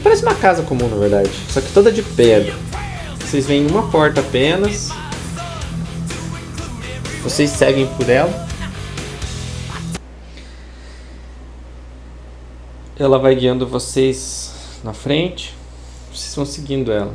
Parece 0.02 0.22
uma 0.22 0.34
casa 0.34 0.62
comum, 0.62 0.86
na 0.88 0.96
verdade. 0.96 1.30
Só 1.50 1.60
que 1.60 1.72
toda 1.72 1.90
de 1.90 2.02
pedra. 2.02 2.54
Vocês 3.18 3.44
veem 3.46 3.66
uma 3.66 3.88
porta 3.90 4.20
apenas. 4.20 4.90
Vocês 7.24 7.50
seguem 7.50 7.86
por 7.96 8.08
ela. 8.08 8.47
Ela 12.98 13.18
vai 13.18 13.34
guiando 13.34 13.66
vocês 13.66 14.52
na 14.82 14.92
frente. 14.92 15.54
Vocês 16.12 16.34
vão 16.34 16.44
seguindo 16.44 16.90
ela. 16.90 17.14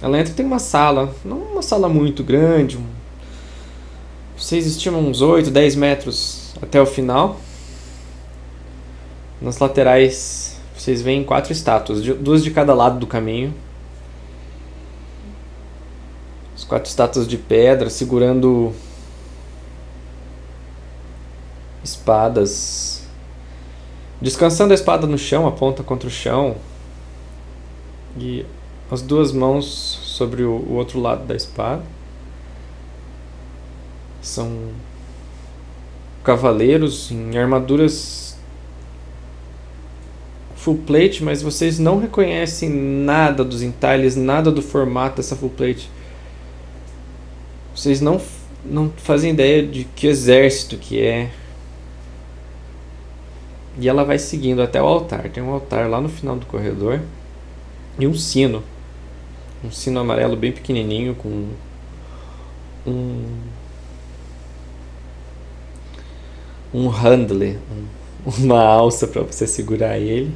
Ela 0.00 0.18
entra 0.18 0.32
tem 0.32 0.46
uma 0.46 0.58
sala. 0.58 1.14
Não 1.24 1.38
uma 1.38 1.62
sala 1.62 1.88
muito 1.88 2.22
grande. 2.22 2.76
um- 2.76 2.86
Vocês 4.36 4.66
estimam 4.66 5.00
uns 5.00 5.20
8, 5.20 5.50
10 5.50 5.74
metros 5.74 6.54
até 6.62 6.80
o 6.80 6.86
final. 6.86 7.38
Nas 9.40 9.58
laterais 9.58 10.58
vocês 10.76 11.02
veem 11.02 11.22
quatro 11.24 11.52
estátuas, 11.52 12.00
duas 12.02 12.42
de 12.42 12.50
cada 12.50 12.72
lado 12.72 12.98
do 12.98 13.06
caminho. 13.06 13.52
As 16.56 16.64
quatro 16.64 16.88
estátuas 16.88 17.28
de 17.28 17.36
pedra 17.36 17.90
segurando 17.90 18.72
espadas. 21.84 22.99
Descansando 24.20 24.72
a 24.72 24.74
espada 24.74 25.06
no 25.06 25.16
chão, 25.16 25.46
a 25.46 25.52
ponta 25.52 25.82
contra 25.82 26.08
o 26.08 26.10
chão. 26.10 26.56
E 28.18 28.44
as 28.90 29.00
duas 29.00 29.32
mãos 29.32 29.66
sobre 29.66 30.42
o, 30.42 30.50
o 30.50 30.74
outro 30.74 31.00
lado 31.00 31.24
da 31.24 31.34
espada. 31.34 31.82
São 34.20 34.70
cavaleiros 36.22 37.10
em 37.10 37.38
armaduras 37.38 38.30
full 40.60 40.76
plate, 40.76 41.24
mas 41.24 41.40
vocês 41.40 41.78
não 41.78 41.98
reconhecem 41.98 42.68
nada 42.68 43.42
dos 43.42 43.62
entalhes, 43.62 44.14
nada 44.14 44.52
do 44.52 44.60
formato 44.60 45.16
dessa 45.16 45.34
full 45.34 45.48
plate. 45.48 45.88
Vocês 47.74 48.02
não, 48.02 48.20
não 48.62 48.92
fazem 48.98 49.30
ideia 49.30 49.66
de 49.66 49.84
que 49.84 50.06
exército 50.06 50.76
que 50.76 51.00
é. 51.00 51.30
E 53.80 53.88
ela 53.88 54.04
vai 54.04 54.18
seguindo 54.18 54.62
até 54.62 54.80
o 54.82 54.86
altar. 54.86 55.28
Tem 55.30 55.42
um 55.42 55.50
altar 55.52 55.88
lá 55.88 56.00
no 56.00 56.08
final 56.08 56.36
do 56.36 56.46
corredor. 56.46 57.00
E 57.98 58.06
um 58.06 58.14
sino. 58.14 58.62
Um 59.64 59.70
sino 59.70 60.00
amarelo 60.00 60.36
bem 60.36 60.52
pequenininho 60.52 61.14
com 61.14 61.48
um 62.86 63.50
um 66.72 66.88
handle, 66.88 67.56
um- 67.70 67.86
uma 68.44 68.60
alça 68.62 69.06
para 69.06 69.22
você 69.22 69.46
segurar 69.46 69.98
ele. 69.98 70.32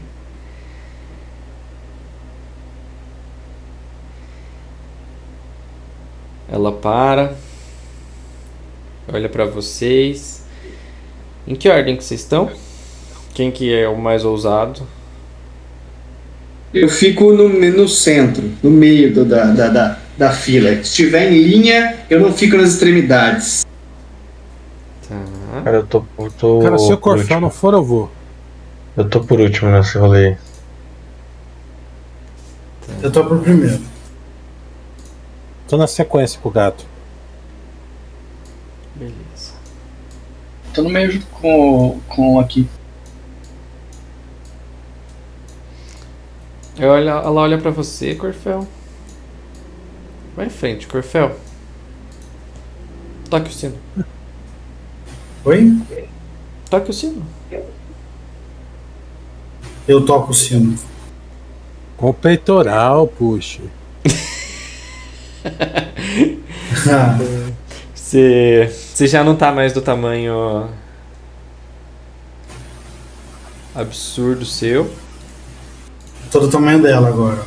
Ela 6.51 6.73
para, 6.73 7.37
olha 9.13 9.29
para 9.29 9.45
vocês. 9.45 10.45
Em 11.47 11.55
que 11.55 11.69
ordem 11.69 11.97
que 11.97 12.05
vocês 12.05 12.21
estão? 12.21 12.51
Quem 13.35 13.51
que 13.51 13.75
é 13.75 13.89
o 13.89 13.97
mais 13.99 14.25
ousado? 14.25 14.87
Eu 16.73 16.89
fico 16.89 17.33
no, 17.33 17.49
no 17.49 17.89
centro, 17.89 18.51
no 18.63 18.71
meio 18.71 19.13
do- 19.13 19.25
da, 19.25 19.45
da, 19.47 19.69
da, 19.69 19.99
da 20.17 20.33
fila. 20.33 20.71
Se 20.77 20.83
estiver 20.83 21.31
em 21.33 21.43
linha, 21.43 21.99
eu 22.11 22.21
não 22.21 22.33
fico 22.33 22.57
nas 22.57 22.71
extremidades. 22.71 23.65
Tá. 25.09 25.17
Cara, 25.65 25.77
eu 25.79 25.87
tô, 25.87 26.05
eu 26.19 26.31
tô 26.33 26.61
Cara, 26.61 26.79
se 26.79 26.93
o 26.93 26.97
por 26.97 27.17
Corfel 27.17 27.41
não 27.41 27.51
for, 27.51 27.75
eu 27.75 27.85
vou. 27.85 28.11
Eu 28.97 29.09
tô 29.09 29.21
por 29.21 29.41
último 29.41 29.71
nesse 29.71 29.99
rolê. 29.99 30.29
aí. 30.29 30.37
Eu 33.03 33.11
tô 33.11 33.25
pro 33.25 33.39
primeiro. 33.41 33.81
Tô 35.69 35.77
na 35.77 35.87
sequência 35.87 36.39
pro 36.41 36.51
gato. 36.51 36.85
Beleza. 38.95 39.55
Tô 40.73 40.83
no 40.83 40.91
meio 40.91 41.11
junto 41.11 41.27
com, 41.27 42.01
com 42.09 42.39
aqui. 42.39 42.69
Olho- 46.79 47.09
Ela 47.09 47.31
olha 47.41 47.59
pra 47.59 47.71
você, 47.71 48.15
Corfel. 48.15 48.67
Vai 50.37 50.47
em 50.47 50.51
frente, 50.51 50.87
Corfel. 50.87 51.37
Toque 53.31 53.51
o 53.51 53.53
sino. 53.53 53.77
Oi? 55.45 55.73
Toque 56.71 56.91
o 56.91 56.95
sino. 56.95 57.25
Eu 59.87 60.05
toco 60.05 60.31
o 60.31 60.35
sino. 60.35 60.77
Com 61.97 62.11
o 62.11 62.15
peitoral, 62.15 63.07
puxa. 63.07 63.63
Você, 67.95 68.69
você 68.71 69.07
já 69.07 69.23
não 69.25 69.35
tá 69.37 69.51
mais 69.53 69.73
do 69.73 69.81
tamanho 69.81 70.69
absurdo 73.75 74.45
seu. 74.45 74.91
Tô 76.35 76.41
do 76.41 76.51
tamanho 76.51 76.83
dela 76.83 77.07
agora. 77.07 77.47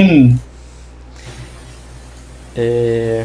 Hum. 0.00 0.36
É... 2.56 3.24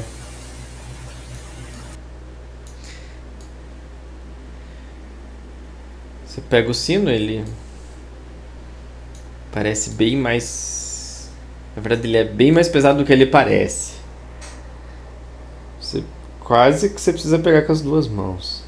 Você 6.23 6.39
pega 6.41 6.69
o 6.69 6.73
sino, 6.73 7.09
ele 7.09 7.43
parece 9.51 9.89
bem 9.89 10.15
mais. 10.15 11.31
Na 11.75 11.81
verdade, 11.81 12.07
ele 12.07 12.17
é 12.17 12.23
bem 12.23 12.51
mais 12.51 12.69
pesado 12.69 12.99
do 12.99 13.05
que 13.05 13.11
ele 13.11 13.25
parece. 13.25 13.93
Você 15.79 16.03
quase 16.39 16.91
que 16.91 17.01
você 17.01 17.11
precisa 17.11 17.39
pegar 17.39 17.63
com 17.63 17.71
as 17.71 17.81
duas 17.81 18.07
mãos. 18.07 18.63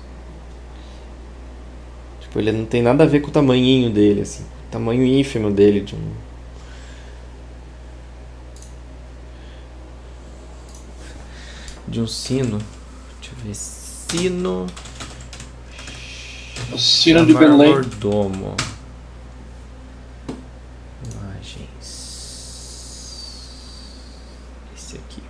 Tipo, 2.21 2.39
ele 2.39 2.51
não 2.51 2.65
tem 2.65 2.81
nada 2.81 3.03
a 3.03 3.07
ver 3.07 3.19
com 3.19 3.27
o 3.27 3.31
tamanhinho 3.31 3.91
dele, 3.91 4.21
assim. 4.21 4.52
Tamanho 4.73 5.05
ínfimo 5.05 5.51
dele 5.51 5.81
de 5.81 5.95
um. 5.95 6.13
De 11.87 12.01
um 12.01 12.07
sino. 12.07 12.57
Deixa 13.21 13.35
eu 13.35 13.43
ver. 13.45 13.53
Sino. 13.53 14.65
Sino 16.75 17.23
de 17.23 17.35
Belém. 17.35 17.69
Mordomo. 17.69 18.55
Imagens. 21.21 21.85
Esse 24.75 24.95
aqui. 24.95 25.21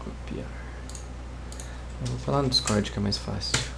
Copiar. 0.00 0.50
Eu 2.00 2.08
vou 2.08 2.18
falar 2.18 2.42
no 2.42 2.48
Discord 2.48 2.90
que 2.90 2.98
é 2.98 3.00
mais 3.00 3.16
fácil. 3.16 3.73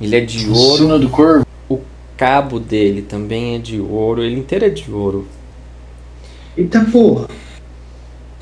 Ele 0.00 0.16
é 0.16 0.20
de 0.20 0.46
O 0.48 0.54
ouro. 0.54 0.76
sino 0.82 0.98
do 0.98 1.08
corvo. 1.08 1.46
O 1.68 1.80
cabo 2.16 2.58
dele 2.60 3.02
também 3.02 3.56
é 3.56 3.58
de 3.58 3.80
ouro. 3.80 4.22
Ele 4.22 4.38
inteiro 4.38 4.64
é 4.66 4.70
de 4.70 4.90
ouro. 4.90 5.26
Eita 6.56 6.84
porra. 6.84 7.28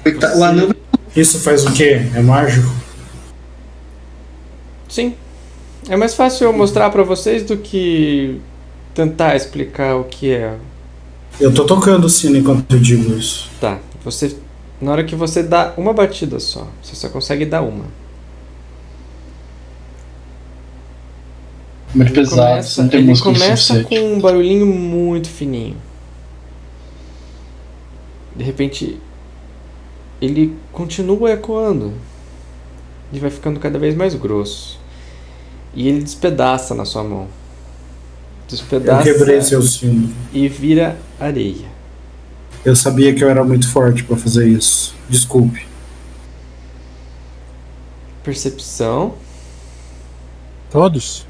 Coita- 0.02 0.36
O 0.36 0.44
anão 0.44 0.70
Isso 1.16 1.39
faz 1.41 1.65
o 1.65 1.73
quê? 1.73 2.00
É 2.15 2.20
mágico? 2.20 2.70
Sim. 4.89 5.15
É 5.89 5.97
mais 5.97 6.15
fácil 6.15 6.44
eu 6.47 6.52
mostrar 6.52 6.91
pra 6.91 7.02
vocês 7.02 7.42
do 7.44 7.57
que 7.57 8.41
tentar 8.94 9.36
explicar 9.36 9.97
o 9.97 10.05
que 10.05 10.31
é. 10.31 10.57
Eu 11.41 11.52
tô 11.52 11.65
tocando 11.65 12.05
o 12.05 12.10
sino 12.10 12.36
enquanto 12.36 12.73
eu 12.74 12.81
digo 12.81 13.12
isso. 13.16 13.50
Tá. 13.60 13.78
Você 14.05 14.36
na 14.81 14.92
hora 14.92 15.05
que 15.05 15.15
você 15.16 15.42
dá 15.42 15.73
uma 15.76 15.92
batida 15.92 16.39
só, 16.39 16.66
você 16.83 16.94
só 16.94 17.08
consegue 17.08 17.44
dar 17.44 17.62
uma. 17.62 17.84
Muito 21.94 22.12
pesado, 22.12 22.62
você 22.62 22.82
não 22.82 22.89
tem 22.89 23.00
ele 23.00 23.10
músculo 23.10 23.34
começa 23.34 23.84
com 23.84 24.14
um 24.14 24.20
barulhinho 24.20 24.66
muito 24.66 25.28
fininho. 25.28 25.76
De 28.34 28.42
repente, 28.42 28.98
ele 30.20 30.56
continua 30.73 31.32
ecoando. 31.32 31.92
E 33.12 33.18
vai 33.18 33.31
ficando 33.31 33.60
cada 33.60 33.78
vez 33.78 33.94
mais 33.94 34.14
grosso. 34.16 34.81
E 35.73 35.89
ele 35.89 36.02
despedaça 36.02 36.74
na 36.74 36.84
sua 36.84 37.05
mão. 37.05 37.23
Eu 37.23 37.28
Despedaça 38.48 39.02
quebrei 39.05 39.40
seu 39.40 39.62
sino. 39.62 40.12
e 40.32 40.48
vira 40.48 40.97
areia. 41.18 41.73
Eu 42.64 42.74
sabia 42.74 43.14
que 43.14 43.23
eu 43.23 43.28
era 43.28 43.44
muito 43.44 43.68
forte 43.70 44.02
pra 44.02 44.16
fazer 44.16 44.48
isso. 44.48 44.94
Desculpe. 45.08 45.66
Percepção. 48.23 49.14
Todos? 50.70 51.26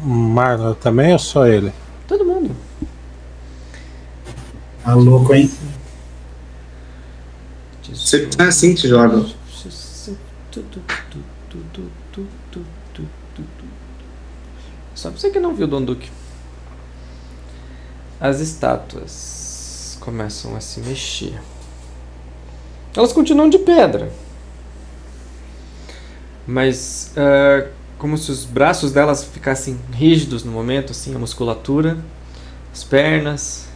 Marlon 0.00 0.74
também 0.74 1.12
ou 1.12 1.18
só 1.18 1.46
ele? 1.46 1.72
Todo 2.06 2.24
mundo. 2.24 2.54
Tá 4.84 4.94
louco, 4.94 5.34
hein? 5.34 5.50
Você 7.82 8.28
é 8.38 8.42
assim 8.44 8.74
que 8.74 8.82
se 8.82 8.88
joga. 8.88 9.24
Só 14.94 15.10
pra 15.10 15.18
você 15.18 15.30
que 15.30 15.38
não 15.38 15.54
viu 15.54 15.66
Don 15.66 15.84
Duque. 15.84 16.10
As 18.20 18.40
estátuas 18.40 19.96
começam 20.00 20.56
a 20.56 20.60
se 20.60 20.80
mexer. 20.80 21.40
Elas 22.96 23.12
continuam 23.12 23.48
de 23.48 23.58
pedra. 23.58 24.10
Mas 26.46 27.12
ah, 27.16 27.68
como 27.98 28.16
se 28.16 28.30
os 28.30 28.44
braços 28.44 28.92
delas 28.92 29.24
ficassem 29.24 29.78
rígidos 29.92 30.44
no 30.44 30.52
momento, 30.52 30.92
assim, 30.92 31.14
a 31.14 31.18
musculatura, 31.18 31.98
as 32.72 32.84
pernas. 32.84 33.66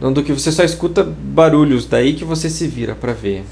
Não 0.00 0.12
do 0.12 0.22
que 0.22 0.32
você 0.32 0.52
só 0.52 0.62
escuta 0.62 1.02
barulhos, 1.02 1.84
daí 1.84 2.14
que 2.14 2.24
você 2.24 2.48
se 2.48 2.68
vira 2.68 2.94
para 2.94 3.12
ver. 3.12 3.44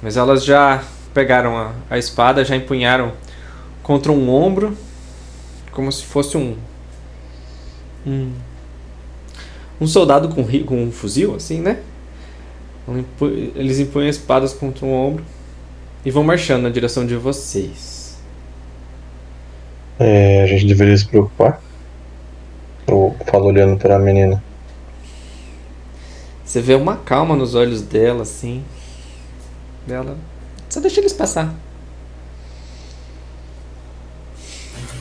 Mas 0.00 0.16
elas 0.16 0.44
já 0.44 0.84
pegaram 1.12 1.58
a, 1.58 1.72
a 1.90 1.98
espada, 1.98 2.44
já 2.44 2.54
empunharam 2.54 3.12
contra 3.82 4.12
um 4.12 4.30
ombro, 4.30 4.76
como 5.72 5.90
se 5.90 6.04
fosse 6.04 6.36
um 6.36 6.56
um, 8.06 8.32
um 9.80 9.86
soldado 9.86 10.28
com, 10.28 10.46
com 10.64 10.84
um 10.84 10.92
fuzil, 10.92 11.34
assim, 11.34 11.60
né? 11.60 11.80
Eles 13.54 13.78
empunham 13.78 14.08
espadas 14.08 14.52
contra 14.54 14.86
um 14.86 14.92
ombro 14.92 15.24
e 16.04 16.10
vão 16.10 16.24
marchando 16.24 16.62
na 16.62 16.70
direção 16.70 17.06
de 17.06 17.16
vocês. 17.16 18.18
É, 19.98 20.42
a 20.42 20.46
gente 20.46 20.66
deveria 20.66 20.96
se 20.96 21.06
preocupar? 21.06 21.60
Eu 22.86 23.14
falo 23.30 23.46
olhando 23.46 23.78
para 23.78 23.96
a 23.96 23.98
menina. 23.98 24.42
Você 26.44 26.60
vê 26.60 26.74
uma 26.74 26.96
calma 26.96 27.36
nos 27.36 27.54
olhos 27.54 27.82
dela, 27.82 28.22
assim. 28.22 28.64
Dela. 29.86 30.16
Só 30.68 30.80
deixa 30.80 31.00
eles 31.00 31.12
passar. 31.12 31.54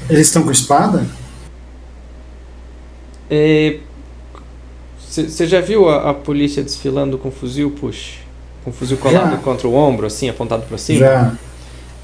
Eles 0.09 0.27
estão 0.27 0.43
com 0.43 0.51
espada? 0.51 1.07
Você 4.99 5.47
já 5.47 5.61
viu 5.61 5.89
a, 5.89 6.09
a 6.09 6.13
polícia 6.13 6.63
desfilando 6.63 7.17
com 7.17 7.31
fuzil, 7.31 7.71
push? 7.71 8.19
Com 8.69 8.73
fuzil 8.73 8.97
colado 8.97 9.31
Já. 9.31 9.37
contra 9.37 9.67
o 9.67 9.73
ombro, 9.73 10.05
assim, 10.05 10.29
apontado 10.29 10.61
pra 10.67 10.77
cima? 10.77 10.99
Já. 10.99 11.33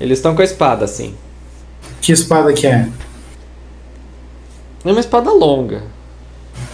Eles 0.01 0.17
estão 0.17 0.33
com 0.35 0.41
a 0.41 0.45
espada, 0.45 0.83
assim. 0.83 1.13
Que 2.01 2.11
espada 2.11 2.51
que 2.53 2.65
é? 2.65 2.89
É 4.83 4.91
uma 4.91 4.99
espada 4.99 5.31
longa. 5.31 5.83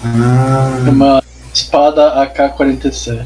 Ah, 0.05 0.77
Uma 0.87 1.21
espada 1.53 2.21
AK-47. 2.23 3.25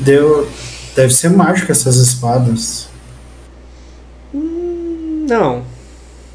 deu. 0.00 0.48
Deve 0.96 1.14
ser 1.14 1.30
mágico 1.30 1.70
essas 1.70 1.94
espadas. 1.96 2.88
Não. 4.32 5.62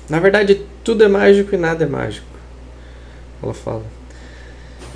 Na 0.08 0.20
verdade, 0.20 0.62
tudo 0.86 1.04
é 1.04 1.08
mágico 1.10 1.54
e 1.54 1.58
nada 1.58 1.84
é 1.84 1.88
mágico. 1.88 2.26
Ela 3.44 3.54
fala. 3.54 3.84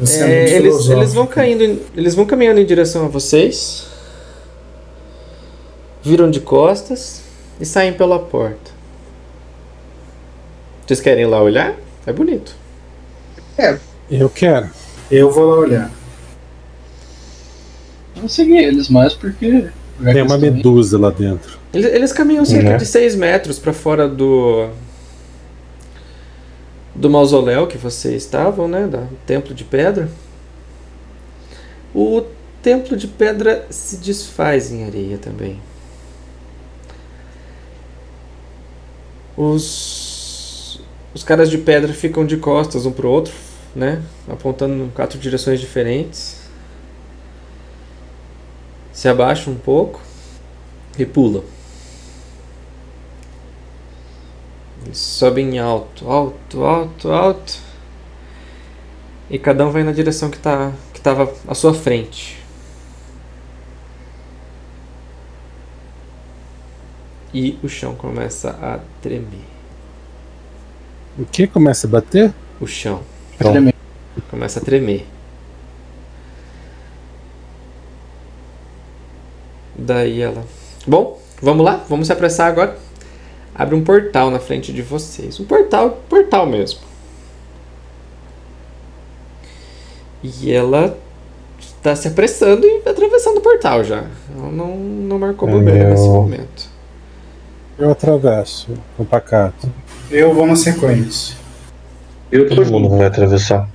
É, 0.01 0.21
É, 0.21 0.55
eles, 0.55 0.87
eles 0.87 1.13
vão 1.13 1.27
caindo, 1.27 1.81
eles 1.93 2.15
vão 2.15 2.25
caminhando 2.25 2.61
em 2.61 2.65
direção 2.65 3.03
a 3.05 3.07
vocês, 3.09 3.88
viram 6.09 6.29
de 6.31 6.39
costas 6.39 7.21
e 7.61 7.65
saem 7.65 7.93
pela 7.93 8.17
porta. 8.17 8.71
Vocês 10.85 10.99
querem 10.99 11.23
ir 11.23 11.27
lá 11.27 11.41
olhar? 11.41 11.75
É 12.05 12.11
bonito. 12.11 12.55
Eu 14.09 14.27
quero. 14.29 14.69
Eu 15.11 15.29
vou 15.31 15.45
lá 15.45 15.57
olhar. 15.59 15.91
Eu 18.15 18.21
vou 18.21 18.29
seguir 18.29 18.57
eles 18.57 18.89
mais 18.89 19.13
porque. 19.13 19.67
já 20.01 20.13
Tem 20.13 20.23
uma 20.23 20.37
medusa 20.37 20.97
lá 20.97 21.11
dentro. 21.11 21.59
Eles, 21.71 21.85
eles 21.93 22.11
caminham 22.11 22.43
cerca 22.43 22.71
Né? 22.71 22.77
de 22.77 22.85
6 22.87 23.15
metros 23.15 23.59
para 23.59 23.71
fora 23.71 24.07
do 24.07 24.69
do 26.95 27.09
mausoléu 27.09 27.65
que 27.67 27.77
vocês 27.77 28.23
estavam, 28.23 28.67
né, 28.67 28.85
do 28.85 29.07
templo 29.25 29.53
de 29.53 29.63
pedra. 29.63 30.09
O 31.95 32.23
templo 32.61 32.97
de 32.97 33.07
pedra 33.07 33.65
se 33.69 33.97
desfaz 33.97 34.69
em 34.71 34.83
areia 34.85 35.17
também. 35.17 35.61
Os 39.41 40.81
os 41.13 41.23
caras 41.23 41.49
de 41.49 41.57
pedra 41.57 41.93
ficam 41.93 42.25
de 42.25 42.37
costas 42.37 42.85
um 42.85 42.91
pro 42.91 43.09
outro, 43.09 43.33
né, 43.75 44.03
apontando 44.27 44.83
em 44.83 44.89
quatro 44.89 45.17
direções 45.17 45.59
diferentes. 45.59 46.41
Se 48.91 49.07
abaixam 49.07 49.53
um 49.53 49.57
pouco 49.57 50.01
e 50.97 51.05
pulam. 51.05 51.43
Eles 54.85 54.97
sobem 54.97 55.57
alto, 55.57 56.09
alto, 56.09 56.63
alto, 56.63 57.11
alto. 57.11 57.57
E 59.29 59.39
cada 59.39 59.65
um 59.65 59.71
vai 59.71 59.83
na 59.83 59.91
direção 59.91 60.29
que 60.29 60.37
tá 60.37 60.73
que 60.93 60.99
tava 60.99 61.33
à 61.47 61.55
sua 61.55 61.73
frente. 61.73 62.38
E 67.33 67.57
o 67.63 67.67
chão 67.67 67.93
começa 67.95 68.49
a 68.49 68.79
tremer. 69.01 69.45
O 71.17 71.25
que 71.25 71.45
começa 71.47 71.85
a 71.85 71.89
bater? 71.89 72.33
O 72.59 72.65
chão 72.65 73.01
Então, 73.35 73.53
começa 74.29 74.59
a 74.59 74.63
tremer. 74.63 75.05
Daí 79.75 80.21
ela. 80.21 80.43
Bom, 80.85 81.19
vamos 81.41 81.65
lá, 81.65 81.83
vamos 81.87 82.07
se 82.07 82.13
apressar 82.13 82.47
agora. 82.47 82.77
Abre 83.53 83.75
um 83.75 83.83
portal 83.83 84.31
na 84.31 84.39
frente 84.39 84.71
de 84.71 84.81
vocês. 84.81 85.39
Um 85.39 85.45
portal, 85.45 86.01
portal 86.09 86.45
mesmo. 86.45 86.79
E 90.23 90.51
ela 90.51 90.97
está 91.59 91.95
se 91.95 92.07
apressando 92.07 92.65
e 92.65 92.81
atravessando 92.87 93.37
o 93.37 93.41
portal 93.41 93.83
já. 93.83 94.05
Ela 94.35 94.51
não, 94.51 94.75
não 94.77 95.19
marcou 95.19 95.49
bobeira 95.49 95.79
Meu. 95.79 95.89
nesse 95.89 96.07
momento. 96.07 96.68
Eu 97.79 97.91
atravesso 97.91 98.67
com 98.97 99.05
pacato. 99.05 99.71
Eu 100.11 100.33
vou 100.33 100.45
na 100.45 100.55
sequência. 100.55 101.35
Eu 102.31 102.47
tô 102.49 102.55
todo 102.57 102.71
mundo 102.71 102.89
vai 102.97 103.07
atravessar. 103.07 103.67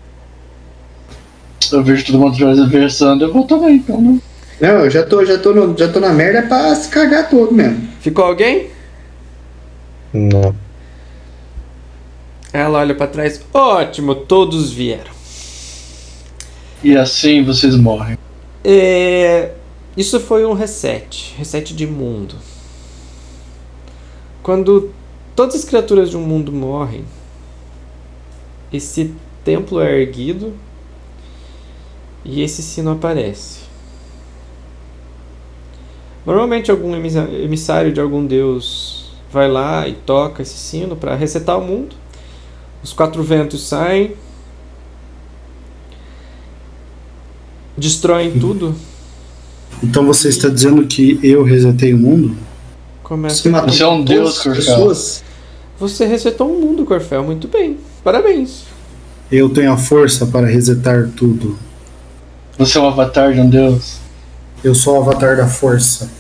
Eu 1.73 1.83
vejo 1.83 2.05
todo 2.07 2.19
mundo 2.19 2.35
atravessando, 2.63 3.23
eu 3.25 3.33
vou 3.33 3.47
também, 3.47 3.77
então, 3.77 4.01
né? 4.01 4.19
Não, 4.61 4.69
eu 4.85 4.91
já 4.91 5.03
tô, 5.05 5.25
já 5.25 5.39
tô, 5.39 5.53
no- 5.53 5.77
já 5.77 5.91
tô 5.91 5.99
na 5.99 6.11
merda 6.13 6.43
pra 6.43 6.75
se 6.75 6.89
cagar 6.89 7.29
todo 7.31 7.53
mesmo. 7.53 7.89
Ficou 8.01 8.25
alguém? 8.25 8.69
Não. 10.13 10.55
Ela 12.53 12.79
olha 12.81 12.95
pra 12.95 13.07
trás. 13.07 13.41
Ótimo, 13.53 14.15
todos 14.15 14.71
vieram. 14.73 15.11
E 16.83 16.97
assim 16.97 17.43
vocês 17.43 17.75
morrem. 17.75 18.17
É, 18.63 19.51
isso 19.97 20.21
foi 20.21 20.45
um 20.45 20.53
reset, 20.53 21.35
reset 21.37 21.75
de 21.75 21.87
mundo. 21.87 22.37
Quando 24.45 24.91
todas 25.35 25.55
as 25.55 25.65
criaturas 25.65 26.11
de 26.11 26.19
um 26.19 26.21
mundo 26.21 26.53
morrem, 26.53 27.03
esse 28.71 29.15
templo 29.43 29.81
é 29.81 30.03
erguido 30.03 30.53
e 32.23 32.43
esse 32.43 32.63
sino 32.63 32.91
aparece. 32.91 33.61
Normalmente 36.27 36.71
algum 36.71 36.95
emissário 36.95 37.91
de 37.91 37.99
algum 37.99 38.27
deus 38.27 39.15
vai 39.33 39.51
lá 39.51 39.89
e 39.89 39.95
toca 39.95 40.43
esse 40.43 40.59
sino 40.59 40.95
para 40.95 41.15
resetar 41.15 41.59
o 41.59 41.65
mundo. 41.65 41.97
Os 42.83 42.93
quatro 42.93 43.23
ventos 43.23 43.63
saem, 43.67 44.15
destroem 47.79 48.39
tudo 48.39 48.75
Então 49.83 50.05
você 50.05 50.29
está 50.29 50.51
dizendo 50.51 50.87
que 50.87 51.19
eu 51.23 51.43
resetei 51.43 51.95
o 51.95 51.99
mundo? 51.99 52.37
Começa. 53.05 53.43
Você 53.43 53.51
matou 53.51 53.77
é 53.77 53.87
um 53.87 54.03
deus, 54.03 54.43
pessoas. 54.43 55.23
Você 55.79 56.07
resetou 56.07 56.51
um 56.51 56.59
mundo, 56.59 56.87
Corfel. 56.87 57.23
Muito 57.23 57.47
bem. 57.47 57.79
Parabéns. 58.03 58.65
Eu 59.31 59.51
tenho 59.51 59.73
a 59.73 59.77
força 59.77 60.27
para 60.27 60.47
resetar 60.47 61.11
tudo. 61.15 61.59
Você 62.57 62.79
é 62.79 62.81
um 62.81 62.89
avatar 62.89 63.35
de 63.35 63.41
um 63.41 63.49
deus. 63.49 63.99
Eu 64.63 64.75
sou 64.75 64.97
o 64.97 65.03
avatar 65.03 65.37
da 65.37 65.47
força. 65.47 66.11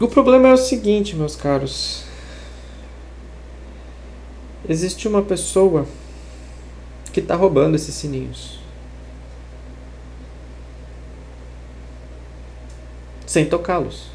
O 0.00 0.08
problema 0.08 0.48
é 0.48 0.52
o 0.54 0.56
seguinte, 0.56 1.14
meus 1.14 1.36
caros. 1.36 2.04
Existe 4.66 5.06
uma 5.06 5.20
pessoa 5.20 5.86
que 7.12 7.20
tá 7.20 7.36
roubando 7.36 7.74
esses 7.74 7.94
sininhos. 7.94 8.58
Sem 13.26 13.44
tocá-los. 13.44 14.13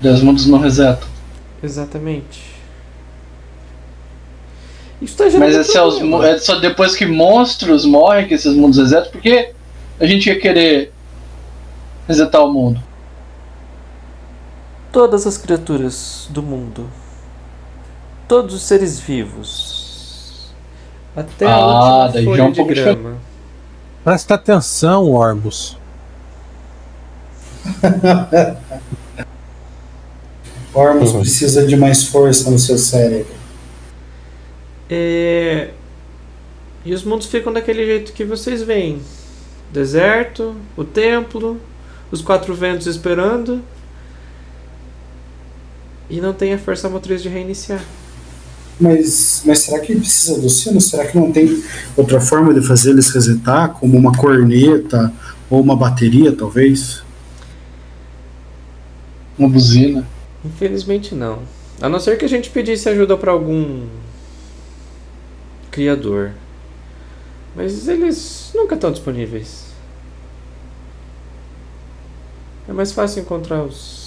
Deus 0.00 0.20
mundos 0.22 0.46
não 0.46 0.58
resetam. 0.58 1.08
Exatamente. 1.62 2.56
Isso 5.00 5.16
tá 5.16 5.24
Mas 5.24 5.54
um 5.56 5.60
esse 5.60 5.76
é, 5.76 5.82
os, 5.82 6.00
é 6.24 6.38
só 6.38 6.58
depois 6.58 6.96
que 6.96 7.04
monstros 7.06 7.84
morrem 7.84 8.26
que 8.26 8.34
esses 8.34 8.54
mundos 8.54 8.78
resetam, 8.78 9.10
porque 9.10 9.52
a 10.00 10.06
gente 10.06 10.26
ia 10.28 10.38
querer 10.40 10.92
resetar 12.08 12.42
o 12.42 12.52
mundo. 12.52 12.80
todas 14.92 15.26
as 15.26 15.36
criaturas 15.36 16.26
do 16.30 16.42
mundo, 16.42 16.88
todos 18.26 18.54
os 18.54 18.62
seres 18.62 18.98
vivos, 18.98 20.54
Até 21.14 21.46
Ah, 21.46 22.04
a 22.04 22.08
daí 22.08 22.26
última 22.26 22.36
já 22.36 22.44
é 22.44 22.46
um 22.46 22.54
folha 22.54 22.54
de 22.54 22.56
pouco 22.56 22.74
grama. 22.74 23.18
Presta 24.04 24.34
atenção, 24.34 25.10
Ormus. 25.10 25.76
Ormus 30.76 31.12
Uhum. 31.12 31.20
precisa 31.20 31.66
de 31.66 31.76
mais 31.76 32.04
força 32.04 32.50
no 32.50 32.58
seu 32.58 32.76
cérebro. 32.78 33.34
É, 34.88 35.70
E 36.84 36.94
os 36.94 37.02
mundos 37.02 37.26
ficam 37.26 37.52
daquele 37.52 37.84
jeito 37.84 38.12
que 38.12 38.24
vocês 38.24 38.62
veem. 38.62 39.00
Deserto, 39.72 40.54
o 40.76 40.84
templo, 40.84 41.60
os 42.12 42.22
quatro 42.22 42.54
ventos 42.54 42.86
esperando. 42.86 43.60
E 46.08 46.20
não 46.20 46.32
tem 46.32 46.54
a 46.54 46.58
força 46.58 46.88
motriz 46.88 47.20
de 47.22 47.28
reiniciar. 47.28 47.82
Mas, 48.78 49.42
mas 49.44 49.60
será 49.60 49.80
que 49.80 49.96
precisa 49.96 50.38
do 50.40 50.48
sino? 50.48 50.80
Será 50.80 51.06
que 51.06 51.18
não 51.18 51.32
tem 51.32 51.62
outra 51.96 52.20
forma 52.20 52.54
de 52.54 52.64
fazer 52.64 52.90
eles 52.90 53.08
resetar, 53.10 53.70
como 53.72 53.96
uma 53.98 54.12
corneta 54.12 55.12
ou 55.50 55.60
uma 55.60 55.74
bateria, 55.74 56.30
talvez? 56.32 57.02
Uma 59.36 59.48
buzina. 59.48 60.06
Infelizmente 60.46 61.14
não. 61.14 61.42
A 61.80 61.88
não 61.88 61.98
ser 61.98 62.16
que 62.16 62.24
a 62.24 62.28
gente 62.28 62.50
pedisse 62.50 62.88
ajuda 62.88 63.16
para 63.16 63.32
algum 63.32 63.86
criador. 65.70 66.32
Mas 67.54 67.88
eles 67.88 68.52
nunca 68.54 68.74
estão 68.74 68.92
disponíveis. 68.92 69.66
É 72.68 72.72
mais 72.72 72.92
fácil 72.92 73.22
encontrar 73.22 73.62
os 73.62 74.06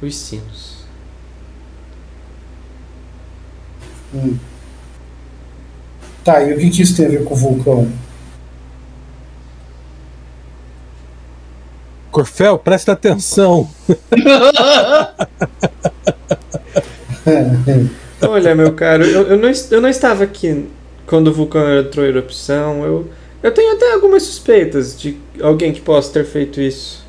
os 0.00 0.14
sinos. 0.14 0.78
Hum. 4.14 4.38
Tá, 6.24 6.42
e 6.42 6.54
o 6.54 6.58
que, 6.58 6.70
que 6.70 6.82
isso 6.82 6.96
tem 6.96 7.06
a 7.06 7.10
ver 7.10 7.24
com 7.24 7.34
o 7.34 7.36
vulcão? 7.36 7.90
Corfel, 12.18 12.58
presta 12.58 12.92
atenção. 12.92 13.68
Olha, 18.20 18.54
meu 18.56 18.72
caro, 18.72 19.04
eu, 19.04 19.28
eu, 19.28 19.38
não, 19.38 19.52
eu 19.70 19.80
não 19.80 19.88
estava 19.88 20.24
aqui 20.24 20.66
quando 21.06 21.28
o 21.28 21.32
vulcão 21.32 21.78
entrou 21.78 22.04
em 22.04 22.08
erupção. 22.08 22.84
Eu, 22.84 23.08
eu 23.40 23.52
tenho 23.52 23.76
até 23.76 23.92
algumas 23.92 24.24
suspeitas 24.24 25.00
de 25.00 25.16
alguém 25.40 25.72
que 25.72 25.80
possa 25.80 26.12
ter 26.12 26.24
feito 26.24 26.60
isso. 26.60 27.06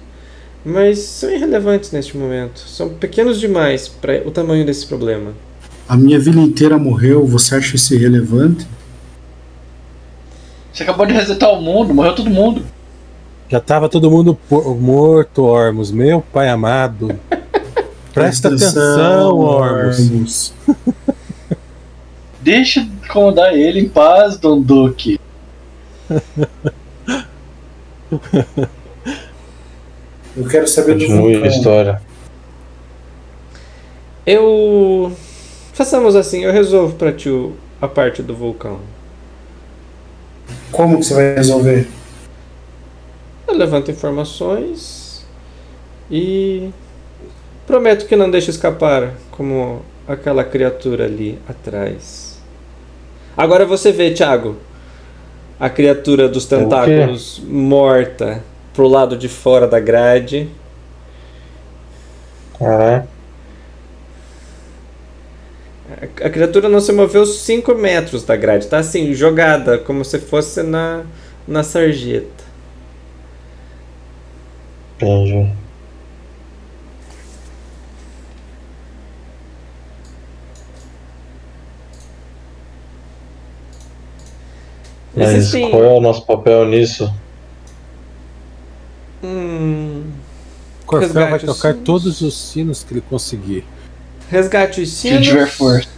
Mas 0.63 0.99
são 0.99 1.31
irrelevantes 1.31 1.91
neste 1.91 2.15
momento. 2.15 2.59
São 2.59 2.89
pequenos 2.89 3.39
demais 3.39 3.87
para 3.87 4.21
o 4.27 4.31
tamanho 4.31 4.63
desse 4.63 4.85
problema. 4.85 5.33
A 5.87 5.97
minha 5.97 6.19
vila 6.19 6.41
inteira 6.41 6.77
morreu, 6.77 7.25
você 7.25 7.55
acha 7.55 7.75
isso 7.75 7.95
irrelevante? 7.95 8.67
Você 10.71 10.83
acabou 10.83 11.07
de 11.07 11.13
resetar 11.13 11.51
o 11.51 11.59
mundo, 11.59 11.95
morreu 11.95 12.13
todo 12.13 12.29
mundo. 12.29 12.63
Já 13.49 13.59
tava 13.59 13.89
todo 13.89 14.11
mundo 14.11 14.37
morto, 14.79 15.43
Ormus. 15.43 15.91
Meu 15.91 16.21
pai 16.21 16.47
amado. 16.49 17.19
Presta 18.13 18.49
atenção, 18.49 19.35
Ormus. 19.37 20.53
Deixa 22.41 22.81
de 22.81 22.87
incomodar 22.87 23.53
ele 23.53 23.79
em 23.79 23.89
paz, 23.89 24.37
Don 24.37 24.61
Duque. 24.61 25.19
Eu 30.37 30.47
quero 30.47 30.67
saber 30.67 30.93
do 30.93 31.01
Continue 31.01 31.35
a 31.35 31.39
vulcão. 31.39 31.45
história. 31.57 32.01
Eu. 34.25 35.11
Façamos 35.73 36.15
assim, 36.15 36.43
eu 36.43 36.51
resolvo 36.51 36.95
pra 36.95 37.11
ti 37.11 37.29
a 37.81 37.87
parte 37.87 38.21
do 38.21 38.35
vulcão. 38.35 38.79
Como 40.71 40.99
que 40.99 41.05
você 41.05 41.13
vai 41.13 41.35
resolver? 41.35 41.87
Levanto 43.53 43.91
informações 43.91 45.25
e 46.09 46.69
prometo 47.67 48.05
que 48.07 48.15
não 48.15 48.29
deixo 48.31 48.49
escapar 48.49 49.13
como 49.31 49.81
aquela 50.07 50.43
criatura 50.43 51.05
ali 51.05 51.37
atrás. 51.47 52.39
Agora 53.35 53.65
você 53.65 53.91
vê, 53.91 54.11
Thiago, 54.11 54.55
a 55.59 55.69
criatura 55.69 56.27
dos 56.29 56.45
quê? 56.45 56.55
tentáculos 56.55 57.41
morta 57.45 58.43
pro 58.73 58.87
lado 58.87 59.17
de 59.17 59.27
fora 59.29 59.67
da 59.67 59.79
grade. 59.79 60.49
Caralho. 62.57 63.07
A- 65.91 66.25
A 66.27 66.29
criatura 66.29 66.69
não 66.69 66.79
se 66.79 66.91
moveu 66.91 67.25
5 67.25 67.73
metros 67.75 68.23
da 68.23 68.35
grade, 68.35 68.67
tá 68.67 68.77
assim, 68.79 69.13
jogada, 69.13 69.77
como 69.77 70.03
se 70.05 70.19
fosse 70.19 70.61
na, 70.63 71.03
na 71.47 71.63
sarjeta. 71.63 72.48
Entendi. 74.99 75.49
Mas 85.15 85.29
Existem- 85.33 85.69
qual 85.71 85.83
é 85.83 85.87
o 85.89 85.99
nosso 86.01 86.25
papel 86.25 86.65
nisso? 86.65 87.11
Hum, 89.23 90.11
Corfel 90.85 91.09
vai 91.13 91.23
Resgate 91.23 91.45
os 91.45 91.57
tocar 91.57 91.71
sinos. 91.73 91.85
todos 91.85 92.21
os 92.21 92.37
sinos 92.37 92.83
que 92.83 92.93
ele 92.93 93.01
conseguir. 93.01 93.65
resgate 94.29 94.81
os 94.81 94.89
Se 94.91 95.09
tiver 95.21 95.47
sinos. 95.47 95.53
força. 95.55 95.89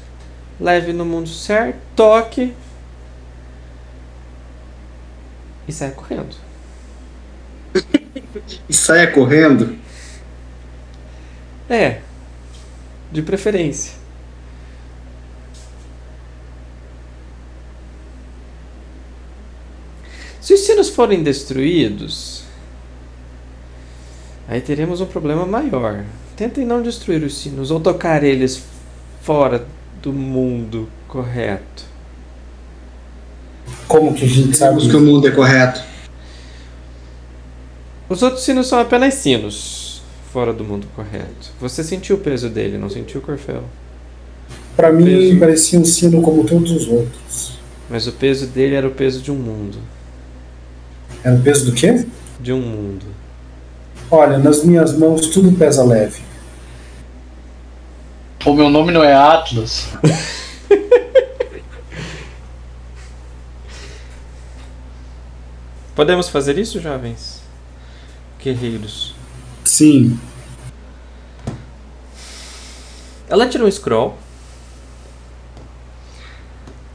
leve 0.60 0.94
no 0.94 1.04
mundo 1.06 1.28
certo, 1.30 1.78
toque 1.96 2.54
e 5.68 5.72
saia 5.74 5.92
correndo. 5.92 6.36
E 8.68 8.74
saia 8.74 9.08
correndo. 9.08 9.78
É, 11.70 12.02
de 13.12 13.22
preferência. 13.22 13.94
Se 20.42 20.54
os 20.54 20.62
sinos 20.62 20.90
forem 20.90 21.24
destruídos, 21.24 22.44
aí 24.48 24.60
teremos 24.60 25.00
um 25.00 25.06
problema 25.06 25.46
maior. 25.46 26.04
Tentem 26.36 26.66
não 26.66 26.82
destruir 26.82 27.24
os 27.24 27.38
sinos 27.38 27.72
ou 27.72 27.80
tocar 27.80 28.24
eles 28.24 28.64
fora 29.22 29.66
do 30.02 30.12
mundo 30.12 30.90
correto. 31.08 31.86
Como 33.88 34.14
que 34.14 34.26
a 34.26 34.28
gente 34.28 34.58
sabe 34.58 34.90
que 34.90 34.96
o 34.96 35.00
mundo 35.00 35.28
é 35.28 35.32
correto. 35.32 35.91
Os 38.12 38.22
outros 38.22 38.44
sinos 38.44 38.68
são 38.68 38.78
apenas 38.78 39.14
sinos 39.14 40.02
fora 40.34 40.52
do 40.52 40.66
mundo 40.66 40.86
correto. 40.94 41.54
Você 41.62 41.82
sentiu 41.82 42.18
o 42.18 42.20
peso 42.20 42.50
dele, 42.50 42.78
não 42.78 42.90
sentiu, 42.90 43.22
Corfel? 43.22 43.64
Pra 44.76 44.92
mim 44.92 45.06
Peso. 45.06 45.40
parecia 45.40 45.80
um 45.80 45.86
sino 45.86 46.22
como 46.22 46.44
todos 46.44 46.72
os 46.72 46.90
outros. 46.90 47.58
Mas 47.90 48.08
o 48.08 48.12
peso 48.12 48.48
dele 48.48 48.76
era 48.76 48.86
o 48.86 48.92
peso 48.92 49.22
de 49.22 49.32
um 49.32 49.36
mundo. 49.36 49.78
Era 51.24 51.38
o 51.38 51.42
peso 51.42 51.68
do 51.68 51.72
quê? 51.72 52.06
De 52.38 52.52
um 52.52 52.60
mundo. 52.60 53.06
Olha, 54.12 54.38
nas 54.38 54.66
minhas 54.66 54.92
mãos 54.92 55.28
tudo 55.28 55.58
pesa 55.58 55.82
leve. 55.82 56.22
O 58.46 58.54
meu 58.54 58.70
nome 58.70 58.92
não 58.92 59.06
é 59.06 59.14
Atlas. 59.14 59.88
Podemos 65.96 66.28
fazer 66.28 66.58
isso, 66.58 66.82
jovens? 66.82 67.41
Guerreiros. 68.42 69.16
Sim. 69.64 70.20
Ela 73.30 73.48
tira 73.48 73.64
um 73.64 73.72
scroll. 73.72 74.18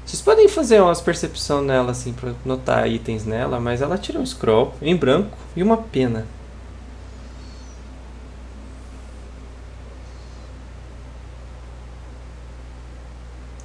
Vocês 0.05 0.20
podem 0.20 0.49
fazer 0.49 0.81
umas 0.81 1.00
percepção 1.00 1.62
nela, 1.62 1.92
assim, 1.92 2.12
pra 2.12 2.33
notar 2.44 2.89
itens 2.89 3.25
nela, 3.25 3.58
mas 3.58 3.81
ela 3.81 3.97
tira 3.97 4.18
um 4.18 4.26
scroll 4.26 4.75
em 4.83 4.94
branco 4.94 5.36
e 5.57 5.62
uma 5.62 5.78
pena. 5.78 6.26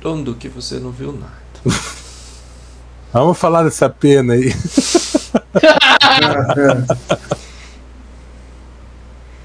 Onde 0.03 0.33
que 0.33 0.49
você 0.49 0.79
não 0.79 0.91
viu 0.91 1.11
nada? 1.11 1.31
Vamos 3.13 3.37
falar 3.37 3.63
dessa 3.63 3.89
pena 3.89 4.33
aí. 4.33 4.53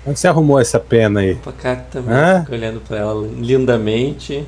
Onde 0.06 0.20
você 0.20 0.28
arrumou 0.28 0.60
essa 0.60 0.78
pena 0.78 1.20
aí? 1.20 1.32
O 1.32 1.38
Pacato 1.38 1.84
também 1.90 2.14
Hã? 2.14 2.40
fica 2.40 2.52
olhando 2.54 2.80
pra 2.80 2.98
ela 2.98 3.26
lindamente. 3.26 4.46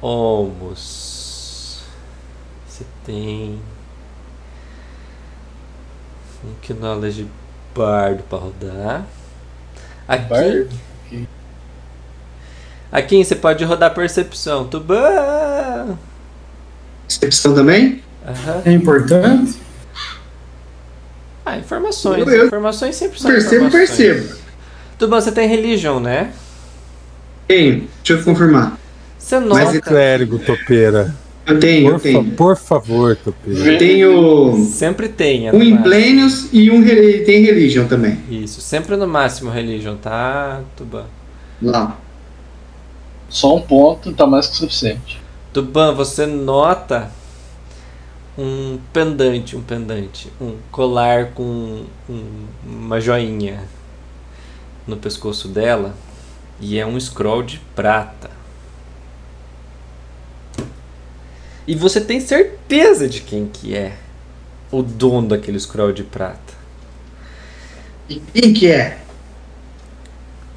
Omos. 0.00 1.82
Você 2.66 2.84
tem. 3.04 3.60
Um 6.44 6.74
knowledge 6.74 7.26
bardo 7.74 8.22
pra 8.22 8.38
rodar. 8.38 9.04
Aqui. 10.06 10.28
Bardo? 10.28 10.68
Aqui 12.90 13.22
você 13.22 13.36
pode 13.36 13.62
rodar 13.64 13.92
percepção. 13.92 14.66
Tubão! 14.66 15.98
Percepção 17.06 17.54
também? 17.54 18.02
Aham. 18.26 18.62
É 18.64 18.72
importante? 18.72 19.58
Ah, 21.48 21.58
informações. 21.58 22.26
Eu- 22.26 22.34
eu 22.34 22.46
informações 22.46 22.96
sempre 22.96 23.20
são 23.20 23.30
Percebo, 23.30 23.66
informações. 23.66 23.88
percebo. 23.98 24.34
Tuban, 24.98 25.20
você 25.20 25.32
tem 25.32 25.48
religion, 25.48 26.00
né? 26.00 26.32
Tenho, 27.46 27.88
deixa 28.04 28.20
eu 28.20 28.24
confirmar. 28.24 28.78
Você 29.18 29.38
Mas 29.40 29.48
nota. 29.48 29.70
ele- 29.70 29.80
Clérigo, 29.80 30.38
topeira. 30.38 31.14
Eu 31.46 31.58
tenho, 31.58 31.84
Por, 31.84 31.92
eu 31.94 31.98
fa- 31.98 32.02
tenho. 32.02 32.24
por 32.32 32.56
favor, 32.56 33.16
topeira. 33.16 33.72
Eu 33.72 33.78
tenho 33.78 34.64
Sempre 34.66 35.08
tem, 35.08 35.48
é 35.48 35.52
um 35.52 35.58
no 35.58 35.64
em 35.64 35.70
máximo. 35.70 35.84
Plenius 35.84 36.48
e 36.52 36.70
um 36.70 36.82
re- 36.82 37.20
tem 37.24 37.42
Religion 37.42 37.86
também. 37.86 38.18
Isso, 38.30 38.60
sempre 38.60 38.96
no 38.96 39.08
máximo 39.08 39.50
religion, 39.50 39.96
tá, 39.96 40.60
Tuban? 40.76 41.04
Lá. 41.62 41.96
Só 43.30 43.56
um 43.56 43.62
ponto 43.62 44.12
tá 44.12 44.26
mais 44.26 44.46
que 44.46 44.52
o 44.54 44.56
suficiente. 44.56 45.20
Tuban, 45.52 45.94
você 45.94 46.26
nota 46.26 47.10
um 48.38 48.78
pendante, 48.92 49.56
um 49.56 49.62
pendante, 49.62 50.32
um 50.40 50.56
colar 50.70 51.32
com 51.32 51.84
um- 52.08 52.46
uma 52.64 53.00
joinha 53.00 53.64
no 54.86 54.96
pescoço 54.96 55.48
dela 55.48 55.92
e 56.60 56.78
é 56.78 56.86
um 56.86 56.98
scroll 56.98 57.42
de 57.42 57.58
prata. 57.74 58.30
E 61.66 61.74
você 61.74 62.00
tem 62.00 62.20
certeza 62.20 63.08
de 63.08 63.20
quem 63.20 63.46
que 63.46 63.76
é 63.76 63.96
o 64.70 64.82
dono 64.82 65.28
daquele 65.28 65.58
scroll 65.58 65.92
de 65.92 66.04
prata. 66.04 66.54
E 68.08 68.20
quem 68.20 68.54
que 68.54 68.70
é? 68.70 68.98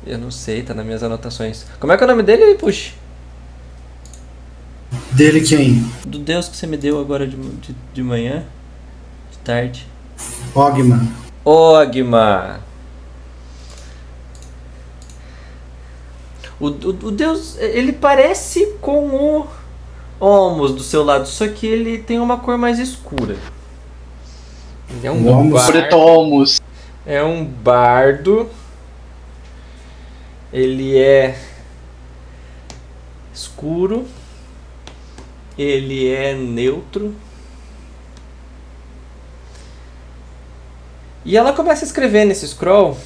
Eu 0.06 0.18
não 0.18 0.32
sei, 0.32 0.64
tá 0.64 0.74
nas 0.74 0.86
minhas 0.86 1.04
anotações. 1.04 1.66
Como 1.80 1.92
é 1.92 1.98
que 1.98 2.04
é 2.04 2.06
o 2.06 2.10
nome 2.10 2.24
dele, 2.24 2.56
Puxa? 2.56 2.94
Dele 5.14 5.42
quem? 5.42 5.86
Do 6.06 6.20
deus 6.20 6.48
que 6.48 6.56
você 6.56 6.66
me 6.66 6.78
deu 6.78 7.00
agora 7.00 7.28
de, 7.28 7.36
de, 7.36 7.76
de 7.94 8.02
manhã? 8.04 8.46
De 9.32 9.38
tarde? 9.40 9.86
Ogma. 10.56 11.06
Ogma. 11.44 12.60
O, 16.60 16.68
o, 16.68 16.90
o 17.08 17.12
deus, 17.12 17.58
ele 17.58 17.92
parece 17.92 18.78
com 18.80 19.08
o 19.08 19.48
Omos 20.20 20.76
do 20.76 20.84
seu 20.84 21.04
lado, 21.04 21.28
só 21.28 21.48
que 21.48 21.66
ele 21.66 21.98
tem 21.98 22.20
uma 22.20 22.38
cor 22.38 22.58
mais 22.58 22.78
escura. 22.78 23.36
Ele 24.90 25.08
é 25.08 25.12
um 25.12 25.28
Omos. 25.28 25.54
bardo. 25.54 25.72
Pretomos. 25.72 26.62
É 27.06 27.24
um 27.24 27.44
bardo. 27.44 28.48
Ele 30.54 30.98
é 30.98 31.38
escuro. 33.34 34.06
Ele 35.62 36.10
é 36.10 36.34
neutro. 36.34 37.14
E 41.24 41.38
ela 41.38 41.54
começa 41.54 41.86
a 41.86 41.88
escrever 41.88 42.26
nesse 42.26 42.48
scroll. 42.48 42.98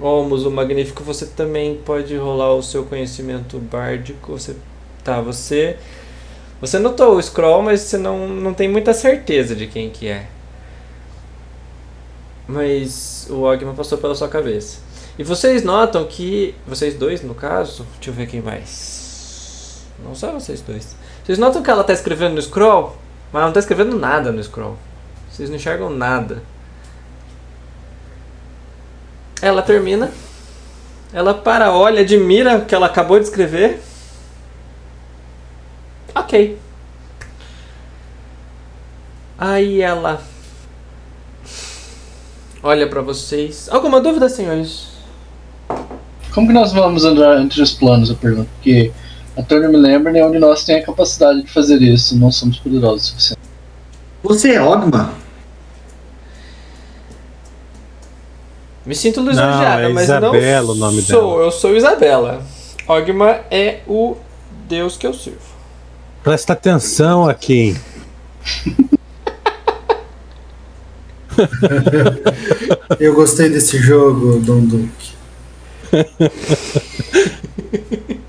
Olmos, 0.00 0.44
o 0.44 0.50
magnífico, 0.50 1.04
você 1.04 1.26
também 1.26 1.76
pode 1.76 2.16
rolar 2.16 2.54
o 2.54 2.62
seu 2.62 2.84
conhecimento 2.84 3.58
bárdico. 3.58 4.32
Você 4.32 4.56
tá, 5.04 5.20
você 5.20 5.76
você 6.60 6.78
notou 6.78 7.16
o 7.16 7.22
scroll, 7.22 7.62
mas 7.62 7.80
você 7.80 7.96
não, 7.96 8.28
não 8.28 8.52
tem 8.52 8.68
muita 8.68 8.92
certeza 8.92 9.56
de 9.56 9.66
quem 9.66 9.88
que 9.88 10.08
é. 10.08 10.26
Mas 12.46 13.26
o 13.30 13.42
Ogma 13.42 13.72
passou 13.72 13.96
pela 13.96 14.14
sua 14.14 14.28
cabeça. 14.28 14.78
E 15.18 15.24
vocês 15.24 15.62
notam 15.62 16.04
que. 16.04 16.54
Vocês 16.66 16.94
dois, 16.94 17.22
no 17.22 17.34
caso. 17.34 17.86
Deixa 17.94 18.10
eu 18.10 18.14
ver 18.14 18.26
quem 18.26 18.42
mais. 18.42 18.99
Não 20.04 20.14
só 20.14 20.32
vocês 20.32 20.60
dois. 20.60 20.96
Vocês 21.24 21.38
notam 21.38 21.62
que 21.62 21.70
ela 21.70 21.84
tá 21.84 21.92
escrevendo 21.92 22.34
no 22.34 22.42
scroll, 22.42 22.96
mas 23.32 23.40
ela 23.40 23.46
não 23.46 23.52
tá 23.52 23.60
escrevendo 23.60 23.98
nada 23.98 24.32
no 24.32 24.42
scroll. 24.42 24.76
Vocês 25.30 25.48
não 25.48 25.56
enxergam 25.56 25.90
nada. 25.90 26.42
Ela 29.40 29.62
termina. 29.62 30.10
Ela 31.12 31.34
para, 31.34 31.72
olha, 31.72 32.02
admira 32.02 32.58
o 32.58 32.64
que 32.64 32.74
ela 32.74 32.86
acabou 32.86 33.18
de 33.18 33.24
escrever. 33.24 33.80
Ok. 36.14 36.58
Aí 39.38 39.80
ela 39.80 40.22
olha 42.62 42.88
pra 42.88 43.00
vocês. 43.00 43.68
Alguma 43.70 44.00
dúvida, 44.00 44.28
senhores? 44.28 44.88
Como 46.32 46.46
que 46.46 46.52
nós 46.52 46.72
vamos 46.72 47.04
andar 47.04 47.40
entre 47.40 47.60
os 47.62 47.72
planos, 47.72 48.10
eu 48.10 48.16
pergunto? 48.16 48.48
Porque 48.56 48.92
a 49.40 49.42
torre 49.42 49.68
me 49.68 49.76
lembra 49.76 50.12
nenhum 50.12 50.30
de 50.30 50.38
nós 50.38 50.64
tem 50.64 50.76
a 50.76 50.82
capacidade 50.84 51.42
de 51.42 51.50
fazer 51.50 51.80
isso. 51.82 52.16
Não 52.16 52.30
somos 52.30 52.58
poderosos 52.58 53.08
o 53.08 53.10
suficiente. 53.10 53.40
Você 54.22 54.52
é 54.52 54.62
Ogma? 54.62 55.12
Me 58.84 58.94
sinto 58.94 59.20
Não, 59.20 59.28
lisonjeada, 59.28 59.82
é 59.82 59.88
mas 59.88 60.04
Isabela 60.04 60.66
não 60.68 60.74
o 60.74 60.76
nome 60.76 61.02
sou. 61.02 61.30
dela. 61.36 61.44
Eu 61.44 61.50
sou 61.50 61.76
Isabela. 61.76 62.42
Ogma 62.86 63.40
é 63.50 63.80
o 63.86 64.16
deus 64.68 64.96
que 64.96 65.06
eu 65.06 65.14
sirvo. 65.14 65.38
Presta 66.22 66.52
atenção 66.52 67.28
aqui. 67.28 67.76
Eu 72.98 73.14
gostei 73.14 73.48
desse 73.48 73.78
jogo, 73.78 74.40
Dom 74.40 74.64
Duque. 74.64 75.12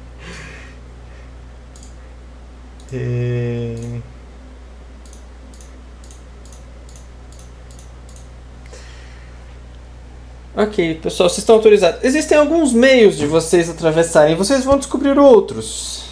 Ok, 10.54 10.96
pessoal, 11.02 11.30
vocês 11.30 11.40
estão 11.40 11.56
autorizados. 11.56 12.04
Existem 12.04 12.38
alguns 12.38 12.74
meios 12.74 13.16
de 13.16 13.26
vocês 13.26 13.70
atravessarem. 13.70 14.36
Vocês 14.36 14.66
vão 14.66 14.78
descobrir 14.78 15.18
outros. 15.18 16.04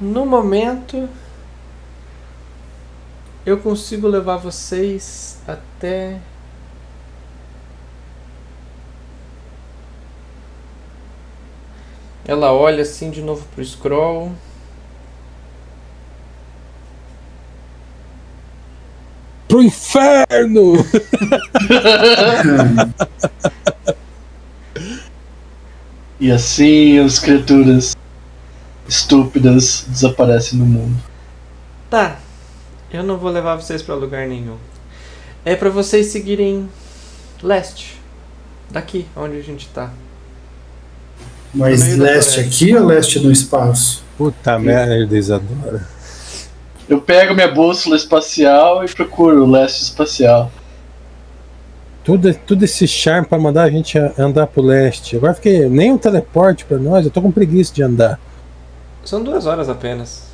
No 0.00 0.24
momento, 0.24 1.06
eu 3.44 3.58
consigo 3.58 4.08
levar 4.08 4.38
vocês 4.38 5.38
até. 5.46 6.18
Ela 12.26 12.52
olha 12.54 12.82
assim 12.82 13.10
de 13.10 13.20
novo 13.20 13.44
pro 13.54 13.62
scroll. 13.62 14.32
Pro 19.50 19.62
inferno! 19.62 20.74
E 26.20 26.30
assim 26.30 26.98
as 26.98 27.18
criaturas 27.18 27.96
estúpidas 28.86 29.86
desaparecem 29.88 30.58
no 30.58 30.66
mundo. 30.66 31.02
Tá, 31.88 32.18
eu 32.92 33.02
não 33.02 33.16
vou 33.16 33.30
levar 33.30 33.56
vocês 33.56 33.80
pra 33.80 33.94
lugar 33.94 34.28
nenhum. 34.28 34.58
É 35.46 35.56
pra 35.56 35.70
vocês 35.70 36.08
seguirem 36.08 36.68
leste. 37.42 37.98
Daqui, 38.70 39.06
onde 39.16 39.38
a 39.38 39.42
gente 39.42 39.66
tá. 39.68 39.90
Mas 41.54 41.96
leste 41.96 42.40
aqui 42.40 42.76
ou 42.76 42.84
leste 42.84 43.18
no 43.18 43.32
espaço? 43.32 44.04
Puta 44.18 44.58
merda, 44.58 45.16
Isadora. 45.16 45.88
Eu 46.90 47.00
pego 47.00 47.32
minha 47.34 47.46
bússola 47.46 47.94
espacial 47.94 48.84
e 48.84 48.92
procuro 48.92 49.44
o 49.44 49.48
leste 49.48 49.80
espacial. 49.80 50.50
Tudo, 52.02 52.34
tudo 52.34 52.64
esse 52.64 52.88
charme 52.88 53.28
pra 53.28 53.38
mandar 53.38 53.62
a 53.62 53.70
gente 53.70 53.96
andar 54.18 54.48
pro 54.48 54.60
leste. 54.60 55.16
Agora 55.16 55.32
fiquei 55.32 55.68
nem 55.68 55.92
um 55.92 55.98
teleporte 55.98 56.64
pra 56.64 56.78
nós, 56.78 57.04
eu 57.04 57.10
tô 57.12 57.22
com 57.22 57.30
preguiça 57.30 57.72
de 57.72 57.80
andar. 57.84 58.18
São 59.04 59.22
duas 59.22 59.46
horas 59.46 59.68
apenas. 59.68 60.24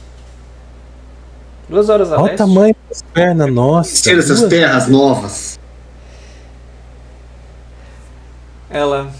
Duas 1.69 1.91
horas 1.91 2.11
a 2.11 2.19
Olha 2.23 2.33
o 2.33 2.37
tamanho 2.37 2.77
das 2.89 3.03
pernas, 3.03 3.53
nossa. 3.53 4.03
Tira 4.03 4.21
essas 4.21 4.49
terras 4.49 4.89
novas. 4.89 5.59
Ela. 8.71 9.11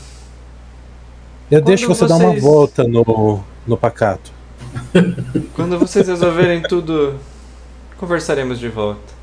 Eu 1.51 1.61
deixo 1.61 1.87
Quando 1.87 1.97
você 1.99 2.07
dar 2.07 2.17
uma 2.17 2.31
vocês- 2.31 2.43
volta 2.43 2.85
no, 2.85 3.45
no 3.67 3.77
pacato. 3.77 4.36
Quando 5.55 5.79
vocês 5.79 6.09
resolverem 6.09 6.63
tudo, 6.63 7.19
conversaremos 7.97 8.59
de 8.59 8.69
volta. 8.69 9.15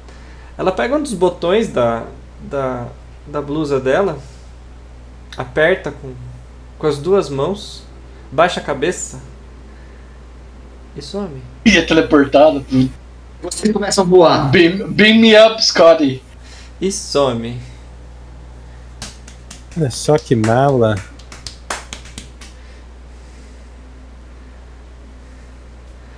Ela 0.57 0.72
pega 0.72 0.95
um 0.95 1.01
dos 1.01 1.14
botões 1.14 1.67
da, 1.67 2.03
da, 2.41 2.88
da 3.27 3.41
blusa 3.41 3.80
dela, 3.80 4.17
aperta 5.35 5.91
com, 5.91 6.14
com 6.77 6.88
as 6.88 6.99
duas 6.99 7.30
mãos, 7.30 7.83
baixa 8.32 8.59
a 8.59 8.64
cabeça 8.64 9.19
e 10.95 11.01
some. 11.01 11.41
E 11.65 11.77
é 11.77 11.82
teleportado. 11.82 12.64
Vocês 13.41 13.73
começam 13.73 14.03
a 14.03 14.07
voar. 14.07 14.51
Beam, 14.51 14.91
beam 14.91 15.19
me 15.19 15.35
up, 15.35 15.64
Scotty. 15.64 16.22
E 16.80 16.91
some. 16.91 17.59
Olha 19.75 19.90
só 19.90 20.17
que 20.17 20.35
mala. 20.35 20.95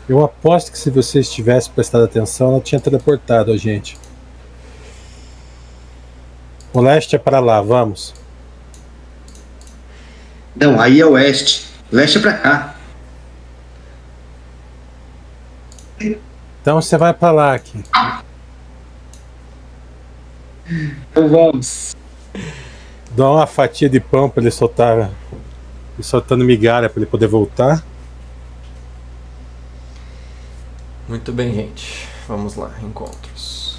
Eu 0.07 0.23
aposto 0.23 0.71
que 0.71 0.77
se 0.77 0.91
vocês 0.91 1.31
tivessem 1.31 1.73
prestado 1.73 2.03
atenção, 2.03 2.51
ela 2.51 2.61
tinha 2.61 2.79
teleportado 2.79 3.51
a 3.51 3.57
gente. 3.57 3.97
O 6.71 6.79
leste 6.79 7.15
é 7.15 7.19
para 7.19 7.39
lá, 7.39 7.59
vamos. 7.61 8.13
Não, 10.55 10.79
aí 10.79 11.01
é 11.01 11.05
oeste. 11.05 11.67
Leste 11.91 12.19
é 12.19 12.21
pra 12.21 12.33
cá. 12.33 12.75
Então 16.61 16.81
você 16.81 16.97
vai 16.97 17.13
para 17.13 17.31
lá 17.31 17.55
aqui. 17.55 17.83
Então 21.09 21.29
vamos. 21.29 21.95
Dá 23.11 23.31
uma 23.31 23.47
fatia 23.47 23.89
de 23.89 23.99
pão 23.99 24.29
para 24.29 24.43
ele 24.43 24.51
soltar. 24.51 24.97
ele 24.97 25.09
soltando 26.01 26.43
migalha 26.43 26.89
para 26.89 26.99
ele 26.99 27.09
poder 27.09 27.27
voltar. 27.27 27.83
Muito 31.07 31.31
bem, 31.31 31.53
gente. 31.53 32.07
Vamos 32.27 32.55
lá, 32.55 32.73
encontros. 32.81 33.77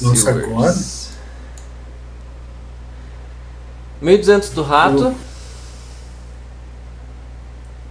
Nossa, 0.00 0.30
agora? 0.30 0.74
1200 4.00 4.50
do 4.50 4.62
rato. 4.62 5.14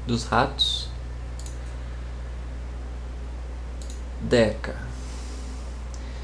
Dos 0.07 0.23
ratos. 0.25 0.89
Deca. 4.21 4.75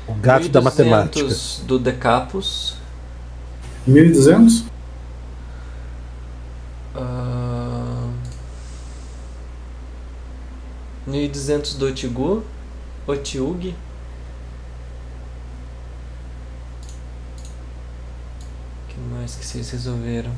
O 0.08 0.14
gato 0.14 0.48
da 0.50 0.62
1200 0.62 0.64
matemática. 0.64 1.66
do 1.66 1.80
Decapus. 1.80 2.76
1200? 3.86 4.66
Ah, 6.96 7.47
1200 11.08 11.76
do 11.76 11.88
Otigu. 11.88 12.44
Otiug. 13.08 13.74
Que 18.90 19.00
mais 19.14 19.36
que 19.36 19.46
vocês 19.46 19.72
resolveram? 19.72 20.32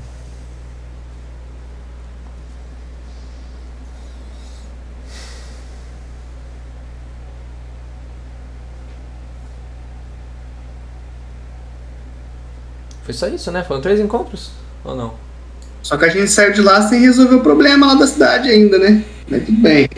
Foi 13.03 13.13
só 13.15 13.27
isso, 13.27 13.51
né? 13.51 13.63
Foram 13.63 13.81
três 13.81 13.99
encontros? 13.99 14.51
Ou 14.85 14.95
não? 14.95 15.15
Só 15.81 15.97
que 15.97 16.05
a 16.05 16.09
gente 16.09 16.29
saiu 16.29 16.53
de 16.53 16.61
lá 16.61 16.87
sem 16.87 16.99
resolver 17.01 17.35
o 17.35 17.41
problema 17.41 17.87
lá 17.87 17.95
da 17.95 18.05
cidade 18.05 18.49
ainda, 18.49 18.77
né? 18.77 19.03
Mas 19.27 19.45
tudo 19.45 19.59
bem. 19.59 19.89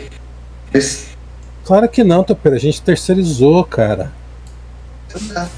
Claro 1.64 1.88
que 1.88 2.02
não, 2.02 2.24
Topeira. 2.24 2.56
A 2.56 2.60
gente 2.60 2.82
terceirizou, 2.82 3.64
cara. 3.64 4.12
então 5.06 5.20
tá. 5.28 5.48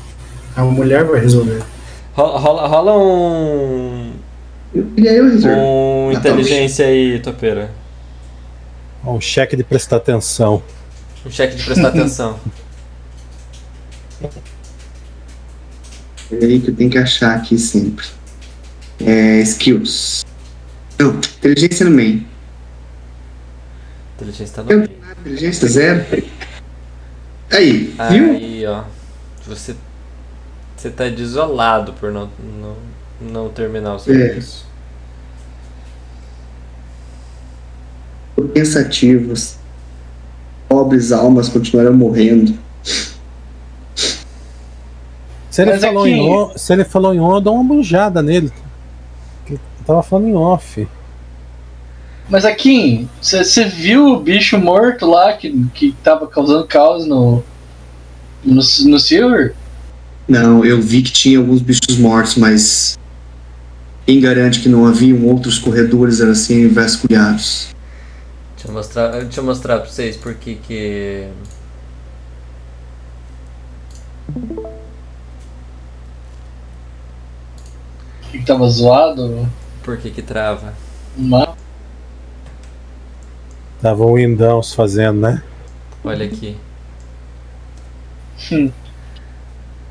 A 0.57 0.63
mulher 0.65 1.05
vai 1.05 1.21
resolver. 1.21 1.63
Rola, 2.13 2.39
rola, 2.39 2.67
rola 2.69 2.99
um. 2.99 4.13
Eu 4.75 4.85
queria 4.95 5.13
eu 5.13 5.25
resolver. 5.25 5.57
Um 5.57 6.13
inteligência 6.13 6.87
aí, 6.87 7.19
Topeira. 7.21 7.71
Um 9.05 9.21
cheque 9.21 9.57
de 9.57 9.65
prestar 9.65 9.97
atenção. 9.97 10.63
Um 11.27 11.31
cheque 11.31 11.57
de 11.57 11.65
prestar 11.65 11.89
atenção. 11.95 12.39
Peraí 16.29 16.61
que 16.61 16.71
eu 16.71 16.75
tenho 16.77 16.91
que 16.91 16.99
achar 16.99 17.37
aqui 17.37 17.59
sempre. 17.59 18.07
É, 19.05 19.41
skills. 19.41 20.25
Não, 20.99 21.11
inteligência 21.17 21.85
no 21.85 21.91
meio. 21.91 22.25
Inteligência 24.17 24.55
tá 24.57 24.63
no 24.63 24.69
meio. 24.79 24.91
Inteligência 25.21 25.69
zero. 25.69 26.05
Aí, 27.51 27.95
viu? 28.11 28.31
Aí, 28.33 28.67
ó. 28.67 28.85
Você. 29.47 29.75
Você 30.77 30.91
tá 30.91 31.09
desolado 31.09 31.93
por 31.95 32.13
não, 32.13 32.29
não, 32.61 32.77
não 33.21 33.49
terminar 33.49 33.95
o 33.95 33.99
serviço. 33.99 34.67
Pensativos. 38.53 39.57
Pobres 40.69 41.13
almas 41.13 41.49
continuaram 41.49 41.93
morrendo. 41.95 42.59
Se 45.51 45.63
ele, 45.63 45.71
Mas 45.73 45.81
falou 45.83 46.03
aqui- 46.03 46.13
em 46.13 46.21
on, 46.29 46.53
se 46.59 46.73
ele 46.73 46.85
falou 46.85 47.15
em 47.15 47.21
on, 47.21 47.35
eu 47.37 47.41
dou 47.41 47.55
uma 47.55 47.63
banjada 47.77 48.21
nele. 48.23 48.53
Eu 49.49 49.59
tava 49.87 50.03
falando 50.03 50.29
em 50.29 50.35
off. 50.35 50.89
Mas 52.29 52.45
aqui, 52.45 53.07
você 53.21 53.65
viu 53.65 54.07
o 54.07 54.21
bicho 54.21 54.59
morto 54.59 55.07
lá 55.07 55.35
que, 55.35 55.67
que 55.75 55.93
tava 56.03 56.27
causando 56.27 56.67
caos 56.67 57.07
no, 57.07 57.43
no, 58.43 58.57
no 58.57 59.01
Silver? 59.01 59.55
Não, 60.27 60.65
eu 60.65 60.81
vi 60.81 61.03
que 61.03 61.13
tinha 61.13 61.39
alguns 61.39 61.61
bichos 61.61 61.99
mortos, 61.99 62.37
mas. 62.37 62.99
Quem 64.07 64.21
garante 64.21 64.61
que 64.61 64.69
não 64.69 64.87
haviam 64.87 65.25
outros 65.27 65.59
corredores 65.59 66.21
assim 66.21 66.69
vasculhados? 66.69 67.75
Deixa 68.55 68.69
eu 68.69 68.73
mostrar, 68.73 69.11
deixa 69.11 69.41
eu 69.41 69.45
mostrar 69.45 69.79
pra 69.79 69.89
vocês 69.89 70.17
por 70.17 70.35
que 70.35 70.55
que. 70.57 71.29
Que 78.31 78.45
tava 78.45 78.67
zoado? 78.69 79.49
Por 79.83 79.99
que 79.99 80.11
que 80.11 80.23
trava. 80.23 80.75
Uma... 81.17 81.55
Tava 83.85 84.03
o 84.03 84.15
Windows 84.15 84.73
fazendo, 84.73 85.21
né? 85.21 85.43
Olha 86.03 86.25
aqui. 86.25 86.57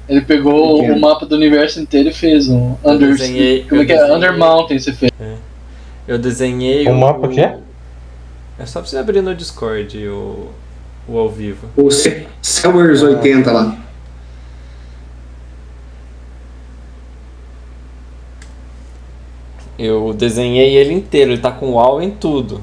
Ele 0.10 0.22
pegou 0.22 0.82
o 0.82 1.00
mapa 1.00 1.28
do 1.28 1.36
universo 1.36 1.80
inteiro 1.80 2.10
e 2.10 2.12
fez 2.12 2.50
um 2.50 2.76
Under. 2.84 3.10
desenhei- 3.10 3.64
como 3.70 3.84
é 3.84 3.86
que 3.86 3.92
é? 3.92 4.12
Under 4.16 4.36
Mountain 4.36 4.80
você 4.80 4.94
fez. 4.94 5.12
Eu 6.08 6.18
desenhei 6.18 6.88
O 6.88 6.96
mapa 6.96 7.28
que 7.28 7.40
é? 7.40 7.60
É 8.58 8.66
só 8.66 8.80
pra 8.82 8.90
você 8.90 8.98
abrir 8.98 9.22
no 9.22 9.36
Discord 9.36 9.96
o, 10.08 10.50
o 11.08 11.16
ao 11.20 11.30
vivo. 11.30 11.68
O 11.78 11.92
Cellars 11.92 13.04
80 13.04 13.52
lá. 13.52 13.78
Eu 19.78 20.14
desenhei 20.14 20.76
ele 20.78 20.94
inteiro, 20.94 21.32
ele 21.32 21.42
tá 21.42 21.52
com 21.52 21.74
wall 21.74 22.02
em 22.02 22.10
tudo. 22.12 22.62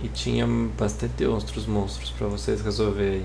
E 0.00 0.08
tinha 0.08 0.46
bastante 0.78 1.24
outros 1.24 1.66
monstros 1.66 2.10
pra 2.10 2.28
vocês 2.28 2.60
resolverem. 2.60 3.24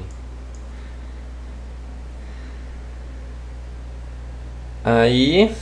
Aí. 4.84 5.56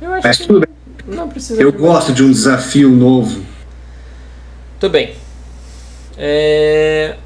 Eu 0.00 0.12
acho 0.12 0.26
Mas 0.26 0.36
que 0.36 0.46
tudo 0.46 0.60
bem. 0.60 1.16
não 1.16 1.28
precisa. 1.28 1.60
Eu 1.62 1.72
gosto 1.72 2.12
de 2.12 2.22
um 2.22 2.30
desafio 2.30 2.90
novo. 2.90 3.44
Tudo 4.78 4.92
bem. 4.92 5.14
É, 6.16 7.16